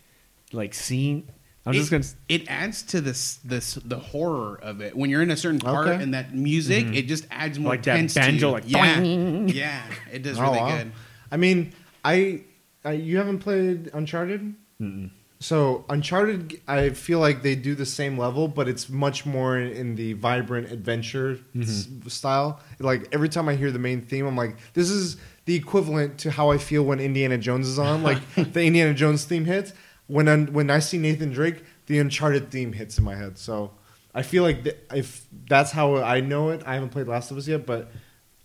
like 0.52 0.74
scene. 0.74 1.28
I'm 1.64 1.72
just 1.74 1.88
it, 1.88 1.90
gonna. 1.92 2.04
it 2.28 2.48
adds 2.48 2.82
to 2.84 3.00
this 3.00 3.36
this 3.44 3.74
the 3.74 3.98
horror 3.98 4.58
of 4.62 4.80
it 4.80 4.96
when 4.96 5.10
you're 5.10 5.22
in 5.22 5.30
a 5.30 5.36
certain 5.36 5.60
part 5.60 5.86
Okay. 5.88 6.02
and 6.02 6.12
that 6.14 6.34
music 6.34 6.84
mm-hmm. 6.86 6.94
it 6.94 7.06
just 7.06 7.26
adds 7.30 7.58
more 7.58 7.70
Like 7.72 7.84
that 7.84 7.96
tense 7.96 8.14
to 8.14 8.20
banjo, 8.20 8.48
you. 8.48 8.52
like, 8.54 8.64
yeah 8.66 8.96
boing. 9.00 9.54
yeah 9.62 9.82
it 10.12 10.22
does 10.22 10.38
Oh, 10.38 10.42
really 10.42 10.58
wow. 10.58 10.76
good 10.78 10.92
I 11.30 11.36
mean, 11.38 11.72
I, 12.04 12.42
I 12.84 12.92
you 12.92 13.16
haven't 13.16 13.38
played 13.38 13.90
Uncharted? 13.94 14.54
Mm-mm. 14.80 15.10
So 15.40 15.84
Uncharted, 15.88 16.60
I 16.68 16.90
feel 16.90 17.20
like 17.20 17.42
they 17.42 17.54
do 17.54 17.74
the 17.74 17.86
same 17.86 18.18
level, 18.18 18.48
but 18.48 18.68
it's 18.68 18.88
much 18.90 19.24
more 19.24 19.58
in 19.58 19.94
the 19.96 20.12
vibrant 20.12 20.70
adventure 20.70 21.38
s- 21.58 21.86
mm-hmm. 21.86 22.08
style. 22.08 22.60
Like 22.80 23.08
every 23.12 23.28
time 23.30 23.48
I 23.48 23.54
hear 23.56 23.70
the 23.72 23.78
main 23.78 24.02
theme, 24.02 24.26
I'm 24.26 24.36
like, 24.36 24.56
this 24.74 24.90
is 24.90 25.16
the 25.46 25.54
equivalent 25.54 26.18
to 26.18 26.30
how 26.30 26.50
I 26.50 26.58
feel 26.58 26.82
when 26.84 27.00
Indiana 27.00 27.38
Jones 27.38 27.66
is 27.66 27.78
on. 27.78 28.02
Like 28.02 28.18
the 28.34 28.62
Indiana 28.62 28.92
Jones 28.94 29.24
theme 29.24 29.46
hits. 29.46 29.72
When 30.08 30.28
I, 30.28 30.36
when 30.44 30.68
I 30.70 30.78
see 30.80 30.98
Nathan 30.98 31.32
Drake, 31.32 31.62
the 31.86 31.98
Uncharted 31.98 32.50
theme 32.50 32.72
hits 32.72 32.98
in 32.98 33.04
my 33.04 33.14
head. 33.14 33.38
So 33.38 33.70
I 34.14 34.22
feel 34.22 34.42
like 34.42 34.64
th- 34.64 34.76
if 34.92 35.24
that's 35.48 35.70
how 35.72 35.96
I 35.96 36.20
know 36.20 36.50
it, 36.50 36.62
I 36.66 36.74
haven't 36.74 36.90
played 36.90 37.06
Last 37.08 37.30
of 37.30 37.36
Us 37.38 37.48
yet, 37.48 37.64
but 37.66 37.90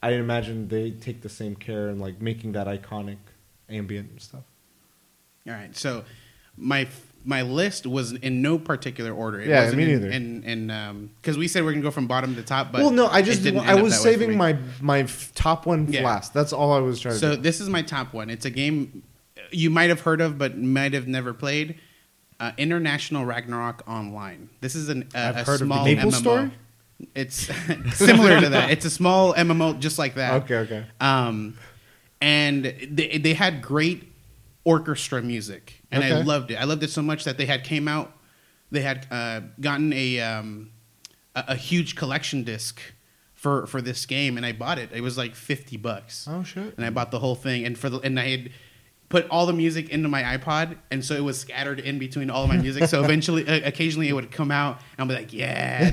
I 0.01 0.11
imagine 0.11 0.67
they 0.67 0.91
take 0.91 1.21
the 1.21 1.29
same 1.29 1.55
care 1.55 1.89
in 1.89 1.99
like 1.99 2.21
making 2.21 2.53
that 2.53 2.67
iconic 2.67 3.17
ambient 3.69 4.11
and 4.11 4.21
stuff. 4.21 4.43
All 5.47 5.53
right, 5.53 5.75
so 5.75 6.03
my 6.57 6.87
my 7.25 7.41
list 7.41 7.85
was 7.85 8.13
in 8.13 8.41
no 8.41 8.57
particular 8.57 9.11
order. 9.11 9.41
It 9.41 9.47
Yeah, 9.49 9.61
wasn't 9.63 9.77
me 9.77 9.83
in, 9.83 9.89
neither. 9.91 10.09
And 10.09 10.45
and 10.71 11.11
because 11.21 11.35
um, 11.35 11.39
we 11.39 11.47
said 11.47 11.63
we're 11.63 11.71
gonna 11.71 11.81
go 11.83 11.91
from 11.91 12.07
bottom 12.07 12.35
to 12.35 12.43
top, 12.43 12.71
but 12.71 12.81
well, 12.81 12.91
no, 12.91 13.07
I 13.07 13.21
just 13.21 13.45
I 13.45 13.75
was 13.75 13.93
that 13.97 14.05
way 14.05 14.13
for 14.15 14.19
saving 14.21 14.37
my 14.37 14.57
my 14.79 15.07
top 15.35 15.65
one 15.65 15.87
Yeah. 15.91 16.03
last. 16.03 16.33
That's 16.33 16.53
all 16.53 16.73
I 16.73 16.79
was 16.79 16.99
trying 16.99 17.15
So 17.15 17.31
to. 17.31 17.35
So 17.35 17.41
this 17.41 17.59
is 17.59 17.69
my 17.69 17.81
top 17.81 18.13
one. 18.13 18.29
It's 18.29 18.45
a 18.45 18.49
game 18.49 19.03
you 19.51 19.69
might 19.69 19.89
have 19.89 20.01
heard 20.01 20.21
of, 20.21 20.37
but 20.37 20.57
might 20.57 20.93
have 20.93 21.07
never 21.07 21.33
played. 21.33 21.79
Uh, 22.39 22.51
International 22.57 23.25
Ragnarok 23.25 23.83
Online. 23.87 24.49
This 24.61 24.75
is 24.75 24.89
an, 24.89 25.09
uh, 25.15 25.17
I've 25.17 25.35
a 25.37 25.43
heard 25.43 25.61
of 25.61 25.67
small 25.67 25.83
Maple 25.85 26.11
MMO. 26.11 26.13
Story? 26.13 26.51
It's 27.15 27.35
similar 27.97 28.39
to 28.41 28.49
that. 28.49 28.69
It's 28.71 28.85
a 28.85 28.89
small 28.89 29.33
MMO 29.33 29.79
just 29.79 29.97
like 29.97 30.15
that. 30.15 30.43
Okay, 30.43 30.55
okay. 30.57 30.85
Um, 30.99 31.57
and 32.21 32.65
they 32.65 33.17
they 33.17 33.33
had 33.33 33.61
great 33.61 34.11
orchestra 34.63 35.21
music, 35.21 35.81
and 35.91 36.03
I 36.03 36.21
loved 36.21 36.51
it. 36.51 36.55
I 36.55 36.63
loved 36.65 36.83
it 36.83 36.89
so 36.89 37.01
much 37.01 37.23
that 37.25 37.37
they 37.37 37.45
had 37.45 37.63
came 37.63 37.87
out. 37.87 38.13
They 38.71 38.81
had 38.81 39.07
uh, 39.11 39.41
gotten 39.59 39.93
a, 39.93 40.19
um, 40.19 40.71
a 41.35 41.45
a 41.49 41.55
huge 41.55 41.95
collection 41.95 42.43
disc 42.43 42.81
for 43.33 43.65
for 43.67 43.81
this 43.81 44.05
game, 44.05 44.35
and 44.37 44.45
I 44.45 44.51
bought 44.51 44.77
it. 44.79 44.89
It 44.91 45.01
was 45.01 45.17
like 45.17 45.35
fifty 45.35 45.77
bucks 45.77 46.27
Oh 46.29 46.43
shit. 46.43 46.75
and 46.77 46.85
I 46.85 46.89
bought 46.89 47.11
the 47.11 47.19
whole 47.19 47.35
thing. 47.35 47.65
And 47.65 47.77
for 47.77 47.89
the 47.89 47.99
and 47.99 48.19
I 48.19 48.27
had 48.29 48.51
put 49.09 49.25
all 49.29 49.45
the 49.45 49.53
music 49.53 49.89
into 49.89 50.09
my 50.09 50.21
iPod, 50.37 50.75
and 50.91 51.03
so 51.03 51.15
it 51.15 51.23
was 51.23 51.39
scattered 51.39 51.79
in 51.79 51.97
between 51.97 52.29
all 52.29 52.43
of 52.43 52.49
my 52.49 52.57
music. 52.57 52.85
So 52.89 53.01
eventually, 53.05 53.47
uh, 53.47 53.61
occasionally, 53.65 54.09
it 54.09 54.13
would 54.13 54.31
come 54.31 54.51
out, 54.51 54.79
and 54.97 54.99
I'll 54.99 55.07
be 55.07 55.13
like, 55.21 55.31
yeah. 55.33 55.91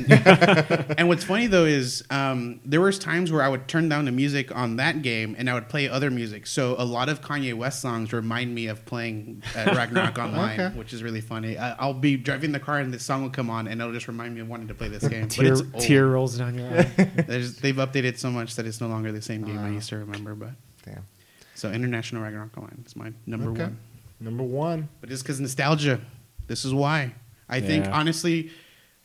and 0.98 1.06
what's 1.08 1.22
funny 1.24 1.46
though 1.46 1.64
is 1.64 2.02
um, 2.10 2.60
there 2.64 2.80
was 2.80 2.98
times 2.98 3.30
where 3.30 3.42
I 3.42 3.48
would 3.48 3.68
turn 3.68 3.88
down 3.88 4.04
the 4.04 4.12
music 4.12 4.54
on 4.54 4.76
that 4.76 5.02
game, 5.02 5.36
and 5.38 5.48
I 5.48 5.54
would 5.54 5.68
play 5.68 5.88
other 5.88 6.10
music. 6.10 6.46
So 6.46 6.74
a 6.76 6.84
lot 6.84 7.08
of 7.08 7.20
Kanye 7.20 7.54
West 7.54 7.80
songs 7.80 8.12
remind 8.12 8.54
me 8.54 8.66
of 8.66 8.84
playing 8.84 9.42
uh, 9.56 9.72
Ragnarok 9.76 10.18
Online, 10.18 10.60
Okay. 10.60 10.76
which 10.78 10.92
is 10.92 11.02
really 11.02 11.20
funny. 11.20 11.56
I, 11.56 11.74
I'll 11.74 11.94
be 11.94 12.16
driving 12.16 12.50
the 12.52 12.60
car, 12.60 12.78
and 12.80 12.92
this 12.92 13.04
song 13.04 13.22
will 13.22 13.30
come 13.30 13.48
on, 13.48 13.68
and 13.68 13.80
it'll 13.80 13.92
just 13.92 14.08
remind 14.08 14.34
me 14.34 14.40
of 14.40 14.48
wanting 14.48 14.68
to 14.68 14.74
play 14.74 14.88
this 14.88 15.06
game. 15.06 15.22
But 15.22 15.30
Tear, 15.30 15.52
it's 15.52 15.86
tear 15.86 16.06
rolls 16.08 16.36
down 16.36 16.56
your 16.58 16.66
eye. 16.68 16.82
They've 16.82 17.76
updated 17.76 18.18
so 18.18 18.30
much 18.30 18.56
that 18.56 18.66
it's 18.66 18.80
no 18.80 18.88
longer 18.88 19.12
the 19.12 19.22
same 19.22 19.44
game 19.44 19.58
I 19.58 19.70
used 19.70 19.88
to 19.90 19.98
remember, 19.98 20.34
but. 20.34 20.50
Damn. 20.84 21.06
So 21.54 21.70
International 21.70 22.22
Ragnarok 22.22 22.56
Online 22.56 22.82
is 22.86 22.96
my 22.96 23.12
number 23.26 23.50
Okay. 23.50 23.62
one. 23.64 23.78
Number 24.20 24.42
one. 24.42 24.88
But 25.00 25.10
it's 25.10 25.22
because 25.22 25.40
nostalgia. 25.40 26.00
This 26.46 26.64
is 26.64 26.74
why. 26.74 27.14
I 27.48 27.60
think 27.60 27.86
honestly, 27.86 28.50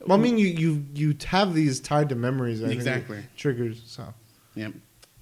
Well, 0.06 0.18
I 0.18 0.22
mean, 0.22 0.38
you 0.38 0.47
you 0.47 0.86
you 0.93 1.16
have 1.28 1.54
these 1.54 1.80
tied 1.80 2.10
to 2.10 2.16
memories. 2.16 2.64
I 2.64 2.68
think, 2.68 2.78
Exactly. 2.80 3.20
triggers. 3.36 3.82
So, 3.86 4.14
Yep. 4.56 4.74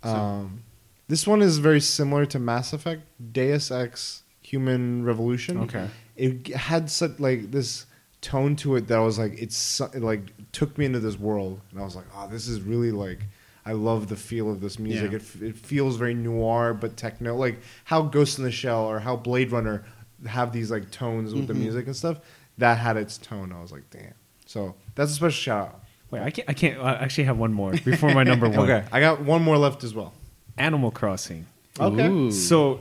So, 0.04 0.10
um, 0.10 0.64
this 1.08 1.26
one 1.26 1.42
is 1.42 1.58
very 1.58 1.82
similar 1.82 2.26
to 2.28 2.38
Mass 2.40 2.74
Effect, 2.74 3.02
Deus 3.34 3.72
Ex: 3.72 4.22
Human 4.42 5.04
Revolution. 5.04 5.58
Okay. 5.62 5.88
It 6.16 6.48
had 6.56 6.92
such 6.92 7.20
like 7.20 7.52
this 7.52 7.88
tone 8.22 8.56
to 8.58 8.76
it 8.76 8.88
that 8.88 8.98
I 8.98 9.02
was 9.02 9.18
like, 9.18 9.34
it's 9.42 9.80
it, 9.80 10.02
like 10.04 10.22
took 10.52 10.78
me 10.78 10.86
into 10.86 11.00
this 11.00 11.18
world, 11.20 11.60
and 11.72 11.80
I 11.80 11.84
was 11.84 11.96
like, 11.96 12.06
oh, 12.16 12.28
this 12.30 12.48
is 12.48 12.62
really 12.62 12.92
like. 12.92 13.20
I 13.68 13.74
love 13.74 14.08
the 14.08 14.16
feel 14.16 14.50
of 14.50 14.62
this 14.62 14.80
music. 14.80 15.12
Yeah. 15.12 15.18
It, 15.18 15.50
it 15.50 15.56
feels 15.58 15.98
very 15.98 16.14
noir 16.14 16.74
but 16.74 16.96
techno, 16.98 17.36
like 17.36 17.60
how 17.84 18.02
Ghost 18.04 18.38
in 18.38 18.44
the 18.46 18.52
Shell 18.52 18.86
or 18.86 19.00
how 19.00 19.16
Blade 19.18 19.52
Runner 19.52 19.84
have 20.26 20.52
these 20.54 20.72
like 20.72 20.90
tones 20.92 21.34
with 21.34 21.48
the 21.48 21.54
Mhm. 21.54 21.58
music 21.60 21.86
and 21.88 21.96
stuff. 21.96 22.20
That 22.58 22.78
had 22.78 22.98
its 22.98 23.18
tone. 23.18 23.52
I 23.52 23.62
was 23.62 23.72
like, 23.72 23.90
damn. 23.92 24.14
So 24.46 24.76
that's 24.96 25.12
a 25.12 25.14
special 25.14 25.32
shout 25.32 25.68
out. 25.68 25.84
Wait, 26.10 26.22
I 26.22 26.30
can't. 26.32 26.50
I 26.50 26.54
can't. 26.54 26.80
I 26.82 26.94
actually 26.94 27.26
have 27.26 27.38
one 27.38 27.54
more 27.54 27.72
before 27.74 28.14
my 28.14 28.24
number 28.24 28.48
one. 28.48 28.60
Okay, 28.70 28.84
I 28.92 29.00
got 29.02 29.22
one 29.22 29.44
more 29.44 29.58
left 29.58 29.84
as 29.84 29.94
well. 29.94 30.14
Animal 30.58 30.90
Crossing. 30.90 31.46
Okay. 31.80 32.08
Ooh. 32.08 32.32
So, 32.32 32.80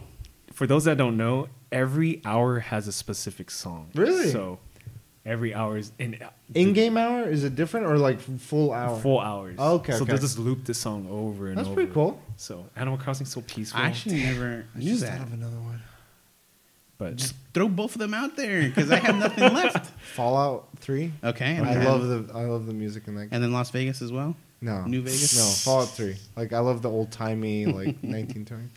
for 0.52 0.66
those 0.68 0.84
that 0.84 0.96
don't 0.96 1.16
know, 1.16 1.48
every 1.72 2.22
hour 2.24 2.60
has 2.60 2.86
a 2.88 2.92
specific 2.92 3.50
song. 3.50 3.90
Really? 3.94 4.30
So, 4.30 4.60
every 5.26 5.52
hour 5.54 5.76
is 5.76 5.92
in 5.98 6.18
In-game 6.54 6.96
hour 6.96 7.28
is 7.28 7.44
it 7.44 7.54
different 7.56 7.86
or 7.86 7.98
like 7.98 8.20
full 8.20 8.72
hour? 8.72 8.98
full 9.00 9.20
hours. 9.20 9.56
Oh, 9.58 9.74
okay, 9.76 9.92
So 9.92 10.02
okay. 10.04 10.12
they'll 10.12 10.20
just 10.20 10.38
loop 10.38 10.64
the 10.64 10.72
song 10.74 11.06
over 11.10 11.48
and 11.48 11.58
That's 11.58 11.66
over. 11.68 11.74
pretty 11.74 11.92
cool. 11.92 12.20
So 12.36 12.64
Animal 12.76 12.98
Crossing 12.98 13.26
so 13.26 13.40
peaceful. 13.42 13.80
I 13.80 13.86
actually 13.88 14.22
never 14.22 14.64
I 14.74 14.78
knew 14.78 14.96
that. 14.98 15.20
another 15.28 15.56
one. 15.58 15.82
but 16.98 17.16
Just 17.16 17.34
throw 17.52 17.68
both 17.68 17.94
of 17.94 17.98
them 17.98 18.14
out 18.14 18.36
there 18.36 18.62
because 18.62 18.90
I 18.90 18.96
have 18.96 19.16
nothing 19.16 19.42
left. 19.54 19.92
Fallout 20.14 20.68
Three. 20.78 21.12
Okay. 21.22 21.56
and 21.56 21.66
I 21.68 21.84
love 21.84 22.06
the 22.06 22.32
I 22.32 22.44
love 22.44 22.66
the 22.66 22.74
music 22.74 23.04
in 23.08 23.16
that. 23.16 23.28
And 23.32 23.42
then 23.42 23.52
Las 23.52 23.70
Vegas 23.70 24.00
as 24.02 24.12
well. 24.12 24.34
no, 24.60 24.84
New 24.84 25.02
Vegas? 25.02 25.36
No, 25.36 25.44
Fallout 25.72 25.88
Three. 25.90 26.16
Like 26.36 26.52
I 26.52 26.60
love 26.60 26.82
the 26.82 26.90
old 26.90 27.10
timey 27.10 27.66
like 27.66 27.96
1920. 28.02 28.68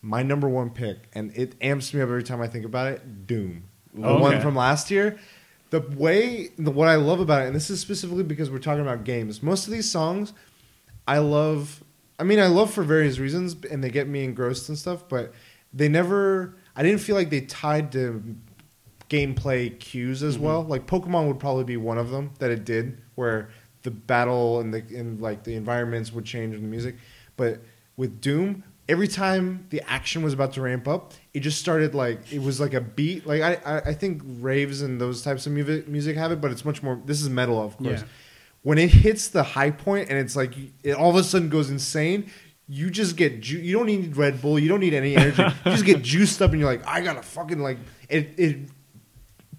My 0.00 0.22
number 0.22 0.48
one 0.48 0.70
pick, 0.70 0.96
and 1.12 1.36
it 1.36 1.56
amps 1.60 1.92
me 1.92 2.00
up 2.00 2.08
every 2.08 2.22
time 2.22 2.40
I 2.40 2.46
think 2.46 2.64
about 2.64 2.86
it. 2.92 3.26
Doom, 3.26 3.64
the 3.92 4.06
oh, 4.06 4.12
Okay. 4.14 4.22
one 4.22 4.40
from 4.40 4.54
last 4.54 4.90
year. 4.92 5.18
The 5.70 5.80
way, 5.80 6.50
the, 6.58 6.70
what 6.70 6.88
I 6.88 6.96
love 6.96 7.20
about 7.20 7.42
it, 7.42 7.46
and 7.46 7.56
this 7.56 7.68
is 7.68 7.80
specifically 7.80 8.22
because 8.22 8.50
we're 8.50 8.58
talking 8.58 8.80
about 8.80 9.04
games. 9.04 9.42
Most 9.42 9.66
of 9.66 9.72
these 9.72 9.90
songs, 9.90 10.32
I 11.06 11.18
love. 11.18 11.84
I 12.18 12.24
mean, 12.24 12.40
I 12.40 12.46
love 12.46 12.72
for 12.72 12.82
various 12.82 13.18
reasons, 13.18 13.56
and 13.70 13.84
they 13.84 13.90
get 13.90 14.08
me 14.08 14.24
engrossed 14.24 14.68
and 14.68 14.78
stuff. 14.78 15.08
But 15.08 15.32
they 15.72 15.88
never. 15.88 16.56
I 16.74 16.82
didn't 16.82 17.00
feel 17.00 17.16
like 17.16 17.30
they 17.30 17.42
tied 17.42 17.92
to 17.92 18.36
gameplay 19.08 19.78
cues 19.78 20.22
as 20.22 20.36
mm-hmm. 20.36 20.44
well. 20.44 20.62
Like 20.64 20.86
Pokemon 20.86 21.28
would 21.28 21.38
probably 21.38 21.64
be 21.64 21.76
one 21.76 21.98
of 21.98 22.10
them 22.10 22.32
that 22.38 22.50
it 22.50 22.64
did, 22.64 23.00
where 23.14 23.50
the 23.82 23.90
battle 23.90 24.60
and 24.60 24.72
the 24.72 24.78
and 24.96 25.20
like 25.20 25.44
the 25.44 25.54
environments 25.54 26.12
would 26.12 26.24
change 26.24 26.54
in 26.54 26.62
the 26.62 26.68
music. 26.68 26.96
But 27.36 27.60
with 27.96 28.20
Doom, 28.20 28.64
every 28.88 29.08
time 29.08 29.66
the 29.70 29.82
action 29.88 30.22
was 30.22 30.32
about 30.32 30.54
to 30.54 30.62
ramp 30.62 30.88
up, 30.88 31.12
it 31.34 31.40
just 31.40 31.60
started 31.60 31.94
like 31.94 32.32
it 32.32 32.40
was 32.40 32.58
like 32.58 32.74
a 32.74 32.80
beat. 32.80 33.26
Like 33.26 33.42
I 33.42 33.54
I, 33.64 33.76
I 33.90 33.94
think 33.94 34.22
raves 34.24 34.82
and 34.82 35.00
those 35.00 35.22
types 35.22 35.46
of 35.46 35.52
music 35.52 35.88
music 35.88 36.16
have 36.16 36.32
it, 36.32 36.40
but 36.40 36.50
it's 36.50 36.64
much 36.64 36.82
more. 36.82 37.00
This 37.04 37.20
is 37.20 37.28
metal, 37.28 37.62
of 37.62 37.76
course. 37.76 38.00
Yeah. 38.00 38.06
When 38.62 38.78
it 38.78 38.90
hits 38.90 39.28
the 39.28 39.42
high 39.42 39.70
point 39.70 40.08
and 40.08 40.18
it's 40.18 40.34
like 40.34 40.54
it 40.82 40.92
all 40.92 41.10
of 41.10 41.16
a 41.16 41.24
sudden 41.24 41.48
goes 41.48 41.70
insane. 41.70 42.30
You 42.70 42.90
just 42.90 43.16
get 43.16 43.40
ju- 43.40 43.60
you 43.60 43.74
don't 43.74 43.86
need 43.86 44.14
Red 44.14 44.42
Bull, 44.42 44.58
you 44.58 44.68
don't 44.68 44.80
need 44.80 44.92
any 44.92 45.16
energy. 45.16 45.42
you 45.64 45.70
just 45.72 45.86
get 45.86 46.02
juiced 46.02 46.42
up 46.42 46.50
and 46.50 46.60
you're 46.60 46.68
like, 46.68 46.86
I 46.86 47.00
gotta 47.00 47.22
fucking 47.22 47.60
like 47.60 47.78
it. 48.10 48.34
It 48.36 48.56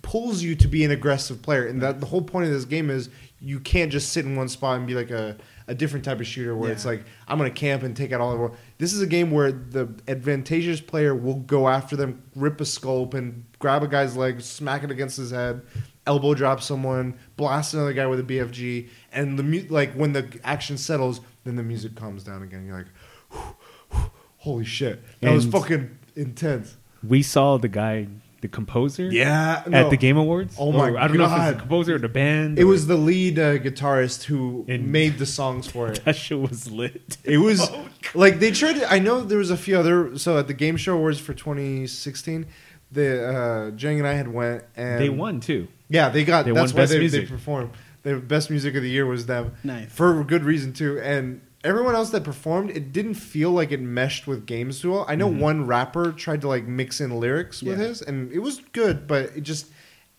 pulls 0.02 0.42
you 0.44 0.56
to 0.56 0.68
be 0.68 0.84
an 0.86 0.92
aggressive 0.92 1.42
player, 1.42 1.66
and 1.66 1.82
that 1.82 2.00
the 2.00 2.06
whole 2.06 2.22
point 2.22 2.46
of 2.46 2.52
this 2.52 2.66
game 2.66 2.90
is 2.90 3.10
you 3.40 3.60
can't 3.60 3.92
just 3.92 4.12
sit 4.12 4.26
in 4.26 4.36
one 4.36 4.50
spot 4.50 4.78
and 4.78 4.86
be 4.86 4.94
like 4.94 5.12
a, 5.12 5.38
a 5.70 5.76
different 5.76 6.04
type 6.04 6.20
of 6.20 6.26
shooter 6.28 6.56
where 6.56 6.72
it's 6.72 6.84
like 6.84 7.04
I'm 7.28 7.38
gonna 7.38 7.52
camp 7.52 7.84
and 7.84 7.96
take 7.96 8.12
out 8.12 8.20
all 8.20 8.32
the 8.32 8.38
world. 8.38 8.58
This 8.80 8.92
is 8.92 9.02
a 9.02 9.08
game 9.08 9.30
where 9.32 9.52
the 9.52 9.88
advantageous 10.08 10.82
player 10.82 11.14
will 11.14 11.36
go 11.42 11.70
after 11.70 11.96
them, 11.96 12.24
rip 12.36 12.60
a 12.60 12.66
scope, 12.66 13.14
and 13.14 13.46
grab 13.60 13.84
a 13.84 13.88
guy's 13.88 14.18
leg, 14.18 14.42
smack 14.42 14.84
it 14.84 14.92
against 14.92 15.16
his 15.18 15.32
head, 15.32 15.62
elbow 16.08 16.34
drop 16.34 16.60
someone, 16.62 17.18
blast 17.38 17.74
another 17.76 17.94
guy 17.94 18.08
with 18.08 18.20
a 18.20 18.24
BFG, 18.24 18.90
and 19.12 19.38
the 19.38 19.44
mu- 19.44 19.68
like 19.70 19.94
when 19.94 20.14
the 20.14 20.28
action 20.44 20.78
settles, 20.78 21.22
then 21.44 21.56
the 21.56 21.64
music 21.64 21.96
calms 21.96 22.24
down 22.24 22.42
again. 22.42 22.66
You're 22.66 22.86
like, 23.32 24.02
holy 24.38 24.66
shit, 24.66 25.04
that 25.22 25.32
was 25.32 25.46
fucking 25.46 25.98
intense. 26.16 26.78
we 27.08 27.22
saw 27.22 27.58
the 27.58 27.68
guy, 27.70 28.08
the 28.42 28.48
composer, 28.48 29.10
Yeah, 29.12 29.64
at 29.72 29.90
the 29.90 29.98
Game 29.98 30.16
Awards. 30.18 30.56
Oh 30.58 30.72
my 30.72 30.90
Or 30.92 30.98
I 30.98 31.08
don't 31.08 31.18
know 31.18 31.26
if 31.26 31.32
it's 31.32 31.38
God. 31.40 31.56
the 31.56 31.60
composer 31.60 31.96
or 31.96 32.00
the 32.00 32.08
band. 32.10 32.58
It 32.58 32.64
or- 32.64 32.68
was 32.68 32.88
the 32.88 32.96
lead 32.96 33.38
uh, 33.38 33.58
guitarist 33.58 34.24
who 34.24 34.66
In- 34.68 34.92
made 34.92 35.18
the 35.18 35.26
songs 35.26 35.68
for 35.68 35.88
it. 35.92 36.04
that 36.06 36.16
show 36.16 36.38
was 36.40 36.72
lit. 36.72 37.18
It 37.24 37.38
was 37.40 37.60
Oh, 37.72 37.90
like 38.14 38.40
they 38.40 38.52
tried. 38.52 38.74
To, 38.78 38.92
I 38.92 39.00
know 39.00 39.22
there 39.22 39.38
was 39.40 39.52
a 39.52 39.58
few 39.58 39.78
other. 39.78 40.18
So 40.18 40.38
at 40.38 40.48
the 40.48 40.54
Game 40.54 40.78
Show 40.78 40.96
Awards 40.96 41.20
for 41.20 41.34
2016, 41.34 42.46
the 42.92 43.28
uh, 43.28 43.72
Jang 43.72 44.00
and 44.00 44.08
I 44.08 44.14
had 44.14 44.28
went 44.34 44.64
and 44.76 45.00
they 45.02 45.10
won 45.10 45.40
too. 45.42 45.68
Yeah, 45.90 46.10
they 46.10 46.24
got. 46.24 46.46
They 46.46 46.52
that's 46.52 46.72
won 46.74 46.78
why 46.78 46.84
Best 46.84 46.94
they, 46.94 47.08
they 47.08 47.26
performed. 47.26 47.72
The 48.04 48.16
best 48.16 48.50
music 48.50 48.76
of 48.76 48.82
the 48.84 48.90
year 48.90 49.06
was 49.06 49.26
them. 49.26 49.56
Nice. 49.64 49.92
for 49.92 50.24
good 50.24 50.44
reason 50.46 50.72
too. 50.74 51.00
And 51.02 51.42
everyone 51.64 51.96
else 51.96 52.10
that 52.12 52.24
performed, 52.24 52.70
it 52.72 52.92
didn't 52.94 53.16
feel 53.16 53.52
like 53.52 53.72
it 53.72 53.82
meshed 53.82 54.28
with 54.28 54.46
games 54.46 54.82
too 54.82 54.92
well. 54.92 55.06
I 55.08 55.16
know 55.16 55.28
one 55.28 55.66
rapper 55.68 56.12
tried 56.12 56.42
to 56.42 56.48
like 56.48 56.66
mix 56.66 57.02
in 57.02 57.20
lyrics 57.20 57.62
with 57.62 57.80
Yeah. 57.80 57.88
his, 57.88 58.02
and 58.02 58.32
it 58.32 58.40
was 58.40 58.62
good, 58.72 59.08
but 59.08 59.32
it 59.36 59.42
just 59.42 59.68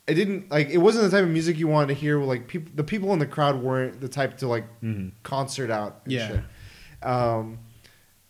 it 0.06 0.14
didn't 0.14 0.50
like 0.50 0.68
it 0.70 0.78
wasn't 0.78 1.04
the 1.04 1.10
type 1.16 1.24
of 1.24 1.30
music 1.30 1.56
you 1.58 1.68
wanted 1.68 1.88
to 1.88 1.94
hear. 1.94 2.18
Like 2.20 2.48
people, 2.48 2.72
the 2.74 2.84
people 2.84 3.12
in 3.12 3.18
the 3.20 3.26
crowd 3.26 3.62
weren't 3.62 4.00
the 4.00 4.08
type 4.08 4.38
to 4.38 4.48
like 4.48 4.64
Mhm. 4.82 5.12
concert 5.22 5.70
out. 5.70 6.00
And 6.04 6.12
Yeah. 6.12 6.28
shit. 6.28 6.40
Um, 7.02 7.58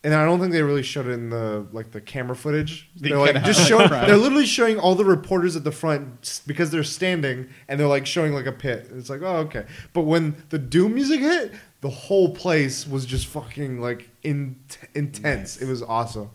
and 0.02 0.14
I 0.14 0.24
don't 0.24 0.40
think 0.40 0.52
they 0.52 0.62
really 0.62 0.82
showed 0.82 1.06
it 1.06 1.10
in 1.12 1.28
the 1.30 1.66
like 1.72 1.90
the 1.90 2.00
camera 2.00 2.34
footage. 2.36 2.90
They 2.96 3.12
are 3.12 3.18
like 3.18 3.42
just 3.44 3.66
showing. 3.68 3.88
They're 3.90 4.16
literally 4.16 4.46
showing 4.46 4.78
all 4.78 4.94
the 4.94 5.04
reporters 5.04 5.56
at 5.56 5.64
the 5.64 5.72
front 5.72 6.40
because 6.46 6.70
they're 6.70 6.84
standing 6.84 7.48
and 7.68 7.78
they're 7.78 7.86
like 7.86 8.06
showing 8.06 8.32
like 8.32 8.46
a 8.46 8.52
pit. 8.52 8.88
It's 8.94 9.10
like 9.10 9.20
oh 9.22 9.36
okay, 9.48 9.64
but 9.92 10.02
when 10.02 10.36
the 10.50 10.58
Doom 10.58 10.94
music 10.94 11.20
hit, 11.20 11.52
the 11.80 11.90
whole 11.90 12.34
place 12.34 12.86
was 12.86 13.06
just 13.06 13.26
fucking 13.26 13.80
like 13.80 14.08
in, 14.22 14.56
intense. 14.94 15.56
It 15.58 15.66
was 15.68 15.82
awesome. 15.82 16.30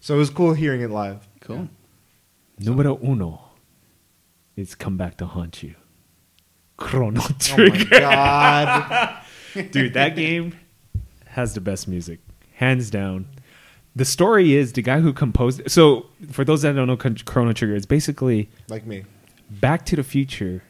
So 0.00 0.14
it 0.14 0.18
was 0.18 0.30
cool 0.30 0.52
hearing 0.54 0.80
it 0.82 0.90
live. 0.90 1.26
Cool. 1.40 1.68
Numero 2.58 2.98
uno 3.02 3.40
is 4.56 4.74
come 4.74 4.96
back 4.96 5.16
to 5.18 5.26
haunt 5.26 5.62
you. 5.62 5.74
Chrono 6.76 7.20
Trigger. 7.38 7.62
Oh 7.64 7.68
my 7.68 7.84
Trigger. 7.84 8.00
god! 8.00 9.22
Dude, 9.70 9.94
that 9.94 10.16
game 10.16 10.56
has 11.26 11.54
the 11.54 11.60
best 11.60 11.86
music, 11.88 12.20
hands 12.54 12.90
down. 12.90 13.26
The 13.96 14.04
story 14.04 14.54
is 14.54 14.72
the 14.72 14.82
guy 14.82 15.00
who 15.00 15.12
composed. 15.12 15.60
It, 15.60 15.70
So, 15.70 16.06
for 16.32 16.44
those 16.44 16.62
that 16.62 16.72
don't 16.74 16.88
know, 16.88 16.96
Chrono 16.96 17.52
Trigger 17.52 17.76
is 17.76 17.86
basically 17.86 18.48
like 18.68 18.86
me. 18.86 19.04
Back 19.50 19.84
to 19.86 19.96
the 19.96 20.02
Future 20.02 20.64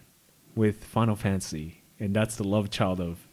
with 0.54 0.84
Final 0.84 1.16
Fantasy, 1.16 1.82
and 1.98 2.14
that's 2.14 2.36
the 2.36 2.44
love 2.44 2.68
child 2.70 3.00
of 3.00 3.26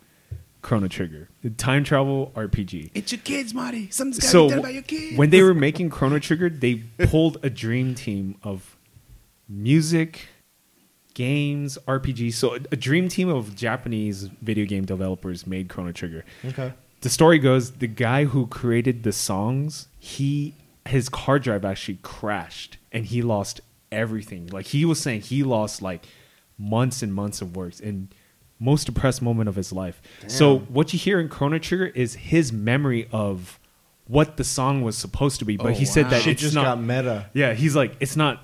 Chrono 0.61 0.87
Trigger, 0.87 1.29
the 1.41 1.49
time 1.49 1.83
travel 1.83 2.31
RPG. 2.35 2.91
It's 2.93 3.11
your 3.11 3.21
kids, 3.21 3.53
Marty. 3.53 3.89
Something's 3.89 4.19
got 4.19 4.25
to 4.27 4.31
So 4.31 4.43
be 4.45 4.49
done 4.49 4.59
about 4.59 4.73
your 4.73 4.83
kids. 4.83 5.17
when 5.17 5.29
they 5.31 5.41
were 5.41 5.53
making 5.53 5.89
Chrono 5.89 6.19
Trigger, 6.19 6.49
they 6.49 6.83
pulled 7.07 7.37
a 7.43 7.49
dream 7.49 7.95
team 7.95 8.35
of 8.43 8.77
music, 9.49 10.27
games, 11.13 11.77
RPG. 11.87 12.33
So 12.33 12.55
a, 12.55 12.59
a 12.71 12.75
dream 12.75 13.09
team 13.09 13.29
of 13.29 13.55
Japanese 13.55 14.23
video 14.41 14.65
game 14.65 14.85
developers 14.85 15.45
made 15.47 15.69
Chrono 15.69 15.91
Trigger. 15.91 16.23
Okay. 16.45 16.73
The 17.01 17.09
story 17.09 17.39
goes 17.39 17.71
the 17.73 17.87
guy 17.87 18.25
who 18.25 18.45
created 18.47 19.03
the 19.03 19.11
songs, 19.11 19.87
he 19.97 20.53
his 20.87 21.09
hard 21.13 21.43
drive 21.43 21.63
actually 21.65 21.99
crashed 22.01 22.77
and 22.91 23.05
he 23.05 23.21
lost 23.21 23.61
everything. 23.91 24.47
Like 24.47 24.67
he 24.67 24.85
was 24.85 24.99
saying 24.99 25.21
he 25.21 25.43
lost 25.43 25.81
like 25.81 26.05
months 26.57 27.01
and 27.01 27.13
months 27.13 27.41
of 27.41 27.55
works 27.55 27.79
and 27.79 28.13
most 28.61 28.85
depressed 28.85 29.21
moment 29.21 29.49
of 29.49 29.55
his 29.55 29.73
life. 29.73 30.01
So 30.27 30.59
what 30.59 30.93
you 30.93 30.99
hear 30.99 31.19
in 31.19 31.27
Chrono 31.27 31.57
Trigger 31.59 31.87
is 31.87 32.13
his 32.15 32.53
memory 32.53 33.07
of 33.11 33.59
what 34.07 34.37
the 34.37 34.43
song 34.43 34.81
was 34.83 34.95
supposed 34.97 35.39
to 35.39 35.45
be, 35.45 35.57
but 35.57 35.67
Oh, 35.67 35.69
he 35.73 35.83
said 35.85 36.05
wow. 36.05 36.09
that 36.11 36.21
Shit 36.21 36.33
it's 36.33 36.41
just 36.41 36.55
not. 36.55 36.63
got 36.63 36.81
meta. 36.81 37.29
yeah, 37.33 37.53
he's 37.53 37.75
like 37.75 37.95
it's 37.99 38.15
not. 38.15 38.43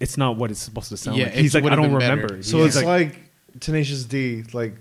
It's 0.00 0.16
not 0.16 0.36
what 0.36 0.50
it's 0.50 0.58
supposed 0.60 0.88
to 0.88 0.96
sound 0.96 1.16
Yeah, 1.18 1.26
like. 1.26 1.34
He's 1.34 1.54
like 1.54 1.62
I 1.64 1.76
don't 1.76 1.90
been 1.90 1.98
better. 2.00 2.16
remember. 2.22 2.42
So 2.42 2.58
He's 2.64 2.74
it's 2.76 2.84
like, 2.84 3.16
Tenacious 3.60 4.02
D, 4.04 4.42
like 4.52 4.74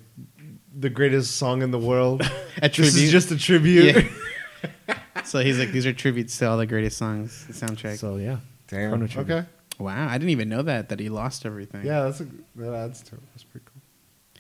the 0.76 0.90
greatest 0.90 1.36
song 1.38 1.62
in 1.62 1.70
the 1.72 1.78
world. 1.80 2.22
A 2.62 2.70
this 2.70 2.96
is 2.96 3.12
just 3.12 3.30
a 3.32 3.38
tribute. 3.38 3.96
Yeah. 3.96 4.98
so 5.26 5.40
he's 5.40 5.60
like, 5.60 5.72
these 5.72 5.86
are 5.86 5.94
tributes 5.94 6.38
to 6.40 6.48
all 6.50 6.58
the 6.58 6.66
greatest 6.66 6.98
songs, 6.98 7.46
the 7.48 7.54
soundtrack. 7.54 7.98
so 7.98 8.16
yeah. 8.18 8.38
Damn. 8.68 8.90
Chrono 8.92 9.08
Trigger. 9.08 9.34
Okay. 9.36 9.48
wow, 9.84 10.08
I 10.10 10.14
didn't 10.18 10.30
even 10.32 10.50
know 10.50 10.62
that 10.64 10.90
that 10.90 11.00
he 11.00 11.10
lost 11.10 11.46
everything. 11.46 11.86
Yeah, 11.86 12.04
that's 12.04 12.22
a 12.22 12.28
that 12.56 12.74
adds 12.74 13.02
to 13.04 13.16
it. 13.16 13.22
That's 13.34 13.44
pretty 13.44 13.66
cool. 13.66 13.69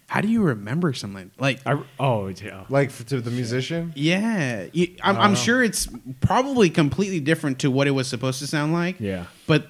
How 0.09 0.21
do 0.21 0.27
you 0.27 0.41
remember 0.41 0.91
something 0.93 1.29
like? 1.37 1.59
I, 1.67 1.79
oh 1.99 2.27
yeah. 2.29 2.65
Like 2.67 2.89
for, 2.89 3.03
to 3.05 3.21
the 3.21 3.29
musician. 3.29 3.93
Yeah, 3.95 4.65
you, 4.73 4.95
I'm, 5.03 5.15
I 5.17 5.19
I'm 5.21 5.31
oh. 5.33 5.35
sure 5.35 5.63
it's 5.63 5.87
probably 6.19 6.71
completely 6.71 7.19
different 7.19 7.59
to 7.59 7.69
what 7.69 7.85
it 7.87 7.91
was 7.91 8.07
supposed 8.07 8.39
to 8.39 8.47
sound 8.47 8.73
like. 8.73 8.99
Yeah. 8.99 9.25
but 9.45 9.67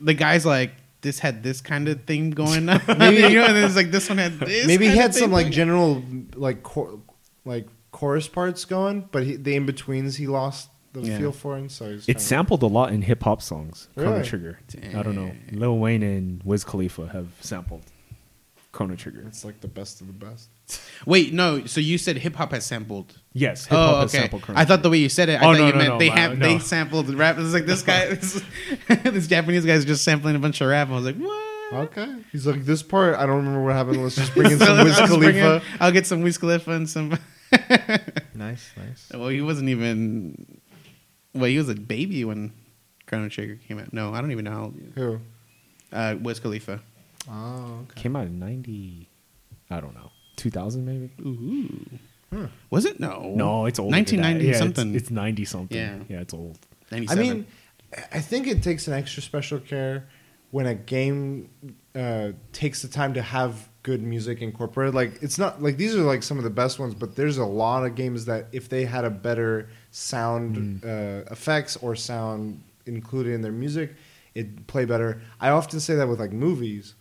the 0.00 0.14
guy's 0.14 0.44
like, 0.44 0.72
this 1.00 1.20
had 1.20 1.44
this 1.44 1.60
kind 1.60 1.86
of 1.88 2.02
thing 2.04 2.30
going 2.42 2.68
on. 2.68 2.80
Maybe 2.98 3.16
you 3.32 3.38
know, 3.40 3.46
and 3.46 3.56
it's 3.56 3.76
like 3.76 3.92
this 3.92 4.08
one 4.08 4.18
had 4.18 4.40
this. 4.40 4.66
Maybe 4.66 4.86
he 4.86 4.90
kind 4.90 4.98
of 4.98 5.02
had 5.04 5.14
some 5.14 5.30
like 5.30 5.44
going- 5.44 5.52
general 5.52 6.02
like 6.34 6.64
cor- 6.64 6.98
like 7.44 7.68
chorus 7.92 8.26
parts 8.26 8.64
going, 8.64 9.08
but 9.12 9.22
he, 9.22 9.36
the 9.36 9.54
in 9.54 9.64
betweens 9.64 10.16
he 10.16 10.26
lost 10.26 10.70
the 10.92 11.02
Yeah. 11.02 11.18
feel 11.18 11.30
for 11.30 11.56
him. 11.56 11.68
So 11.68 11.84
he's 11.90 11.98
It's 12.00 12.06
kinda- 12.06 12.20
sampled 12.20 12.62
a 12.64 12.66
lot 12.66 12.92
in 12.92 13.02
hip 13.02 13.22
hop 13.22 13.42
songs. 13.42 13.86
Chrono 13.94 14.10
Really? 14.16 14.24
Trigger. 14.24 14.58
I 14.96 15.02
don't 15.04 15.14
know. 15.14 15.30
Lil 15.52 15.78
Wayne 15.78 16.02
and 16.02 16.42
Wiz 16.42 16.64
Khalifa 16.64 17.10
have 17.10 17.28
sampled 17.40 17.82
Chrono 18.78 18.94
Trigger. 18.94 19.24
It's 19.26 19.44
like 19.44 19.60
the 19.60 19.66
best 19.66 20.00
of 20.00 20.06
the 20.06 20.12
best. 20.12 20.48
Wait, 21.04 21.32
no. 21.32 21.66
So 21.66 21.80
you 21.80 21.98
said 21.98 22.16
hip 22.16 22.36
hop 22.36 22.52
has 22.52 22.64
sampled. 22.64 23.18
Yes, 23.32 23.64
hip 23.64 23.76
hop 23.76 23.94
Oh, 23.96 24.00
has 24.02 24.14
okay. 24.14 24.20
sampled 24.22 24.42
Chrono 24.42 24.60
I 24.60 24.64
thought 24.64 24.84
the 24.84 24.90
way 24.90 24.98
you 24.98 25.08
said 25.08 25.28
it, 25.28 25.42
I 25.42 25.44
Oh, 25.46 25.52
thought 25.52 25.58
no, 25.58 25.66
you 25.66 25.72
no, 25.72 25.78
meant 25.78 25.90
no, 25.94 25.98
they 25.98 26.08
have 26.10 26.38
no. 26.38 26.46
they 26.46 26.58
sampled 26.60 27.08
the 27.08 27.16
rap. 27.16 27.36
It's 27.40 27.52
like 27.52 27.66
this 27.66 27.82
guy, 27.82 28.06
this, 28.14 28.40
this 29.02 29.26
Japanese 29.26 29.66
guy's 29.66 29.84
just 29.84 30.04
sampling 30.04 30.36
a 30.36 30.38
bunch 30.38 30.60
of 30.60 30.68
rap. 30.68 30.90
I 30.90 30.92
was 30.92 31.04
like, 31.06 31.16
what? 31.16 31.44
Okay. 31.88 32.14
He's 32.30 32.46
like 32.46 32.64
this 32.64 32.84
part. 32.84 33.16
I 33.16 33.26
don't 33.26 33.38
remember 33.38 33.64
what 33.64 33.74
happened. 33.74 34.00
Let's 34.00 34.14
just 34.14 34.32
bring 34.34 34.52
in 34.52 34.58
So 34.60 34.66
some 34.66 34.78
Wiz 34.84 34.96
let's 34.96 35.10
in- 35.12 35.20
Khalifa. 35.20 35.62
I'll 35.80 35.90
get 35.92 36.06
some 36.06 36.22
Wiz 36.22 36.38
Khalifa 36.38 36.70
and 36.70 36.88
some. 36.88 37.18
Nice, 38.34 38.70
nice. 38.76 39.10
Well, 39.12 39.28
he 39.28 39.40
wasn't 39.40 39.70
even. 39.70 40.60
Well, 41.34 41.46
he 41.50 41.58
was 41.58 41.68
a 41.68 41.74
baby 41.74 42.24
when 42.24 42.52
Chrono 43.06 43.28
Trigger 43.28 43.56
came 43.66 43.80
out. 43.80 43.92
No, 43.92 44.14
I 44.14 44.20
don't 44.20 44.30
even 44.30 44.44
know 44.44 44.50
how. 44.52 44.62
old- 44.66 44.80
Who? 44.94 45.18
Uh, 45.92 46.14
Wiz 46.20 46.38
Khalifa. 46.38 46.80
Oh, 47.30 47.80
okay. 47.82 48.02
Came 48.02 48.16
out 48.16 48.26
in 48.26 48.38
90 48.38 49.08
I 49.70 49.80
don't 49.80 49.94
know. 49.94 50.10
2000 50.36 50.84
maybe? 50.84 51.10
Ooh. 51.20 51.98
Huh. 52.32 52.46
Was 52.70 52.84
it? 52.84 53.00
No. 53.00 53.32
No, 53.34 53.66
it's 53.66 53.78
old. 53.78 53.92
1990 53.92 54.46
yeah, 54.46 54.58
something. 54.58 54.94
It's, 54.94 55.04
it's 55.04 55.10
90 55.10 55.44
something. 55.44 55.76
Yeah. 55.76 55.98
Yeah, 56.08 56.20
it's 56.20 56.34
old. 56.34 56.58
97. 56.90 57.18
I 57.18 57.22
mean, 57.22 57.46
I 58.12 58.20
think 58.20 58.46
it 58.46 58.62
takes 58.62 58.86
an 58.86 58.94
extra 58.94 59.22
special 59.22 59.58
care 59.58 60.08
when 60.50 60.66
a 60.66 60.74
game 60.74 61.50
uh, 61.94 62.30
takes 62.52 62.82
the 62.82 62.88
time 62.88 63.14
to 63.14 63.22
have 63.22 63.68
good 63.82 64.02
music 64.02 64.42
incorporated. 64.42 64.94
Like 64.94 65.22
it's 65.22 65.38
not 65.38 65.62
like 65.62 65.76
these 65.76 65.94
are 65.94 66.02
like 66.02 66.22
some 66.22 66.38
of 66.38 66.44
the 66.44 66.50
best 66.50 66.78
ones, 66.78 66.94
but 66.94 67.16
there's 67.16 67.38
a 67.38 67.44
lot 67.44 67.84
of 67.84 67.94
games 67.94 68.26
that 68.26 68.46
if 68.52 68.68
they 68.68 68.84
had 68.84 69.04
a 69.04 69.10
better 69.10 69.68
sound 69.90 70.84
uh, 70.84 71.24
effects 71.30 71.76
or 71.76 71.96
sound 71.96 72.62
included 72.86 73.32
in 73.34 73.42
their 73.42 73.52
music, 73.52 73.94
it'd 74.34 74.66
play 74.66 74.84
better. 74.84 75.22
I 75.40 75.50
often 75.50 75.80
say 75.80 75.94
that 75.96 76.08
with 76.08 76.20
like 76.20 76.32
movies. 76.32 76.94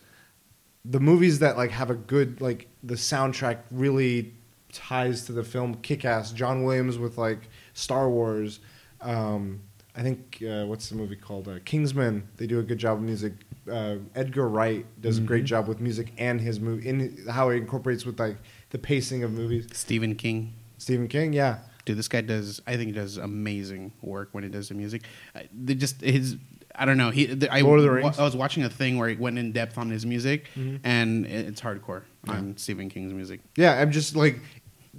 The 0.90 1.00
movies 1.00 1.40
that 1.40 1.58
like 1.58 1.72
have 1.72 1.90
a 1.90 1.96
good 1.96 2.42
like 2.42 2.68
the 2.84 2.96
soundtrack 2.96 3.60
really 3.72 4.34
ties 4.72 5.26
to 5.26 5.32
the 5.32 5.44
film. 5.44 5.76
Kick 5.76 6.06
Ass, 6.06 6.32
John 6.32 6.64
Williams 6.64 6.98
with 6.98 7.18
like 7.18 7.50
Star 7.74 8.10
Wars. 8.10 8.60
Um, 9.02 9.62
I 9.96 10.02
think 10.02 10.44
uh, 10.48 10.66
what's 10.66 10.90
the 10.90 10.96
movie 10.96 11.16
called? 11.16 11.48
Uh, 11.48 11.60
Kingsman. 11.66 12.28
They 12.38 12.48
do 12.48 12.60
a 12.60 12.64
good 12.64 12.78
job 12.78 12.98
of 12.98 13.04
music. 13.04 13.34
Uh, 13.70 13.96
Edgar 14.16 14.48
Wright 14.48 14.86
does 15.02 15.18
a 15.18 15.22
great 15.22 15.44
job 15.44 15.68
with 15.68 15.82
music 15.82 16.14
and 16.18 16.40
his 16.40 16.60
movie 16.60 16.88
in 16.88 17.26
how 17.30 17.50
he 17.50 17.58
incorporates 17.58 18.06
with 18.06 18.20
like 18.20 18.38
the 18.70 18.78
pacing 18.78 19.24
of 19.24 19.32
movies. 19.34 19.68
Stephen 19.74 20.16
King. 20.16 20.54
Stephen 20.78 21.08
King, 21.08 21.34
yeah, 21.34 21.58
Dude, 21.88 21.98
this 21.98 22.10
guy 22.10 22.20
does. 22.20 22.62
I 22.68 22.76
think 22.76 22.88
he 22.88 22.92
does 22.92 23.16
amazing 23.16 23.94
work 24.02 24.28
when 24.34 24.44
he 24.44 24.50
does 24.50 24.68
the 24.68 24.76
music. 24.76 25.04
Uh, 25.34 25.44
they 25.58 25.74
just 25.74 26.02
his. 26.02 26.36
I 26.78 26.86
don't 26.86 26.98
know. 26.98 27.10
He. 27.10 27.26
The, 27.26 27.52
I, 27.52 27.62
Lord 27.62 27.80
of 27.80 27.86
the 27.86 27.92
Rings. 27.92 28.20
I 28.20 28.24
was 28.24 28.36
watching 28.36 28.64
a 28.64 28.70
thing 28.70 28.98
where 28.98 29.10
he 29.10 29.16
went 29.16 29.40
in 29.40 29.52
depth 29.52 29.78
on 29.78 29.90
his 29.90 30.06
music, 30.06 30.48
Mhm. 30.56 30.80
and 30.84 31.26
it- 31.26 31.48
it's 31.48 31.62
hardcore 31.62 32.04
on 32.28 32.56
Stephen 32.58 32.90
King's 32.90 33.14
music. 33.14 33.40
yeah. 33.56 33.80
I'm 33.80 33.92
just 33.92 34.16
like 34.16 34.40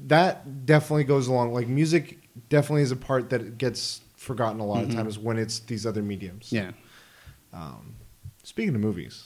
that. 0.07 0.67
Definitely 0.67 1.05
goes 1.05 1.29
along. 1.29 1.53
Like 1.53 1.69
music 1.69 2.19
definitely 2.49 2.83
is 2.83 2.91
a 2.93 2.97
part 2.97 3.31
that 3.31 3.59
gets 3.59 4.01
forgotten 4.17 4.61
a 4.61 4.67
lot 4.67 4.79
Mhm. 4.85 4.89
of 4.89 4.95
times 4.95 5.19
when 5.19 5.39
it's 5.39 5.61
these 5.61 5.87
other 5.87 6.03
mediums. 6.03 6.49
Yeah. 6.51 6.73
Um, 7.53 7.95
speaking 8.43 8.75
of 8.75 8.81
movies, 8.81 9.25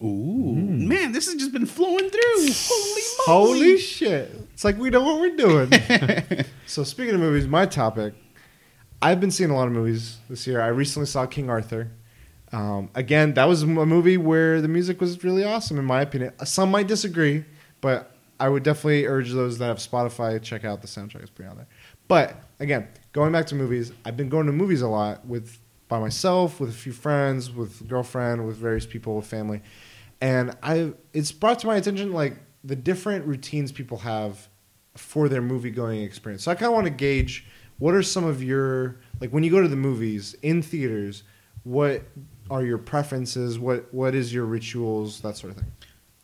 Ooh, 0.00 0.54
man, 0.54 1.10
this 1.10 1.26
has 1.26 1.34
just 1.34 1.50
been 1.52 1.66
flowing 1.66 2.08
through. 2.08 2.20
Holy 2.52 3.02
moly! 3.26 3.58
Holy 3.58 3.78
shit. 3.78 4.30
It's 4.54 4.62
like 4.64 4.78
we 4.78 4.90
know 4.90 5.02
what 5.02 5.18
we're 5.20 5.36
doing. 5.36 5.72
so, 6.66 6.84
speaking 6.84 7.14
of 7.16 7.20
movies, 7.20 7.48
my 7.48 7.66
topic 7.66 8.14
I've 9.00 9.20
been 9.20 9.30
seeing 9.30 9.50
a 9.50 9.54
lot 9.54 9.68
of 9.68 9.72
movies 9.72 10.18
this 10.28 10.46
year. 10.46 10.60
I 10.60 10.68
recently 10.68 11.06
saw 11.06 11.26
King 11.26 11.48
Arthur. 11.48 11.90
Um, 12.50 12.90
again, 12.94 13.34
that 13.34 13.44
was 13.44 13.62
a 13.62 13.66
movie 13.66 14.16
where 14.16 14.60
the 14.60 14.68
music 14.68 15.00
was 15.00 15.22
really 15.22 15.44
awesome, 15.44 15.78
in 15.78 15.84
my 15.84 16.02
opinion. 16.02 16.32
Some 16.44 16.70
might 16.70 16.88
disagree, 16.88 17.44
but 17.80 18.16
I 18.40 18.48
would 18.48 18.62
definitely 18.62 19.06
urge 19.06 19.32
those 19.32 19.58
that 19.58 19.66
have 19.66 19.78
Spotify 19.78 20.42
check 20.42 20.64
out 20.64 20.80
the 20.80 20.88
soundtrack. 20.88 21.22
It's 21.22 21.30
pretty 21.30 21.50
on 21.50 21.56
there. 21.56 21.68
But 22.08 22.36
again, 22.58 22.88
going 23.12 23.30
back 23.32 23.46
to 23.46 23.54
movies, 23.54 23.92
I've 24.04 24.16
been 24.16 24.28
going 24.28 24.46
to 24.46 24.52
movies 24.52 24.82
a 24.82 24.88
lot 24.88 25.24
with 25.26 25.58
by 25.88 25.98
myself, 25.98 26.60
with 26.60 26.70
a 26.70 26.74
few 26.74 26.92
friends, 26.92 27.50
with 27.50 27.88
girlfriend, 27.88 28.46
with 28.46 28.56
various 28.56 28.84
people, 28.84 29.16
with 29.16 29.26
family, 29.26 29.62
and 30.20 30.56
I 30.62 30.92
it's 31.12 31.32
brought 31.32 31.60
to 31.60 31.66
my 31.66 31.76
attention 31.76 32.12
like 32.12 32.36
the 32.64 32.76
different 32.76 33.24
routines 33.26 33.72
people 33.72 33.98
have 33.98 34.48
for 34.96 35.28
their 35.28 35.40
movie 35.40 35.70
going 35.70 36.02
experience. 36.02 36.42
So 36.42 36.50
I 36.50 36.54
kind 36.54 36.66
of 36.66 36.74
want 36.74 36.86
to 36.86 36.90
gauge 36.90 37.46
what 37.78 37.94
are 37.94 38.02
some 38.02 38.24
of 38.24 38.42
your 38.42 38.96
like 39.20 39.30
when 39.30 39.42
you 39.44 39.50
go 39.50 39.60
to 39.62 39.68
the 39.68 39.76
movies 39.76 40.34
in 40.42 40.62
theaters, 40.62 41.22
what 41.64 42.02
are 42.50 42.62
your 42.64 42.78
preferences? 42.78 43.58
What 43.58 43.92
what 43.92 44.14
is 44.14 44.32
your 44.32 44.44
rituals? 44.44 45.20
That 45.20 45.36
sort 45.36 45.52
of 45.52 45.58
thing. 45.58 45.72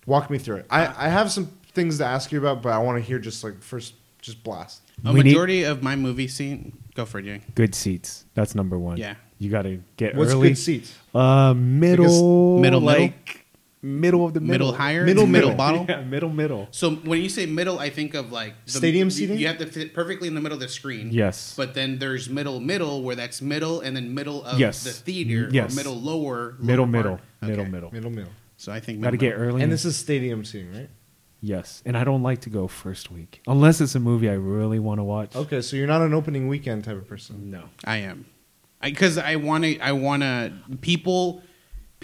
Walk 0.07 0.31
me 0.31 0.39
through 0.39 0.57
it. 0.57 0.67
I, 0.71 0.87
I 1.07 1.09
have 1.09 1.31
some 1.33 1.47
things 1.73 1.99
to 1.99 2.05
ask 2.05 2.31
you 2.31 2.39
about, 2.39 2.61
but 2.63 2.73
I 2.73 2.79
want 2.79 2.99
to 2.99 3.03
hear 3.03 3.19
just 3.19 3.43
like 3.43 3.63
first 3.63 3.95
just 4.21 4.43
blast. 4.45 4.83
A 5.05 5.13
We 5.13 5.21
need- 5.23 5.31
majority 5.31 5.63
of 5.65 5.83
my 5.83 5.97
movie 5.97 6.29
scene. 6.29 6.77
Go 6.95 7.05
for 7.05 7.19
it, 7.19 7.25
Jay. 7.25 7.41
Good 7.55 7.75
seats. 7.75 8.25
That's 8.35 8.55
number 8.55 8.79
one. 8.79 8.97
Yeah. 8.99 9.15
You 9.39 9.51
got 9.51 9.63
to 9.63 9.83
get 9.97 10.15
What's 10.15 10.33
early. 10.33 10.51
good 10.51 10.59
seats? 10.59 10.95
Uh, 11.15 11.53
middle, 11.55 12.59
Middle, 12.61 12.61
middle? 12.61 12.81
like 12.81 13.01
middle 13.27 13.41
of 13.85 14.33
the 14.35 14.41
middle, 14.41 14.41
middle, 14.41 14.73
higher, 14.73 15.05
Middle, 15.05 15.27
middle 15.27 15.51
middle. 15.51 15.55
bottle. 15.57 15.87
yeah, 15.89 16.01
middle, 16.03 16.31
middle. 16.31 16.69
So 16.71 16.93
when 16.97 17.21
you 17.23 17.29
say 17.29 17.45
middle, 17.47 17.79
I 17.79 17.91
think 17.91 18.15
of 18.15 18.33
like 18.33 18.55
the, 18.65 18.73
Stadium 18.73 19.11
seating? 19.11 19.39
You 19.39 19.47
have 19.49 19.59
to 19.59 19.67
fit 19.67 19.93
perfectly 19.93 20.27
in 20.29 20.35
the 20.35 20.41
middle 20.41 20.57
of 20.57 20.61
the 20.61 20.69
screen. 20.69 21.11
Yes. 21.13 21.55
But 21.57 21.75
then 21.75 21.99
there's 21.99 22.31
middle, 22.31 22.61
middle, 22.61 23.03
where 23.03 23.15
that's 23.17 23.43
middle, 23.43 23.81
and 23.83 23.95
then 23.97 24.15
middle 24.15 24.43
of 24.45 24.59
Yes. 24.59 24.85
the 24.85 24.91
theater, 24.91 25.49
Yes. 25.53 25.73
or 25.73 25.77
middle, 25.77 25.95
lower, 26.01 26.57
middle, 26.59 26.85
lower 26.85 26.93
middle, 26.93 27.17
part. 27.17 27.23
middle, 27.43 27.61
Okay. 27.63 27.71
middle. 27.71 27.93
Middle 27.93 28.11
middle. 28.11 28.33
So 28.57 28.73
I 28.73 28.81
think 28.81 29.01
Got 29.03 29.11
to 29.11 29.17
get 29.19 29.33
early. 29.33 29.63
And 29.63 29.71
this 29.71 29.85
is 29.85 29.97
stadium 29.97 30.45
seating, 30.45 30.73
right? 30.73 30.89
yes, 31.43 31.83
and 31.85 31.99
I 31.99 32.05
don't 32.05 32.23
like 32.23 32.41
to 32.43 32.51
go 32.51 32.67
first 32.69 33.11
week 33.11 33.43
unless 33.47 33.81
it's 33.83 33.95
a 33.95 34.01
movie 34.01 34.31
I 34.31 34.35
really 34.35 34.79
want 34.79 34.99
to 35.01 35.05
watch. 35.05 35.37
Okay, 35.37 35.61
so 35.61 35.77
you're 35.77 35.87
not 35.87 36.01
an 36.01 36.15
opening 36.15 36.49
weekend 36.49 36.85
type 36.85 36.97
of 36.97 37.07
person. 37.07 37.51
No. 37.51 37.65
I 37.85 37.99
am, 37.99 38.25
because 38.83 39.19
I, 39.19 39.37
want 39.37 39.65
to. 39.65 39.79
I 39.81 39.93
want 39.93 40.23
to. 40.23 40.53
People, 40.81 41.43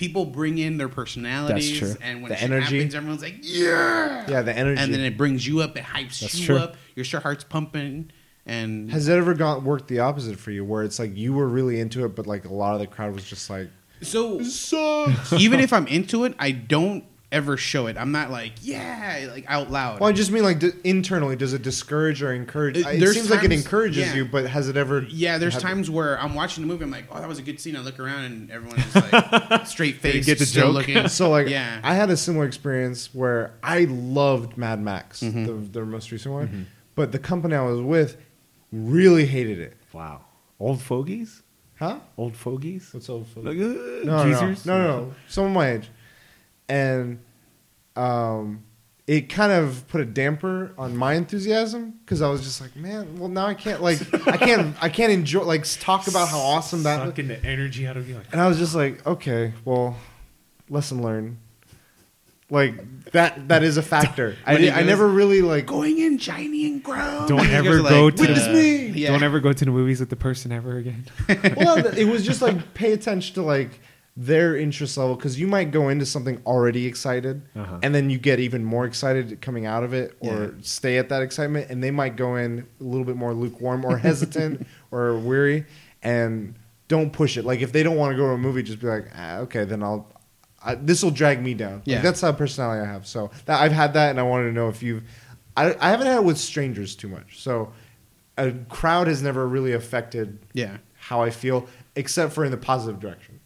people 0.00 0.24
bring 0.24 0.56
in 0.58 0.78
their 0.78 0.88
personalities, 0.88 1.78
true. 1.78 1.94
and 2.00 2.22
when 2.22 2.30
The 2.30 2.36
shit 2.36 2.50
energy. 2.50 2.78
happens, 2.78 2.94
everyone's 2.94 3.22
like, 3.22 3.36
"Yeah!" 3.42 4.24
Yeah, 4.28 4.40
the 4.42 4.56
energy. 4.56 4.80
and 4.82 4.92
then 4.92 5.00
it 5.02 5.16
brings 5.18 5.46
you 5.46 5.60
up. 5.60 5.76
It 5.76 5.84
hypes 5.84 6.20
That's 6.20 6.40
you 6.40 6.46
true. 6.46 6.56
up. 6.56 6.76
Your 6.96 7.04
sure 7.04 7.20
heart's 7.20 7.44
pumping, 7.44 8.10
and 8.46 8.90
Has 8.90 9.06
it 9.08 9.12
ever 9.12 9.34
gone 9.34 9.62
worked 9.62 9.88
the 9.88 9.98
opposite 10.00 10.38
for 10.40 10.50
you, 10.50 10.64
where 10.64 10.82
it's 10.82 10.98
like 10.98 11.14
you 11.16 11.34
were 11.34 11.46
really 11.46 11.78
into 11.78 12.04
it, 12.06 12.16
but 12.16 12.26
like 12.26 12.46
a 12.46 12.52
lot 12.52 12.72
of 12.74 12.80
the 12.80 12.86
crowd 12.86 13.14
was 13.14 13.24
just 13.24 13.50
like, 13.50 13.68
so 14.02 14.42
"Sucks." 14.42 15.34
even 15.34 15.60
if 15.60 15.72
I'm 15.72 15.86
into 15.86 16.24
it, 16.24 16.34
I 16.38 16.50
don't 16.52 17.04
ever 17.32 17.56
show 17.56 17.86
it. 17.86 17.96
I'm 17.96 18.10
not 18.12 18.30
like, 18.30 18.52
yeah, 18.60 19.28
like 19.32 19.44
out 19.48 19.70
loud. 19.70 20.00
Well, 20.00 20.08
I 20.08 20.12
just 20.12 20.30
mean 20.32 20.42
like 20.42 20.58
d- 20.58 20.72
internally, 20.82 21.36
does 21.36 21.52
it 21.52 21.62
discourage 21.62 22.22
or 22.22 22.32
encourage? 22.32 22.76
It 22.76 22.98
there's 22.98 23.14
seems 23.14 23.30
like 23.30 23.44
it 23.44 23.52
encourages 23.52 24.08
yeah. 24.08 24.14
you, 24.14 24.24
but 24.24 24.46
has 24.46 24.68
it 24.68 24.76
ever? 24.76 25.02
yeah, 25.08 25.38
there's 25.38 25.54
have- 25.54 25.62
times 25.62 25.88
where 25.88 26.18
I'm 26.20 26.34
watching 26.34 26.62
the 26.62 26.68
movie. 26.68 26.84
I'm 26.84 26.90
like, 26.90 27.04
oh, 27.10 27.20
that 27.20 27.28
was 27.28 27.38
a 27.38 27.42
good 27.42 27.60
scene. 27.60 27.76
I 27.76 27.80
look 27.80 28.00
around 28.00 28.24
and 28.24 28.50
everyone's 28.50 28.82
just 28.92 29.12
like 29.12 29.66
straight 29.66 29.96
face, 29.96 30.26
get 30.26 30.38
the 30.38 30.46
still 30.46 30.68
joke? 30.72 30.88
looking. 30.88 31.08
So 31.08 31.30
like, 31.30 31.48
yeah, 31.48 31.80
I 31.84 31.94
had 31.94 32.10
a 32.10 32.16
similar 32.16 32.46
experience 32.46 33.14
where 33.14 33.52
I 33.62 33.84
loved 33.84 34.56
Mad 34.56 34.80
Max, 34.80 35.20
Mm-hmm. 35.20 35.44
the, 35.46 35.52
the 35.80 35.84
most 35.86 36.10
recent 36.12 36.34
one, 36.34 36.66
but 36.94 37.12
the 37.12 37.18
company 37.18 37.54
I 37.54 37.62
was 37.62 37.80
with 37.80 38.16
really 38.72 39.26
hated 39.26 39.58
it. 39.60 39.76
Wow. 39.92 40.22
Old 40.58 40.80
fogies? 40.82 41.42
Huh? 41.78 42.00
Old 42.18 42.36
fogies? 42.36 42.90
What's 42.92 43.08
old? 43.08 43.26
fogies? 43.28 43.44
Like, 43.44 43.56
uh, 43.56 44.04
no, 44.04 44.24
no, 44.24 44.40
no, 44.40 44.54
no, 44.64 44.86
no, 45.06 45.14
someone 45.28 45.52
my 45.54 45.70
age, 45.72 45.88
and 46.70 47.18
um, 47.96 48.62
it 49.06 49.22
kind 49.22 49.50
of 49.50 49.86
put 49.88 50.00
a 50.00 50.04
damper 50.04 50.72
on 50.78 50.96
my 50.96 51.14
enthusiasm 51.14 51.98
because 52.04 52.22
I 52.22 52.28
was 52.28 52.42
just 52.42 52.60
like, 52.60 52.76
man, 52.76 53.18
well 53.18 53.28
now 53.28 53.46
I 53.46 53.54
can't 53.54 53.82
like 53.82 54.00
I 54.26 54.36
can't 54.36 54.76
I 54.80 54.88
can't 54.88 55.12
enjoy 55.12 55.42
like 55.42 55.64
talk 55.80 56.06
about 56.06 56.28
how 56.28 56.38
awesome 56.38 56.84
that. 56.84 57.04
Sucking 57.04 57.28
the 57.28 57.44
energy 57.44 57.86
out 57.86 57.96
of 57.96 58.08
you. 58.08 58.14
Like, 58.14 58.26
And 58.32 58.40
I 58.40 58.46
was 58.48 58.58
just 58.58 58.74
like, 58.74 59.04
okay, 59.06 59.52
well, 59.64 59.96
lesson 60.68 61.02
learned. 61.02 61.38
Like 62.50 63.10
that 63.12 63.48
that 63.48 63.62
is 63.64 63.76
a 63.76 63.82
factor. 63.82 64.36
I, 64.46 64.54
When 64.54 64.72
I 64.72 64.82
never 64.82 65.08
really 65.08 65.42
like 65.42 65.66
going 65.66 65.98
in 65.98 66.18
shiny 66.18 66.66
and 66.66 66.82
grown. 66.82 67.26
don't 67.28 67.48
ever 67.48 67.78
go 67.78 68.06
like, 68.06 68.14
to 68.16 68.22
Witness 68.22 68.48
me! 68.48 68.80
Yeah. 69.00 69.12
Don't 69.12 69.22
ever 69.22 69.40
go 69.40 69.52
to 69.52 69.64
the 69.64 69.70
movies 69.70 70.00
with 70.00 70.10
the 70.10 70.16
person 70.16 70.52
ever 70.52 70.76
again. 70.76 71.06
well, 71.56 71.78
it 71.78 72.04
was 72.04 72.24
just 72.24 72.42
like 72.42 72.74
pay 72.74 72.92
attention 72.92 73.34
to 73.34 73.42
like 73.42 73.80
their 74.26 74.54
interest 74.54 74.98
level 74.98 75.14
because 75.16 75.40
you 75.40 75.46
might 75.46 75.70
go 75.70 75.88
into 75.88 76.04
something 76.04 76.40
already 76.44 76.86
excited 76.86 77.40
Uh-huh. 77.56 77.78
and 77.82 77.94
then 77.94 78.10
you 78.10 78.18
get 78.18 78.38
even 78.38 78.62
more 78.62 78.84
excited 78.84 79.40
coming 79.40 79.64
out 79.64 79.82
of 79.82 79.94
it 79.94 80.14
or 80.20 80.42
Yeah. 80.44 80.50
stay 80.60 80.98
at 80.98 81.08
that 81.08 81.22
excitement 81.22 81.70
and 81.70 81.82
they 81.82 81.90
might 81.90 82.16
go 82.16 82.36
in 82.36 82.66
a 82.80 82.84
little 82.84 83.06
bit 83.06 83.16
more 83.16 83.32
lukewarm 83.32 83.82
or 83.84 83.96
hesitant 83.96 84.66
or 84.90 85.16
weary 85.16 85.64
and 86.02 86.54
don't 86.88 87.12
push 87.14 87.38
it 87.38 87.46
like 87.46 87.60
if 87.62 87.72
they 87.72 87.82
don't 87.82 87.96
want 87.96 88.12
to 88.12 88.16
go 88.16 88.26
to 88.26 88.32
a 88.34 88.38
movie 88.38 88.62
just 88.62 88.78
be 88.80 88.88
like 88.88 89.06
ah, 89.16 89.38
okay 89.38 89.64
then 89.64 89.82
i'll 89.82 90.06
this 90.82 91.02
will 91.02 91.10
drag 91.10 91.42
me 91.42 91.54
down 91.54 91.80
Yeah. 91.86 91.96
like, 91.96 92.02
that's 92.04 92.20
how 92.20 92.32
personality 92.32 92.82
i 92.86 92.92
have 92.92 93.06
so 93.06 93.30
that 93.46 93.58
i've 93.62 93.72
had 93.72 93.94
that 93.94 94.10
and 94.10 94.20
i 94.20 94.22
wanted 94.22 94.46
to 94.48 94.52
know 94.52 94.68
if 94.68 94.82
you've 94.82 95.02
I, 95.56 95.74
I 95.80 95.88
haven't 95.90 96.08
had 96.08 96.16
it 96.16 96.24
with 96.24 96.36
strangers 96.36 96.94
too 96.94 97.08
much 97.08 97.40
so 97.40 97.72
a 98.36 98.52
crowd 98.68 99.06
has 99.06 99.22
never 99.22 99.48
really 99.48 99.72
affected 99.72 100.38
Yeah. 100.52 100.76
how 100.98 101.22
I 101.22 101.30
feel, 101.30 101.66
except 101.96 102.32
for 102.32 102.44
in 102.44 102.50
the 102.50 102.56
positive 102.56 102.98
direction. 103.00 103.39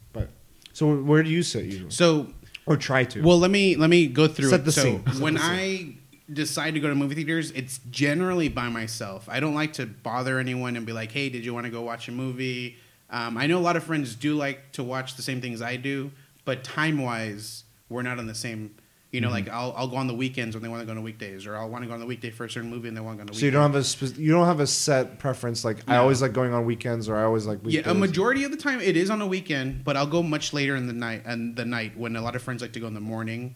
So 0.74 0.94
where 0.96 1.22
do 1.22 1.30
you 1.30 1.42
sit 1.42 1.64
usually, 1.64 1.90
So 1.90 2.28
or 2.66 2.76
try 2.76 3.05
to? 3.05 3.22
Well, 3.22 3.38
let 3.38 3.51
me 3.51 3.76
let 3.76 3.88
me 3.88 4.06
go 4.06 4.28
through 4.28 4.51
Set 4.51 4.60
it. 4.60 4.64
the 4.64 4.72
so 4.72 4.82
scene. 4.82 4.98
When 5.20 5.38
I 5.38 5.94
decide 6.32 6.74
to 6.74 6.80
go 6.80 6.88
to 6.88 6.94
movie 6.94 7.14
theaters, 7.14 7.51
it's 7.52 7.78
generally 7.90 8.48
by 8.48 8.68
myself. 8.68 9.26
I 9.30 9.40
don't 9.40 9.55
like 9.55 9.72
to 9.74 9.86
bother 9.86 10.38
anyone 10.38 10.76
and 10.76 10.84
be 10.84 10.92
like, 10.92 11.12
"Hey, 11.12 11.28
did 11.30 11.44
you 11.44 11.55
want 11.55 11.64
to 11.64 11.70
go 11.70 11.80
watch 11.82 12.09
a 12.09 12.12
movie?" 12.12 12.76
Um, 13.10 13.36
I 13.38 13.46
know 13.46 13.59
a 13.59 13.60
lot 13.60 13.76
of 13.76 13.84
friends 13.84 14.14
do 14.14 14.34
like 14.34 14.72
to 14.72 14.82
watch 14.82 15.14
the 15.16 15.22
same 15.22 15.40
things 15.40 15.62
I 15.62 15.76
do, 15.76 16.10
but 16.44 16.64
time 16.64 16.98
wise, 17.01 17.64
we're 17.88 18.02
not 18.02 18.18
on 18.18 18.26
the 18.26 18.34
same. 18.34 18.74
You 19.15 19.20
Mm-hmm. 19.20 19.28
know, 19.28 19.32
like 19.32 19.49
I'll 19.49 19.73
I'll 19.77 19.86
go 19.86 19.97
on 19.97 20.09
the 20.09 20.15
weekends 20.15 20.57
when 20.57 20.62
they 20.65 20.69
want 20.69 20.81
to 20.82 20.86
go 20.86 20.91
on 20.91 20.97
the 20.97 21.03
weekdays, 21.03 21.47
or 21.47 21.57
I'll 21.57 21.69
want 21.69 21.85
to 21.85 21.89
go 21.89 21.95
on 21.95 22.01
the 22.01 22.07
weekday 22.07 22.31
for 22.31 22.47
a 22.47 22.51
certain 22.51 22.69
movie 22.69 22.89
and 22.89 22.97
they 22.97 23.01
want 23.01 23.15
to 23.15 23.19
go 23.19 23.20
on 23.23 23.27
the 23.28 23.32
so 23.35 23.39
you 23.47 23.53
weekend. 23.53 23.62
don't 23.62 23.73
have 23.73 23.81
a 23.81 23.85
spe- 23.85 24.19
you 24.19 24.32
don't 24.32 24.47
have 24.47 24.59
a 24.59 24.66
set 24.66 25.20
preference. 25.20 25.65
Like 25.65 25.78
I 25.89 25.99
always 25.99 26.20
like 26.20 26.32
going 26.32 26.53
on 26.53 26.65
weekends, 26.65 27.09
or 27.09 27.16
I 27.16 27.23
always 27.23 27.47
like 27.47 27.59
weekdays. 27.62 27.85
Yeah, 27.86 27.93
a 27.93 27.95
majority 27.95 28.43
of 28.43 28.51
the 28.51 28.57
time 28.57 28.81
it 28.81 28.97
is 28.97 29.11
on 29.11 29.23
a 29.23 29.27
weekend, 29.27 29.85
but 29.85 29.97
I'll 29.97 30.09
go 30.09 30.20
much 30.20 30.53
later 30.53 30.74
in 30.74 30.89
the 30.89 30.93
night 30.93 31.23
and 31.27 31.55
the 31.55 31.65
night 31.65 31.97
when 31.97 32.16
a 32.16 32.23
lot 32.23 32.35
of 32.35 32.43
friends 32.43 32.61
like 32.61 32.73
to 32.73 32.81
go 32.81 32.89
in 32.89 32.95
the 32.95 33.01
morning. 33.01 33.55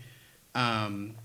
Um, 0.54 1.16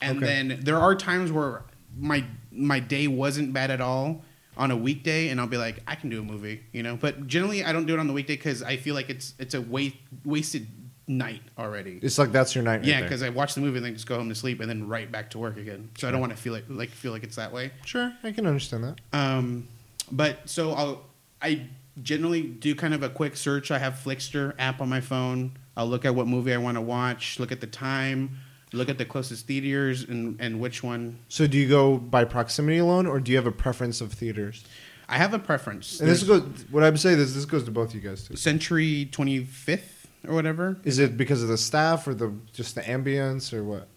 and 0.00 0.16
Okay. 0.18 0.26
then 0.26 0.60
there 0.64 0.78
are 0.78 0.96
times 0.96 1.30
where 1.30 1.62
my 1.96 2.24
my 2.50 2.80
day 2.80 3.06
wasn't 3.06 3.52
bad 3.52 3.70
at 3.70 3.80
all 3.80 4.24
on 4.56 4.72
a 4.72 4.76
weekday, 4.76 5.28
and 5.28 5.40
I'll 5.40 5.46
be 5.46 5.58
like, 5.58 5.80
I 5.86 5.94
can 5.94 6.10
do 6.10 6.18
a 6.18 6.24
movie, 6.24 6.62
you 6.72 6.82
know. 6.82 6.96
But 6.96 7.28
generally, 7.28 7.62
I 7.64 7.72
don't 7.72 7.86
do 7.86 7.94
it 7.94 8.00
on 8.00 8.08
the 8.08 8.12
weekday 8.12 8.34
because 8.36 8.64
I 8.64 8.78
feel 8.78 8.96
like 8.96 9.10
it's 9.10 9.34
it's 9.38 9.54
a 9.54 9.60
wa- 9.60 9.90
wasted 10.24 10.66
night 11.08 11.42
already. 11.58 11.98
It's 12.02 12.18
like 12.18 12.32
that's 12.32 12.54
your 12.54 12.64
night. 12.64 12.84
yeah, 12.84 13.02
because 13.02 13.22
I 13.22 13.28
watch 13.28 13.54
the 13.54 13.60
movie 13.60 13.78
and 13.78 13.86
then 13.86 13.94
just 13.94 14.06
go 14.06 14.16
home 14.16 14.28
to 14.28 14.34
sleep 14.34 14.60
and 14.60 14.68
then 14.68 14.88
right 14.88 15.10
back 15.10 15.30
to 15.30 15.38
work 15.38 15.56
again. 15.56 15.90
So 15.98 16.08
I 16.08 16.10
don't 16.10 16.20
want 16.20 16.32
to 16.32 16.38
feel 16.38 16.52
like 16.52 16.64
like 16.68 16.90
feel 16.90 17.12
like 17.12 17.22
it's 17.22 17.36
that 17.36 17.52
way. 17.52 17.70
sure, 17.84 18.12
I 18.22 18.32
can 18.32 18.46
understand 18.46 18.84
that. 18.84 19.00
Um, 19.12 19.68
but 20.10 20.48
so 20.48 20.72
I'll 20.72 21.04
I 21.40 21.66
generally 22.02 22.42
do 22.42 22.74
kind 22.74 22.94
of 22.94 23.02
a 23.02 23.08
quick 23.08 23.36
search. 23.36 23.70
I 23.70 23.78
have 23.78 23.94
Flixster 23.94 24.54
app 24.58 24.80
on 24.80 24.88
my 24.88 25.00
phone. 25.00 25.56
I'll 25.76 25.86
look 25.86 26.04
at 26.04 26.14
what 26.14 26.26
movie 26.26 26.54
I 26.54 26.58
want 26.58 26.76
to 26.76 26.80
watch, 26.80 27.38
look 27.38 27.52
at 27.52 27.60
the 27.60 27.66
time, 27.66 28.38
look 28.72 28.88
at 28.88 28.98
the 28.98 29.04
closest 29.04 29.46
theaters, 29.46 30.02
and 30.02 30.40
and 30.40 30.60
which 30.60 30.82
one. 30.82 31.18
So 31.28 31.46
do 31.46 31.58
you 31.58 31.68
go 31.68 31.98
by 31.98 32.24
proximity 32.24 32.78
alone, 32.78 33.06
or 33.06 33.20
do 33.20 33.30
you 33.30 33.36
have 33.36 33.46
a 33.46 33.52
preference 33.52 34.00
of 34.00 34.12
theaters? 34.12 34.64
I 35.08 35.18
have 35.18 35.34
a 35.34 35.38
preference. 35.38 36.00
And 36.00 36.08
this 36.08 36.22
There's 36.22 36.40
goes. 36.40 36.64
What 36.70 36.82
I 36.82 36.90
would 36.90 36.98
say 36.98 37.12
is 37.12 37.34
this 37.34 37.44
goes 37.44 37.64
to 37.64 37.70
both 37.70 37.94
you 37.94 38.00
guys 38.00 38.26
too. 38.26 38.36
Century 38.36 39.08
Twenty 39.12 39.44
Fifth 39.44 39.95
or 40.28 40.34
whatever. 40.34 40.76
Is 40.84 40.98
it 40.98 41.16
because 41.16 41.42
of 41.42 41.48
the 41.48 41.58
staff 41.58 42.06
or 42.06 42.14
the 42.14 42.32
just 42.52 42.74
the 42.74 42.82
ambience 42.82 43.52
or 43.52 43.62
what? 43.64 43.88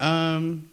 Um, 0.00 0.70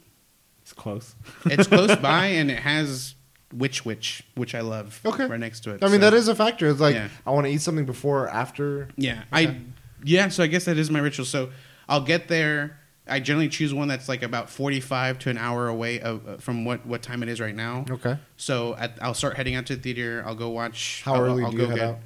It's 0.62 0.74
close. 0.74 1.16
it's 1.46 1.68
close 1.68 1.96
by 1.98 2.26
and 2.28 2.50
it 2.52 2.60
has 2.60 3.16
Which 3.54 3.84
Wich, 3.86 4.22
which 4.36 4.54
I 4.56 4.62
love. 4.62 5.00
Okay. 5.06 5.26
right 5.26 5.40
next 5.40 5.62
to 5.62 5.72
it. 5.72 5.84
I 5.84 5.88
mean, 5.88 5.96
So- 6.02 6.10
that 6.10 6.14
is 6.14 6.28
a 6.28 6.36
factor. 6.36 6.68
It's 6.70 6.80
like 6.80 6.96
Yeah. 6.96 7.10
I 7.26 7.32
want 7.32 7.48
to 7.48 7.52
eat 7.52 7.62
something 7.62 7.86
before 7.86 8.26
or 8.26 8.30
after. 8.30 8.90
Yeah. 8.96 9.24
I 9.32 9.58
yeah. 10.04 10.30
So 10.30 10.44
I 10.44 10.48
guess 10.48 10.66
that 10.66 10.78
is 10.78 10.90
my 10.90 11.00
ritual. 11.00 11.26
So 11.26 11.50
I'll 11.88 12.02
get 12.02 12.28
there. 12.28 12.78
I 13.08 13.20
generally 13.20 13.50
choose 13.50 13.74
one 13.74 13.88
that's 13.88 14.08
like 14.08 14.22
about 14.22 14.52
forty-five 14.52 15.18
to 15.20 15.32
an 15.32 15.38
hour 15.40 15.68
away 15.68 16.00
of, 16.00 16.28
uh, 16.28 16.38
from 16.38 16.64
what 16.64 16.86
what 16.86 17.02
time 17.02 17.24
it 17.24 17.30
is 17.30 17.42
right 17.42 17.56
now. 17.56 17.84
Okay. 17.90 18.18
So 18.38 18.76
at, 18.76 19.00
I'll 19.02 19.16
start 19.16 19.36
heading 19.36 19.56
out 19.56 19.66
to 19.66 19.76
the 19.76 19.82
theater. 19.82 20.24
I'll 20.28 20.36
go 20.36 20.50
watch. 20.50 21.02
How 21.04 21.16
I'll- 21.16 21.24
early 21.26 21.44
I'll 21.44 21.50
do 21.52 21.58
you 21.58 21.66
head 21.66 21.76
get- 21.76 21.84
out? 21.90 21.98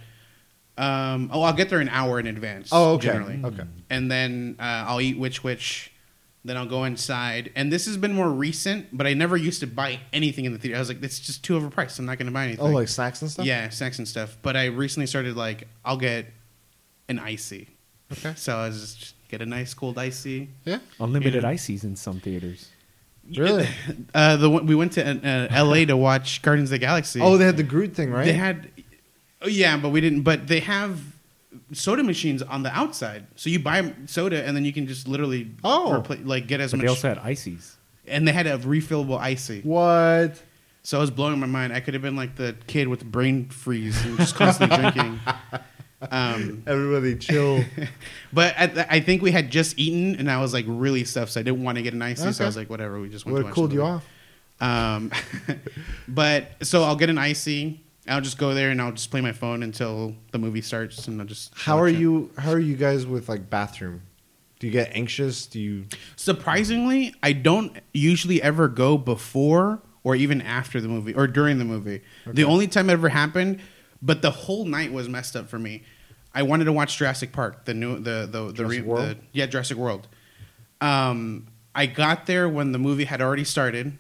Um, 0.78 1.30
oh, 1.32 1.42
I'll 1.44 1.54
get 1.54 1.70
there 1.70 1.80
an 1.80 1.90
hour 1.90 2.20
in 2.20 2.26
advance. 2.28 2.70
Oh, 2.72 2.94
okay. 2.94 3.08
Generally, 3.08 3.42
Okay. 3.44 3.64
and 3.90 4.10
then 4.12 4.56
uh, 4.60 4.86
I'll 4.88 5.02
eat 5.02 5.18
Which 5.18 5.44
Wich. 5.44 5.90
Then 6.46 6.58
I'll 6.58 6.66
go 6.66 6.84
inside, 6.84 7.52
and 7.56 7.72
this 7.72 7.86
has 7.86 7.96
been 7.96 8.14
more 8.14 8.30
recent. 8.30 8.88
But 8.98 9.08
I 9.08 9.14
never 9.14 9.38
used 9.38 9.62
to 9.62 9.68
buy 9.68 10.00
anything 10.12 10.44
in 10.44 10.52
the 10.52 10.60
theater. 10.60 10.76
I 10.76 10.80
was 10.80 10.90
like, 10.90 11.02
"It's 11.02 11.20
just 11.20 11.42
too 11.44 11.58
overpriced. 11.58 12.00
I'm 12.00 12.06
not 12.06 12.18
going 12.18 12.26
to 12.26 12.34
buy 12.34 12.44
anything." 12.46 12.66
Oh, 12.66 12.70
like 12.70 12.90
snacks 12.90 13.22
and 13.22 13.32
stuff. 13.32 13.46
yeah, 13.46 13.70
snacks 13.70 13.98
and 13.98 14.06
stuff. 14.08 14.36
But 14.42 14.58
I 14.58 14.66
recently 14.66 15.08
started 15.08 15.38
like, 15.38 15.68
I'll 15.86 15.96
get 15.96 16.26
an 17.08 17.18
icy. 17.20 17.70
Okay. 18.12 18.34
So 18.36 18.58
I 18.58 18.68
was 18.68 18.96
just 18.96 19.16
get 19.30 19.42
a 19.42 19.46
nice 19.46 19.74
cold 19.74 19.98
icy. 19.98 20.50
Yeah. 20.66 20.80
Unlimited 21.00 21.44
Yeah. 21.44 21.50
ices 21.50 21.86
in 21.86 21.96
some 21.96 22.20
theaters. 22.20 22.68
Really? 23.38 23.68
Uh, 24.14 24.36
the 24.36 24.50
one- 24.50 24.66
we 24.68 24.76
went 24.76 24.92
to 24.94 25.02
uh, 25.10 25.48
L.A. 25.50 25.86
to 25.86 25.96
watch 25.96 26.42
Guardians 26.42 26.70
of 26.70 26.72
the 26.72 26.80
Galaxy. 26.80 27.22
Oh, 27.22 27.38
they 27.38 27.46
had 27.46 27.56
the 27.58 27.64
Groot 27.64 27.96
thing, 27.96 28.12
right? 28.12 28.26
They 28.26 28.34
had, 28.34 28.70
yeah, 29.46 29.78
but 29.78 29.90
we 29.90 30.02
didn't. 30.02 30.22
But 30.22 30.48
they 30.48 30.60
have 30.62 31.00
soda 31.72 32.04
machines 32.04 32.42
on 32.42 32.64
the 32.64 32.72
outside, 32.76 33.28
so 33.36 33.50
you 33.50 33.60
buy 33.60 33.94
soda 34.08 34.44
and 34.46 34.56
then 34.58 34.66
you 34.66 34.74
can 34.74 34.88
just 34.88 35.08
literally 35.08 35.52
Oh. 35.64 36.04
repla- 36.04 36.26
like 36.26 36.48
get 36.48 36.60
as 36.60 36.72
But 36.72 36.78
much. 36.78 36.84
they 36.86 36.90
also 36.90 37.10
had 37.10 37.20
ices. 37.20 37.78
and 38.08 38.28
they 38.28 38.32
had 38.32 38.48
a 38.48 38.58
refillable 38.58 39.18
icy, 39.20 39.62
what? 39.62 40.42
so 40.82 40.98
I 40.98 41.02
was 41.02 41.12
blowing 41.12 41.40
my 41.40 41.46
mind. 41.48 41.72
I 41.72 41.80
could 41.80 41.94
have 41.94 42.02
been 42.04 42.16
like 42.16 42.36
the 42.36 42.56
kid 42.68 42.88
with 42.88 43.00
the 43.00 43.06
brain 43.06 43.50
freeze 43.50 44.04
and 44.04 44.18
just 44.18 44.36
constantly 44.36 44.76
drinking. 44.78 45.20
Um, 46.12 46.64
Everybody 46.68 47.16
chill. 47.18 47.64
but 48.34 48.54
I, 48.58 48.86
I 48.90 49.00
think 49.00 49.22
we 49.22 49.32
had 49.32 49.50
just 49.52 49.78
eaten, 49.80 50.16
and 50.20 50.30
I 50.30 50.42
was 50.42 50.54
like 50.54 50.66
really 50.68 51.04
stuffed, 51.06 51.32
so 51.32 51.40
I 51.40 51.44
didn't 51.44 51.64
want 51.64 51.78
to 51.78 51.82
get 51.82 51.94
an 51.94 52.02
icy. 52.02 52.24
So 52.24 52.30
Okay. 52.30 52.44
I 52.44 52.48
was 52.48 52.58
like, 52.58 52.70
whatever. 52.70 53.00
We 53.00 53.08
just 53.10 53.26
went 53.26 53.34
Would 53.36 53.40
to 53.42 53.48
have 53.48 53.52
watch 53.52 53.56
cooled 53.56 53.74
you 53.74 53.80
movie. 53.80 53.92
off. 53.92 54.06
Um, 54.60 55.12
but 56.08 56.52
so 56.66 56.84
I'll 56.84 56.96
get 56.96 57.10
an 57.10 57.18
icy. 57.18 57.83
I'll 58.08 58.22
just 58.22 58.38
go 58.38 58.54
there 58.54 58.70
and 58.70 58.82
I'll 58.82 58.92
just 58.92 59.12
play 59.12 59.22
my 59.22 59.32
phone 59.32 59.64
until 59.64 60.16
the 60.32 60.40
movie 60.40 60.62
starts, 60.62 61.08
and 61.08 61.22
I'll 61.22 61.28
just. 61.28 61.54
How 61.56 61.78
are 61.78 61.88
it. 61.88 61.96
you? 61.96 62.32
How 62.38 62.52
are 62.52 62.60
you 62.60 62.76
guys 62.76 63.06
with 63.06 63.30
like 63.30 63.50
bathroom? 63.50 64.02
Do 64.60 64.68
you 64.68 64.74
get 64.74 64.92
anxious? 64.94 65.46
Do 65.46 65.60
you? 65.60 65.86
Surprisingly, 66.16 67.14
I 67.24 67.34
don't 67.34 67.78
usually 67.94 68.42
ever 68.42 68.68
go 68.68 68.98
before 68.98 69.82
or 70.04 70.16
even 70.16 70.42
after 70.42 70.82
the 70.82 70.88
movie 70.88 71.14
or 71.14 71.28
during 71.28 71.60
the 71.60 71.66
movie. 71.66 72.02
The 72.26 72.44
only 72.44 72.68
time 72.68 72.90
it 72.90 72.94
ever 72.94 73.10
happened, 73.10 73.62
but 74.02 74.22
the 74.22 74.32
whole 74.32 74.66
night 74.66 74.92
was 74.92 75.08
messed 75.08 75.36
up 75.36 75.50
for 75.50 75.60
me. 75.60 75.84
I 76.34 76.44
wanted 76.44 76.66
to 76.66 76.74
watch 76.74 76.98
Jurassic 76.98 77.32
Park, 77.32 77.66
the 77.66 77.74
new 77.74 78.00
the 78.00 78.28
the 78.30 78.48
the, 78.48 78.54
Jurassic 78.54 78.86
World? 78.86 79.10
the 79.10 79.18
yeah 79.32 79.46
Jurassic 79.46 79.78
World. 79.78 80.08
Um, 80.82 81.48
I 81.76 81.86
got 81.86 82.26
there 82.26 82.50
when 82.50 82.72
the 82.72 82.80
movie 82.80 83.06
had 83.06 83.22
already 83.22 83.44
started. 83.44 83.98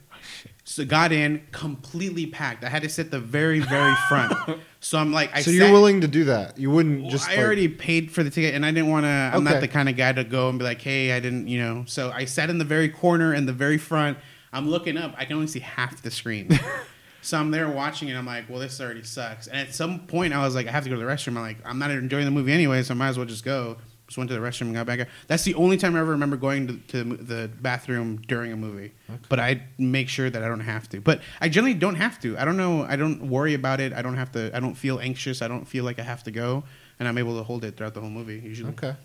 So 0.65 0.85
got 0.85 1.11
in 1.11 1.45
completely 1.51 2.25
packed. 2.25 2.63
I 2.63 2.69
had 2.69 2.83
to 2.83 2.89
sit 2.89 3.11
the 3.11 3.19
very 3.19 3.59
very 3.59 3.93
front. 4.07 4.33
so 4.79 4.97
I'm 4.97 5.11
like, 5.11 5.29
I 5.35 5.41
so 5.41 5.51
sat- 5.51 5.55
you're 5.55 5.71
willing 5.71 6.01
to 6.01 6.07
do 6.07 6.23
that? 6.25 6.57
You 6.57 6.71
wouldn't 6.71 7.01
well, 7.01 7.11
just. 7.11 7.27
I 7.27 7.35
like- 7.35 7.45
already 7.45 7.67
paid 7.67 8.11
for 8.11 8.23
the 8.23 8.29
ticket, 8.29 8.55
and 8.55 8.65
I 8.65 8.71
didn't 8.71 8.89
want 8.89 9.03
to. 9.03 9.09
I'm 9.09 9.45
Okay. 9.45 9.53
not 9.55 9.61
the 9.61 9.67
kind 9.67 9.89
of 9.89 9.97
guy 9.97 10.13
to 10.13 10.23
go 10.23 10.47
and 10.49 10.57
be 10.57 10.63
like, 10.65 10.81
"Hey, 10.81 11.11
I 11.11 11.19
didn't," 11.19 11.47
you 11.49 11.59
know. 11.59 11.83
So 11.85 12.11
I 12.11 12.25
sat 12.25 12.49
in 12.49 12.59
the 12.59 12.65
very 12.65 12.87
corner 12.89 13.33
in 13.33 13.45
the 13.45 13.53
very 13.53 13.77
front. 13.77 14.17
I'm 14.53 14.69
looking 14.69 14.97
up. 14.97 15.13
I 15.17 15.25
can 15.25 15.35
only 15.35 15.47
see 15.47 15.59
half 15.59 16.01
the 16.01 16.11
screen. 16.11 16.57
so 17.21 17.37
I'm 17.39 17.51
there 17.51 17.67
watching 17.69 18.07
it. 18.07 18.15
I'm 18.15 18.25
like, 18.25 18.49
"Well, 18.49 18.59
this 18.59 18.79
already 18.79 19.03
sucks." 19.03 19.47
And 19.47 19.57
at 19.57 19.73
some 19.75 19.99
point, 20.07 20.33
I 20.33 20.45
was 20.45 20.55
like, 20.55 20.67
"I 20.67 20.71
have 20.71 20.85
to 20.85 20.89
go 20.89 20.95
to 20.95 21.01
the 21.01 21.07
restroom." 21.07 21.35
I'm 21.35 21.41
like, 21.41 21.57
"I'm 21.65 21.79
not 21.79 21.91
enjoying 21.91 22.25
the 22.25 22.31
movie 22.31 22.53
anyway, 22.53 22.83
so 22.83 22.93
I 22.93 22.97
might 22.97 23.09
as 23.09 23.17
well 23.17 23.27
just 23.27 23.43
go." 23.43 23.77
Just 24.13 24.19
went 24.19 24.29
to 24.29 24.35
the 24.35 24.41
restroom 24.41 24.67
and 24.67 24.75
got 24.75 24.85
back. 24.85 25.09
That's 25.25 25.41
the 25.41 25.55
only 25.55 25.75
time 25.75 25.95
I 25.95 25.99
ever 25.99 26.11
remember 26.11 26.37
going 26.37 26.67
to, 26.67 26.77
to 26.89 27.03
the 27.17 27.49
bathroom 27.61 28.17
during 28.27 28.51
a 28.51 28.55
movie. 28.55 28.91
But 29.27 29.39
I 29.39 29.63
make 29.79 30.07
sure 30.07 30.29
that 30.29 30.43
I 30.43 30.47
don't 30.47 30.59
have 30.59 30.87
to. 30.89 31.01
But 31.01 31.21
I 31.41 31.49
generally 31.49 31.73
don't 31.73 31.95
have 31.95 32.21
to. 32.21 32.37
I 32.37 32.45
don't 32.45 32.55
know. 32.55 32.83
I 32.83 32.95
don't 32.95 33.27
worry 33.27 33.55
about 33.55 33.79
it. 33.79 33.91
I 33.91 34.03
don't 34.03 34.15
have 34.15 34.31
to. 34.33 34.55
I 34.55 34.59
don't 34.59 34.75
feel 34.75 34.99
anxious. 34.99 35.41
I 35.41 35.47
don't 35.47 35.65
feel 35.65 35.83
like 35.83 35.97
I 35.97 36.03
have 36.03 36.21
to 36.25 36.31
go, 36.31 36.63
and 36.99 37.07
I'm 37.07 37.17
able 37.17 37.35
to 37.37 37.43
hold 37.43 37.65
it 37.65 37.75
throughout 37.75 37.95
the 37.95 38.01
whole 38.01 38.11
movie 38.11 38.37
usually. 38.37 38.69
Okay. 38.73 38.95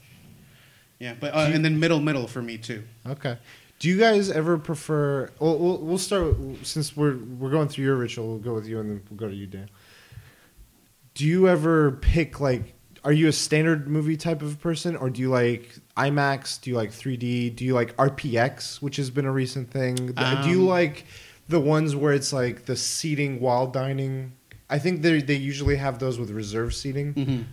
Yeah, 0.98 1.14
but 1.18 1.34
uh, 1.34 1.48
and 1.50 1.64
then 1.64 1.80
middle 1.80 2.00
middle 2.00 2.26
for 2.26 2.42
me 2.42 2.58
too. 2.58 2.82
Okay. 3.06 3.38
Do 3.78 3.88
you 3.88 3.98
guys 3.98 4.30
ever 4.30 4.58
prefer? 4.58 5.30
Well, 5.38 5.56
we'll, 5.56 5.78
we'll 5.78 5.96
start 5.96 6.36
since 6.64 6.94
we're 6.94 7.16
we're 7.16 7.50
going 7.50 7.68
through 7.68 7.86
your 7.86 7.96
ritual. 7.96 8.26
We'll 8.28 8.38
go 8.40 8.52
with 8.52 8.66
you, 8.66 8.78
and 8.80 8.90
then 8.90 9.02
we'll 9.08 9.18
go 9.18 9.28
to 9.28 9.34
you, 9.34 9.46
Dan. 9.46 9.70
Do 11.14 11.24
you 11.24 11.48
ever 11.48 11.92
pick 11.92 12.40
like? 12.40 12.74
Are 13.08 13.12
you 13.12 13.26
a 13.28 13.32
standard 13.32 13.88
movie 13.88 14.18
type 14.18 14.42
of 14.42 14.60
person, 14.60 14.94
or 14.94 15.08
do 15.08 15.22
you 15.22 15.30
like 15.30 15.78
IMAX? 15.96 16.60
Do 16.60 16.68
you 16.68 16.76
like 16.76 16.90
3D? 16.90 17.56
Do 17.56 17.64
you 17.64 17.72
like 17.72 17.96
RPX, 17.96 18.82
which 18.82 18.96
has 18.96 19.08
been 19.08 19.24
a 19.24 19.32
recent 19.32 19.70
thing? 19.70 19.94
do 19.94 20.50
you 20.50 20.60
Um, 20.60 20.66
like 20.66 21.06
the 21.48 21.58
ones 21.58 21.96
where 21.96 22.12
it's 22.12 22.34
like 22.34 22.66
the 22.66 22.76
seating 22.76 23.40
while 23.40 23.66
dining? 23.66 24.32
I 24.68 24.78
think 24.78 25.00
they 25.00 25.22
they 25.22 25.36
usually 25.36 25.76
have 25.76 25.98
those 25.98 26.18
with 26.18 26.28
reserve 26.28 26.74
seating. 26.74 27.46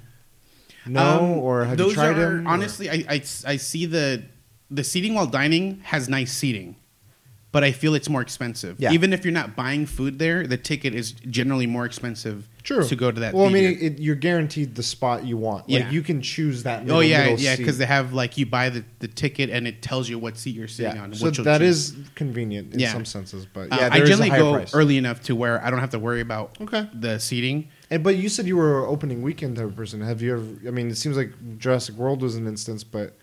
No, 0.85 1.01
Um, 1.19 1.29
or 1.37 1.63
have 1.63 1.79
you 1.79 1.93
tried 1.93 2.17
are, 2.17 2.35
them? 2.35 2.47
Honestly, 2.47 2.89
I, 2.89 3.05
I 3.09 3.23
I 3.47 3.55
see 3.55 3.85
the 3.85 4.23
the 4.69 4.83
seating 4.83 5.13
while 5.13 5.25
dining 5.25 5.79
has 5.85 6.09
nice 6.09 6.33
seating, 6.33 6.75
but 7.53 7.63
I 7.63 7.71
feel 7.71 7.95
it's 7.95 8.09
more 8.09 8.21
expensive. 8.21 8.75
Yeah. 8.77 8.91
Even 8.91 9.13
if 9.13 9.23
you're 9.23 9.31
not 9.31 9.55
buying 9.55 9.85
food 9.85 10.19
there, 10.19 10.45
the 10.45 10.57
ticket 10.57 10.93
is 10.93 11.13
generally 11.13 11.65
more 11.65 11.85
expensive. 11.85 12.49
True. 12.65 12.83
To 12.83 12.95
go 12.95 13.11
to 13.11 13.19
that. 13.21 13.33
Well, 13.35 13.45
I 13.45 13.49
mean, 13.49 13.77
it, 13.79 13.99
you're 13.99 14.15
guaranteed 14.15 14.73
the 14.73 14.81
spot 14.81 15.23
you 15.23 15.37
want. 15.37 15.69
Yeah. 15.69 15.81
Like 15.81 15.91
you 15.93 16.01
can 16.01 16.19
choose 16.21 16.63
that. 16.63 16.89
Oh 16.89 16.99
yeah, 16.99 17.25
middle 17.25 17.39
yeah, 17.39 17.55
because 17.55 17.77
they 17.77 17.85
have 17.85 18.11
like 18.11 18.37
you 18.39 18.47
buy 18.47 18.69
the, 18.69 18.83
the 18.99 19.07
ticket 19.07 19.51
and 19.51 19.67
it 19.67 19.83
tells 19.83 20.09
you 20.09 20.17
what 20.17 20.35
seat 20.35 20.55
you're 20.55 20.67
sitting 20.67 20.95
yeah. 20.95 21.03
on. 21.03 21.13
So 21.13 21.29
that 21.43 21.61
is 21.61 21.95
convenient 22.15 22.73
in 22.73 22.79
Yeah. 22.79 22.91
some 22.91 23.05
senses, 23.05 23.45
but 23.45 23.71
Uh, 23.71 23.77
yeah, 23.79 23.89
I 23.91 23.97
is 23.99 24.09
a 24.09 24.13
generally 24.17 24.29
go 24.31 24.53
price. 24.55 24.73
early 24.73 24.97
enough 24.97 25.21
to 25.23 25.35
where 25.35 25.63
I 25.63 25.69
don't 25.69 25.79
have 25.79 25.91
to 25.91 25.99
worry 25.99 26.21
about 26.21 26.57
Okay. 26.59 26.89
the 26.91 27.19
seating. 27.19 27.67
And 27.91 28.03
but 28.03 28.15
you 28.17 28.29
said 28.29 28.47
you 28.47 28.57
were 28.57 28.87
opening 28.87 29.21
weekend 29.21 29.57
type 29.57 29.65
of 29.65 29.75
person. 29.75 30.01
Have 30.01 30.23
you 30.23 30.33
ever? 30.33 30.67
I 30.67 30.71
mean, 30.71 30.89
it 30.89 30.97
seems 30.97 31.15
like 31.17 31.31
Jurassic 31.59 31.93
World 31.95 32.23
was 32.23 32.35
an 32.35 32.47
instance, 32.47 32.83
but 32.83 33.15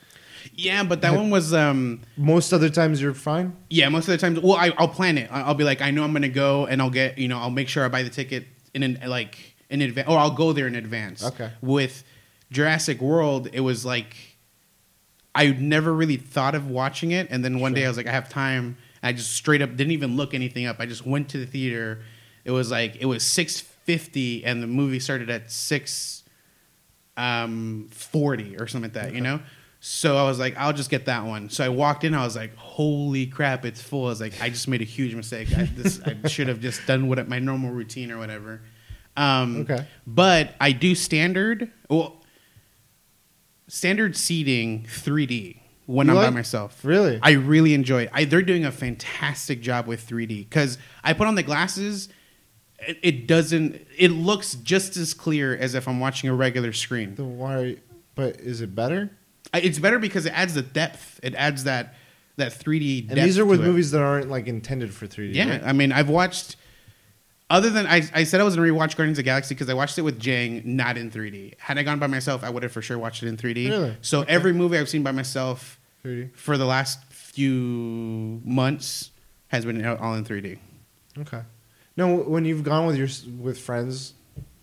Yeah, 0.55 0.85
but 0.85 1.01
that 1.03 1.15
one 1.15 1.31
was 1.31 1.53
um 1.53 2.03
most 2.17 2.53
other 2.53 2.69
times 2.69 3.03
you're 3.03 3.13
fine. 3.15 3.57
yeah 3.71 3.89
most 3.89 4.07
of 4.07 4.13
the 4.13 4.19
times. 4.19 4.39
Well, 4.41 4.55
I, 4.57 4.73
I'll 4.79 4.87
plan 4.89 5.19
it. 5.19 5.29
I'll 5.33 5.55
be 5.55 5.65
like, 5.65 5.81
I 5.83 5.91
know 5.91 6.05
I'm 6.05 6.13
gonna 6.13 6.29
go, 6.29 6.67
and 6.67 6.81
I'll 6.81 6.91
get 6.91 7.19
you 7.19 7.27
know 7.27 7.39
I'll 7.39 7.51
make 7.51 7.69
sure 7.69 7.85
I 7.85 7.89
buy 7.89 8.05
the 8.05 8.11
ticket 8.11 8.47
in 8.75 8.83
an 8.83 8.99
like 9.07 9.57
in 9.71 9.81
advance, 9.81 10.09
or 10.09 10.19
I'll 10.19 10.31
go 10.31 10.53
there 10.53 10.67
in 10.67 10.75
advance. 10.75 11.25
Okay. 11.25 11.51
With 11.61 12.05
Jurassic 12.51 13.01
World, 13.01 13.49
it 13.53 13.61
was 13.61 13.85
like 13.85 14.17
I 15.35 15.49
never 15.49 15.93
really 15.93 16.17
thought 16.17 16.55
of 16.55 16.69
watching 16.69 17.13
it, 17.13 17.29
and 17.31 17.45
then 17.45 17.61
one 17.61 17.75
day 17.75 17.85
I 17.85 17.89
was 17.89 17.97
like, 17.97 18.07
I 18.07 18.13
have 18.13 18.29
time. 18.29 18.77
I 19.03 19.13
just 19.13 19.33
straight 19.33 19.63
up 19.63 19.71
didn't 19.71 19.93
even 19.93 20.17
look 20.17 20.35
anything 20.35 20.67
up. 20.67 20.77
I 20.79 20.87
just 20.87 21.05
went 21.05 21.29
to 21.31 21.39
the 21.39 21.47
theater. 21.47 22.03
It 22.45 22.51
was 22.51 22.71
like 22.71 22.97
it 22.97 23.07
was 23.07 23.25
six 23.25 23.61
fifty, 23.61 24.45
and 24.45 24.63
the 24.63 24.67
movie 24.67 25.01
started 25.01 25.31
at 25.31 25.51
six 25.51 26.23
um, 27.17 27.89
forty 27.91 28.57
or 28.57 28.67
something 28.67 28.93
like 28.93 29.05
that. 29.05 29.15
You 29.15 29.21
know. 29.21 29.41
So 29.85 30.17
I 30.17 30.23
was 30.23 30.39
like, 30.39 30.57
I'll 30.57 30.73
just 30.73 30.91
get 30.91 31.07
that 31.07 31.25
one. 31.25 31.51
So 31.51 31.65
I 31.65 31.69
walked 31.69 32.05
in. 32.05 32.15
I 32.15 32.25
was 32.25 32.37
like, 32.37 32.55
holy 32.55 33.27
crap, 33.27 33.65
it's 33.65 33.83
full. 33.83 34.05
I 34.07 34.11
was 34.11 34.21
like, 34.21 34.41
I 34.41 34.49
just 34.49 34.69
made 34.69 34.81
a 34.81 34.85
huge 34.85 35.13
mistake. 35.13 35.49
I, 35.59 35.65
this, 35.77 36.01
I 36.03 36.29
should 36.29 36.47
have 36.47 36.61
just 36.61 36.87
done 36.87 37.09
what 37.09 37.27
my 37.29 37.41
normal 37.41 37.73
routine 37.73 38.13
or 38.13 38.19
whatever. 38.19 38.63
Um, 39.17 39.63
Okay. 39.63 39.85
But 40.07 40.55
I 40.61 40.71
do 40.71 40.95
standard. 40.95 41.73
Well, 41.91 42.23
standard 43.67 44.17
seating 44.17 44.85
3D 44.85 45.59
when 45.87 46.07
You 46.07 46.17
I'm 46.17 46.27
by 46.27 46.31
myself. 46.31 46.85
Really? 46.85 47.19
I 47.21 47.33
really 47.33 47.75
enjoy 47.75 48.03
it. 48.03 48.11
I, 48.13 48.25
they're 48.25 48.41
doing 48.41 48.65
a 48.65 48.71
fantastic 48.71 49.63
job 49.63 49.89
with 49.89 50.09
3D 50.09 50.49
because 50.49 50.79
I 51.03 51.13
put 51.13 51.27
on 51.27 51.35
the 51.35 51.43
glasses. 51.43 52.09
It, 52.79 53.01
it 53.03 53.27
doesn't. 53.27 53.85
It 53.99 54.13
looks 54.13 54.55
just 54.55 54.97
as 54.97 55.13
clear 55.13 55.57
as 55.57 55.75
if 55.75 55.89
I'm 55.89 55.99
watching 55.99 56.31
a 56.31 56.35
regular 56.35 56.73
screen. 56.73 57.17
The 57.17 57.25
why? 57.25 57.79
But 58.15 58.39
is 58.39 58.61
it 58.61 58.77
better? 58.77 59.11
It's 59.55 59.79
better 59.79 59.99
because 59.99 60.27
it 60.27 60.33
adds 60.33 60.55
the 60.55 60.63
depth. 60.63 61.21
It 61.23 61.35
adds 61.35 61.65
that 61.65 61.95
that 62.37 62.53
3D. 62.53 63.11
And 63.11 63.19
these 63.19 63.39
are 63.39 63.45
with 63.45 63.61
movies 63.61 63.91
that 63.91 64.03
aren't 64.03 64.31
like 64.31 64.47
intended 64.47 64.93
for 64.95 65.07
3D. 65.07 65.35
Yeah, 65.35 65.51
right? 65.51 65.63
I 65.65 65.73
mean, 65.73 65.93
I've 65.93 66.09
watched. 66.09 66.57
Other 67.51 67.69
than 67.69 67.87
I, 67.87 68.03
I 68.15 68.25
said 68.25 68.41
I 68.41 68.45
was 68.45 68.57
gonna 68.57 68.67
rewatch 68.67 68.97
Guardians 68.97 69.19
of 69.19 69.25
the 69.25 69.25
Galaxy 69.25 69.55
because 69.55 69.69
I 69.69 69.75
watched 69.75 69.99
it 69.99 70.03
with 70.03 70.19
Jang, 70.19 70.63
not 70.65 70.97
in 70.97 71.11
3D. 71.11 71.59
Had 71.59 71.77
I 71.77 71.83
gone 71.83 71.99
by 71.99 72.07
myself, 72.07 72.43
I 72.43 72.49
would 72.49 72.63
have 72.63 72.73
for 72.73 72.81
sure 72.81 72.99
watched 72.99 73.23
it 73.23 73.29
in 73.29 73.37
3D. 73.37 73.69
Really? 73.69 73.97
So 74.01 74.23
every 74.23 74.55
movie 74.55 74.79
I've 74.79 74.89
seen 74.89 75.03
by 75.03 75.13
myself 75.13 75.79
3D. 76.05 76.35
for 76.35 76.57
the 76.57 76.65
last 76.65 77.05
few 77.13 78.41
months 78.45 79.11
has 79.49 79.67
been 79.67 79.85
all 79.85 80.15
in 80.15 80.25
3D. 80.25 80.59
Okay. 81.19 81.43
No, 81.95 82.17
when 82.17 82.47
you've 82.47 82.63
gone 82.63 82.87
with 82.87 82.97
your 82.97 83.09
with 83.39 83.59
friends, 83.59 84.15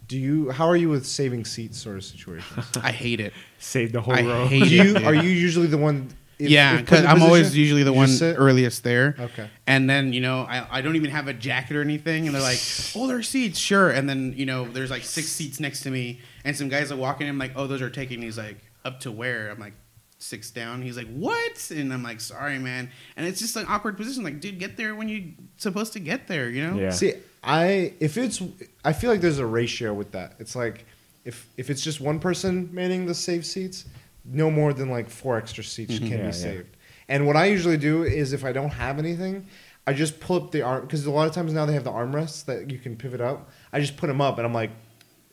do 0.10 0.18
you? 0.18 0.50
How 0.50 0.68
are 0.68 0.76
you 0.76 0.90
with 0.90 1.06
saving 1.06 1.46
seats 1.46 1.78
sort 1.78 1.96
of 1.96 2.04
situations? 2.04 2.66
I 2.84 2.92
hate 2.92 3.22
it. 3.22 3.32
Save 3.60 3.94
the 3.94 4.02
whole 4.02 4.16
I 4.16 4.24
row. 4.24 4.48
hate 4.48 4.64
do 4.64 4.76
you? 4.76 4.96
it. 4.98 5.04
Are 5.06 5.14
you 5.14 5.30
usually 5.30 5.68
the 5.68 5.78
one? 5.78 6.10
if- 6.40 6.50
yeah, 6.50 6.80
if 6.80 6.88
put 6.88 7.00
in 7.00 7.04
because 7.04 7.06
I'm 7.06 7.22
always 7.22 7.56
usually 7.56 7.84
the 7.84 7.94
one 7.94 8.08
sit? 8.08 8.36
earliest 8.38 8.84
there. 8.84 9.16
Okay. 9.20 9.50
And 9.68 9.90
then, 9.90 10.14
you 10.14 10.22
know, 10.22 10.42
I, 10.42 10.80
I 10.80 10.82
don't 10.82 10.96
even 10.96 11.12
have 11.12 11.28
a 11.28 11.34
jacket 11.34 11.76
or 11.76 11.82
anything. 11.82 12.26
And 12.26 12.34
they're 12.34 12.42
like, 12.42 12.60
oh, 12.96 13.08
there 13.08 13.18
are 13.18 13.24
seats. 13.24 13.60
Sure. 13.60 13.90
And 13.90 14.10
then, 14.10 14.34
you 14.36 14.46
know, 14.46 14.66
there's 14.66 14.90
like 14.90 15.04
six 15.04 15.28
seats 15.28 15.60
next 15.60 15.82
to 15.82 15.92
me. 15.92 16.22
And 16.44 16.56
some 16.56 16.70
guys 16.70 16.92
are 16.92 16.96
walking 16.96 17.28
in. 17.28 17.34
I'm 17.34 17.38
like, 17.40 17.54
oh, 17.56 17.68
those 17.68 17.82
are 17.82 17.90
taken. 17.90 18.22
He's 18.22 18.38
like, 18.38 18.58
up 18.86 19.02
to 19.02 19.12
where? 19.12 19.50
I'm 19.50 19.60
like, 19.60 19.74
six 20.18 20.50
down. 20.52 20.82
He's 20.82 20.98
like, 20.98 21.08
what? 21.08 21.72
And 21.72 21.94
I'm 21.94 22.04
like, 22.04 22.22
sorry, 22.22 22.58
man. 22.58 22.90
And 23.18 23.28
it's 23.28 23.40
just 23.40 23.56
an 23.56 23.66
awkward 23.68 23.98
position. 23.98 24.24
Like, 24.24 24.40
dude, 24.40 24.60
get 24.60 24.78
there 24.78 24.96
when 24.96 25.10
you're 25.10 25.34
supposed 25.58 25.94
to 25.94 26.00
get 26.00 26.28
there, 26.28 26.50
you 26.50 26.66
know? 26.66 26.78
Yeah. 26.80 26.90
See, 26.92 27.14
I 27.44 27.94
if 28.00 28.18
it's 28.18 28.42
I 28.84 28.94
feel 28.94 29.10
like 29.10 29.22
there's 29.22 29.40
a 29.40 29.46
ratio 29.46 29.94
with 29.94 30.12
that. 30.12 30.34
It's 30.40 30.56
like 30.56 30.86
if 31.26 31.48
if 31.58 31.70
it's 31.70 31.82
just 31.82 32.02
one 32.02 32.20
person 32.20 32.70
manning 32.74 33.06
the 33.06 33.14
save 33.14 33.46
seats, 33.46 33.86
no 34.26 34.52
more 34.52 34.74
than 34.74 34.90
like 34.90 35.10
four 35.10 35.38
extra 35.38 35.64
seats 35.64 35.94
Mhm. 35.96 35.98
can 36.00 36.08
Yeah, 36.10 36.18
yeah. 36.18 36.26
be 36.28 36.32
saved. 36.34 36.78
And 37.08 37.26
what 37.26 37.36
I 37.36 37.46
usually 37.46 37.78
do 37.78 38.04
is 38.04 38.34
if 38.34 38.44
I 38.46 38.52
don't 38.52 38.70
have 38.72 39.00
anything, 39.00 39.46
I 39.88 39.94
just 39.94 40.20
pull 40.20 40.36
up 40.38 40.52
the 40.52 40.62
arm 40.62 40.82
because 40.82 41.06
a 41.06 41.12
lot 41.12 41.28
of 41.28 41.34
times 41.34 41.54
now 41.54 41.66
they 41.66 41.74
have 41.74 41.84
the 41.86 41.92
armrests 41.92 42.46
that 42.46 42.70
you 42.70 42.78
can 42.78 42.96
pivot 42.96 43.22
up. 43.22 43.50
I 43.74 43.80
just 43.80 43.98
put 43.98 44.08
them 44.08 44.22
up 44.22 44.38
and 44.38 44.46
I'm 44.46 44.54
like 44.54 44.72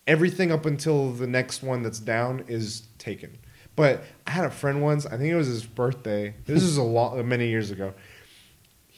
everything 0.06 0.52
up 0.52 0.64
until 0.66 1.10
the 1.12 1.26
next 1.26 1.62
one 1.62 1.82
that's 1.82 1.98
down 1.98 2.44
is 2.48 2.82
taken. 2.98 3.36
But 3.74 4.04
I 4.26 4.30
had 4.30 4.44
a 4.46 4.50
friend 4.50 4.80
once. 4.80 5.04
I 5.04 5.18
think 5.18 5.24
it 5.30 5.34
was 5.36 5.48
his 5.48 5.66
birthday. 5.66 6.34
This 6.46 6.62
is 6.62 6.78
a 6.78 6.82
lot 6.82 7.22
many 7.26 7.48
years 7.48 7.70
ago 7.70 7.92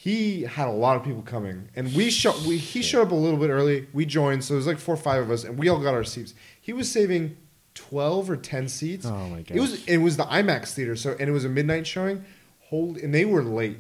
he 0.09 0.43
had 0.43 0.69
a 0.69 0.73
lot 0.73 0.97
of 0.97 1.05
people 1.05 1.23
coming, 1.23 1.69
and 1.77 1.93
we 1.95 2.11
show 2.11 2.33
we 2.47 2.57
he 2.57 2.83
showed 2.83 3.03
up 3.07 3.13
a 3.13 3.15
little 3.15 3.39
bit 3.39 3.51
early. 3.51 3.87
We 3.93 4.07
joined, 4.07 4.45
so 4.45 4.55
it 4.55 4.57
was 4.59 4.67
like 4.67 4.79
four 4.79 4.95
or 4.95 4.99
five 4.99 5.23
of 5.23 5.31
us, 5.31 5.45
and 5.45 5.59
we 5.59 5.69
all 5.69 5.81
got 5.81 5.95
our 5.95 6.05
seats. 6.05 6.35
He 6.61 6.73
was 6.73 6.91
saving 6.91 7.37
twelve 7.75 8.31
or 8.31 8.37
ten 8.37 8.69
seats. 8.69 9.07
Oh 9.07 9.29
my 9.29 9.43
god! 9.43 9.57
It 9.57 9.61
was 9.61 9.85
it 9.87 9.99
was 9.99 10.17
the 10.17 10.25
IMAX 10.25 10.73
theater, 10.75 10.97
so 10.97 11.17
and 11.19 11.29
it 11.29 11.33
was 11.33 11.45
a 11.45 11.49
midnight 11.49 11.87
showing. 11.87 12.25
Holy, 12.71 13.03
and 13.03 13.15
they 13.15 13.25
were 13.25 13.43
late. 13.43 13.79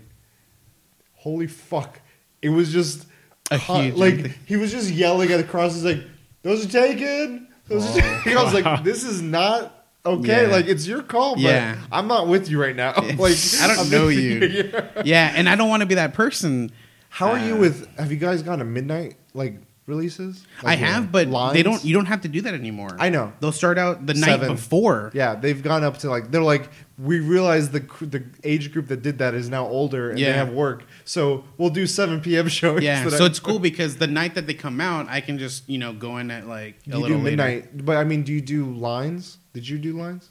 Holy 1.14 1.46
fuck! 1.46 2.00
It 2.42 2.50
was 2.50 2.72
just 2.72 3.06
A 3.50 3.58
hot- 3.58 3.94
like 3.96 4.36
he 4.46 4.56
was 4.56 4.70
just 4.70 4.90
yelling 4.90 5.30
at 5.32 5.36
the 5.38 5.44
crosses 5.44 5.84
like 5.84 6.02
those 6.42 6.64
are 6.66 6.68
taken. 6.68 7.48
Those 7.66 7.84
are 7.86 8.00
Oh. 8.02 8.20
taken. 8.24 8.36
I 8.38 8.44
was 8.44 8.54
like, 8.54 8.84
this 8.84 9.04
is 9.04 9.20
not. 9.20 9.77
Okay, 10.08 10.46
Yeah. 10.46 10.52
like 10.52 10.66
it's 10.66 10.86
your 10.86 11.02
call, 11.02 11.34
but 11.34 11.42
Yeah. 11.42 11.76
I'm 11.92 12.06
not 12.08 12.26
with 12.28 12.48
you 12.50 12.60
right 12.60 12.76
now. 12.76 12.92
like 12.96 13.36
I 13.60 13.66
don't 13.66 13.78
I'm 13.80 13.90
know 13.90 14.08
you. 14.08 14.38
Yeah. 14.72 15.02
Yeah. 15.04 15.32
And 15.34 15.48
I 15.48 15.56
don't 15.56 15.68
want 15.68 15.80
to 15.80 15.86
be 15.86 15.94
that 15.96 16.14
person. 16.14 16.70
How 17.10 17.30
are 17.30 17.38
you 17.38 17.54
Uh, 17.56 17.60
with? 17.60 17.96
Have 17.98 18.10
you 18.10 18.18
guys 18.18 18.42
gone 18.42 18.58
to 18.58 18.64
midnight? 18.64 19.16
Like 19.34 19.60
releases? 19.86 20.44
I 20.62 20.76
have, 20.76 21.10
but 21.10 21.30
they 21.54 21.62
don't. 21.62 21.82
You 21.84 21.94
don't 21.94 22.06
have 22.06 22.20
to 22.22 22.28
do 22.28 22.42
that 22.42 22.52
anymore. 22.54 22.94
I 22.98 23.08
know. 23.08 23.32
They'll 23.40 23.52
start 23.52 23.78
out 23.78 24.04
the 24.06 24.12
night 24.14 24.40
before. 24.40 25.10
Yeah, 25.14 25.34
they've 25.34 25.62
gone 25.62 25.82
up 25.84 25.98
to 25.98 26.10
like 26.10 26.30
they're 26.30 26.42
like 26.42 26.68
we 26.98 27.20
realize 27.20 27.70
the 27.70 27.80
the 28.00 28.24
age 28.44 28.72
group 28.72 28.88
that 28.88 29.00
did 29.02 29.18
that 29.18 29.32
is 29.34 29.48
now 29.48 29.66
older 29.66 30.10
and 30.10 30.18
Yeah. 30.18 30.32
they 30.32 30.38
have 30.38 30.50
work, 30.50 30.84
so 31.06 31.44
we'll 31.56 31.70
do 31.70 31.86
seven 31.86 32.20
p.m. 32.20 32.48
shows. 32.48 32.82
Yeah, 32.82 33.08
so 33.08 33.24
I- 33.24 33.26
it's 33.28 33.38
cool 33.40 33.58
because 33.58 33.96
the 33.96 34.06
night 34.08 34.34
that 34.34 34.46
they 34.46 34.54
come 34.54 34.80
out, 34.80 35.06
I 35.08 35.20
can 35.22 35.38
just 35.38 35.66
you 35.68 35.78
know 35.78 35.94
go 35.94 36.18
in 36.18 36.30
at 36.30 36.46
like 36.46 36.76
a 36.86 36.90
you 36.90 36.98
little 36.98 37.16
do 37.18 37.24
later. 37.24 37.36
midnight? 37.36 37.84
But 37.86 37.96
I 37.96 38.04
mean, 38.04 38.22
do 38.24 38.32
you 38.34 38.42
do 38.42 38.66
lines? 38.66 39.38
Did 39.58 39.68
you 39.68 39.78
do 39.78 39.92
lines? 39.98 40.30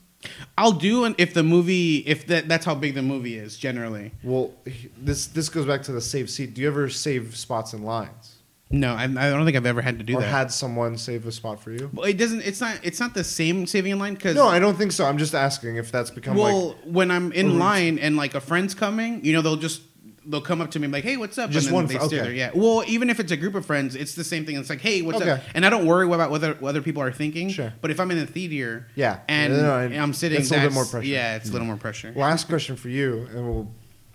I'll 0.57 0.71
do 0.71 1.03
an 1.03 1.13
if 1.17 1.33
the 1.33 1.43
movie 1.43 1.97
if 1.97 2.25
that 2.27 2.47
that's 2.47 2.65
how 2.65 2.73
big 2.75 2.95
the 2.95 3.01
movie 3.01 3.35
is 3.37 3.57
generally. 3.57 4.13
Well, 4.23 4.53
this 4.97 5.27
this 5.27 5.49
goes 5.49 5.65
back 5.65 5.83
to 5.83 5.91
the 5.91 5.99
save 6.01 6.29
seat. 6.29 6.53
Do 6.53 6.61
you 6.61 6.67
ever 6.67 6.87
save 6.89 7.35
spots 7.35 7.73
in 7.73 7.83
lines, 7.83 8.37
No, 8.71 8.93
I, 8.93 9.03
I 9.03 9.07
don't 9.07 9.43
think 9.45 9.57
I've 9.57 9.65
ever 9.65 9.81
had 9.81 9.97
to 9.99 10.03
do 10.05 10.15
or 10.15 10.21
that. 10.21 10.27
had 10.27 10.51
someone 10.51 10.97
save 10.97 11.27
a 11.27 11.31
spot 11.31 11.59
for 11.61 11.71
you? 11.71 11.89
well, 11.93 12.05
it 12.05 12.17
doesn't. 12.17 12.41
It's 12.41 12.61
not. 12.61 12.79
It's 12.83 12.99
not 13.01 13.13
the 13.13 13.23
same 13.23 13.67
saving 13.67 13.91
in 13.91 13.99
line 13.99 14.13
because 14.15 14.35
No, 14.35 14.47
I 14.47 14.59
don't 14.59 14.75
think 14.77 14.91
so. 14.93 15.05
I'm 15.05 15.17
just 15.17 15.35
asking 15.35 15.75
if 15.75 15.91
that's 15.91 16.09
become 16.09 16.37
well, 16.37 16.69
like 16.69 16.77
when 16.85 17.11
I'm 17.11 17.31
in 17.33 17.59
line 17.59 17.99
and 17.99 18.15
like 18.15 18.33
a 18.33 18.41
friend's 18.41 18.73
coming, 18.73 19.23
you 19.25 19.33
know, 19.33 19.41
they'll 19.41 19.55
just 19.57 19.81
they'll 20.27 20.41
come 20.41 20.61
up 20.61 20.71
to 20.71 20.79
me 20.79 20.85
and 20.85 20.91
be 20.91 20.97
like, 20.97 21.03
"Hey, 21.03 21.17
what's 21.17 21.37
up?" 21.37 21.49
Just 21.49 21.67
and 21.67 21.75
then 21.75 21.83
one 21.83 21.85
they 21.87 21.99
okay. 21.99 22.17
there. 22.17 22.33
Yeah. 22.33 22.51
Well, 22.53 22.83
even 22.87 23.09
if 23.09 23.19
it's 23.19 23.31
a 23.31 23.37
group 23.37 23.55
of 23.55 23.65
friends, 23.65 23.95
it's 23.95 24.15
the 24.15 24.23
same 24.23 24.45
thing. 24.45 24.57
It's 24.57 24.69
like, 24.69 24.81
"Hey, 24.81 25.01
what's 25.01 25.21
up?" 25.21 25.41
And 25.53 25.65
I 25.65 25.69
don't 25.69 25.85
worry 25.85 26.05
about 26.05 26.31
whether 26.31 26.53
what 26.55 26.69
other 26.69 26.81
people 26.81 27.01
are 27.01 27.11
thinking. 27.11 27.49
Sure. 27.49 27.73
But 27.81 27.91
if 27.91 27.99
I'm 27.99 28.11
in 28.11 28.17
the 28.17 28.25
theater, 28.25 28.87
Yeah. 28.95 29.19
and, 29.27 29.53
No, 29.53 29.61
no, 29.61 29.79
and 29.79 29.95
I'm 29.95 30.13
sitting, 30.13 30.37
that's 30.37 30.51
a 30.51 30.55
little 30.55 30.69
bit 30.69 30.73
more 30.75 30.85
pressure. 30.85 31.07
Yeah, 31.07 31.35
it's 31.35 31.49
a 31.49 31.51
little 31.51 31.65
mm. 31.65 31.69
more 31.69 31.77
pressure. 31.77 32.13
Last 32.15 32.47
question 32.47 32.75
for 32.75 32.89
you, 32.89 33.27
and 33.33 33.47
we'll 33.47 33.71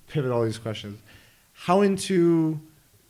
pivot 0.09 0.31
all 0.31 0.45
these 0.45 0.59
questions. 0.59 1.01
How 1.53 1.81
into 1.81 2.61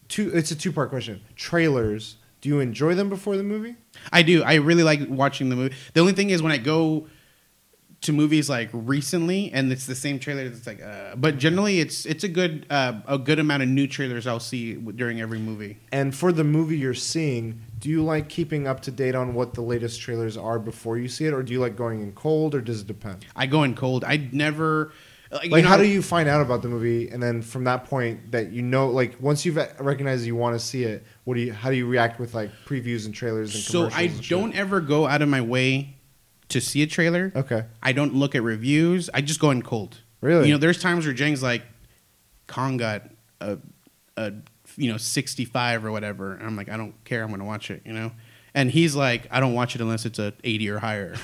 two? 0.09 0.31
It's 0.35 0.51
a 0.51 0.57
two 0.57 0.73
part 0.73 0.91
question. 0.91 1.21
Trailers. 1.37 2.17
Do 2.41 2.49
you 2.49 2.59
enjoy 2.59 2.97
them 2.97 3.09
before 3.09 3.37
the 3.37 3.45
movie? 3.45 3.77
I 4.13 4.23
do. 4.23 4.43
I 4.43 4.55
really 4.55 4.83
like 4.83 5.01
watching 5.09 5.49
the 5.49 5.55
movie. 5.55 5.77
The 5.95 6.01
only 6.01 6.13
thing 6.13 6.31
is 6.31 6.43
when 6.43 6.51
I 6.51 6.57
go 6.57 7.07
to 8.03 8.13
movies 8.13 8.51
like 8.51 8.69
recently 8.73 9.51
and 9.53 9.71
it's 9.73 9.87
the 9.87 9.95
same 9.95 10.19
trailer, 10.19 10.43
it's 10.43 10.67
like. 10.67 10.83
Uh, 10.83 11.15
but 11.17 11.39
generally, 11.39 11.81
it's 11.81 12.05
it's 12.05 12.25
a 12.25 12.29
good 12.29 12.67
uh, 12.69 13.01
a 13.07 13.19
good 13.19 13.39
amount 13.39 13.63
of 13.63 13.69
new 13.69 13.87
trailers 13.87 14.27
I'll 14.27 14.41
see 14.41 14.75
during 14.75 15.21
every 15.21 15.39
movie. 15.39 15.79
And 15.91 16.15
for 16.15 16.33
the 16.33 16.45
movie 16.45 16.77
you're 16.77 16.95
seeing, 16.95 17.61
do 17.79 17.89
you 17.89 18.05
like 18.05 18.29
keeping 18.29 18.67
up 18.67 18.81
to 18.83 18.91
date 18.91 19.15
on 19.15 19.35
what 19.35 19.55
the 19.55 19.63
latest 19.63 20.01
trailers 20.01 20.37
are 20.37 20.59
before 20.59 20.99
you 20.99 21.09
see 21.09 21.27
it, 21.27 21.33
or 21.33 21.43
do 21.43 21.53
you 21.53 21.61
like 21.61 21.77
going 21.77 22.03
in 22.03 22.13
cold, 22.13 22.55
or 22.55 22.61
does 22.61 22.83
it 22.83 22.87
depend? 22.87 23.25
I 23.37 23.47
go 23.47 23.63
in 23.63 23.75
cold. 23.75 24.05
I 24.05 24.29
never. 24.33 24.93
Like, 25.31 25.51
Like, 25.51 25.63
know, 25.65 25.71
how 25.71 25.77
do 25.79 25.87
you 25.87 26.03
find 26.03 26.29
out 26.29 26.43
about 26.43 26.61
the 26.61 26.69
movie, 26.69 27.09
and 27.09 27.23
then 27.23 27.41
from 27.41 27.65
that 27.65 27.87
point 27.87 28.33
that 28.33 28.53
you 28.53 28.61
know, 28.61 28.89
like 28.89 29.17
once 29.19 29.47
you've 29.47 29.57
recognized 29.79 30.27
you 30.27 30.37
want 30.37 30.55
to 30.55 30.61
see 30.61 30.85
it, 30.85 31.07
what 31.25 31.37
do 31.37 31.41
you? 31.41 31.55
How 31.55 31.71
do 31.71 31.77
you 31.77 31.87
react 31.87 32.21
with 32.21 32.35
like 32.35 32.51
previews 32.67 33.07
and 33.07 33.15
trailers 33.15 33.55
and 33.55 33.65
So? 33.65 33.89
I 33.95 34.09
don't 34.09 34.55
ever 34.55 34.83
go 34.83 35.07
out 35.07 35.23
of 35.23 35.31
my 35.31 35.41
way 35.41 35.97
to 36.53 36.61
see 36.61 36.83
a 36.83 36.87
trailer. 36.87 37.33
Okay. 37.35 37.65
I 37.83 37.93
don't 37.93 38.15
look 38.15 38.35
at 38.35 38.43
reviews. 38.43 39.11
I 39.13 39.21
just 39.21 39.41
go 39.41 39.51
in 39.51 39.63
cold. 39.63 39.99
Really? 40.21 40.47
You 40.49 40.55
know, 40.55 40.59
there's 40.59 40.81
times 40.81 41.05
where 41.05 41.15
Jang's 41.15 41.43
like, 41.43 41.63
Kong 42.47 42.77
got 42.77 43.03
a, 43.41 43.59
a 44.17 44.33
you 44.77 44.91
know, 44.91 44.97
65 44.97 45.85
or 45.85 45.91
whatever. 45.93 46.33
And 46.35 46.47
I'm 46.47 46.57
like, 46.57 46.69
I 46.69 46.77
don't 46.77 46.95
care. 47.05 47.23
I'm 47.23 47.29
going 47.29 47.41
to 47.41 47.45
watch 47.47 47.71
it, 47.71 47.83
you 47.85 47.93
know? 47.93 48.13
And 48.55 48.71
he's 48.71 48.95
like, 48.95 49.27
I 49.31 49.41
don't 49.41 49.55
watch 49.55 49.75
it 49.75 49.81
unless 49.81 50.05
it's 50.07 50.19
a 50.19 50.33
80 50.45 50.71
or 50.71 50.79
higher. 50.79 51.15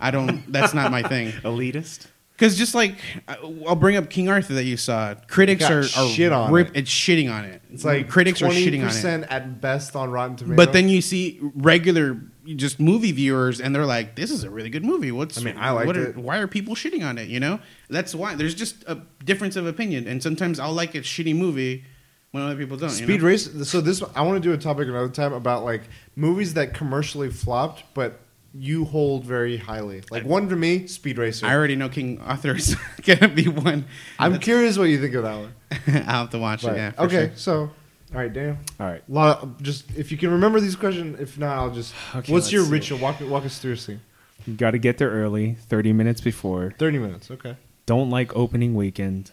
I 0.00 0.10
don't, 0.10 0.50
that's 0.52 0.74
not 0.74 0.90
my 0.90 1.02
thing. 1.02 1.30
Elitist. 1.44 2.06
Because 2.32 2.58
just 2.58 2.74
like, 2.74 2.96
I- 3.28 3.36
I'll 3.68 3.76
bring 3.76 3.96
up 3.96 4.10
King 4.10 4.28
Arthur 4.28 4.54
that 4.54 4.64
you 4.64 4.76
saw. 4.76 5.14
Critics 5.28 5.64
are, 5.70 5.80
are 5.80 6.08
shit 6.08 6.32
on 6.32 6.50
rip- 6.50 6.68
it. 6.70 6.76
It's 6.80 6.90
shitting 6.90 7.32
on 7.32 7.44
it. 7.44 7.62
It's 7.70 7.84
like 7.84 8.08
critics 8.08 8.42
are 8.42 8.48
shitting 8.48 8.82
on 8.82 9.22
it. 9.22 9.26
at 9.30 9.60
best 9.60 9.94
on 9.94 10.10
Rotten 10.10 10.36
Tomatoes. 10.36 10.56
But 10.56 10.72
then 10.72 10.88
you 10.88 11.00
see 11.02 11.38
regular 11.54 12.20
just 12.44 12.80
movie 12.80 13.12
viewers, 13.12 13.60
and 13.60 13.74
they're 13.74 13.86
like, 13.86 14.16
"This 14.16 14.30
is 14.30 14.44
a 14.44 14.50
really 14.50 14.70
good 14.70 14.84
movie. 14.84 15.12
What's 15.12 15.38
I 15.38 15.42
mean, 15.42 15.56
I 15.56 15.70
are- 15.74 15.96
it. 15.96 16.16
Why 16.16 16.38
are 16.38 16.46
people 16.46 16.74
shitting 16.74 17.04
on 17.04 17.18
it? 17.18 17.28
You 17.28 17.40
know, 17.40 17.60
that's 17.88 18.14
why 18.14 18.34
there's 18.34 18.54
just 18.54 18.82
a 18.86 18.98
difference 19.24 19.56
of 19.56 19.66
opinion, 19.66 20.06
and 20.06 20.22
sometimes 20.22 20.58
I'll 20.58 20.72
like 20.72 20.94
a 20.94 21.00
shitty 21.00 21.36
movie 21.36 21.84
when 22.32 22.42
other 22.42 22.56
people 22.56 22.76
don't. 22.76 22.90
you 22.90 23.04
Speed 23.04 23.20
know? 23.20 23.26
Race. 23.28 23.68
So 23.68 23.80
this, 23.80 24.02
I 24.16 24.22
want 24.22 24.42
to 24.42 24.48
do 24.48 24.52
a 24.54 24.58
topic 24.58 24.88
another 24.88 25.08
time 25.08 25.32
about 25.32 25.64
like 25.64 25.82
movies 26.16 26.54
that 26.54 26.74
commercially 26.74 27.30
flopped, 27.30 27.84
but 27.94 28.18
you 28.54 28.84
hold 28.84 29.24
very 29.24 29.56
highly. 29.56 30.02
Like 30.10 30.24
one 30.24 30.48
for 30.48 30.56
me, 30.56 30.86
Speed 30.86 31.16
Racer. 31.18 31.46
I 31.46 31.54
already 31.54 31.76
know 31.76 31.88
King 31.88 32.20
Arthur 32.20 32.54
is 32.56 32.76
gonna 33.06 33.28
be 33.28 33.48
one. 33.48 33.84
I'm 34.18 34.38
curious 34.40 34.76
what 34.76 34.84
you 34.90 35.00
think 35.00 35.14
of 35.14 35.22
that 35.22 35.36
one. 35.38 35.52
I'll 35.86 36.02
have 36.22 36.30
to 36.30 36.38
watch 36.38 36.62
But- 36.62 36.74
it. 36.74 36.76
Yeah. 36.76 36.92
okay, 36.98 37.26
sure. 37.28 37.30
so 37.36 37.70
all 38.12 38.20
right, 38.20 38.32
Daniel. 38.32 38.56
All 38.78 38.86
right. 38.86 39.02
Lot 39.08 39.42
of- 39.42 39.62
just 39.62 39.90
if 39.96 40.12
you 40.12 40.18
can 40.18 40.30
remember 40.30 40.60
these 40.60 40.76
questions, 40.76 41.18
if 41.20 41.38
not, 41.38 41.56
I'll 41.56 41.70
just. 41.70 41.94
Okay, 42.14 42.32
what's 42.32 42.52
your 42.52 42.64
see. 42.64 42.70
ritual? 42.70 42.98
Walk 42.98 43.20
walk 43.20 43.44
us 43.44 43.58
through. 43.58 43.76
See, 43.76 43.98
You 44.46 44.54
got 44.54 44.72
to 44.72 44.78
get 44.78 44.98
there 44.98 45.10
early, 45.10 45.54
30 45.54 45.92
minutes 45.92 46.20
before. 46.20 46.74
thirty 46.78 46.98
minutes. 46.98 47.30
Okay. 47.30 47.56
Don't 47.86 48.10
like 48.10 48.34
opening 48.36 48.74
weekend. 48.74 49.30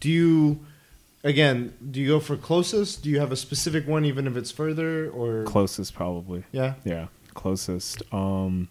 Do 0.00 0.08
you? 0.10 0.60
Again, 1.22 1.72
do 1.90 2.00
you 2.00 2.08
go 2.08 2.20
for 2.20 2.36
closest? 2.36 3.02
Do 3.02 3.08
you 3.08 3.18
have 3.18 3.32
a 3.32 3.36
specific 3.36 3.86
one, 3.88 4.04
even 4.04 4.26
if 4.26 4.36
it's 4.36 4.50
further, 4.50 5.08
or 5.10 5.44
Closest, 5.44 5.94
probably. 5.94 6.44
yeah? 6.52 6.74
Yeah, 6.84 7.06
closest. 7.32 8.02
Um, 8.12 8.68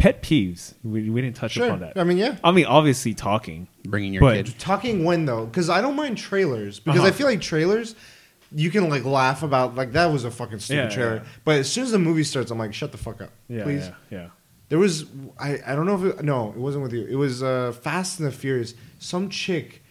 pet 0.00 0.22
peeves. 0.22 0.74
We, 0.82 1.08
we 1.10 1.20
didn't 1.20 1.36
touch 1.36 1.52
Sure. 1.52 1.66
upon 1.66 1.80
that. 1.80 1.92
I 1.96 2.04
mean, 2.04 2.18
yeah. 2.18 2.36
I 2.42 2.50
mean, 2.50 2.66
obviously 2.66 3.14
talking. 3.14 3.68
bringing 3.86 4.12
your 4.12 4.20
But- 4.20 4.46
kid. 4.46 4.54
Talking 4.58 5.04
when 5.04 5.26
though, 5.26 5.46
because 5.46 5.70
I 5.70 5.80
don't 5.80 5.94
mind 5.96 6.18
trailers 6.18 6.80
because 6.80 7.00
Uh-huh. 7.00 7.08
I 7.08 7.12
feel 7.12 7.26
like 7.26 7.40
trailers, 7.40 7.94
you 8.52 8.70
can 8.70 8.88
like 8.88 9.04
laugh 9.04 9.42
about 9.42 9.76
like 9.76 9.92
that 9.92 10.06
was 10.12 10.24
a 10.24 10.30
fucking 10.30 10.58
stupid 10.58 10.84
Yeah, 10.84 10.88
trailer. 10.96 11.14
yeah. 11.16 11.22
But 11.44 11.58
as 11.60 11.70
soon 11.70 11.84
as 11.84 11.92
the 11.92 11.98
movie 11.98 12.24
starts, 12.24 12.50
I'm 12.50 12.58
like, 12.58 12.74
shut 12.74 12.90
the 12.92 12.98
fuck 12.98 13.20
up, 13.22 13.30
Yeah, 13.48 13.62
please. 13.62 13.86
yeah, 14.10 14.18
yeah. 14.18 14.26
There 14.70 14.78
was 14.78 15.04
I 15.38 15.58
I 15.66 15.74
don't 15.76 15.86
know 15.86 15.96
if 16.06 16.18
it, 16.18 16.24
no, 16.24 16.48
it 16.50 16.56
wasn't 16.56 16.82
with 16.84 16.92
you. 16.92 17.06
It 17.06 17.16
was 17.16 17.42
uh, 17.42 17.72
Fast 17.80 18.18
and 18.20 18.26
the 18.28 18.32
Furious. 18.32 18.74
Some 18.98 19.28
chick 19.28 19.82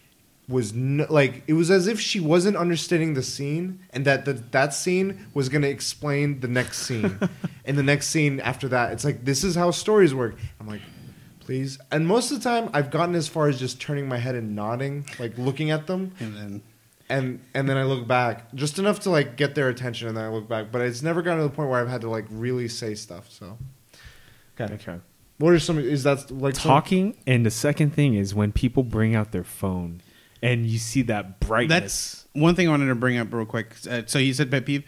was 0.50 0.72
n- 0.72 1.06
like 1.08 1.42
it 1.46 1.52
was 1.54 1.70
as 1.70 1.86
if 1.86 1.98
she 2.00 2.20
wasn't 2.20 2.56
understanding 2.56 3.14
the 3.14 3.22
scene 3.22 3.78
and 3.90 4.04
that 4.04 4.24
the, 4.26 4.34
that 4.34 4.74
scene 4.74 5.26
was 5.32 5.48
going 5.48 5.62
to 5.62 5.68
explain 5.68 6.40
the 6.40 6.48
next 6.48 6.78
scene. 6.82 7.18
And 7.64 7.78
the 7.78 7.82
next 7.84 8.08
scene 8.08 8.40
after 8.40 8.66
that 8.68 8.92
it's 8.92 9.04
like 9.04 9.24
this 9.24 9.44
is 9.44 9.54
how 9.54 9.70
stories 9.70 10.12
work. 10.12 10.34
I'm 10.58 10.66
like 10.66 10.80
please. 11.40 11.78
And 11.92 12.06
most 12.06 12.30
of 12.32 12.42
the 12.42 12.44
time 12.50 12.68
i've 12.74 12.90
gotten 12.90 13.14
as 13.14 13.28
far 13.28 13.48
as 13.48 13.58
just 13.60 13.80
turning 13.80 14.08
my 14.08 14.18
head 14.18 14.34
and 14.34 14.56
nodding 14.56 15.06
like 15.20 15.38
looking 15.38 15.70
at 15.70 15.86
them. 15.86 16.12
And 16.18 16.36
then 16.36 16.62
and 17.08 17.40
and 17.54 17.68
then 17.68 17.76
i 17.76 17.84
look 17.84 18.06
back 18.08 18.52
just 18.54 18.78
enough 18.80 19.00
to 19.00 19.10
like 19.10 19.36
get 19.36 19.54
their 19.54 19.68
attention 19.68 20.08
and 20.08 20.16
then 20.16 20.24
i 20.24 20.28
look 20.28 20.48
back. 20.48 20.72
But 20.72 20.80
it's 20.82 21.02
never 21.02 21.22
gotten 21.22 21.38
to 21.42 21.48
the 21.48 21.54
point 21.54 21.70
where 21.70 21.80
i've 21.80 21.88
had 21.88 22.00
to 22.00 22.10
like 22.10 22.26
really 22.30 22.66
say 22.66 22.94
stuff 22.96 23.30
so. 23.30 23.56
Okay 24.60 24.74
Okay. 24.74 24.98
what 25.38 25.52
are 25.52 25.58
some 25.60 25.78
is 25.78 26.02
that 26.02 26.30
like 26.30 26.56
some- 26.56 26.68
Talking, 26.70 27.16
and 27.26 27.46
the 27.46 27.50
second 27.50 27.94
thing 27.94 28.14
is 28.14 28.34
when 28.34 28.50
people 28.52 28.82
bring 28.82 29.14
out 29.14 29.30
their 29.32 29.44
phone 29.44 30.02
and 30.42 30.66
you 30.66 30.78
see 30.78 31.02
that 31.02 31.40
brightness. 31.40 31.80
That's 31.80 32.26
one 32.32 32.54
thing 32.54 32.68
I 32.68 32.70
wanted 32.70 32.86
to 32.88 32.94
bring 32.94 33.18
up 33.18 33.32
real 33.32 33.46
quick. 33.46 33.74
Uh, 33.88 34.02
so 34.06 34.18
you 34.18 34.32
said 34.34 34.50
pet 34.50 34.64
peeve. 34.66 34.84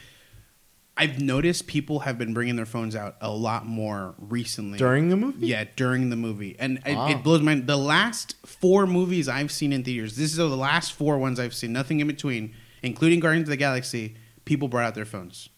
I've 0.94 1.20
noticed 1.22 1.66
people 1.66 2.00
have 2.00 2.18
been 2.18 2.34
bringing 2.34 2.56
their 2.56 2.66
phones 2.66 2.94
out 2.94 3.16
a 3.22 3.30
lot 3.30 3.64
more 3.64 4.14
recently. 4.18 4.76
during 4.78 5.08
the 5.08 5.16
movie 5.16 5.46
Yeah, 5.46 5.64
during 5.74 6.10
the 6.10 6.16
movie, 6.16 6.54
and 6.58 6.80
it, 6.84 6.94
Wow. 6.94 7.08
it 7.08 7.22
blows 7.24 7.40
my 7.40 7.54
mind. 7.54 7.66
The 7.66 7.78
last 7.78 8.36
four 8.44 8.86
movies 8.86 9.26
I've 9.26 9.50
seen 9.50 9.72
in 9.72 9.84
theaters, 9.84 10.16
this 10.16 10.30
is 10.32 10.36
the 10.36 10.46
last 10.48 10.92
four 10.92 11.16
ones 11.16 11.40
I've 11.40 11.54
seen, 11.54 11.72
nothing 11.72 12.00
in 12.00 12.06
between, 12.08 12.52
including 12.82 13.20
Guardians 13.20 13.48
of 13.48 13.50
the 13.52 13.56
Galaxy. 13.56 14.16
People 14.44 14.68
brought 14.68 14.84
out 14.84 14.94
their 14.94 15.06
phones 15.06 15.48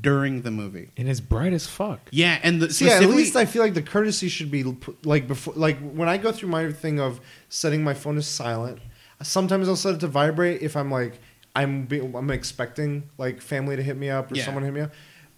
during 0.00 0.42
the 0.42 0.50
movie. 0.50 0.90
and 0.98 1.08
it's 1.08 1.20
bright 1.20 1.54
as 1.54 1.66
fuck. 1.66 2.00
Yeah, 2.10 2.38
and 2.42 2.60
the, 2.60 2.70
See, 2.72 2.88
at 2.90 3.02
least 3.08 3.34
I 3.34 3.46
feel 3.46 3.62
like 3.62 3.74
the 3.74 3.82
courtesy 3.82 4.28
should 4.28 4.50
be 4.50 4.62
like 5.04 5.26
before, 5.26 5.54
like 5.56 5.78
when 5.80 6.08
I 6.08 6.18
go 6.18 6.32
through 6.32 6.50
my 6.50 6.70
thing 6.70 7.00
of 7.00 7.18
setting 7.48 7.82
my 7.82 7.94
phone 7.94 8.16
to 8.16 8.22
silent. 8.22 8.78
Sometimes 9.22 9.68
I'll 9.68 9.76
set 9.76 9.94
it 9.94 10.00
to 10.00 10.08
vibrate 10.08 10.62
if 10.62 10.76
I'm 10.76 10.90
like 10.90 11.18
I'm 11.54 11.84
be, 11.84 12.00
I'm 12.00 12.30
expecting 12.30 13.10
like 13.18 13.40
family 13.42 13.76
to 13.76 13.82
hit 13.82 13.96
me 13.96 14.08
up 14.10 14.32
or 14.32 14.36
Yeah. 14.36 14.44
someone 14.44 14.62
to 14.62 14.66
hit 14.66 14.74
me 14.74 14.80
up. 14.82 14.92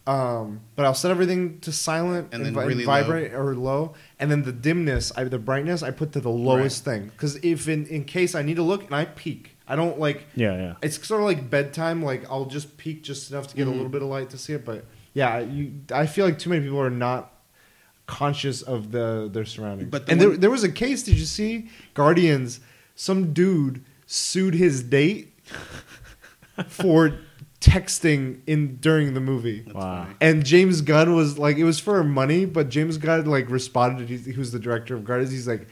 Um, 0.06 0.60
but 0.76 0.84
I'll 0.84 0.94
set 0.94 1.10
everything 1.10 1.60
to 1.60 1.72
silent 1.72 2.26
And 2.30 2.34
and, 2.34 2.44
then 2.44 2.54
vi- 2.54 2.64
really 2.66 2.84
vibrate 2.84 3.32
or 3.32 3.54
low, 3.56 3.94
and 4.20 4.30
then 4.30 4.42
the 4.42 4.52
dimness, 4.52 5.10
I, 5.16 5.24
the 5.24 5.38
brightness, 5.38 5.82
I 5.82 5.92
put 5.92 6.12
to 6.12 6.20
the 6.20 6.28
lowest 6.30 6.84
thing 6.84 7.06
because 7.06 7.36
if 7.36 7.68
in, 7.68 7.86
in 7.86 8.04
case 8.04 8.34
I 8.34 8.42
need 8.42 8.56
to 8.56 8.62
look 8.62 8.84
and 8.84 8.94
I 8.94 9.06
peek, 9.06 9.56
I 9.66 9.76
don't 9.76 9.98
like 9.98 10.26
Yeah, 10.36 10.54
yeah. 10.56 10.74
it's 10.82 11.04
sort 11.06 11.22
of 11.22 11.26
like 11.26 11.48
bedtime. 11.48 12.02
Like 12.02 12.30
I'll 12.30 12.44
just 12.44 12.76
peek 12.76 13.02
just 13.02 13.30
enough 13.30 13.46
to 13.48 13.56
get 13.56 13.66
Mhm. 13.66 13.70
a 13.70 13.74
little 13.74 13.88
bit 13.88 14.02
of 14.02 14.08
light 14.08 14.28
to 14.30 14.38
see 14.38 14.52
it. 14.52 14.64
But 14.64 14.84
yeah, 15.14 15.38
you, 15.40 15.72
I 15.90 16.04
feel 16.06 16.26
like 16.26 16.38
too 16.38 16.50
many 16.50 16.62
people 16.62 16.80
are 16.80 16.90
not 16.90 17.32
conscious 18.06 18.60
of 18.62 18.92
the 18.92 19.30
their 19.32 19.46
surroundings. 19.46 19.90
But 19.90 20.04
the 20.06 20.12
and 20.12 20.20
there, 20.20 20.36
there 20.36 20.50
was 20.50 20.64
a 20.64 20.70
case. 20.70 21.02
Did 21.02 21.18
you 21.18 21.24
see 21.24 21.70
Guardians? 21.94 22.60
Some 22.94 23.32
dude 23.32 23.84
sued 24.06 24.54
his 24.54 24.82
date 24.82 25.32
for 26.68 27.18
texting 27.60 28.40
in 28.46 28.76
during 28.76 29.14
the 29.14 29.20
movie. 29.20 29.60
That's 29.60 29.74
Wow. 29.74 30.02
funny. 30.04 30.16
And 30.20 30.44
James 30.44 30.80
Gunn 30.82 31.14
was 31.14 31.38
like, 31.38 31.56
it 31.56 31.64
was 31.64 31.80
for 31.80 32.02
money, 32.04 32.44
but 32.44 32.68
James 32.68 32.98
Gunn 32.98 33.24
like 33.26 33.48
responded. 33.50 34.08
He, 34.08 34.18
he 34.18 34.38
was 34.38 34.52
the 34.52 34.58
director 34.58 34.94
of 34.94 35.04
Guardians. 35.04 35.32
He's 35.32 35.48
like, 35.48 35.66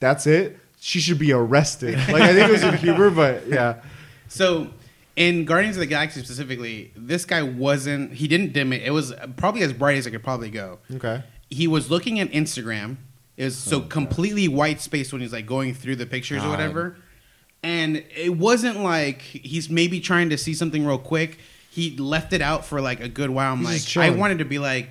"That's 0.00 0.26
it. 0.26 0.58
She 0.80 1.00
should 1.00 1.18
be 1.18 1.32
arrested." 1.32 1.94
Like 2.08 2.22
I 2.22 2.34
think 2.34 2.48
it 2.48 2.52
was 2.52 2.62
in 2.64 2.76
humor, 2.76 3.10
but 3.10 3.46
yeah. 3.46 3.82
So 4.28 4.68
in 5.16 5.44
Guardians 5.44 5.76
of 5.76 5.80
the 5.80 5.86
Galaxy 5.86 6.22
specifically, 6.24 6.92
this 6.96 7.24
guy 7.24 7.42
wasn't. 7.42 8.12
He 8.14 8.26
didn't 8.28 8.52
dim 8.52 8.72
it. 8.72 8.82
It 8.82 8.90
was 8.90 9.14
probably 9.36 9.62
as 9.62 9.72
bright 9.72 9.96
as 9.98 10.06
it 10.06 10.10
could 10.10 10.24
probably 10.24 10.50
go. 10.50 10.80
Okay. 10.94 11.22
He 11.50 11.68
was 11.68 11.90
looking 11.90 12.18
at 12.18 12.30
Instagram. 12.32 12.96
Was 13.36 13.56
so 13.56 13.78
oh, 13.78 13.80
completely 13.80 14.46
white 14.48 14.80
space 14.80 15.12
when 15.12 15.22
he's 15.22 15.32
like 15.32 15.46
going 15.46 15.74
through 15.74 15.96
the 15.96 16.06
pictures 16.06 16.44
or 16.44 16.48
whatever. 16.48 16.96
And 17.62 18.04
it 18.16 18.36
wasn't 18.36 18.80
like 18.80 19.22
he's 19.22 19.70
maybe 19.70 20.00
trying 20.00 20.30
to 20.30 20.38
see 20.38 20.54
something 20.54 20.84
real 20.84 20.98
quick. 20.98 21.38
He 21.70 21.96
left 21.96 22.32
it 22.32 22.42
out 22.42 22.64
for 22.64 22.80
like 22.80 23.00
a 23.00 23.08
good 23.08 23.30
while. 23.30 23.52
I'm 23.52 23.64
He's 23.64 23.96
like, 23.96 24.06
I 24.06 24.10
wanted 24.10 24.38
to 24.38 24.44
be 24.44 24.58
like, 24.58 24.90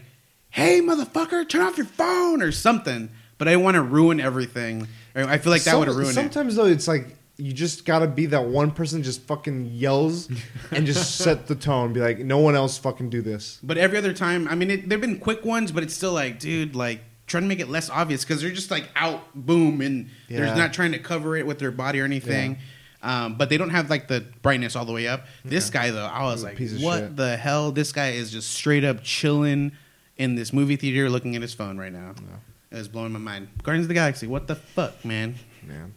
"Hey, 0.49 0.81
motherfucker, 0.81 1.47
turn 1.47 1.61
off 1.61 1.77
your 1.77 1.85
phone" 1.85 2.41
or 2.41 2.51
something. 2.51 3.09
But 3.37 3.47
I 3.47 3.55
want 3.57 3.75
to 3.75 3.81
ruin 3.81 4.19
everything. 4.19 4.87
I 5.15 5.37
feel 5.37 5.51
like 5.51 5.63
that 5.63 5.71
Some- 5.71 5.79
would 5.79 5.87
have 5.87 5.97
ruined 5.97 6.11
it. 6.11 6.13
Sometimes 6.13 6.55
though, 6.55 6.65
it's 6.65 6.87
like 6.87 7.07
you 7.37 7.53
just 7.53 7.85
gotta 7.85 8.07
be 8.07 8.27
that 8.27 8.45
one 8.45 8.71
person 8.71 9.01
just 9.03 9.21
fucking 9.23 9.65
yells 9.65 10.29
and 10.71 10.85
just 10.85 11.17
set 11.17 11.47
the 11.47 11.55
tone. 11.55 11.91
Be 11.91 11.99
like, 11.99 12.19
no 12.19 12.37
one 12.37 12.55
else 12.55 12.77
fucking 12.77 13.09
do 13.09 13.21
this. 13.21 13.59
But 13.63 13.77
every 13.77 13.97
other 13.97 14.13
time, 14.13 14.47
I 14.47 14.55
mean, 14.55 14.71
it, 14.71 14.89
there've 14.89 15.01
been 15.01 15.19
quick 15.19 15.43
ones, 15.43 15.71
but 15.71 15.83
it's 15.83 15.93
still 15.93 16.13
like, 16.13 16.39
dude, 16.39 16.75
like 16.75 17.01
trying 17.31 17.43
to 17.43 17.49
make 17.49 17.59
it 17.59 17.69
less 17.69 17.89
obvious 17.89 18.23
because 18.23 18.41
they're 18.41 18.51
just 18.51 18.69
like 18.69 18.89
out, 18.95 19.21
boom, 19.33 19.81
and 19.81 20.09
Yeah. 20.27 20.41
they're 20.45 20.55
not 20.55 20.73
trying 20.73 20.91
to 20.91 20.99
cover 20.99 21.35
it 21.35 21.47
with 21.47 21.57
their 21.59 21.71
body 21.71 21.99
or 21.99 22.05
anything. 22.05 22.57
Um, 23.03 23.35
but 23.35 23.49
they 23.49 23.57
don't 23.57 23.71
have 23.71 23.89
like 23.89 24.07
the 24.07 24.23
brightness 24.43 24.75
all 24.75 24.85
the 24.85 24.93
way 24.93 25.07
up. 25.07 25.25
This 25.43 25.71
guy 25.71 25.89
though, 25.89 26.05
I 26.05 26.23
was 26.23 26.35
He's 26.41 26.43
like, 26.43 26.55
piece 26.57 26.73
of 26.75 26.83
what 26.83 26.99
shit. 26.99 27.15
the 27.15 27.35
hell? 27.37 27.71
This 27.71 27.91
guy 27.91 28.09
is 28.11 28.31
just 28.31 28.51
straight 28.51 28.83
up 28.83 29.01
chilling 29.03 29.71
in 30.17 30.35
this 30.35 30.53
movie 30.53 30.75
theater, 30.75 31.09
looking 31.09 31.35
at 31.35 31.41
his 31.41 31.53
phone 31.53 31.79
right 31.79 31.91
now. 31.91 32.13
It 32.69 32.75
was 32.77 32.87
blowing 32.87 33.11
my 33.11 33.17
mind. 33.19 33.47
Guardians 33.63 33.85
of 33.85 33.87
the 33.89 33.95
Galaxy, 33.95 34.27
what 34.27 34.45
the 34.47 34.55
fuck, 34.55 35.03
man? 35.03 35.35
Man. 35.67 35.93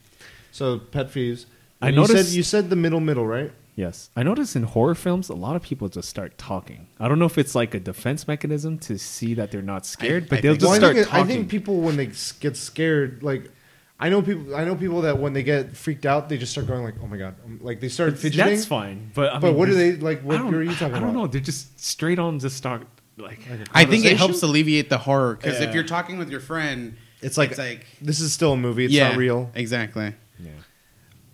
So 0.51 0.79
pet 0.79 1.11
peeves. 1.11 1.45
I 1.83 1.91
you 1.91 1.97
noticed- 1.97 2.29
said 2.31 2.35
you 2.37 2.43
said 2.43 2.71
the 2.71 2.77
middle 2.77 3.01
middle, 3.01 3.27
right? 3.27 3.53
Yes. 3.77 4.11
I 4.15 4.23
notice 4.23 4.55
in 4.55 4.63
horror 4.63 4.95
films, 4.95 5.29
a 5.29 5.35
lot 5.35 5.57
of 5.57 5.63
people 5.63 5.89
just 5.89 6.09
start 6.09 6.39
talking. 6.39 6.87
I 7.01 7.09
don't 7.09 7.19
know 7.19 7.25
if 7.27 7.39
it's 7.39 7.55
like 7.57 7.75
a 7.75 7.81
defense 7.81 8.29
mechanism 8.29 8.79
to 8.81 8.99
see 8.99 9.35
that 9.35 9.51
they're 9.51 9.63
not 9.63 9.85
scared, 9.85 10.25
I 10.25 10.27
but 10.29 10.43
they'll 10.43 10.55
just 10.55 10.65
Well, 10.65 10.75
I 10.75 10.79
start 10.79 10.95
think, 10.95 11.07
it- 11.09 11.15
I 11.15 11.25
think 11.25 11.49
people 11.49 11.81
when 11.81 11.97
they 11.97 12.11
get 12.41 12.57
scared, 12.57 13.23
like 13.23 13.51
I 13.99 14.09
know 14.09 14.23
people. 14.23 14.55
I 14.57 14.65
know 14.65 14.75
people 14.75 15.03
that 15.03 15.19
when 15.21 15.33
they 15.35 15.45
get 15.45 15.77
freaked 15.77 16.05
out, 16.05 16.29
they 16.29 16.37
just 16.37 16.51
start 16.51 16.67
going 16.67 16.83
like, 16.83 16.97
"Oh 17.03 17.07
my 17.07 17.17
god!" 17.17 17.37
Um, 17.45 17.61
Like 17.63 17.81
they 17.81 17.89
start 17.89 18.19
fidgeting. 18.19 18.47
That's 18.55 18.65
fine. 18.67 19.13
But 19.15 19.33
I 19.33 19.39
But 19.39 19.49
mean, 19.51 19.57
what 19.57 19.69
are 19.69 19.75
they 19.75 19.93
like? 19.97 20.21
What 20.23 20.41
are 20.41 20.63
you 20.63 20.73
talking 20.73 20.89
about? 20.89 20.97
I 20.97 21.01
don't 21.01 21.15
know. 21.15 21.27
They're 21.29 21.41
just 21.41 21.81
straight 21.81 22.19
on 22.19 22.41
just 22.41 22.57
start 22.57 22.87
like. 23.17 23.39
I 23.73 23.85
think 23.85 24.05
it 24.05 24.17
helps 24.17 24.43
alleviate 24.43 24.89
the 24.91 24.99
horror 24.99 25.37
because 25.37 25.61
Yeah. 25.61 25.69
if 25.69 25.75
you're 25.75 25.85
talking 25.85 26.19
with 26.19 26.29
your 26.29 26.41
friend, 26.41 26.97
It's 27.23 27.39
like, 27.39 27.51
it's 27.51 27.59
like 27.59 27.87
this 28.03 28.19
is 28.21 28.33
still 28.33 28.53
a 28.53 28.57
movie. 28.57 28.85
It's 28.87 28.93
yeah, 28.95 29.11
not 29.11 29.17
real. 29.17 29.51
Exactly. 29.55 30.13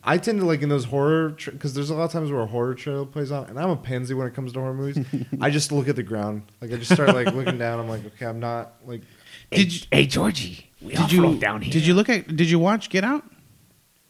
Yeah. 0.05 0.11
I 0.13 0.19
tend 0.19 0.41
to 0.41 0.47
like 0.47 0.63
in 0.63 0.69
those 0.69 0.85
horror 0.87 1.31
because 1.31 1.75
there's 1.75 1.91
a 1.91 1.95
lot 1.95 2.05
of 2.05 2.13
times 2.13 2.31
where 2.31 2.41
a 2.41 2.47
horror 2.47 2.75
trailer 2.75 3.05
plays 3.05 3.31
out, 3.33 3.49
and 3.49 3.59
I'm 3.59 3.71
a 3.71 3.77
pansy 3.77 4.15
when 4.15 4.27
it 4.27 4.35
comes 4.35 4.53
to 4.55 4.61
horror 4.61 4.75
movies. 4.75 5.05
I 5.41 5.51
just 5.51 5.73
look 5.73 5.89
at 5.89 5.97
the 5.97 6.03
ground, 6.03 6.43
like 6.61 6.73
I 6.73 6.77
just 6.77 6.93
start 6.93 7.15
like 7.15 7.35
looking 7.35 7.59
down. 7.59 7.79
I'm 7.81 7.89
like, 7.89 8.05
okay, 8.07 8.27
I'm 8.27 8.41
not 8.41 8.75
like. 8.87 9.03
Did 9.51 9.73
you, 9.73 9.87
Hey, 9.91 10.07
Georgie, 10.07 10.71
we 10.81 10.95
did 10.95 11.11
you 11.13 11.27
look 11.27 11.41
down 11.41 11.61
here. 11.63 11.73
did 11.73 11.87
you 11.87 11.95
look 11.95 12.09
at 12.09 12.35
did 12.37 12.49
you 12.51 12.59
watch 12.59 12.89
Get 12.89 13.05
Out? 13.05 13.25